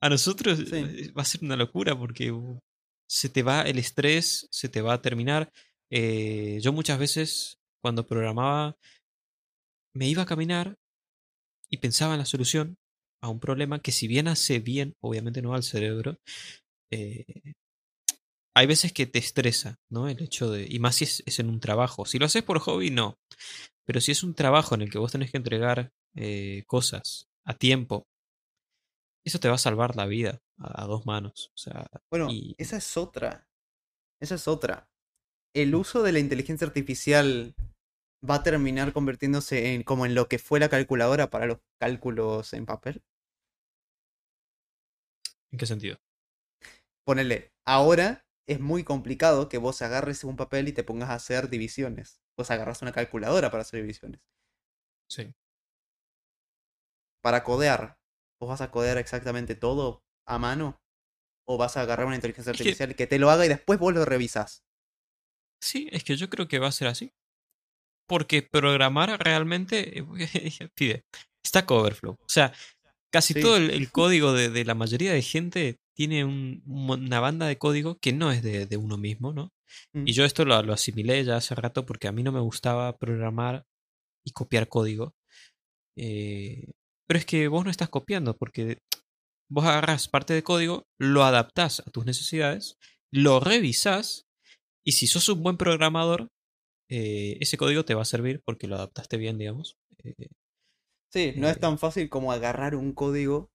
a 0.00 0.08
nosotros 0.08 0.58
Sí. 0.58 0.76
eh, 0.76 1.12
va 1.16 1.22
a 1.22 1.24
ser 1.26 1.42
una 1.42 1.56
locura 1.56 1.96
porque 1.98 2.30
uh, 2.32 2.58
se 3.08 3.28
te 3.28 3.42
va 3.42 3.62
el 3.62 3.78
estrés, 3.78 4.46
se 4.50 4.68
te 4.68 4.80
va 4.82 4.94
a 4.94 5.02
terminar. 5.02 5.50
Eh, 5.90 6.58
yo 6.62 6.72
muchas 6.72 6.98
veces 6.98 7.58
cuando 7.82 8.06
programaba 8.06 8.76
me 9.94 10.08
iba 10.08 10.22
a 10.22 10.26
caminar 10.26 10.76
y 11.70 11.78
pensaba 11.78 12.14
en 12.14 12.18
la 12.18 12.26
solución 12.26 12.76
a 13.22 13.28
un 13.28 13.40
problema 13.40 13.80
que 13.80 13.92
si 13.92 14.08
bien 14.08 14.28
hace 14.28 14.58
bien, 14.58 14.94
obviamente 15.00 15.40
no 15.42 15.54
al 15.54 15.62
cerebro, 15.62 16.18
eh, 16.90 17.24
hay 18.56 18.66
veces 18.66 18.92
que 18.94 19.06
te 19.06 19.18
estresa, 19.18 19.78
¿no? 19.90 20.08
El 20.08 20.22
hecho 20.22 20.50
de... 20.50 20.66
Y 20.68 20.78
más 20.78 20.96
si 20.96 21.04
es, 21.04 21.22
es 21.26 21.38
en 21.40 21.50
un 21.50 21.60
trabajo. 21.60 22.06
Si 22.06 22.18
lo 22.18 22.24
haces 22.24 22.42
por 22.42 22.58
hobby, 22.60 22.90
no. 22.90 23.18
Pero 23.84 24.00
si 24.00 24.12
es 24.12 24.22
un 24.22 24.34
trabajo 24.34 24.74
en 24.74 24.80
el 24.82 24.90
que 24.90 24.98
vos 24.98 25.12
tenés 25.12 25.30
que 25.30 25.36
entregar 25.36 25.92
eh, 26.14 26.64
cosas 26.66 27.28
a 27.44 27.52
tiempo, 27.54 28.06
eso 29.26 29.38
te 29.38 29.48
va 29.48 29.56
a 29.56 29.58
salvar 29.58 29.94
la 29.94 30.06
vida 30.06 30.40
a, 30.58 30.84
a 30.84 30.86
dos 30.86 31.04
manos. 31.04 31.50
O 31.54 31.58
sea, 31.58 31.86
Bueno, 32.10 32.30
y- 32.30 32.54
esa 32.58 32.78
es 32.78 32.96
otra. 32.96 33.46
Esa 34.20 34.36
es 34.36 34.48
otra. 34.48 34.88
El 35.54 35.74
uso 35.74 36.02
de 36.02 36.12
la 36.12 36.18
inteligencia 36.18 36.66
artificial 36.66 37.54
va 38.28 38.36
a 38.36 38.42
terminar 38.42 38.94
convirtiéndose 38.94 39.74
en 39.74 39.82
como 39.82 40.06
en 40.06 40.14
lo 40.14 40.28
que 40.28 40.38
fue 40.38 40.60
la 40.60 40.70
calculadora 40.70 41.28
para 41.28 41.46
los 41.46 41.58
cálculos 41.78 42.54
en 42.54 42.64
papel. 42.64 43.02
¿En 45.52 45.58
qué 45.58 45.66
sentido? 45.66 45.96
Ponele, 47.04 47.52
ahora 47.64 48.25
es 48.48 48.60
muy 48.60 48.84
complicado 48.84 49.48
que 49.48 49.58
vos 49.58 49.82
agarres 49.82 50.24
un 50.24 50.36
papel 50.36 50.68
y 50.68 50.72
te 50.72 50.84
pongas 50.84 51.10
a 51.10 51.14
hacer 51.14 51.48
divisiones. 51.48 52.20
Vos 52.36 52.50
agarras 52.50 52.82
una 52.82 52.92
calculadora 52.92 53.50
para 53.50 53.62
hacer 53.62 53.80
divisiones. 53.80 54.20
Sí. 55.08 55.34
Para 57.22 57.42
codear, 57.44 57.98
¿vos 58.40 58.48
vas 58.48 58.60
a 58.60 58.70
codear 58.70 58.98
exactamente 58.98 59.54
todo 59.54 60.04
a 60.26 60.38
mano? 60.38 60.80
¿O 61.48 61.58
vas 61.58 61.76
a 61.76 61.82
agarrar 61.82 62.06
una 62.06 62.16
inteligencia 62.16 62.50
Es 62.52 62.58
artificial 62.60 62.94
que... 62.94 63.06
te 63.06 63.18
lo 63.18 63.30
haga 63.30 63.46
y 63.46 63.48
después 63.48 63.78
vos 63.78 63.94
lo 63.94 64.04
revisás? 64.04 64.64
Sí, 65.60 65.88
es 65.92 66.04
que 66.04 66.16
yo 66.16 66.28
creo 66.28 66.48
que 66.48 66.58
va 66.58 66.68
a 66.68 66.72
ser 66.72 66.88
así. 66.88 67.12
Porque 68.08 68.42
programar 68.42 69.18
realmente 69.24 69.98
eh, 69.98 70.04
pide 70.74 71.04
Stack 71.46 71.70
Overflow. 71.70 72.14
O 72.14 72.28
sea, 72.28 72.52
casi 73.12 73.34
Sí. 73.34 73.40
todo 73.40 73.56
el, 73.56 73.70
el 73.70 73.90
código 73.90 74.32
de, 74.32 74.50
de 74.50 74.64
la 74.64 74.74
mayoría 74.74 75.12
de 75.12 75.22
gente 75.22 75.76
tiene 75.96 76.24
un- 76.24 76.62
un- 76.66 76.90
una 77.06 77.20
banda 77.20 77.46
de 77.46 77.58
código 77.58 77.96
que 78.00 78.12
no 78.12 78.30
es 78.30 78.42
de, 78.42 78.66
de 78.66 78.76
uno 78.76 78.98
mismo, 78.98 79.32
¿no? 79.32 79.50
Mm. 79.94 80.06
Y 80.06 80.12
yo 80.12 80.24
esto 80.24 80.44
lo, 80.44 80.62
lo 80.62 80.72
asimilé 80.74 81.24
ya 81.24 81.36
hace 81.36 81.54
rato 81.54 81.86
porque 81.86 82.08
a 82.08 82.12
mí 82.12 82.22
no 82.22 82.32
me 82.32 82.40
gustaba 82.40 82.96
programar 82.98 83.64
y 84.24 84.32
copiar 84.32 84.68
código. 84.68 85.14
Eh, 85.96 86.70
pero 87.08 87.18
es 87.18 87.26
que 87.26 87.48
vos 87.48 87.64
no 87.64 87.70
estás 87.70 87.88
copiando 87.88 88.36
porque 88.36 88.78
vos 89.50 89.64
agarras 89.64 90.08
parte 90.08 90.34
de 90.34 90.42
código, 90.42 90.84
lo 90.98 91.24
adaptás 91.24 91.80
a 91.80 91.90
tus 91.90 92.04
necesidades, 92.04 92.76
lo 93.12 93.40
revisás 93.40 94.24
y 94.84 94.92
si 94.92 95.06
sos 95.06 95.28
un 95.28 95.42
buen 95.42 95.56
programador, 95.56 96.28
eh, 96.90 97.38
ese 97.40 97.56
código 97.56 97.84
te 97.84 97.94
va 97.94 98.02
a 98.02 98.06
servir 98.06 98.42
porque 98.44 98.66
lo 98.68 98.76
adaptaste 98.76 99.16
bien, 99.16 99.38
digamos. 99.38 99.76
Eh, 100.04 100.28
Sí, 101.12 101.32
no 101.36 101.48
es 101.48 101.58
tan 101.58 101.78
fácil 101.78 102.10
como 102.10 102.30
agarrar 102.32 102.74
un 102.74 102.92
código, 102.92 103.48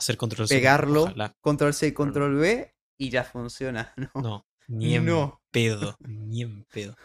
hacer 0.00 0.16
control 0.16 0.48
C, 0.48 0.56
pegarlo, 0.56 1.02
ojalá. 1.04 1.32
control 1.40 1.74
C, 1.74 1.92
control 1.94 2.36
V 2.36 2.74
y 2.98 3.10
ya 3.10 3.24
funciona. 3.24 3.94
No. 4.14 4.22
No, 4.22 4.46
ni 4.68 4.94
en 4.94 5.04
No. 5.04 5.40
pedo, 5.50 5.96
ni 6.08 6.42
en 6.42 6.64
pedo. 6.64 6.96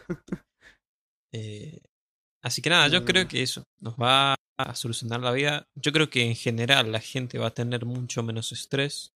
Eh, 1.32 1.80
así 2.42 2.62
que 2.62 2.70
nada, 2.70 2.88
yo 2.88 3.04
creo 3.04 3.24
Mm. 3.24 3.28
que 3.28 3.42
eso 3.42 3.64
nos 3.80 3.94
va 3.96 4.34
a 4.58 4.74
solucionar 4.74 5.20
la 5.20 5.32
vida. 5.32 5.68
Yo 5.74 5.92
creo 5.92 6.08
que 6.08 6.22
en 6.24 6.34
general 6.34 6.90
la 6.92 7.00
gente 7.00 7.38
va 7.38 7.48
a 7.48 7.54
tener 7.54 7.84
mucho 7.84 8.22
menos 8.22 8.52
estrés. 8.52 9.12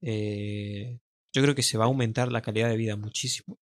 Eh, 0.00 0.98
yo 1.34 1.42
creo 1.42 1.54
que 1.54 1.62
se 1.62 1.76
va 1.78 1.84
a 1.84 1.88
aumentar 1.88 2.30
la 2.32 2.40
calidad 2.42 2.68
de 2.68 2.76
vida 2.76 2.96
muchísimo. 2.96 3.58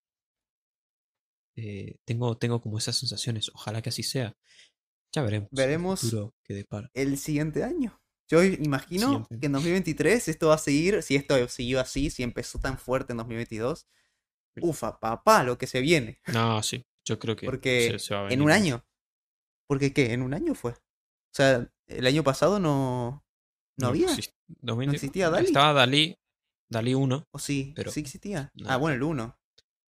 Eh, 1.57 1.97
tengo, 2.05 2.37
tengo 2.37 2.61
como 2.61 2.77
esas 2.77 2.95
sensaciones. 2.97 3.49
Ojalá 3.53 3.81
que 3.81 3.89
así 3.89 4.03
sea. 4.03 4.35
Ya 5.13 5.21
veremos. 5.23 5.49
Veremos. 5.51 5.99
futuro 6.01 6.33
que 6.43 6.53
depara. 6.53 6.89
El 6.93 7.17
siguiente 7.17 7.63
año. 7.63 8.00
Yo 8.31 8.43
imagino 8.43 9.07
Siguiente. 9.07 9.39
que 9.39 9.45
en 9.47 9.51
2023 9.51 10.27
esto 10.29 10.47
va 10.47 10.55
a 10.55 10.57
seguir, 10.57 11.03
si 11.03 11.15
esto 11.17 11.47
siguió 11.49 11.81
así, 11.81 12.09
si 12.09 12.23
empezó 12.23 12.59
tan 12.59 12.77
fuerte 12.77 13.11
en 13.13 13.17
2022. 13.17 13.87
Ufa, 14.61 14.99
papá, 14.99 15.43
lo 15.43 15.57
que 15.57 15.67
se 15.67 15.81
viene. 15.81 16.19
No, 16.27 16.63
sí. 16.63 16.85
Yo 17.05 17.19
creo 17.19 17.35
que 17.35 17.45
Porque 17.45 17.89
se- 17.91 17.99
se 17.99 18.13
va 18.13 18.21
a 18.21 18.23
en 18.23 18.29
venir 18.29 18.39
un 18.41 18.45
mucho. 18.47 18.55
año. 18.55 18.85
Porque 19.67 19.91
qué, 19.93 20.13
en 20.13 20.21
un 20.21 20.33
año 20.33 20.55
fue. 20.55 20.71
O 20.71 21.33
sea, 21.33 21.69
el 21.87 22.07
año 22.07 22.23
pasado 22.23 22.59
no, 22.59 23.25
no, 23.77 23.87
había. 23.87 24.07
exist- 24.07 24.33
2020 24.47 24.95
existía 24.95 25.29
Dalí. 25.29 25.47
Estaba 25.47 25.73
Dalí, 25.73 26.17
Dalí 26.69 26.93
1. 26.93 27.27
¿O 27.31 27.39
sí? 27.39 27.73
pero- 27.75 27.91
sí 27.91 27.99
existía. 27.99 28.51
no. 28.55 28.69
Ah, 28.69 28.77
bueno, 28.77 28.95
el 28.95 29.03
1. 29.03 29.37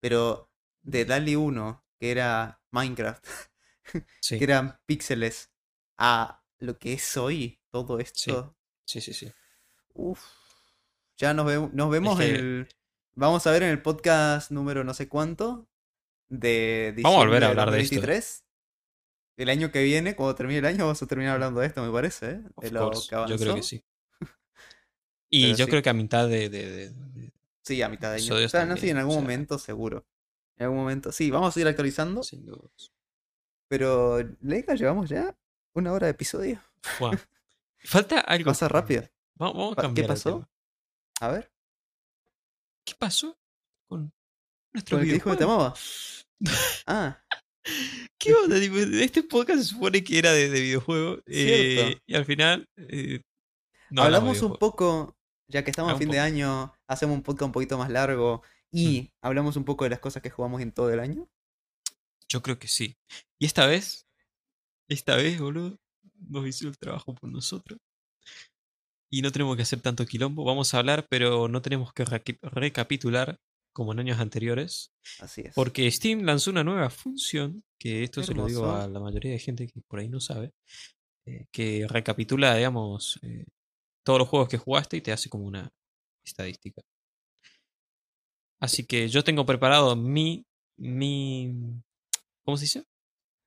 Pero 0.01 0.51
de 0.83 1.05
DALI 1.05 1.37
1, 1.37 1.85
que 2.01 2.11
era 2.11 2.61
Minecraft, 2.73 3.25
Sí, 4.21 4.39
que 4.39 4.45
eran 4.45 4.81
píxeles, 4.87 5.53
a 5.97 6.43
lo 6.59 6.77
que 6.79 6.95
es 6.95 7.17
hoy, 7.17 7.61
todo 7.73 7.99
esto. 7.99 8.55
sí, 8.85 9.01
sí, 9.01 9.13
sí. 9.13 9.33
Uf. 9.95 10.23
Ya 11.17 11.35
nos, 11.35 11.47
ve- 11.47 11.69
nos 11.73 11.91
vemos 11.91 12.19
que- 12.19 12.29
en 12.29 12.35
el. 12.37 12.69
Vamos 13.15 13.47
a 13.47 13.51
ver 13.51 13.65
en 13.65 13.71
el 13.71 13.83
podcast 13.83 14.51
número 14.53 14.85
no 14.85 14.95
sé 14.95 15.09
cuánto. 15.09 15.69
De 16.29 16.95
Vamos 17.03 17.21
a 17.21 17.25
volver 17.25 17.45
a 17.45 17.49
hablar 17.49 17.71
de 17.71 17.81
esto. 17.81 17.97
2023. 17.97 18.45
El 19.37 19.49
año 19.51 19.71
que 19.73 19.83
viene, 19.83 20.15
cuando 20.17 20.35
termine 20.35 20.61
el 20.61 20.67
año, 20.67 20.85
vamos 20.85 21.03
a 21.03 21.07
terminar 21.07 21.35
hablando 21.35 21.61
de 21.61 21.67
esto, 21.67 21.83
me 21.85 21.91
parece. 21.93 22.31
¿eh? 22.31 22.43
Of 22.55 22.65
De 22.65 22.71
lo 22.71 22.91
que 22.91 22.97
yo 22.97 23.07
creo 23.09 23.19
avanzó. 23.21 23.55
que 23.57 23.63
sí. 23.63 23.85
Y 25.31 25.43
Pero 25.47 25.57
yo 25.57 25.65
sí. 25.65 25.71
creo 25.71 25.83
que 25.83 25.91
a 25.91 25.95
mitad 25.95 26.29
de, 26.29 26.49
de- 26.49 26.71
de- 26.71 26.91
de- 26.91 27.33
Sí, 27.65 27.81
a 27.83 27.89
mitad 27.89 28.11
de 28.11 28.17
año. 28.23 28.35
O 28.35 28.49
sea, 28.49 28.65
no 28.67 28.75
sé, 28.75 28.81
también, 28.81 28.97
en 28.97 28.99
algún 28.99 29.13
o 29.13 29.19
sea. 29.19 29.23
momento 29.23 29.59
seguro. 29.59 30.07
En 30.57 30.65
algún 30.65 30.79
momento. 30.79 31.13
Sí, 31.13 31.31
vamos 31.31 31.57
a 31.57 31.61
ir 31.61 31.67
actualizando. 31.69 32.23
sin 32.23 32.45
dudas. 32.47 32.93
Pero, 33.69 34.19
Leica, 34.41 34.75
llevamos 34.75 35.09
ya 35.09 35.35
una 35.75 35.93
hora 35.93 36.07
de 36.07 36.11
episodio. 36.13 36.61
Fua. 36.83 37.11
Falta 37.85 38.21
algo. 38.21 38.51
Pasa 38.51 38.69
rápido. 38.69 39.03
Vamos, 39.37 39.57
vamos 39.57 39.73
a 39.73 39.77
¿qué 39.77 39.83
cambiar. 39.83 40.05
el 40.05 40.09
pasó? 40.09 40.49
A 41.21 41.29
ver, 41.29 41.53
¿Qué 42.85 42.95
pasó 42.99 43.39
con 43.89 44.13
nuestro 44.73 44.97
¿con 44.97 45.03
el 45.03 45.09
que 45.09 45.15
dijo 45.15 45.31
que 45.31 45.37
te 45.37 45.45
amaba? 45.45 45.75
Ah, 46.87 47.23
¿Qué 48.19 48.35
onda? 48.35 48.57
Este 48.59 49.23
podcast 49.23 49.61
se 49.61 49.65
supone 49.67 50.03
que 50.03 50.19
era 50.19 50.33
de, 50.33 50.51
de 50.51 50.61
videojuego. 50.61 51.19
eh, 51.27 51.99
y 52.07 52.15
al 52.17 52.25
final. 52.25 52.69
eh, 52.77 53.21
no 53.91 54.03
hablamos 54.03 54.43
un 54.43 54.57
poco, 54.57 55.17
ya 55.49 55.63
que 55.63 55.71
estamos 55.71 55.93
a 55.93 55.97
fin 55.97 56.11
de 56.11 56.19
año, 56.19 56.75
hacemos 56.89 57.15
un 57.17 57.23
podcast 57.23 57.47
un 57.47 57.53
poquito 57.53 57.79
más 57.79 57.91
largo 57.91 58.43
y 58.73 59.13
hablamos 59.23 59.57
un 59.57 59.65
poco 59.65 59.85
de 59.85 59.91
las 59.91 60.01
cosas 60.01 60.23
que 60.23 60.31
jugamos 60.31 60.61
en 60.63 60.73
todo 60.73 60.91
el 60.91 60.99
año. 60.99 61.29
Yo 62.29 62.43
creo 62.43 62.59
que 62.59 62.67
sí. 62.69 62.97
Y 63.39 63.47
esta 63.47 63.67
vez. 63.67 64.07
Esta 64.89 65.15
vez, 65.17 65.39
boludo. 65.39 65.79
Nos 66.29 66.47
hizo 66.47 66.69
el 66.69 66.79
trabajo 66.79 67.15
por 67.15 67.31
nosotros. 67.31 67.79
Y 69.11 69.23
no 69.23 69.31
tenemos 69.31 69.57
que 69.57 69.63
hacer 69.63 69.81
tanto 69.81 70.07
quilombo. 70.07 70.45
Vamos 70.45 70.73
a 70.73 70.79
hablar, 70.79 71.07
pero 71.09 71.49
no 71.49 71.61
tenemos 71.61 71.93
que 71.93 72.05
recapitular 72.05 73.39
como 73.73 73.93
en 73.93 74.01
años 74.01 74.21
anteriores. 74.21 74.93
Así 75.21 75.43
es. 75.43 75.55
Porque 75.55 75.91
Steam 75.91 76.23
lanzó 76.23 76.51
una 76.51 76.65
nueva 76.65 76.91
función, 76.91 77.63
que 77.79 78.05
esto 78.05 78.23
se 78.23 78.35
lo 78.35 78.47
digo 78.47 78.71
a 78.71 78.87
la 78.89 79.01
mayoría 79.01 79.33
de 79.33 79.39
gente 79.39 79.67
que 79.67 79.81
por 79.83 79.99
ahí 79.99 80.09
no 80.09 80.21
sabe, 80.21 80.53
eh, 81.27 81.47
que 81.51 81.87
recapitula, 81.89 82.55
digamos, 82.57 83.19
eh, 83.23 83.45
todos 84.05 84.19
los 84.19 84.29
juegos 84.29 84.49
que 84.49 84.59
jugaste 84.59 84.97
y 84.97 85.01
te 85.01 85.13
hace 85.13 85.29
como 85.29 85.45
una 85.45 85.71
estadística. 86.25 86.83
Así 88.61 88.87
que 88.87 89.09
yo 89.09 89.25
tengo 89.25 89.45
preparado 89.45 89.97
mi, 89.97 90.47
mi, 90.79 91.83
¿cómo 92.45 92.57
se 92.57 92.65
dice? 92.65 92.85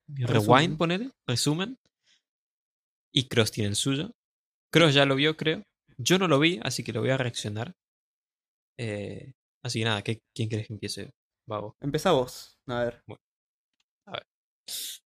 Mi 0.07 0.25
rewind, 0.25 0.77
ponele, 0.77 1.11
resumen. 1.25 1.77
Y 3.15 3.27
Cross 3.29 3.51
tiene 3.51 3.69
el 3.69 3.75
suyo. 3.75 4.11
Cross 4.71 4.93
ya 4.93 5.05
lo 5.05 5.15
vio, 5.15 5.37
creo. 5.37 5.63
Yo 5.97 6.19
no 6.19 6.27
lo 6.27 6.37
vi, 6.39 6.59
así 6.63 6.83
que 6.83 6.91
lo 6.91 6.99
voy 6.99 7.11
a 7.11 7.17
reaccionar. 7.17 7.73
Eh, 8.77 9.31
así 9.63 9.79
que 9.79 9.85
nada, 9.85 10.01
¿qué- 10.01 10.19
¿quién 10.33 10.49
crees 10.49 10.67
que 10.67 10.73
empiece? 10.73 11.11
Vago. 11.47 11.75
Empezá 11.79 12.11
vos. 12.11 12.57
A 12.67 12.83
ver. 12.83 13.01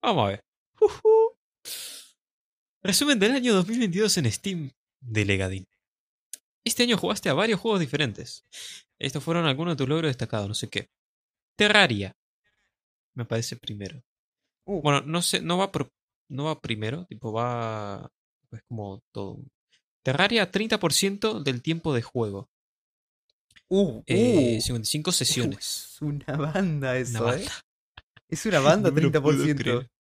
Vamos 0.02 0.24
a 0.24 0.28
ver. 0.28 0.40
Ujú. 0.80 1.36
Resumen 2.82 3.18
del 3.18 3.32
año 3.32 3.54
2022 3.54 4.16
en 4.18 4.30
Steam 4.30 4.70
de 5.00 5.24
Legadin. 5.24 5.66
Este 6.64 6.82
año 6.84 6.96
jugaste 6.98 7.28
a 7.28 7.34
varios 7.34 7.59
juegos 7.59 7.80
diferentes. 7.80 8.44
Estos 8.98 9.24
fueron 9.24 9.46
algunos 9.46 9.74
de 9.74 9.78
tus 9.78 9.88
logros 9.88 10.11
destacados, 10.11 10.46
no 10.48 10.54
sé 10.54 10.68
qué. 10.68 10.88
Terraria. 11.57 12.12
Me 13.14 13.24
parece 13.24 13.57
primero. 13.57 14.02
Uh, 14.64 14.80
Bueno, 14.82 15.00
no 15.00 15.22
sé, 15.22 15.40
no 15.40 15.59
va, 15.59 15.72
por- 15.72 15.90
no 16.29 16.45
va 16.45 16.61
primero, 16.61 17.05
tipo 17.07 17.33
va... 17.33 18.11
Es 18.53 18.62
como 18.68 19.03
todo. 19.12 19.39
Terraria 20.03 20.51
30% 20.51 21.43
del 21.43 21.62
tiempo 21.62 21.93
de 21.95 22.03
juego. 22.03 22.49
uh, 23.68 24.03
Eh, 24.07 24.57
uh. 24.59 24.61
55 24.62 25.12
sesiones. 25.12 25.59
Es 25.95 26.03
una 26.03 26.37
banda 26.37 26.97
eso, 26.97 27.24
Una 27.24 27.37
¿eh? 27.37 27.47
Es 28.29 28.47
una 28.47 28.61
banda, 28.61 28.91
No 28.91 28.95
me 28.95 29.01
lo 29.03 29.22
puedo 29.22 29.45
30%. 29.45 29.57
creer. 29.57 29.91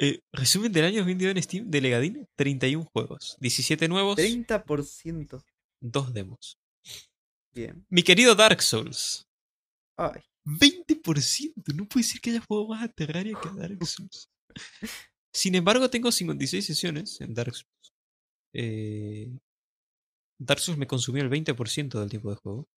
Eh, 0.00 0.20
resumen 0.32 0.72
del 0.72 0.84
año 0.84 0.98
2022 0.98 1.36
en 1.36 1.42
Steam 1.42 1.70
de 1.70 1.80
Legadin, 1.80 2.26
31 2.36 2.84
juegos, 2.92 3.36
17 3.40 3.88
nuevos, 3.88 4.16
30%. 4.16 5.42
2 5.80 6.12
demos. 6.14 6.56
Bien. 7.52 7.84
Mi 7.90 8.02
querido 8.04 8.34
Dark 8.36 8.62
Souls, 8.62 9.26
Ay, 9.96 10.20
20%, 10.46 11.74
no 11.74 11.86
puede 11.86 12.04
ser 12.04 12.20
que 12.20 12.30
haya 12.30 12.44
jugado 12.48 12.68
más 12.68 12.84
a 12.84 12.88
Terraria 12.88 13.36
que 13.42 13.48
a 13.48 13.52
Dark 13.52 13.78
Souls. 13.86 14.30
Sin 15.32 15.54
embargo, 15.54 15.88
tengo 15.90 16.10
56 16.10 16.64
sesiones 16.64 17.20
en 17.20 17.34
Dark 17.34 17.54
Souls. 17.54 17.92
Eh, 18.54 19.30
Dark 20.40 20.60
Souls 20.60 20.78
me 20.78 20.86
consumió 20.86 21.22
el 21.22 21.30
20% 21.30 21.98
del 22.00 22.08
tiempo 22.10 22.30
de 22.30 22.36
juego. 22.36 22.68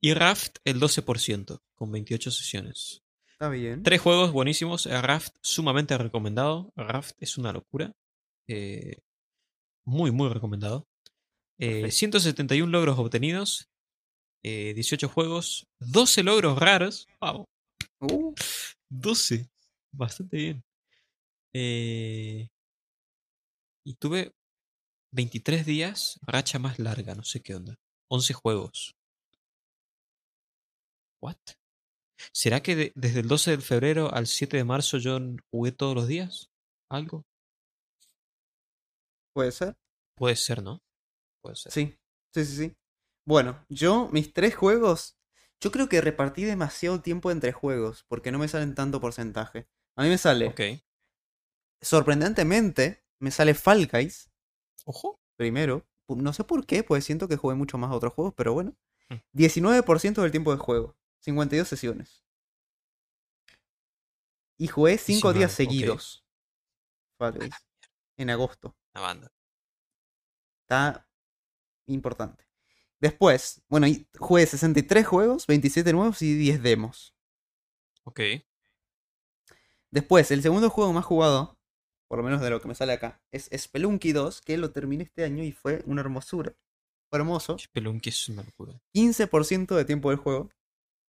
Y 0.00 0.14
Raft 0.14 0.58
el 0.64 0.80
12%, 0.80 1.60
con 1.74 1.90
28 1.90 2.30
sesiones. 2.30 3.02
está 3.32 3.48
bien. 3.48 3.82
Tres 3.82 4.00
juegos 4.00 4.32
buenísimos. 4.32 4.86
eh, 4.86 5.00
Raft 5.02 5.36
sumamente 5.42 5.96
recomendado. 5.98 6.72
Raft 6.76 7.16
es 7.18 7.36
una 7.38 7.52
locura. 7.52 7.92
Eh, 8.48 8.98
muy, 9.84 10.10
muy 10.12 10.28
recomendado. 10.28 10.86
Eh, 11.58 11.82
Perfecto. 11.82 11.96
171 11.96 12.70
logros 12.70 12.98
obtenidos. 12.98 13.68
eh, 14.44 14.72
18 14.74 15.08
juegos. 15.08 15.66
12 15.80 16.22
logros 16.22 16.58
raros. 16.58 17.08
Wow. 17.20 17.44
Uh, 18.00 18.34
12. 18.88 19.48
Bastante 19.92 20.36
bien. 20.36 20.64
Eh, 21.52 22.48
y 23.84 23.94
tuve 23.94 24.34
23 25.12 25.66
días, 25.66 26.18
racha 26.22 26.58
más 26.58 26.78
larga, 26.78 27.14
no 27.14 27.24
sé 27.24 27.42
qué 27.42 27.54
onda. 27.56 27.76
11 28.08 28.34
juegos. 28.34 28.96
¿What? 31.20 31.36
¿Será 32.32 32.62
que 32.62 32.76
de- 32.76 32.92
desde 32.96 33.20
el 33.20 33.28
12 33.28 33.52
de 33.52 33.58
febrero 33.62 34.12
al 34.12 34.26
7 34.26 34.56
de 34.58 34.64
marzo 34.64 34.98
yo 34.98 35.18
jugué 35.50 35.72
todos 35.72 35.94
los 35.94 36.08
días? 36.08 36.50
¿Algo? 36.90 37.26
¿Puede 39.32 39.52
ser? 39.52 39.76
Puede 40.16 40.36
ser, 40.36 40.62
¿no? 40.62 40.82
Puede 41.42 41.56
ser. 41.56 41.72
Sí, 41.72 41.98
sí, 42.34 42.44
sí, 42.44 42.56
sí. 42.56 42.76
Bueno, 43.26 43.64
yo, 43.68 44.08
mis 44.12 44.32
tres 44.32 44.56
juegos, 44.56 45.18
yo 45.60 45.70
creo 45.70 45.88
que 45.88 46.00
repartí 46.00 46.44
demasiado 46.44 47.00
tiempo 47.02 47.30
entre 47.30 47.52
juegos, 47.52 48.04
porque 48.08 48.32
no 48.32 48.38
me 48.38 48.48
salen 48.48 48.74
tanto 48.74 49.00
porcentaje. 49.00 49.68
A 49.96 50.02
mí 50.02 50.08
me 50.08 50.18
sale, 50.18 50.46
Ok. 50.46 50.60
Sorprendentemente, 51.80 53.04
me 53.18 53.30
sale 53.30 53.54
Fall 53.54 53.86
Guys 53.86 54.30
Ojo. 54.84 55.20
primero. 55.36 55.86
No 56.08 56.32
sé 56.32 56.44
por 56.44 56.64
qué, 56.64 56.82
pues 56.82 57.04
siento 57.04 57.28
que 57.28 57.36
jugué 57.36 57.54
mucho 57.54 57.76
más 57.76 57.90
a 57.90 57.94
otros 57.94 58.14
juegos, 58.14 58.34
pero 58.34 58.54
bueno. 58.54 58.76
Mm. 59.10 59.16
19% 59.34 60.22
del 60.22 60.30
tiempo 60.30 60.52
de 60.52 60.58
juego, 60.58 60.96
52 61.20 61.68
sesiones. 61.68 62.24
Y 64.56 64.68
jugué 64.68 64.98
5 64.98 65.32
días 65.32 65.54
19, 65.54 65.54
ok. 65.54 65.56
seguidos. 65.56 66.26
Fall 67.18 67.38
Guys, 67.38 67.54
en 68.16 68.30
agosto. 68.30 68.76
La 68.94 69.02
banda. 69.02 69.32
Está 70.62 71.08
importante. 71.86 72.48
Después, 73.00 73.62
bueno, 73.68 73.86
jugué 74.18 74.46
63 74.46 75.06
juegos, 75.06 75.46
27 75.46 75.92
nuevos 75.92 76.20
y 76.22 76.34
10 76.34 76.62
demos. 76.62 77.14
Ok. 78.04 78.20
Después, 79.90 80.30
el 80.30 80.42
segundo 80.42 80.68
juego 80.68 80.92
más 80.92 81.04
jugado, 81.04 81.57
por 82.08 82.18
lo 82.18 82.24
menos 82.24 82.40
de 82.40 82.50
lo 82.50 82.60
que 82.60 82.68
me 82.68 82.74
sale 82.74 82.92
acá, 82.94 83.20
es 83.30 83.48
Spelunky 83.56 84.12
2, 84.12 84.40
que 84.42 84.56
lo 84.58 84.70
terminé 84.72 85.04
este 85.04 85.24
año 85.24 85.44
y 85.44 85.52
fue 85.52 85.82
una 85.86 86.00
hermosura. 86.00 86.54
Fue 87.10 87.18
hermoso. 87.18 87.58
Spelunky 87.58 88.08
es 88.10 88.28
una 88.28 88.42
locura. 88.42 88.80
15% 88.94 89.74
de 89.76 89.84
tiempo 89.84 90.10
del 90.10 90.18
juego 90.18 90.50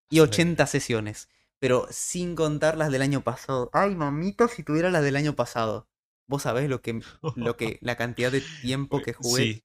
y 0.10 0.18
Joder. 0.18 0.30
80 0.30 0.68
sesiones. 0.68 1.30
Pero 1.60 1.88
sin 1.90 2.36
contar 2.36 2.78
las 2.78 2.92
del 2.92 3.02
año 3.02 3.22
pasado. 3.22 3.70
Ay, 3.74 3.96
mamita, 3.96 4.48
si 4.48 4.64
tuviera 4.64 4.90
las 4.92 5.04
del 5.04 5.16
año 5.16 5.36
pasado. 5.36 5.88
Vos 6.28 6.42
sabés 6.44 6.70
lo 6.70 6.82
que, 6.82 7.02
lo 7.36 7.56
que, 7.56 7.78
la 7.82 7.96
cantidad 7.96 8.32
de 8.32 8.42
tiempo 8.62 9.02
que 9.02 9.14
jugué 9.14 9.44
Sí. 9.44 9.64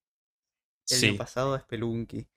el 0.90 0.98
Sí. 0.98 1.06
año 1.08 1.18
pasado 1.18 1.54
a 1.54 1.60
Spelunky. 1.60 2.28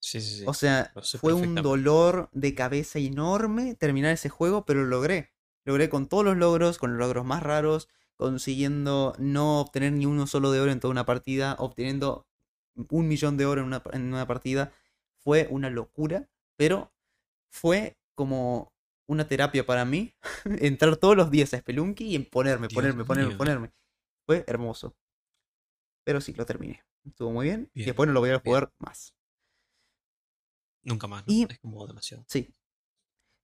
Sí, 0.00 0.20
sí, 0.20 0.38
sí. 0.40 0.44
O 0.46 0.52
sea, 0.52 0.92
fue 1.18 1.32
un 1.32 1.54
dolor 1.54 2.28
de 2.32 2.54
cabeza 2.54 2.98
enorme 2.98 3.74
terminar 3.74 4.12
ese 4.12 4.28
juego, 4.28 4.66
pero 4.66 4.80
lo 4.82 4.86
logré. 4.86 5.32
Logré 5.64 5.88
con 5.88 6.08
todos 6.08 6.24
los 6.26 6.36
logros, 6.36 6.76
con 6.76 6.90
los 6.92 6.98
logros 6.98 7.24
más 7.24 7.42
raros, 7.42 7.88
consiguiendo 8.16 9.14
no 9.18 9.60
obtener 9.60 9.92
ni 9.92 10.06
uno 10.06 10.26
solo 10.26 10.50
de 10.52 10.60
oro 10.60 10.70
en 10.72 10.80
toda 10.80 10.92
una 10.92 11.06
partida, 11.06 11.56
obteniendo 11.58 12.26
un 12.90 13.08
millón 13.08 13.36
de 13.36 13.46
oro 13.46 13.60
en 13.62 13.66
una, 13.68 13.82
en 13.92 14.02
una 14.12 14.26
partida. 14.26 14.72
Fue 15.18 15.46
una 15.50 15.70
locura, 15.70 16.28
pero 16.56 16.92
fue 17.50 17.96
como 18.14 18.72
una 19.08 19.26
terapia 19.26 19.64
para 19.66 19.84
mí 19.84 20.14
entrar 20.44 20.96
todos 20.96 21.16
los 21.16 21.30
días 21.30 21.52
a 21.54 21.58
Spelunky 21.58 22.04
y 22.06 22.16
en 22.16 22.24
ponerme, 22.24 22.68
Dios 22.68 22.74
ponerme, 22.74 23.04
ponerme, 23.04 23.28
mío. 23.30 23.38
ponerme. 23.38 23.72
Fue 24.26 24.44
hermoso. 24.46 24.96
Pero 26.04 26.20
sí, 26.20 26.32
lo 26.34 26.44
terminé. 26.46 26.84
Estuvo 27.04 27.30
muy 27.30 27.46
bien. 27.46 27.70
y 27.74 27.84
después 27.84 28.06
no 28.06 28.12
lo 28.14 28.20
voy 28.20 28.30
a 28.30 28.32
bien. 28.34 28.42
jugar 28.44 28.72
más. 28.78 29.14
Nunca 30.82 31.06
más, 31.06 31.26
¿no? 31.26 31.32
Y- 31.32 31.46
Es 31.48 31.58
como 31.58 31.86
demasiado. 31.86 32.24
Sí. 32.28 32.54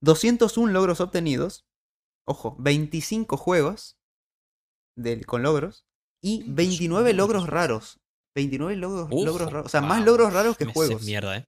201 0.02 0.72
logros 0.72 1.00
obtenidos. 1.00 1.66
Ojo, 2.26 2.56
25 2.58 3.36
juegos 3.36 3.98
del, 5.02 5.26
con 5.26 5.42
logros. 5.42 5.84
Y 6.22 6.44
29 6.46 7.12
logros 7.14 7.46
raros. 7.46 7.98
29 8.34 8.76
logros, 8.76 9.08
Uf, 9.10 9.24
logros 9.24 9.50
raros. 9.52 9.66
O 9.66 9.68
sea, 9.68 9.80
más 9.80 10.04
logros 10.04 10.32
raros 10.32 10.56
que 10.56 10.66
me 10.66 10.72
juegos. 10.72 11.02
mierda, 11.02 11.38
eh. 11.38 11.46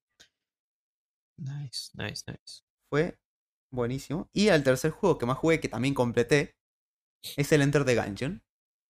Nice, 1.38 1.90
nice, 1.94 2.24
nice. 2.26 2.62
Fue 2.90 3.18
buenísimo. 3.70 4.28
Y 4.32 4.48
al 4.48 4.62
tercer 4.62 4.90
juego 4.90 5.18
que 5.18 5.26
más 5.26 5.38
jugué, 5.38 5.60
que 5.60 5.68
también 5.68 5.94
completé, 5.94 6.56
es 7.36 7.52
el 7.52 7.62
Enter 7.62 7.84
the 7.84 7.96
Gungeon. 7.96 8.42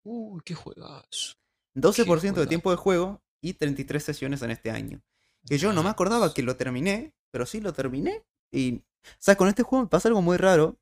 Uy, 0.04 0.40
qué 0.44 0.54
juegas. 0.54 1.36
12% 1.74 1.96
de 1.96 2.04
juegazo. 2.04 2.48
tiempo 2.48 2.70
de 2.70 2.76
juego 2.76 3.22
y 3.42 3.54
33 3.54 4.02
sesiones 4.02 4.42
en 4.42 4.50
este 4.50 4.70
año. 4.70 5.02
Que 5.46 5.58
yo 5.58 5.72
no 5.72 5.82
me 5.82 5.90
acordaba 5.90 6.32
que 6.32 6.42
lo 6.42 6.56
terminé, 6.56 7.14
pero 7.30 7.46
sí 7.46 7.60
lo 7.60 7.72
terminé. 7.72 8.24
Y, 8.52 8.76
o 8.76 8.82
sea, 9.18 9.36
con 9.36 9.48
este 9.48 9.62
juego 9.62 9.84
me 9.84 9.88
pasa 9.88 10.08
algo 10.08 10.22
muy 10.22 10.36
raro. 10.36 10.78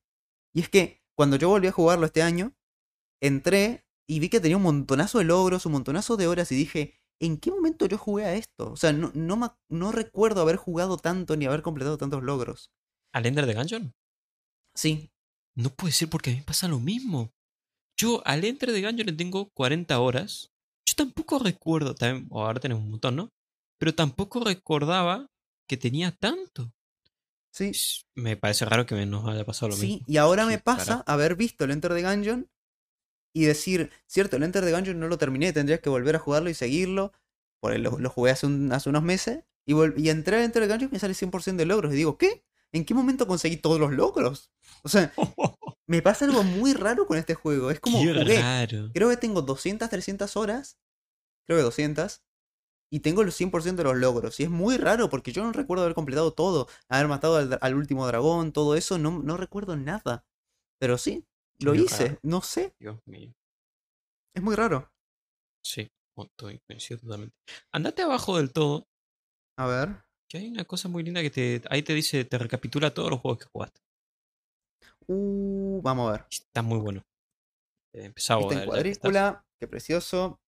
Y 0.53 0.61
es 0.61 0.69
que 0.69 1.03
cuando 1.17 1.37
yo 1.37 1.49
volví 1.49 1.69
a 1.69 1.73
jugarlo 1.73 2.07
este 2.07 2.23
año, 2.23 2.53
entré 3.21 3.85
y 4.09 4.19
vi 4.19 4.29
que 4.29 4.41
tenía 4.41 4.57
un 4.57 4.63
montonazo 4.63 5.19
de 5.19 5.25
logros, 5.25 5.67
un 5.67 5.73
montonazo 5.73 6.17
de 6.17 6.27
horas 6.27 6.51
y 6.53 6.57
dije, 6.57 6.95
¿en 7.21 7.39
qué 7.39 7.51
momento 7.51 7.87
yo 7.87 7.99
jugué 7.99 8.25
a 8.25 8.35
esto? 8.35 8.73
O 8.73 8.77
sea, 8.77 8.93
no, 8.93 9.13
no, 9.15 9.57
no 9.69 9.93
recuerdo 9.93 10.41
haber 10.43 10.57
jugado 10.57 10.97
tanto 10.97 11.37
ni 11.37 11.47
haber 11.47 11.63
completado 11.63 11.99
tantos 11.99 12.23
logros. 12.23 12.71
¿Al 13.13 13.27
Ender 13.27 13.47
de 13.47 13.55
Gungeon? 13.55 13.95
Sí, 14.75 15.11
No 15.57 15.71
puede 15.71 15.93
ser 15.93 16.09
porque 16.09 16.31
a 16.31 16.33
mí 16.33 16.39
me 16.41 16.45
pasa 16.45 16.69
lo 16.69 16.79
mismo. 16.81 17.33
Yo 17.99 18.23
al 18.25 18.45
Enter 18.45 18.73
de 18.73 18.81
Gungeon 18.83 19.07
le 19.07 19.13
tengo 19.13 19.51
40 19.51 19.99
horas. 20.01 20.51
Yo 20.87 20.95
tampoco 20.97 21.39
recuerdo, 21.39 21.95
también, 21.95 22.29
ahora 22.33 22.61
tenemos 22.61 22.83
un 22.83 22.91
montón, 22.91 23.17
¿no? 23.17 23.31
Pero 23.79 23.95
tampoco 23.95 24.43
recordaba 24.45 25.27
que 25.69 25.77
tenía 25.77 26.13
tanto. 26.13 26.73
sí, 27.53 27.73
Me 28.15 28.37
parece 28.37 28.65
raro 28.65 28.87
que 28.87 28.95
me 28.95 29.07
nos 29.07 29.29
haya 29.29 29.45
pasado 29.45 29.71
lo 29.71 29.77
sí. 29.77 29.87
mismo. 29.87 30.07
Y 30.09 30.17
ahora 30.17 30.47
me 30.47 30.59
pasa 30.59 31.03
haber 31.07 31.37
visto 31.37 31.65
el 31.65 31.71
Enter 31.73 31.95
the 31.95 32.03
Gungeon 32.03 32.49
y 33.33 33.45
decir, 33.45 33.91
cierto, 34.07 34.37
el 34.37 34.43
Enter 34.43 34.65
the 34.65 34.73
Gungeon 34.73 34.99
no 35.01 35.09
lo 35.09 35.19
terminé, 35.19 35.53
tendría 35.53 35.79
que 35.81 35.91
volver 35.91 36.17
a 36.17 36.19
jugarlo 36.19 36.51
y 36.51 36.55
seguirlo. 36.55 37.13
Por 37.61 37.79
lo, 37.79 37.99
lo 37.99 38.11
jugué 38.11 38.31
hace, 38.33 38.47
un- 38.47 38.73
hace 38.73 38.89
unos 38.91 39.03
meses. 39.03 39.45
Y, 39.67 39.75
y 40.01 40.09
entré 40.11 40.37
al 40.39 40.43
Enter 40.45 40.63
the 40.63 40.69
Gungeon 40.69 40.91
y 40.91 40.93
me 40.95 40.99
sale 40.99 41.15
100% 41.15 41.57
de 41.57 41.67
logros. 41.67 41.93
Y 41.93 41.97
digo, 41.97 42.19
¿qué? 42.19 42.45
¿En 42.73 42.85
qué 42.85 42.95
momento 42.95 43.27
conseguí 43.27 43.57
todos 43.57 43.79
los 43.81 43.93
logros? 43.93 44.51
O 44.83 44.89
sea, 44.89 45.13
me 45.87 46.03
pasa 46.03 46.25
algo 46.25 46.43
muy 46.43 46.73
raro 46.73 47.07
con 47.07 47.19
este 47.19 47.35
juego. 47.35 47.71
Es 47.71 47.81
como 47.81 47.99
jugué. 48.23 48.37
Creo 48.95 49.09
que 49.11 49.17
tengo 49.17 49.43
200, 49.43 49.89
300 49.91 50.37
horas. 50.37 50.79
Creo 51.47 51.59
que 51.59 51.65
200. 51.65 52.23
Y 52.93 53.01
tengo 53.01 53.23
el 53.23 53.31
100% 53.31 53.83
de 53.83 53.85
los 53.85 53.97
logros. 53.97 54.41
Y 54.41 54.45
es 54.45 54.51
muy 54.51 54.77
raro 54.77 55.09
porque 55.11 55.33
yo 55.33 55.45
no 55.45 55.53
recuerdo 55.53 55.85
haber 55.85 55.95
completado 55.95 56.33
todo. 56.33 56.69
Haber 56.89 57.07
matado 57.09 57.37
al, 57.37 57.59
al 57.61 57.75
último 57.77 58.07
dragón, 58.07 58.53
todo 58.53 58.75
eso. 58.75 58.99
No, 58.99 59.21
no 59.23 59.37
recuerdo 59.37 59.77
nada. 59.77 60.25
Pero 60.81 60.99
sí, 60.99 61.27
lo 61.61 61.75
hice. 61.75 62.09
raro. 62.09 62.19
No 62.23 62.43
sé. 62.43 62.75
Dios 62.79 62.99
mío. 63.07 63.33
Es 64.35 64.43
muy 64.43 64.55
raro. 64.57 64.91
Sí, 65.65 65.91
estoy 66.17 66.61
coincido 66.67 67.01
totalmente. 67.01 67.37
Andate 67.73 68.03
abajo 68.03 68.37
del 68.37 68.53
todo, 68.53 68.87
A 69.59 69.67
ver. 69.67 70.05
que 70.29 70.39
hay 70.39 70.49
una 70.49 70.65
cosa 70.65 70.89
muy 70.89 71.03
linda 71.03 71.21
que 71.23 71.31
te, 71.31 71.63
ahí 71.71 71.83
te 71.83 71.95
dice, 71.95 72.25
te 72.25 72.39
recapitula 72.39 72.95
todos 72.95 73.11
los 73.11 73.21
juegos 73.21 73.39
que 73.41 73.51
jugaste. 73.53 73.81
Uh, 75.07 75.81
vamos 75.83 76.09
a 76.09 76.13
ver. 76.13 76.27
Está 76.31 76.63
muy 76.63 76.79
bueno. 76.79 77.03
Eh, 77.95 78.05
Empezaba 78.05 78.43
Está 78.43 78.63
en 78.63 78.67
cuadrícula. 78.69 79.45
Qué 79.59 79.67
precioso. 79.67 80.41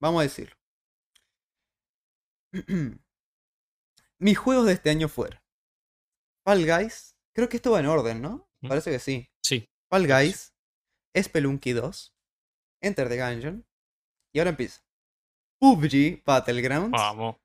Vamos 0.00 0.20
a 0.20 0.22
decirlo. 0.22 0.56
Mis 4.18 4.38
juegos 4.38 4.66
de 4.66 4.72
este 4.72 4.90
año 4.90 5.08
fueron 5.08 5.38
Fall 6.44 6.66
Guys. 6.66 7.14
Creo 7.34 7.48
que 7.48 7.56
esto 7.56 7.70
va 7.72 7.80
en 7.80 7.86
orden, 7.86 8.20
¿no? 8.22 8.48
¿Mm? 8.62 8.68
Parece 8.68 8.90
que 8.90 8.98
sí. 8.98 9.28
Sí. 9.44 9.68
Fall 9.90 10.06
Guys. 10.06 10.54
Spelunky 11.12 11.72
2. 11.72 12.14
Enter 12.80 13.08
the 13.08 13.16
Gungeon. 13.16 13.66
Y 14.32 14.38
ahora 14.38 14.50
empieza. 14.50 14.80
PUBG 15.58 16.22
Battlegrounds. 16.24 16.92
Vamos. 16.92 17.36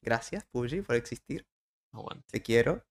Gracias, 0.00 0.44
PUBG, 0.52 0.86
por 0.86 0.94
existir. 0.94 1.44
Aguante. 1.92 2.24
Te 2.30 2.40
quiero. 2.40 2.86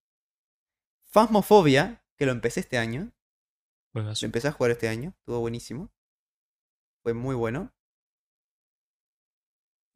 Phasmophobia, 1.06 2.04
que 2.18 2.26
lo 2.26 2.34
empecé 2.34 2.60
este 2.60 2.78
año. 2.78 3.14
Lo 3.94 4.12
empecé 4.22 4.50
a 4.50 4.52
jugar 4.52 4.72
este 4.72 4.90
año. 4.90 5.14
Estuvo 5.20 5.40
buenísimo. 5.40 5.90
Fue 7.02 7.14
muy 7.14 7.36
bueno. 7.36 7.74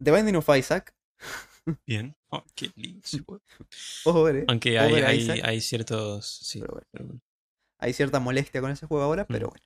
The 0.01 0.11
Binding 0.11 0.37
of 0.37 0.49
Isaac. 0.57 0.95
Bien. 1.85 2.15
Oh, 2.29 2.43
qué 2.55 2.71
lindo. 2.75 3.03
Pobre. 4.05 4.45
Aunque 4.47 4.79
hay, 4.79 4.89
Pobre 4.89 5.05
hay, 5.05 5.41
hay 5.43 5.61
ciertos. 5.61 6.25
Sí, 6.25 6.61
Pero 6.61 6.81
bueno. 6.93 7.21
Hay 7.83 7.93
cierta 7.93 8.19
molestia 8.19 8.61
con 8.61 8.71
ese 8.71 8.85
juego 8.87 9.03
ahora, 9.03 9.25
pero 9.27 9.47
Mm. 9.47 9.49
bueno. 9.51 9.65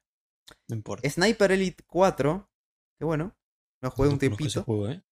no 0.70 0.76
importa. 0.76 1.10
Sniper 1.10 1.52
Elite 1.52 1.84
4. 1.86 2.50
Que 2.98 3.06
bueno. 3.06 3.36
Lo 3.82 3.92
jugué 3.92 4.08
un 4.10 4.16
ese 4.16 4.20
tiempito. 4.30 4.64
juego, 4.64 4.90
¿eh? 4.90 5.04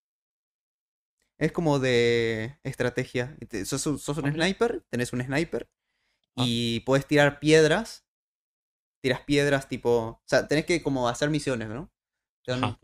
Es 1.37 1.51
como 1.51 1.79
de 1.79 2.57
estrategia. 2.63 3.35
Te- 3.49 3.65
Sos, 3.65 3.85
un- 3.85 3.99
sos 3.99 4.17
un 4.17 4.23
mira. 4.25 4.35
sniper, 4.35 4.85
tenés 4.89 5.11
un 5.13 5.21
sniper. 5.21 5.69
Ah. 6.37 6.43
Y 6.47 6.79
puedes 6.81 7.05
tirar 7.05 7.39
piedras. 7.39 8.05
Tiras 9.03 9.21
piedras 9.21 9.67
tipo. 9.69 9.89
O 9.91 10.21
sea, 10.25 10.47
tenés 10.47 10.65
que 10.65 10.81
como 10.81 11.07
hacer 11.09 11.29
misiones, 11.29 11.67
¿no? 11.69 11.91
Te 12.45 12.53
van 12.53 12.77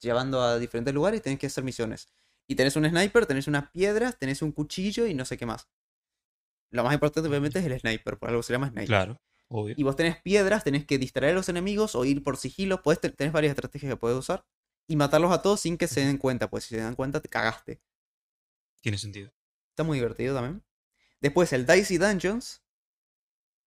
llevando 0.00 0.42
a 0.42 0.58
diferentes 0.58 0.92
lugares 0.92 1.20
y 1.20 1.22
tenés 1.22 1.38
que 1.38 1.46
hacer 1.46 1.64
misiones. 1.64 2.08
Y 2.48 2.56
tenés 2.56 2.76
un 2.76 2.84
sniper, 2.88 3.26
tenés 3.26 3.46
unas 3.48 3.70
piedras, 3.70 4.18
tenés 4.18 4.42
un 4.42 4.52
cuchillo 4.52 5.06
y 5.06 5.14
no 5.14 5.24
sé 5.24 5.38
qué 5.38 5.46
más. 5.46 5.68
Lo 6.70 6.84
más 6.84 6.92
importante 6.92 7.28
obviamente 7.28 7.58
es 7.60 7.64
el 7.64 7.78
sniper, 7.80 8.18
por 8.18 8.28
algo 8.28 8.42
se 8.42 8.52
llama 8.52 8.66
sniper. 8.68 8.86
Claro. 8.86 9.20
Obvio. 9.56 9.74
Y 9.78 9.84
vos 9.84 9.94
tenés 9.94 10.20
piedras, 10.20 10.64
tenés 10.64 10.84
que 10.84 10.98
distraer 10.98 11.32
a 11.32 11.36
los 11.36 11.48
enemigos 11.48 11.94
o 11.94 12.04
ir 12.04 12.22
por 12.24 12.36
sigilo. 12.36 12.82
Te- 13.00 13.10
tenés 13.10 13.32
varias 13.32 13.50
estrategias 13.52 13.90
que 13.92 13.96
podés 13.96 14.18
usar. 14.18 14.44
Y 14.88 14.96
matarlos 14.96 15.30
a 15.32 15.42
todos 15.42 15.60
sin 15.60 15.78
que 15.78 15.86
se 15.86 16.00
den 16.04 16.18
cuenta. 16.18 16.50
Pues 16.50 16.64
si 16.64 16.74
se 16.74 16.80
dan 16.80 16.96
cuenta, 16.96 17.20
te 17.20 17.28
cagaste. 17.28 17.80
Tiene 18.82 18.98
sentido. 18.98 19.32
Está 19.70 19.84
muy 19.84 19.98
divertido 19.98 20.34
también. 20.34 20.64
Después 21.20 21.52
el 21.52 21.66
Dicey 21.66 21.98
Dungeons. 21.98 22.62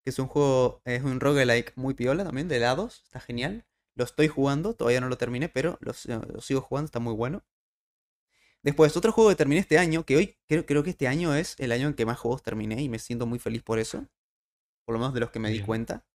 Que 0.03 0.11
es 0.11 0.19
un 0.19 0.27
juego, 0.27 0.83
es 0.85 1.03
un 1.03 1.21
roguelike 1.21 1.73
muy 1.77 1.95
piola 1.95 2.25
también, 2.25 2.49
de 2.49 2.59
lados. 2.59 3.03
Está 3.05 3.21
genial. 3.21 3.65
Lo 3.95 4.05
estoy 4.05 4.29
jugando, 4.29 4.75
todavía 4.75 5.01
no 5.01 5.09
lo 5.09 5.17
terminé, 5.19 5.49
pero 5.49 5.79
lo, 5.81 5.93
lo 6.33 6.41
sigo 6.41 6.61
jugando, 6.61 6.87
está 6.87 6.99
muy 6.99 7.15
bueno. 7.15 7.45
Después, 8.63 8.97
otro 8.97 9.13
juego 9.13 9.31
que 9.31 9.37
terminé 9.37 9.61
este 9.61 9.79
año, 9.79 10.05
que 10.05 10.17
hoy 10.17 10.37
creo, 10.49 10.67
creo 10.67 10.83
que 10.83 10.91
este 10.91 11.07
año 11.09 11.35
es 11.35 11.55
el 11.59 11.73
año 11.73 11.87
en 11.89 11.95
que 11.95 12.05
más 12.05 12.19
juegos 12.19 12.43
terminé 12.43 12.83
y 12.83 12.89
me 12.89 12.99
siento 12.99 13.25
muy 13.27 13.39
feliz 13.39 13.63
por 13.63 13.79
eso. 13.79 14.07
Por 14.87 14.95
lo 14.95 14.99
menos 15.01 15.15
de 15.15 15.21
los 15.21 15.31
que 15.31 15.39
me 15.41 15.51
di 15.51 15.61
cuenta. 15.61 16.07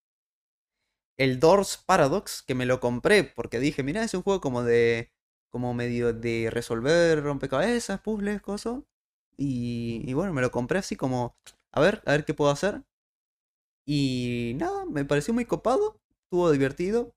El 1.17 1.39
Doors 1.39 1.77
Paradox, 1.77 2.41
que 2.41 2.55
me 2.55 2.65
lo 2.65 2.79
compré 2.79 3.23
porque 3.23 3.59
dije, 3.59 3.83
mira, 3.83 4.03
es 4.03 4.13
un 4.13 4.23
juego 4.23 4.41
como 4.41 4.63
de. 4.63 5.11
como 5.51 5.73
medio 5.73 6.13
de 6.13 6.49
resolver 6.49 7.21
rompecabezas, 7.21 7.99
puzzles, 8.01 8.41
cosas. 8.41 8.79
Y, 9.37 10.01
y 10.05 10.13
bueno, 10.13 10.33
me 10.33 10.41
lo 10.41 10.51
compré 10.51 10.79
así 10.79 10.95
como. 10.95 11.35
A 11.73 11.81
ver, 11.81 12.01
a 12.05 12.11
ver 12.11 12.25
qué 12.25 12.33
puedo 12.33 12.49
hacer. 12.51 12.83
Y 13.85 14.53
nada, 14.57 14.85
me 14.85 15.05
pareció 15.05 15.33
muy 15.33 15.45
copado. 15.45 15.99
Estuvo 16.23 16.51
divertido. 16.51 17.13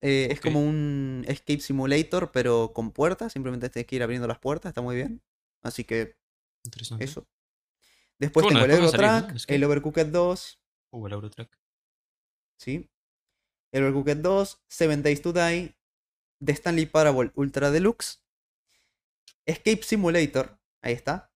Eh, 0.00 0.28
Es 0.30 0.40
como 0.40 0.60
un 0.60 1.24
escape 1.28 1.60
simulator, 1.60 2.32
pero 2.32 2.72
con 2.72 2.90
puertas. 2.92 3.32
Simplemente 3.32 3.68
tienes 3.68 3.86
que 3.86 3.96
ir 3.96 4.02
abriendo 4.02 4.26
las 4.26 4.38
puertas. 4.38 4.70
Está 4.70 4.80
muy 4.80 4.96
bien. 4.96 5.22
Así 5.62 5.84
que 5.84 6.16
Interesante. 6.64 7.04
eso. 7.04 7.26
Después 8.18 8.44
Bueno, 8.44 8.60
tengo 8.60 8.72
el 8.72 8.78
Eurotrack, 8.78 9.12
salir, 9.12 9.30
¿no? 9.30 9.36
Es 9.36 9.46
que- 9.46 9.54
el 9.54 9.64
Overcooked 9.64 10.06
2. 10.06 10.60
Uh, 10.92 11.06
el 11.06 11.12
Eurotrack. 11.14 11.58
¿sí? 12.58 12.88
El 13.72 13.84
Overcooked 13.84 14.18
2, 14.18 14.62
Seven 14.68 15.02
Days 15.02 15.22
to 15.22 15.32
Die, 15.32 15.74
The 16.44 16.52
Stanley 16.52 16.86
Parable 16.86 17.32
Ultra 17.34 17.70
Deluxe, 17.70 18.22
Escape 19.46 19.82
Simulator, 19.82 20.58
ahí 20.82 20.92
está. 20.92 21.32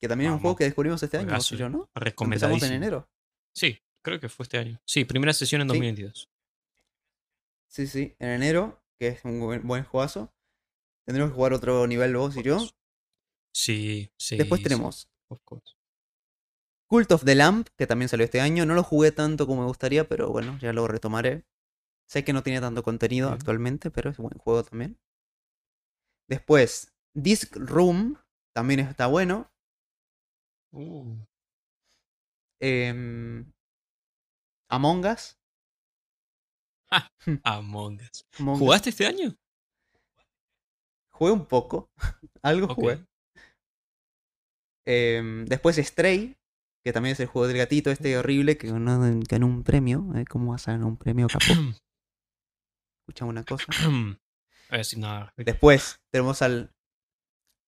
Que 0.00 0.08
también 0.08 0.30
es 0.30 0.34
un 0.36 0.40
juego 0.40 0.56
que 0.56 0.64
descubrimos 0.64 1.02
este 1.02 1.16
año, 1.18 1.26
vos 1.26 1.48
Juegazo, 1.48 1.54
y 1.54 1.58
yo, 1.58 1.68
¿no? 1.68 1.90
Empezamos 1.94 2.62
en 2.62 2.72
enero. 2.72 3.08
Sí, 3.54 3.82
creo 4.02 4.18
que 4.20 4.28
fue 4.28 4.44
este 4.44 4.58
año. 4.58 4.80
Sí, 4.84 5.04
primera 5.04 5.32
sesión 5.32 5.60
en 5.60 5.68
Sí. 5.68 5.74
2022. 5.74 6.30
Sí, 7.66 7.86
sí, 7.86 8.16
en 8.18 8.28
enero, 8.30 8.82
que 8.98 9.08
es 9.08 9.24
un 9.24 9.40
buen, 9.40 9.66
buen 9.66 9.84
juegazo. 9.84 10.32
Tendremos 11.04 11.32
que 11.32 11.36
jugar 11.36 11.52
otro 11.52 11.86
nivel 11.86 12.16
vos 12.16 12.36
y 12.36 12.42
yo. 12.42 12.58
Sí, 13.52 14.10
sí. 14.16 14.36
Después 14.36 14.60
sí, 14.60 14.64
tenemos 14.64 15.10
of 15.28 15.40
course. 15.44 15.74
Cult 16.88 17.12
of 17.12 17.24
the 17.24 17.34
Lamp, 17.34 17.68
que 17.76 17.86
también 17.86 18.08
salió 18.08 18.24
este 18.24 18.40
año. 18.40 18.66
No 18.66 18.74
lo 18.74 18.82
jugué 18.82 19.12
tanto 19.12 19.46
como 19.46 19.62
me 19.62 19.68
gustaría, 19.68 20.08
pero 20.08 20.30
bueno, 20.30 20.58
ya 20.58 20.72
lo 20.72 20.88
retomaré. 20.88 21.44
Sé 22.08 22.24
que 22.24 22.32
no 22.32 22.42
tiene 22.42 22.60
tanto 22.60 22.82
contenido 22.82 23.30
actualmente, 23.30 23.90
pero 23.90 24.10
es 24.10 24.18
un 24.18 24.28
buen 24.28 24.38
juego 24.38 24.64
también. 24.64 24.98
Después, 26.28 26.94
Disc 27.14 27.54
Room, 27.56 28.18
también 28.54 28.80
está 28.80 29.06
bueno. 29.06 29.50
Uh, 30.72 31.16
Em, 32.60 33.52
Among 34.68 35.04
Us. 35.06 35.36
Among 37.44 38.00
Us. 38.00 38.24
Among 38.38 38.54
Us. 38.54 38.60
¿Jugaste 38.60 38.90
este 38.90 39.06
año? 39.06 39.36
Jugué 41.10 41.32
un 41.32 41.46
poco. 41.46 41.90
Algo 42.42 42.74
jugué. 42.74 43.04
Em, 44.86 45.44
después 45.44 45.76
Stray, 45.76 46.37
que 46.84 46.92
también 46.92 47.12
es 47.14 47.20
el 47.20 47.26
juego 47.26 47.48
del 47.48 47.56
gatito 47.58 47.90
este 47.90 48.16
horrible 48.16 48.56
que 48.56 48.68
ganó, 48.70 49.00
ganó 49.28 49.46
un 49.46 49.62
premio. 49.64 50.06
Eh, 50.16 50.24
¿Cómo 50.26 50.52
vas 50.52 50.68
a 50.68 50.72
ganar 50.72 50.86
un 50.86 50.96
premio, 50.96 51.26
capo? 51.28 51.44
Escuchame 53.02 53.30
una 53.30 53.44
cosa. 53.44 53.64
Nada. 54.96 55.32
Después 55.36 56.00
tenemos 56.10 56.42
al. 56.42 56.74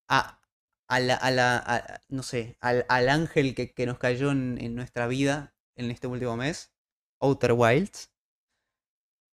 A, 0.09 0.41
a 0.89 1.01
la, 1.01 1.15
a 1.15 1.31
la- 1.31 1.57
a- 1.65 2.01
no 2.09 2.23
sé, 2.23 2.57
al, 2.61 2.85
al 2.89 3.09
ángel 3.09 3.55
que, 3.55 3.73
que 3.73 3.87
nos 3.87 3.99
cayó 3.99 4.31
en, 4.33 4.59
en 4.61 4.75
nuestra 4.75 5.07
vida 5.07 5.55
en 5.77 5.91
este 5.91 6.07
último 6.09 6.37
mes. 6.37 6.73
Outer 7.21 7.53
Wilds. 7.53 8.13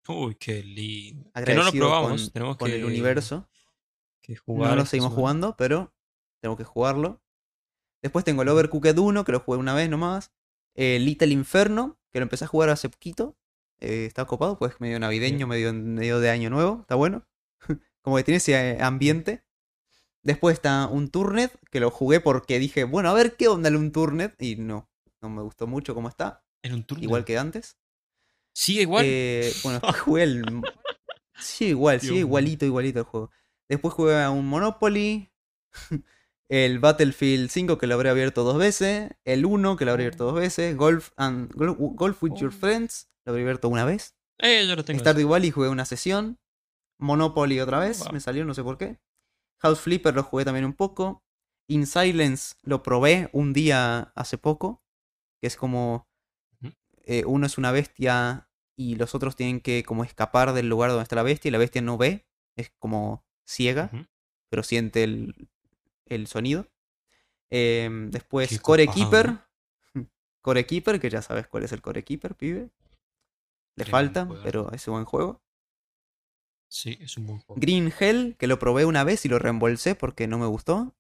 Uy, 0.08 0.36
qué 0.36 0.64
lindo. 0.64 1.30
Que 1.44 1.56
no 1.56 1.64
lo 1.64 1.72
probamos. 1.72 2.22
con, 2.24 2.32
Tenemos 2.32 2.58
con 2.58 2.70
que, 2.70 2.76
el 2.78 2.86
universo. 2.86 3.50
que 4.22 4.36
jugar. 4.38 4.70
No 4.70 4.76
lo 4.78 4.86
seguimos 4.86 5.14
jugando, 5.14 5.56
pero 5.58 5.94
tengo 6.42 6.56
que 6.56 6.64
jugarlo. 6.64 7.22
Después 8.02 8.26
tengo 8.26 8.42
el 8.42 8.50
Overcooked 8.50 8.98
1, 8.98 9.24
que 9.24 9.32
lo 9.32 9.40
jugué 9.40 9.58
una 9.58 9.74
vez 9.74 9.90
nomás. 9.90 10.32
Eh, 10.76 11.00
Little 11.00 11.34
Inferno, 11.34 12.00
que 12.12 12.20
lo 12.20 12.24
empecé 12.24 12.46
a 12.46 12.48
jugar 12.48 12.70
hace 12.70 12.90
poquito. 12.90 13.36
Eh, 13.80 14.06
está 14.06 14.26
copado, 14.26 14.58
pues 14.58 14.80
medio 14.80 15.00
navideño, 15.00 15.48
medio, 15.48 15.74
medio 15.74 16.20
de 16.20 16.30
año 16.30 16.50
nuevo. 16.50 16.80
Está 16.82 16.96
bueno. 16.96 17.26
Como 18.02 18.18
que 18.18 18.24
tiene 18.24 18.38
ese 18.38 18.54
eh, 18.54 18.78
ambiente. 18.82 19.44
Después 20.24 20.54
está 20.54 20.88
un 20.88 21.10
Turnet, 21.10 21.58
que 21.72 21.80
lo 21.80 21.90
jugué 21.90 22.20
porque 22.20 22.60
dije, 22.60 22.84
bueno, 22.84 23.10
a 23.10 23.14
ver 23.14 23.36
qué 23.36 23.48
onda 23.48 23.70
el 23.70 23.76
un 23.76 23.92
Turnet. 23.92 24.36
Y 24.42 24.56
no, 24.58 24.90
no 25.22 25.30
me 25.30 25.42
gustó 25.42 25.68
mucho 25.68 25.96
cómo 25.96 26.10
está. 26.10 26.44
En 26.62 26.74
un 26.74 26.84
turno. 26.84 27.04
Igual 27.04 27.26
que 27.26 27.38
antes. 27.38 27.78
Sigue 28.54 28.82
igual. 28.82 29.06
Eh, 29.08 29.54
bueno, 29.64 29.80
jugué 30.04 30.24
el. 30.24 30.62
Sí, 31.40 31.68
igual, 31.68 32.02
sí, 32.02 32.16
igualito, 32.16 32.66
igualito 32.66 33.00
el 33.00 33.06
juego. 33.06 33.32
Después 33.70 33.94
jugué 33.94 34.22
a 34.22 34.30
un 34.32 34.48
Monopoly. 34.48 35.32
El 36.50 36.80
Battlefield 36.80 37.50
5 37.50 37.78
que 37.78 37.88
lo 37.88 37.96
habré 37.96 38.10
abierto 38.10 38.44
dos 38.44 38.58
veces. 38.58 39.12
El 39.26 39.46
1 39.46 39.76
que 39.76 39.86
lo 39.86 39.92
habré 39.92 40.04
abierto 40.04 40.26
dos 40.26 40.36
veces. 40.36 40.76
Golf, 40.78 41.12
and, 41.18 41.52
Golf 41.56 42.24
with 42.24 42.36
Your 42.36 42.50
Oh. 42.54 42.58
Friends 42.58 43.10
lo 43.26 43.32
habré 43.32 43.42
abierto 43.44 43.68
una 43.70 43.84
vez. 43.86 44.16
Eh, 44.40 44.66
yo 44.68 44.76
lo 44.76 44.86
tengo. 44.86 45.00
Stardew 45.00 45.28
Valley 45.28 45.52
jugué 45.52 45.68
una 45.70 45.86
sesión. 45.86 46.40
Monopoly 47.00 47.60
otra 47.60 47.80
vez, 47.80 48.00
Wow. 48.00 48.14
me 48.14 48.20
salió, 48.20 48.46
no 48.46 48.54
sé 48.54 48.64
por 48.64 48.78
qué. 48.78 48.98
House 49.62 49.80
Flipper 49.80 50.16
lo 50.16 50.24
jugué 50.24 50.46
también 50.46 50.66
un 50.66 50.74
poco. 50.74 51.24
In 51.68 51.86
Silence 51.86 52.56
lo 52.64 52.82
probé 52.82 53.30
un 53.34 53.52
día 53.54 54.14
hace 54.16 54.38
poco. 54.38 54.82
Que 55.42 55.48
es 55.48 55.58
como. 55.58 56.08
Eh, 57.04 57.24
uno 57.26 57.46
es 57.46 57.58
una 57.58 57.72
bestia 57.72 58.50
y 58.76 58.96
los 58.96 59.16
otros 59.16 59.36
tienen 59.36 59.60
que 59.62 59.84
como 59.84 60.04
escapar 60.04 60.54
del 60.54 60.68
lugar 60.70 60.90
donde 60.92 61.04
está 61.04 61.16
la 61.16 61.24
bestia 61.24 61.50
y 61.50 61.52
la 61.52 61.58
bestia 61.58 61.82
no 61.82 61.98
ve. 61.98 62.26
Es 62.56 62.72
como 62.80 63.26
ciega, 63.46 63.92
pero 64.50 64.64
siente 64.64 65.04
el, 65.04 65.50
el 66.10 66.28
sonido. 66.28 66.68
Em, 67.50 68.10
después 68.12 68.60
Core 68.62 68.86
copado. 68.88 69.10
Keeper. 69.12 69.38
Core 70.42 70.66
Keeper, 70.66 71.00
que 71.00 71.10
ya 71.10 71.22
sabes 71.22 71.48
cuál 71.48 71.64
es 71.64 71.72
el 71.72 71.82
Core 71.82 72.04
Keeper, 72.04 72.36
pibe. 72.36 72.70
Le 73.76 73.86
falta, 73.86 74.28
pero 74.44 74.72
es 74.72 74.88
un 74.88 74.96
buen 74.96 75.06
juego. 75.06 75.42
Sí, 76.70 76.98
es 77.00 77.16
un 77.18 77.28
buen 77.28 77.40
juego. 77.40 77.62
Green 77.62 77.94
Hell, 77.98 78.36
que 78.38 78.48
lo 78.48 78.60
probé 78.60 78.86
una 78.86 79.04
vez 79.04 79.24
y 79.26 79.30
lo 79.30 79.40
reembolsé 79.40 79.96
porque 79.96 80.28
no 80.28 80.38
me 80.38 80.48
gustó. 80.48 80.96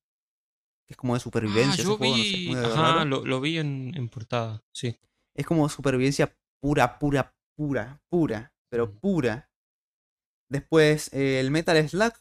Es 0.88 0.96
como 0.96 1.14
de 1.16 1.18
Ah, 1.18 1.22
supervivencia 1.22 1.74
ese 1.74 1.84
yo 1.84 1.98
juego, 1.98 2.16
no 2.16 2.24
sé, 2.24 2.66
Ajá, 2.66 3.04
lo, 3.04 3.26
lo 3.26 3.42
vi 3.42 3.58
en, 3.58 3.92
en 3.96 4.08
portada. 4.10 4.64
Sí. 4.74 4.98
Es 5.36 5.46
como 5.46 5.68
supervivencia 5.70 6.38
pura, 6.62 6.98
pura, 7.00 7.36
pura, 7.58 8.02
pura, 8.10 8.54
pero 8.70 8.94
pura. 8.94 9.50
Después 10.50 11.12
eh, 11.14 11.40
el 11.42 11.52
Metal 11.52 11.90
Slug, 11.90 12.14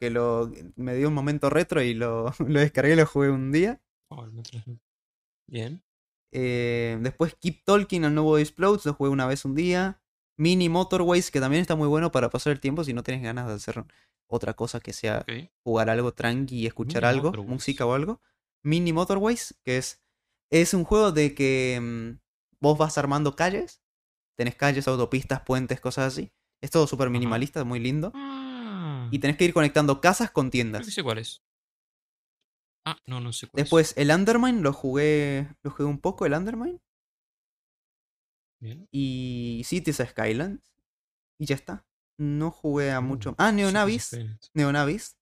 que 0.00 0.10
lo, 0.10 0.50
me 0.76 0.94
dio 0.94 1.08
un 1.08 1.14
momento 1.14 1.50
retro 1.50 1.82
y 1.82 1.94
lo, 1.94 2.32
lo 2.46 2.60
descargué 2.60 2.92
y 2.92 2.96
lo 2.96 3.06
jugué 3.06 3.30
un 3.30 3.52
día. 3.52 3.80
Oh. 4.08 4.26
Bien. 5.46 5.82
Eh, 6.32 6.98
después 7.00 7.36
Keep 7.40 7.64
Talking, 7.64 8.04
el 8.04 8.14
nuevo 8.14 8.38
Explodes, 8.38 8.84
lo 8.84 8.94
jugué 8.94 9.10
una 9.10 9.26
vez 9.26 9.44
un 9.44 9.54
día. 9.54 10.00
Mini 10.36 10.68
Motorways, 10.68 11.30
que 11.30 11.40
también 11.40 11.62
está 11.62 11.76
muy 11.76 11.86
bueno 11.86 12.10
para 12.10 12.28
pasar 12.28 12.52
el 12.52 12.60
tiempo 12.60 12.82
si 12.82 12.92
no 12.92 13.04
tienes 13.04 13.22
ganas 13.22 13.46
de 13.46 13.54
hacer 13.54 13.84
otra 14.26 14.54
cosa 14.54 14.80
que 14.80 14.92
sea 14.92 15.24
jugar 15.62 15.90
algo 15.90 16.12
tranqui 16.12 16.56
y 16.56 16.66
escuchar 16.66 17.02
Mini 17.02 17.10
algo, 17.10 17.28
Motorways. 17.28 17.50
música 17.50 17.86
o 17.86 17.94
algo. 17.94 18.20
Mini 18.64 18.92
Motorways, 18.92 19.54
que 19.62 19.76
es, 19.76 20.02
es 20.50 20.74
un 20.74 20.84
juego 20.84 21.12
de 21.12 21.34
que 21.34 21.78
mm, 21.80 22.18
vos 22.60 22.78
vas 22.78 22.98
armando 22.98 23.36
calles, 23.36 23.82
tenés 24.36 24.56
calles, 24.56 24.88
autopistas, 24.88 25.42
puentes, 25.42 25.80
cosas 25.80 26.12
así. 26.12 26.32
Es 26.60 26.70
todo 26.70 26.86
súper 26.86 27.10
minimalista, 27.10 27.62
muy 27.62 27.78
lindo. 27.78 28.12
Ah. 29.14 29.16
Y 29.16 29.18
tenés 29.20 29.36
que 29.36 29.44
ir 29.44 29.54
conectando 29.54 30.00
casas 30.00 30.30
con 30.30 30.46
Creo 30.46 30.50
tiendas. 30.50 30.84
que 30.86 30.90
sé 30.92 31.02
cuál 31.02 31.18
es. 31.18 31.42
Ah, 32.86 32.98
no, 33.06 33.20
no 33.20 33.32
sé 33.32 33.46
cuál 33.46 33.60
es. 33.60 33.64
Después 33.64 33.94
el 33.96 34.10
Undermine 34.10 34.60
lo 34.60 34.72
jugué, 34.72 35.48
lo 35.62 35.70
jugué 35.70 35.84
un 35.84 36.00
poco, 36.00 36.26
el 36.26 36.34
Undermine. 36.34 36.80
Bien. 38.60 38.88
Y 38.90 39.62
Cities 39.64 40.02
Skylands. 40.08 40.74
Y 41.38 41.46
ya 41.46 41.54
está. 41.54 41.86
No 42.18 42.50
jugué 42.50 42.92
a 42.92 43.00
Uh, 43.00 43.02
mucho. 43.02 43.34
Ah, 43.38 43.50
Cities 43.50 43.72
Neonavis. 43.72 44.16
Neonavis. 44.54 45.16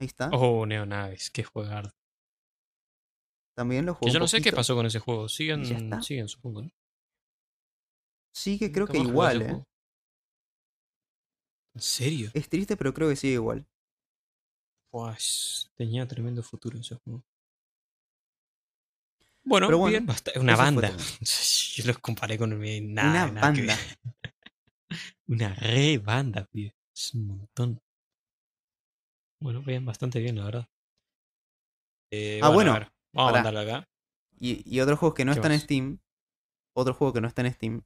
Ahí 0.00 0.06
está. 0.06 0.30
Oh, 0.32 0.66
Neonavis, 0.66 1.30
qué 1.30 1.44
jugar. 1.44 1.94
También 3.56 3.86
lo 3.86 3.94
jugué. 3.94 4.10
Que 4.10 4.14
yo 4.14 4.20
no 4.20 4.26
sé 4.26 4.40
qué 4.40 4.52
pasó 4.52 4.74
con 4.74 4.86
ese 4.86 4.98
juego. 4.98 5.28
Siguen, 5.28 5.64
siguen 6.02 6.28
supongo, 6.28 6.62
¿no? 6.62 6.70
Sigue, 8.34 8.72
creo 8.72 8.86
Nunca 8.86 8.98
que 8.98 9.04
igual, 9.04 9.42
eh. 9.42 9.64
¿En 11.74 11.80
serio? 11.80 12.30
Es 12.34 12.48
triste, 12.48 12.76
pero 12.76 12.94
creo 12.94 13.08
que 13.08 13.16
sigue 13.16 13.34
igual. 13.34 13.66
Buah, 14.92 15.14
es- 15.14 15.70
tenía 15.76 16.06
tremendo 16.06 16.42
futuro 16.42 16.78
ese 16.78 16.94
juego. 16.96 17.24
Bueno, 19.42 19.66
Pero 19.66 19.78
bueno, 19.78 20.06
bien, 20.06 20.40
una 20.40 20.56
banda. 20.56 20.96
Yo 21.74 21.84
los 21.86 21.98
comparé 21.98 22.38
con 22.38 22.58
mi- 22.58 22.80
nada, 22.80 23.24
Una 23.24 23.32
nada 23.32 23.40
banda. 23.52 23.76
Una 25.28 25.54
re 25.54 25.98
banda, 25.98 26.44
pibe. 26.46 26.74
Es 26.94 27.14
un 27.14 27.26
montón. 27.26 27.80
Bueno, 29.40 29.62
bien, 29.62 29.84
bastante 29.84 30.20
bien, 30.20 30.36
la 30.36 30.44
verdad. 30.44 30.68
Eh, 32.10 32.40
Ah, 32.42 32.50
bueno, 32.50 32.72
a 32.74 32.90
vamos 33.12 33.30
a 33.30 33.32
mandarlo 33.32 33.60
acá. 33.60 33.88
Y, 34.38 34.62
y 34.64 34.80
otro 34.80 34.96
juego 34.96 35.14
que 35.14 35.24
no 35.24 35.32
¿Qué 35.32 35.40
está 35.40 35.52
en? 35.52 35.60
Steam. 35.60 35.98
Otro 36.74 36.94
juego 36.94 37.12
que 37.12 37.20
no 37.20 37.28
está 37.28 37.42
en 37.42 37.52
Steam. 37.52 37.82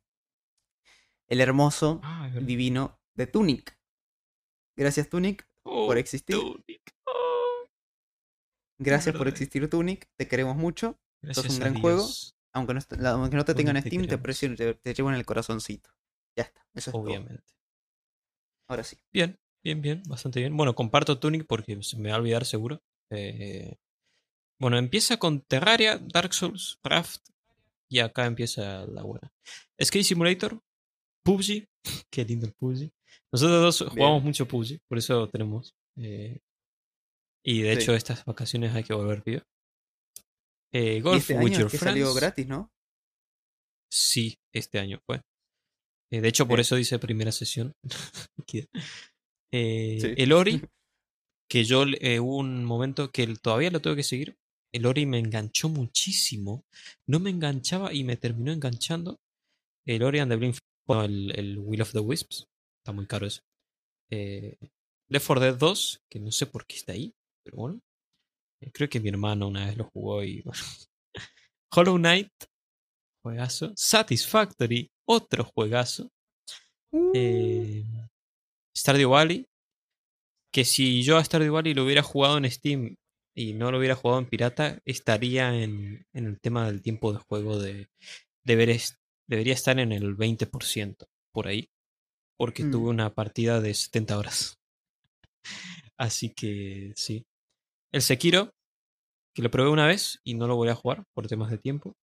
El 1.26 1.40
hermoso, 1.40 2.00
Ah, 2.02 2.28
divino 2.40 2.98
de 3.14 3.26
Tunic. 3.26 3.77
Gracias, 4.78 5.08
Tunic, 5.08 5.44
Oh, 5.64 5.86
por 5.86 5.98
existir. 5.98 6.36
Tunic. 6.36 6.94
Oh, 7.04 7.66
Gracias 8.78 9.14
por 9.14 9.26
existir, 9.26 9.68
Tunic. 9.68 10.08
Te 10.16 10.28
queremos 10.28 10.56
mucho. 10.56 10.98
gracias 11.20 11.50
un 11.50 11.56
a 11.56 11.58
gran 11.58 11.80
juego. 11.80 12.06
Aunque 12.54 12.74
no, 12.74 12.80
aunque 13.08 13.44
te 13.44 13.54
tengan 13.54 13.76
en 13.76 13.82
Steam, 13.82 14.06
te, 14.06 14.14
aprecio 14.14 14.54
te, 14.54 14.74
te 14.74 14.94
llevo 14.94 15.10
en 15.10 15.16
el 15.16 15.26
corazoncito. 15.26 15.90
Ya 16.36 16.44
está. 16.44 16.64
Eso 16.74 16.90
es 16.90 16.92
todo. 16.92 17.02
Obviamente. 17.02 17.42
Ahora 18.68 18.84
sí. 18.84 18.96
Bien, 19.12 19.38
bien, 19.64 19.82
bien, 19.82 20.02
bastante 20.06 20.40
bien. 20.40 20.56
Bueno, 20.56 20.74
comparto 20.74 21.18
Tunic 21.18 21.44
porque 21.46 21.82
se 21.82 21.98
me 21.98 22.10
va 22.10 22.16
a 22.16 22.18
olvidar 22.18 22.44
seguro. 22.44 22.80
Eh, 23.10 23.76
bueno, 24.60 24.78
empieza 24.78 25.18
con 25.18 25.40
Terraria, 25.40 25.98
Dark 25.98 26.32
Souls, 26.32 26.78
Raft 26.84 27.28
y 27.88 27.98
acá 27.98 28.26
empieza 28.26 28.86
la 28.86 29.02
buena. 29.02 29.32
Skate 29.82 30.04
Simulator, 30.04 30.62
PUBG, 31.24 31.68
qué 32.10 32.24
lindo 32.24 32.46
el 32.46 32.52
PUBG. 32.52 32.92
Nosotros 33.32 33.62
dos 33.62 33.78
Bien. 33.80 33.90
jugamos 33.98 34.22
mucho 34.24 34.46
PUBG, 34.48 34.78
por 34.88 34.98
eso 34.98 35.28
tenemos. 35.28 35.74
eh, 35.96 36.38
y 37.44 37.62
de 37.62 37.74
Sí. 37.76 37.80
hecho 37.82 37.94
estas 37.94 38.24
vacaciones 38.24 38.74
hay 38.74 38.84
que 38.84 38.94
volver, 38.94 39.22
pibe. 39.22 39.42
Eh, 40.72 41.00
Golf 41.00 41.18
este 41.22 41.34
with 41.34 41.46
año 41.52 41.58
Your 41.60 41.66
es 41.66 41.72
que 41.72 41.78
Friends. 41.78 41.92
salió 42.00 42.14
gratis, 42.14 42.46
¿no? 42.46 42.70
Sí, 43.90 44.36
este 44.52 44.78
año 44.78 45.00
fue. 45.06 45.22
Eh, 46.10 46.20
de 46.20 46.28
hecho, 46.28 46.46
por 46.46 46.60
eso 46.60 46.76
dice 46.76 46.98
primera 46.98 47.32
sesión. 47.32 47.72
Eh, 49.50 49.98
Sí. 50.00 50.14
El 50.18 50.32
Ori, 50.32 50.60
que 51.50 51.64
yo 51.64 51.82
hubo 52.20 52.36
un 52.36 52.64
momento 52.64 53.10
que 53.10 53.26
todavía 53.40 53.70
lo 53.70 53.80
tengo 53.80 53.96
que 53.96 54.02
seguir. 54.02 54.36
El 54.74 54.84
Ori 54.84 55.06
me 55.06 55.18
enganchó 55.18 55.70
muchísimo. 55.70 56.64
No 57.08 57.18
me 57.20 57.30
enganchaba 57.30 57.94
y 57.94 58.04
me 58.04 58.16
terminó 58.18 58.52
enganchando. 58.52 59.18
El 59.86 60.02
Ori 60.02 60.18
and 60.18 60.30
the 60.30 60.36
Blind 60.36 60.58
el, 61.04 61.32
el 61.38 61.58
Will 61.58 61.80
of 61.80 61.92
the 61.92 62.00
Wisps. 62.00 62.46
Está 62.88 62.94
muy 62.96 63.04
caro 63.06 63.26
eso. 63.26 63.42
Eh, 64.10 64.56
Left 65.10 65.26
4 65.26 65.44
Dead 65.44 65.58
2, 65.58 66.00
que 66.08 66.20
no 66.20 66.32
sé 66.32 66.46
por 66.46 66.64
qué 66.66 66.76
está 66.76 66.92
ahí, 66.94 67.12
pero 67.44 67.58
bueno. 67.58 67.80
Eh, 68.62 68.70
creo 68.72 68.88
que 68.88 68.98
mi 68.98 69.10
hermano 69.10 69.46
una 69.48 69.66
vez 69.66 69.76
lo 69.76 69.84
jugó 69.84 70.24
y 70.24 70.40
bueno. 70.44 70.62
Hollow 71.70 71.98
Knight, 71.98 72.32
juegazo. 73.22 73.74
Satisfactory, 73.76 74.90
otro 75.06 75.44
juegazo. 75.44 76.10
Eh, 77.12 77.84
Stardew 78.74 79.10
Valley. 79.10 79.44
Que 80.50 80.64
si 80.64 81.02
yo 81.02 81.18
a 81.18 81.24
Stardew 81.24 81.52
Valley 81.52 81.74
lo 81.74 81.84
hubiera 81.84 82.02
jugado 82.02 82.38
en 82.38 82.50
Steam 82.50 82.94
y 83.36 83.52
no 83.52 83.70
lo 83.70 83.76
hubiera 83.76 83.96
jugado 83.96 84.20
en 84.20 84.30
pirata, 84.30 84.80
estaría 84.86 85.54
en, 85.62 86.06
en 86.14 86.24
el 86.24 86.40
tema 86.40 86.64
del 86.66 86.80
tiempo 86.80 87.12
de 87.12 87.18
juego 87.18 87.58
de 87.58 87.90
deber 88.46 88.70
est- 88.70 88.96
debería 89.28 89.52
estar 89.52 89.78
en 89.78 89.92
el 89.92 90.16
20% 90.16 91.04
por 91.34 91.48
ahí. 91.48 91.68
Porque 92.38 92.64
Mm. 92.64 92.70
tuve 92.70 92.88
una 92.90 93.12
partida 93.14 93.60
de 93.60 93.74
70 93.74 94.16
horas. 94.16 94.58
Así 95.98 96.30
que 96.32 96.92
sí. 96.96 97.24
El 97.92 98.02
Sekiro, 98.02 98.52
que 99.34 99.42
lo 99.42 99.50
probé 99.50 99.70
una 99.70 99.86
vez 99.86 100.20
y 100.24 100.34
no 100.34 100.46
lo 100.46 100.56
voy 100.56 100.68
a 100.68 100.74
jugar 100.74 101.04
por 101.14 101.26
temas 101.26 101.50
de 101.50 101.58
tiempo. 101.58 101.94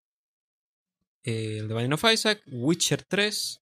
Eh, 1.23 1.57
el 1.59 1.67
de 1.67 1.73
Binding 1.73 1.93
of 1.93 2.03
Isaac, 2.11 2.43
Witcher 2.51 3.03
3, 3.03 3.61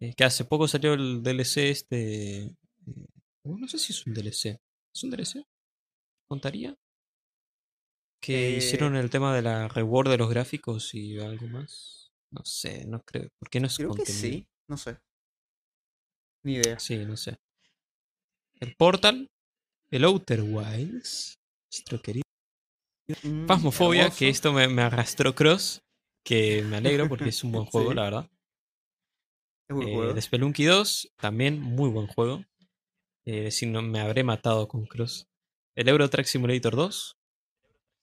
eh, 0.00 0.14
que 0.16 0.24
hace 0.24 0.44
poco 0.44 0.68
salió 0.68 0.94
el 0.94 1.22
DLC 1.22 1.70
este... 1.70 2.42
eh, 2.44 2.54
no 3.44 3.68
sé 3.68 3.78
si 3.78 3.92
es 3.92 4.06
un 4.06 4.14
DLC. 4.14 4.58
¿Es 4.94 5.04
un 5.04 5.10
DLC? 5.10 5.44
¿Contaría? 6.28 6.74
Que 8.22 8.56
hicieron 8.56 8.96
el 8.96 9.10
tema 9.10 9.34
de 9.34 9.42
la 9.42 9.68
reward 9.68 10.08
de 10.10 10.18
los 10.18 10.30
gráficos 10.30 10.94
y 10.94 11.18
algo 11.20 11.46
más. 11.48 12.10
No 12.32 12.44
sé, 12.44 12.84
no 12.86 13.02
creo. 13.02 13.28
¿Por 13.38 13.50
qué 13.50 13.60
no 13.60 13.66
es 13.66 13.76
Creo 13.76 13.94
que 13.94 14.06
sí. 14.06 14.48
No 14.68 14.76
sé. 14.76 14.98
Ni 16.46 16.54
idea. 16.54 16.78
Sí, 16.78 16.96
no 17.04 17.16
sé. 17.16 17.36
El 18.60 18.74
Portal, 18.76 19.28
el 19.90 20.04
Outer 20.04 20.42
Wilds, 20.42 21.34
nuestro 21.72 22.00
querido 22.00 22.22
Mm, 23.22 23.46
Phasmophobia, 23.46 24.02
hermoso. 24.02 24.18
que 24.18 24.28
esto 24.28 24.52
me, 24.52 24.66
me 24.66 24.82
arrastró 24.82 25.32
Cross, 25.34 25.80
que 26.24 26.62
me 26.62 26.76
alegro 26.78 27.08
porque 27.08 27.28
es 27.28 27.44
un 27.44 27.52
buen 27.52 27.64
juego, 27.70 27.90
Sí. 27.90 27.96
la 27.96 28.02
verdad. 28.02 28.30
Es 29.68 29.76
buen 29.76 29.88
Eh, 29.88 29.94
juego. 29.94 30.20
Spelunky 30.20 30.64
2, 30.64 31.12
también 31.16 31.60
muy 31.60 31.88
buen 31.90 32.06
juego. 32.08 32.44
Eh, 33.24 33.50
si 33.52 33.66
no 33.66 33.82
me 33.82 34.00
habré 34.00 34.24
matado 34.24 34.66
con 34.68 34.86
Cross. 34.86 35.26
El 35.76 35.88
Euro 35.88 36.08
Truck 36.10 36.26
Simulator 36.26 36.74
2. 36.74 37.16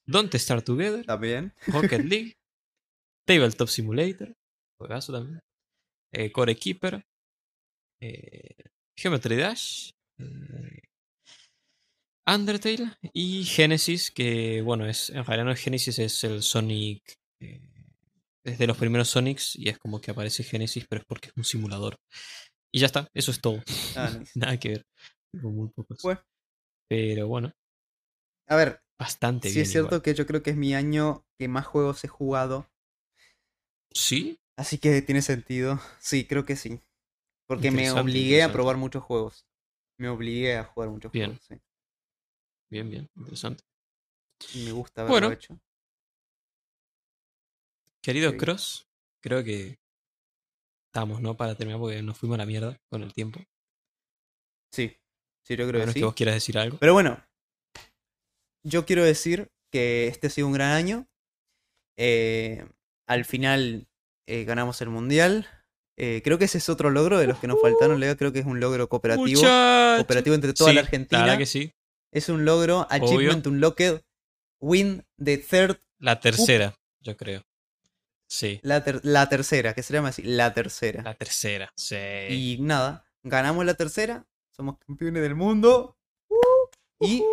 Don't 0.06 0.34
Start 0.36 0.66
Together. 0.66 1.06
También. 1.06 1.54
Rocket 1.68 2.04
League. 2.06 2.34
Tabletop 3.26 3.68
Simulator. 3.70 4.34
Juegazo 4.78 5.14
también. 5.14 5.40
eh, 6.14 6.32
Core 6.32 6.56
Keeper. 6.56 7.04
Eh, 8.04 8.56
Geometry 8.98 9.38
Dash. 9.38 9.92
eh, 10.20 10.82
Undertale. 12.26 12.92
Y 13.14 13.44
Genesis, 13.44 14.12
que 14.12 14.62
bueno, 14.62 14.86
es 14.88 15.10
en 15.10 15.26
realidad 15.26 15.46
no 15.46 15.52
es 15.52 15.60
Genesis, 15.60 16.00
es 16.00 16.24
el 16.24 16.42
Sonic. 16.42 17.02
eh, 17.42 17.62
es 18.46 18.58
de 18.58 18.68
los 18.68 18.78
primeros 18.78 19.10
Sonics 19.10 19.56
y 19.56 19.70
es 19.70 19.78
como 19.80 20.02
que 20.02 20.12
aparece 20.12 20.44
Genesis, 20.44 20.86
pero 20.90 21.02
es 21.02 21.06
porque 21.08 21.30
es 21.30 21.34
un 21.38 21.46
simulador. 21.46 21.98
Y 22.74 22.80
ya 22.80 22.88
está, 22.88 23.08
eso 23.14 23.32
es 23.32 23.42
todo. 23.42 23.62
Ah, 23.96 24.10
nice. 24.20 24.34
Nada 24.36 24.58
que 24.60 24.70
ver. 24.70 24.86
Muy 25.34 25.70
pocos. 25.70 26.00
Bueno. 26.02 26.22
Pero 26.90 27.28
bueno, 27.28 27.52
A 28.48 28.56
ver, 28.56 28.82
bastante 28.98 29.50
sí 29.50 29.56
bien. 29.56 29.64
es 29.64 29.72
cierto 29.72 29.96
igual. 29.96 30.02
que 30.02 30.14
yo 30.14 30.26
creo 30.26 30.42
que 30.44 30.52
es 30.52 30.56
mi 30.56 30.74
año 30.76 31.26
que 31.38 31.50
más 31.50 31.66
juegos 31.66 32.04
he 32.06 32.08
jugado. 32.08 32.70
Sí, 33.94 34.38
Así 34.58 34.80
que 34.80 35.02
tiene 35.04 35.22
sentido. 35.22 35.80
Sí, 36.00 36.26
creo 36.26 36.44
que 36.46 36.56
sí. 36.56 36.80
Porque 37.48 37.72
me 37.72 37.92
obligué 37.92 38.44
a 38.44 38.52
probar 38.52 38.78
muchos 38.78 39.04
juegos. 39.04 39.46
Me 39.98 40.10
obligué 40.10 40.58
a 40.58 40.64
jugar 40.64 40.90
muchos 40.90 41.12
Bien. 41.12 41.32
juegos. 41.32 41.46
Sí. 41.46 41.56
bien, 42.70 42.90
bien, 42.90 43.10
interesante. 43.16 43.64
Me 44.56 44.72
gusta 44.72 45.02
haberlo 45.02 45.14
Bueno. 45.28 45.32
hecho. 45.32 45.60
Querido. 48.02 48.36
Cross, 48.38 48.88
creo 49.22 49.44
que 49.44 49.80
estamos, 50.90 51.22
¿no? 51.22 51.38
Para 51.38 51.56
terminar 51.56 51.80
porque 51.80 52.02
nos 52.02 52.18
fuimos 52.18 52.36
a 52.36 52.40
la 52.40 52.46
mierda 52.46 52.80
con 52.90 53.02
el 53.04 53.14
tiempo. 53.14 53.40
Sí. 54.74 54.98
Sí, 55.46 55.56
yo 55.56 55.68
creo 55.68 55.86
que 55.86 55.92
sí. 55.92 56.00
que 56.00 56.06
vos 56.06 56.14
quieras 56.16 56.36
decir 56.36 56.58
algo. 56.58 56.78
Pero 56.80 56.94
bueno, 56.94 57.24
yo 58.66 58.86
quiero 58.86 59.04
decir 59.04 59.52
que 59.72 60.08
este 60.08 60.28
ha 60.28 60.30
sido 60.30 60.48
un 60.48 60.54
gran 60.54 60.72
año. 60.72 61.08
Eh, 61.98 62.66
al 63.08 63.26
final 63.26 63.88
eh, 64.28 64.44
ganamos 64.46 64.82
el 64.82 64.90
mundial. 64.90 65.48
Eh, 65.98 66.22
creo 66.24 66.38
que 66.40 66.46
ese 66.46 66.58
es 66.58 66.70
otro 66.70 66.90
logro 66.90 67.20
de 67.20 67.28
los 67.28 67.38
que 67.40 67.48
nos 67.48 67.62
faltaron, 67.62 68.00
Leo. 68.00 68.18
Creo 68.18 68.32
que 68.34 68.40
es 68.40 68.46
un 68.46 68.60
logro 68.60 68.90
cooperativo. 68.90 69.42
Cooperativo 69.98 70.36
entre 70.36 70.54
toda 70.54 70.72
Sí, 70.72 70.76
la 70.76 70.82
Argentina. 70.82 71.20
La 71.20 71.26
verdad 71.26 71.38
que 71.40 71.46
sí. 71.46 71.74
Es 72.12 72.30
un 72.30 72.46
logro. 72.46 72.88
Achievement 72.90 73.46
Unlocked. 73.48 74.02
Win 74.60 75.06
the 75.24 75.38
third. 75.38 75.78
La 76.00 76.20
tercera, 76.20 76.76
yo 77.02 77.16
creo. 77.18 77.44
Sí, 78.28 78.60
La, 78.64 78.84
ter- 78.84 79.02
la 79.04 79.30
tercera, 79.30 79.74
que 79.76 79.84
se 79.84 79.94
llama 79.94 80.10
así. 80.10 80.24
La 80.24 80.54
tercera. 80.54 81.04
la 81.04 81.14
tercera. 81.14 81.72
Sí. 81.76 81.96
Y 82.30 82.58
nada, 82.62 83.06
ganamos 83.22 83.64
la 83.66 83.76
tercera. 83.76 84.26
Somos 84.52 84.78
campeones 84.80 85.22
del 85.22 85.36
mundo. 85.36 85.98
Y 87.00 87.24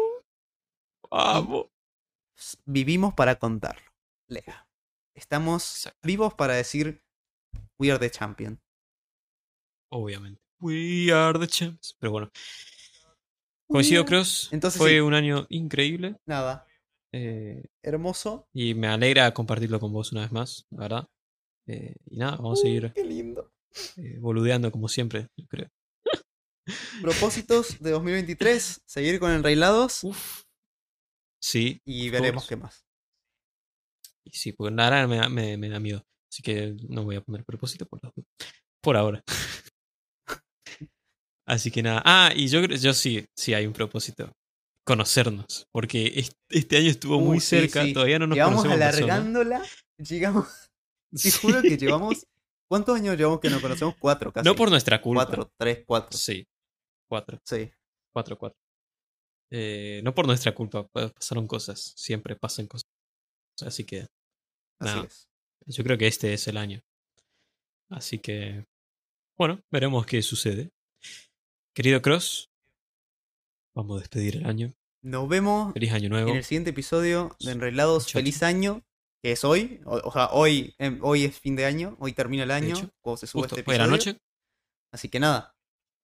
Vamos. 1.10 1.66
vivimos 2.64 3.14
para 3.14 3.36
contarlo. 3.36 3.90
Lea. 4.26 4.66
Estamos 5.14 5.76
Exacto. 5.76 5.98
vivos 6.02 6.34
para 6.34 6.54
decir 6.54 7.02
We 7.80 7.90
are 7.90 7.98
the 7.98 8.10
champion. 8.10 8.60
Obviamente. 9.90 10.40
We 10.60 11.10
are 11.12 11.38
the 11.38 11.46
champs. 11.46 11.96
Pero 11.98 12.12
bueno. 12.12 12.30
Coincido, 13.66 14.04
Cross. 14.04 14.50
Entonces, 14.52 14.78
Fue 14.78 14.90
sí. 14.90 15.00
un 15.00 15.14
año 15.14 15.46
increíble. 15.48 16.16
Nada, 16.26 16.66
eh, 17.12 17.64
hermoso. 17.82 18.48
y 18.52 18.74
me 18.74 18.88
alegra 18.88 19.32
compartirlo 19.32 19.80
con 19.80 19.92
vos 19.92 20.12
una 20.12 20.22
vez 20.22 20.32
más, 20.32 20.66
la 20.70 20.78
verdad. 20.78 21.08
Eh, 21.66 21.94
y 22.06 22.16
nada, 22.18 22.36
vamos 22.36 22.58
a 22.58 22.62
seguir 22.62 22.92
Qué 22.92 23.04
lindo. 23.04 23.52
eh, 23.96 24.18
boludeando 24.18 24.70
como 24.70 24.88
siempre, 24.88 25.28
yo 25.36 25.46
creo. 25.46 25.68
Propósitos 27.00 27.80
de 27.80 27.90
2023, 27.92 28.82
seguir 28.84 29.18
con 29.20 29.30
enrailados 29.30 30.04
Uf. 30.04 30.42
Sí, 31.40 31.80
y 31.84 32.10
veremos 32.10 32.42
course. 32.44 32.48
qué 32.48 32.56
más. 32.60 32.84
y 34.24 34.30
sí, 34.32 34.52
porque 34.52 34.74
me, 34.74 35.28
me, 35.30 35.56
me 35.56 35.68
da 35.68 35.80
miedo. 35.80 36.04
Así 36.30 36.42
que 36.42 36.76
no 36.88 37.04
voy 37.04 37.16
a 37.16 37.20
poner 37.20 37.44
propósito 37.44 37.86
por, 37.86 38.00
por 38.82 38.96
ahora. 38.96 39.22
Así 41.46 41.70
que 41.70 41.82
nada. 41.82 42.02
Ah, 42.04 42.32
y 42.34 42.48
yo, 42.48 42.62
creo- 42.62 42.78
yo 42.78 42.92
sí, 42.94 43.26
sí 43.36 43.54
hay 43.54 43.66
un 43.66 43.72
propósito. 43.72 44.32
conocernos. 44.86 45.66
Porque 45.72 46.06
es- 46.16 46.32
este 46.48 46.76
año 46.78 46.88
estuvo 46.90 47.16
Uh, 47.18 47.20
muy 47.20 47.38
sí, 47.40 47.46
cerca, 47.60 47.84
sí. 47.84 47.92
todavía 47.92 48.18
no 48.18 48.26
nos 48.26 48.34
Llevamos 48.36 48.62
conocemos 48.64 48.86
alargándola. 48.94 49.62
Llegamos. 49.98 50.48
Te 51.12 51.18
Sí. 51.18 51.30
juro 51.30 51.62
que 51.62 51.76
llevamos. 51.76 52.26
¿Cuántos 52.68 52.96
años 52.96 53.16
llevamos 53.16 53.40
que 53.40 53.50
nos 53.50 53.60
conocemos? 53.60 53.94
Cuatro 54.00 54.32
casi. 54.32 54.44
No 54.44 54.56
por 54.56 54.68
nuestra 54.70 55.00
culpa. 55.00 55.26
Cuatro, 55.26 55.52
tres, 55.56 55.84
cuatro. 55.86 56.18
Sí, 56.18 56.44
cuatro, 57.08 57.38
Sí. 57.44 57.70
cuatro, 58.12 58.36
cuatro. 58.38 58.58
Eh, 59.52 60.00
no 60.02 60.12
por 60.14 60.26
nuestra 60.26 60.54
culpa, 60.54 60.86
pa- 60.88 61.08
pasaron 61.10 61.46
cosas. 61.46 61.92
Siempre 61.96 62.34
pasan 62.34 62.66
cosas. 62.66 62.88
Así 63.64 63.84
que 63.84 64.06
Así 64.80 64.96
No. 64.96 65.04
es. 65.04 65.28
Yo 65.66 65.84
creo 65.84 65.98
que 65.98 66.06
este 66.06 66.32
es 66.34 66.46
el 66.48 66.56
año. 66.56 66.82
Así 67.88 68.18
que, 68.18 68.66
bueno, 69.36 69.60
veremos 69.70 70.06
qué 70.06 70.22
sucede. 70.22 70.70
Querido 71.74 72.02
Cross, 72.02 72.50
vamos 73.74 73.96
a 73.98 74.00
despedir 74.00 74.36
el 74.36 74.46
año. 74.46 74.72
Nos 75.02 75.28
vemos 75.28 75.72
Feliz 75.72 75.92
año 75.92 76.08
nuevo. 76.10 76.30
en 76.30 76.36
el 76.36 76.44
siguiente 76.44 76.70
episodio 76.70 77.34
de 77.40 77.52
Enrelados. 77.52 78.02
Muchacho. 78.04 78.18
Feliz 78.18 78.42
año. 78.42 78.82
Que 79.22 79.32
es 79.32 79.44
hoy. 79.44 79.80
O, 79.84 79.96
o 79.96 80.12
sea, 80.12 80.28
hoy, 80.32 80.74
em, 80.78 80.98
hoy 81.02 81.24
es 81.24 81.38
fin 81.38 81.54
de 81.56 81.66
año. 81.66 81.96
Hoy 82.00 82.12
termina 82.12 82.44
el 82.44 82.50
año. 82.50 82.76
hecho, 82.76 82.90
cuando 83.00 83.18
se 83.18 83.26
sube 83.26 83.42
Justo 83.42 83.56
este 83.56 83.70
hoy 83.70 83.76
episodio. 83.76 83.90
la 83.90 83.96
noche. 83.96 84.18
Así 84.92 85.08
que 85.08 85.20
nada. 85.20 85.54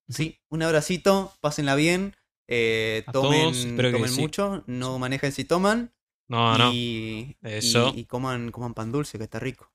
Sí, 0.08 0.38
un 0.50 0.62
abracito. 0.62 1.32
Pásenla 1.40 1.74
bien. 1.74 2.14
eh, 2.48 3.04
tomen 3.12 3.76
tomen 3.76 4.08
sí. 4.08 4.20
mucho. 4.20 4.64
No 4.66 4.98
manejen 4.98 5.32
si 5.32 5.44
toman. 5.44 5.92
No, 6.28 6.58
no. 6.58 6.72
y, 6.72 7.36
Eso. 7.42 7.92
y, 7.94 8.00
y 8.00 8.04
coman, 8.04 8.50
coman 8.50 8.74
pan 8.74 8.90
dulce, 8.92 9.18
que 9.18 9.24
está 9.24 9.38
rico. 9.38 9.72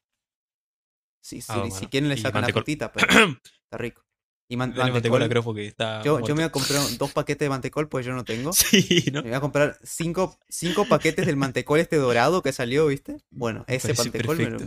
Sí, 1.24 1.40
sí, 1.42 1.48
Ah, 1.50 1.64
si 1.66 1.70
bueno. 1.70 1.90
quieren 1.90 2.10
le 2.10 2.18
sacan 2.18 2.42
la 2.42 2.50
frutita, 2.50 2.92
pero 2.92 3.08
está 3.64 3.78
rico. 3.78 4.04
Y 4.50 4.58
man- 4.58 4.70
mantecol. 4.76 4.92
mantecol 5.20 5.30
Cross 5.30 5.46
porque 5.46 5.68
está. 5.68 6.04
Yo, 6.04 6.20
yo 6.20 6.36
me 6.36 6.42
voy 6.42 6.44
a 6.44 6.52
comprar 6.52 6.82
dos 6.98 7.14
paquetes 7.14 7.46
de 7.46 7.50
mantecol, 7.50 7.88
pues 7.88 8.06
yo 8.06 8.14
no 8.14 8.26
tengo. 8.26 8.52
Sí, 8.54 9.06
¿no? 9.14 9.22
Me 9.22 9.30
voy 9.30 9.38
a 9.38 9.42
comprar 9.42 9.78
cinco, 9.84 10.38
cinco 10.50 10.86
paquetes 10.88 11.26
del 11.26 11.38
mantecol 11.38 11.80
este 11.80 11.96
dorado 11.98 12.42
que 12.42 12.52
salió, 12.52 12.88
¿viste? 12.88 13.18
Bueno, 13.30 13.64
Me 13.68 13.76
ese 13.76 13.94
mantecol 13.94 14.38
me 14.38 14.50
lo- 14.50 14.60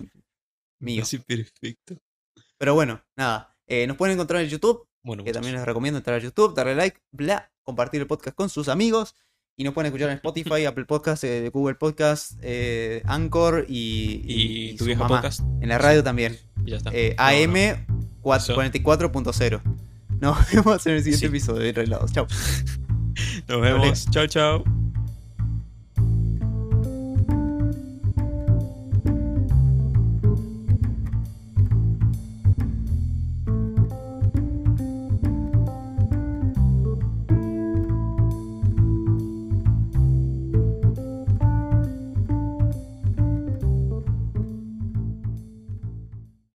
mío. 0.81 1.05
Sí, 1.05 1.19
perfecto. 1.19 1.97
Pero 2.57 2.75
bueno, 2.75 3.03
nada. 3.17 3.57
eh, 3.67 3.87
nos 3.87 3.97
pueden 3.97 4.15
encontrar 4.15 4.43
en 4.43 4.49
YouTube, 4.49 4.87
Bueno, 5.03 5.23
que 5.23 5.31
muchachos. 5.31 5.35
también 5.43 5.57
les 5.57 5.65
recomiendo 5.67 5.99
entrar 5.99 6.17
a 6.19 6.23
YouTube, 6.23 6.55
darle 6.55 6.75
like, 6.77 7.01
bla, 7.11 7.53
compartir 7.63 8.01
el 8.01 8.07
podcast 8.07 8.37
con 8.37 8.49
sus 8.49 8.69
amigos. 8.69 9.15
Y 9.57 9.63
nos 9.65 9.73
pueden 9.73 9.87
escuchar 9.87 10.11
en 10.11 10.17
Spotify, 10.17 10.65
Apple 10.67 10.85
Podcast, 10.85 11.23
eh, 11.25 11.49
Google 11.53 11.77
Podcast, 11.77 12.33
eh, 12.43 13.03
Anchor 13.07 13.67
y, 13.69 14.21
y, 14.27 14.71
y 14.71 14.77
tu 14.77 14.85
vieja 14.85 15.03
mamá. 15.05 15.17
podcast. 15.21 15.41
En 15.61 15.69
la 15.69 15.79
radio 15.79 16.03
también. 16.03 16.37
Y 16.67 16.71
ya 16.73 16.77
está. 16.79 16.91
Eh, 16.93 17.15
No, 17.17 17.25
AM 17.25 17.53
no. 17.89 18.21
cua- 18.23 18.39
Eso. 18.39 18.55
44.0. 18.57 19.63
Nos 20.21 20.51
vemos 20.53 20.87
en 20.87 20.93
el 20.95 20.99
siguiente 21.01 21.19
Sí. 21.19 21.27
episodio 21.27 21.61
de 21.63 21.73
Relados. 21.73 22.13
Chao. 22.13 22.27
Nos 23.49 23.61
vemos. 23.61 24.07
Chao, 24.11 24.27
chao. 24.27 24.65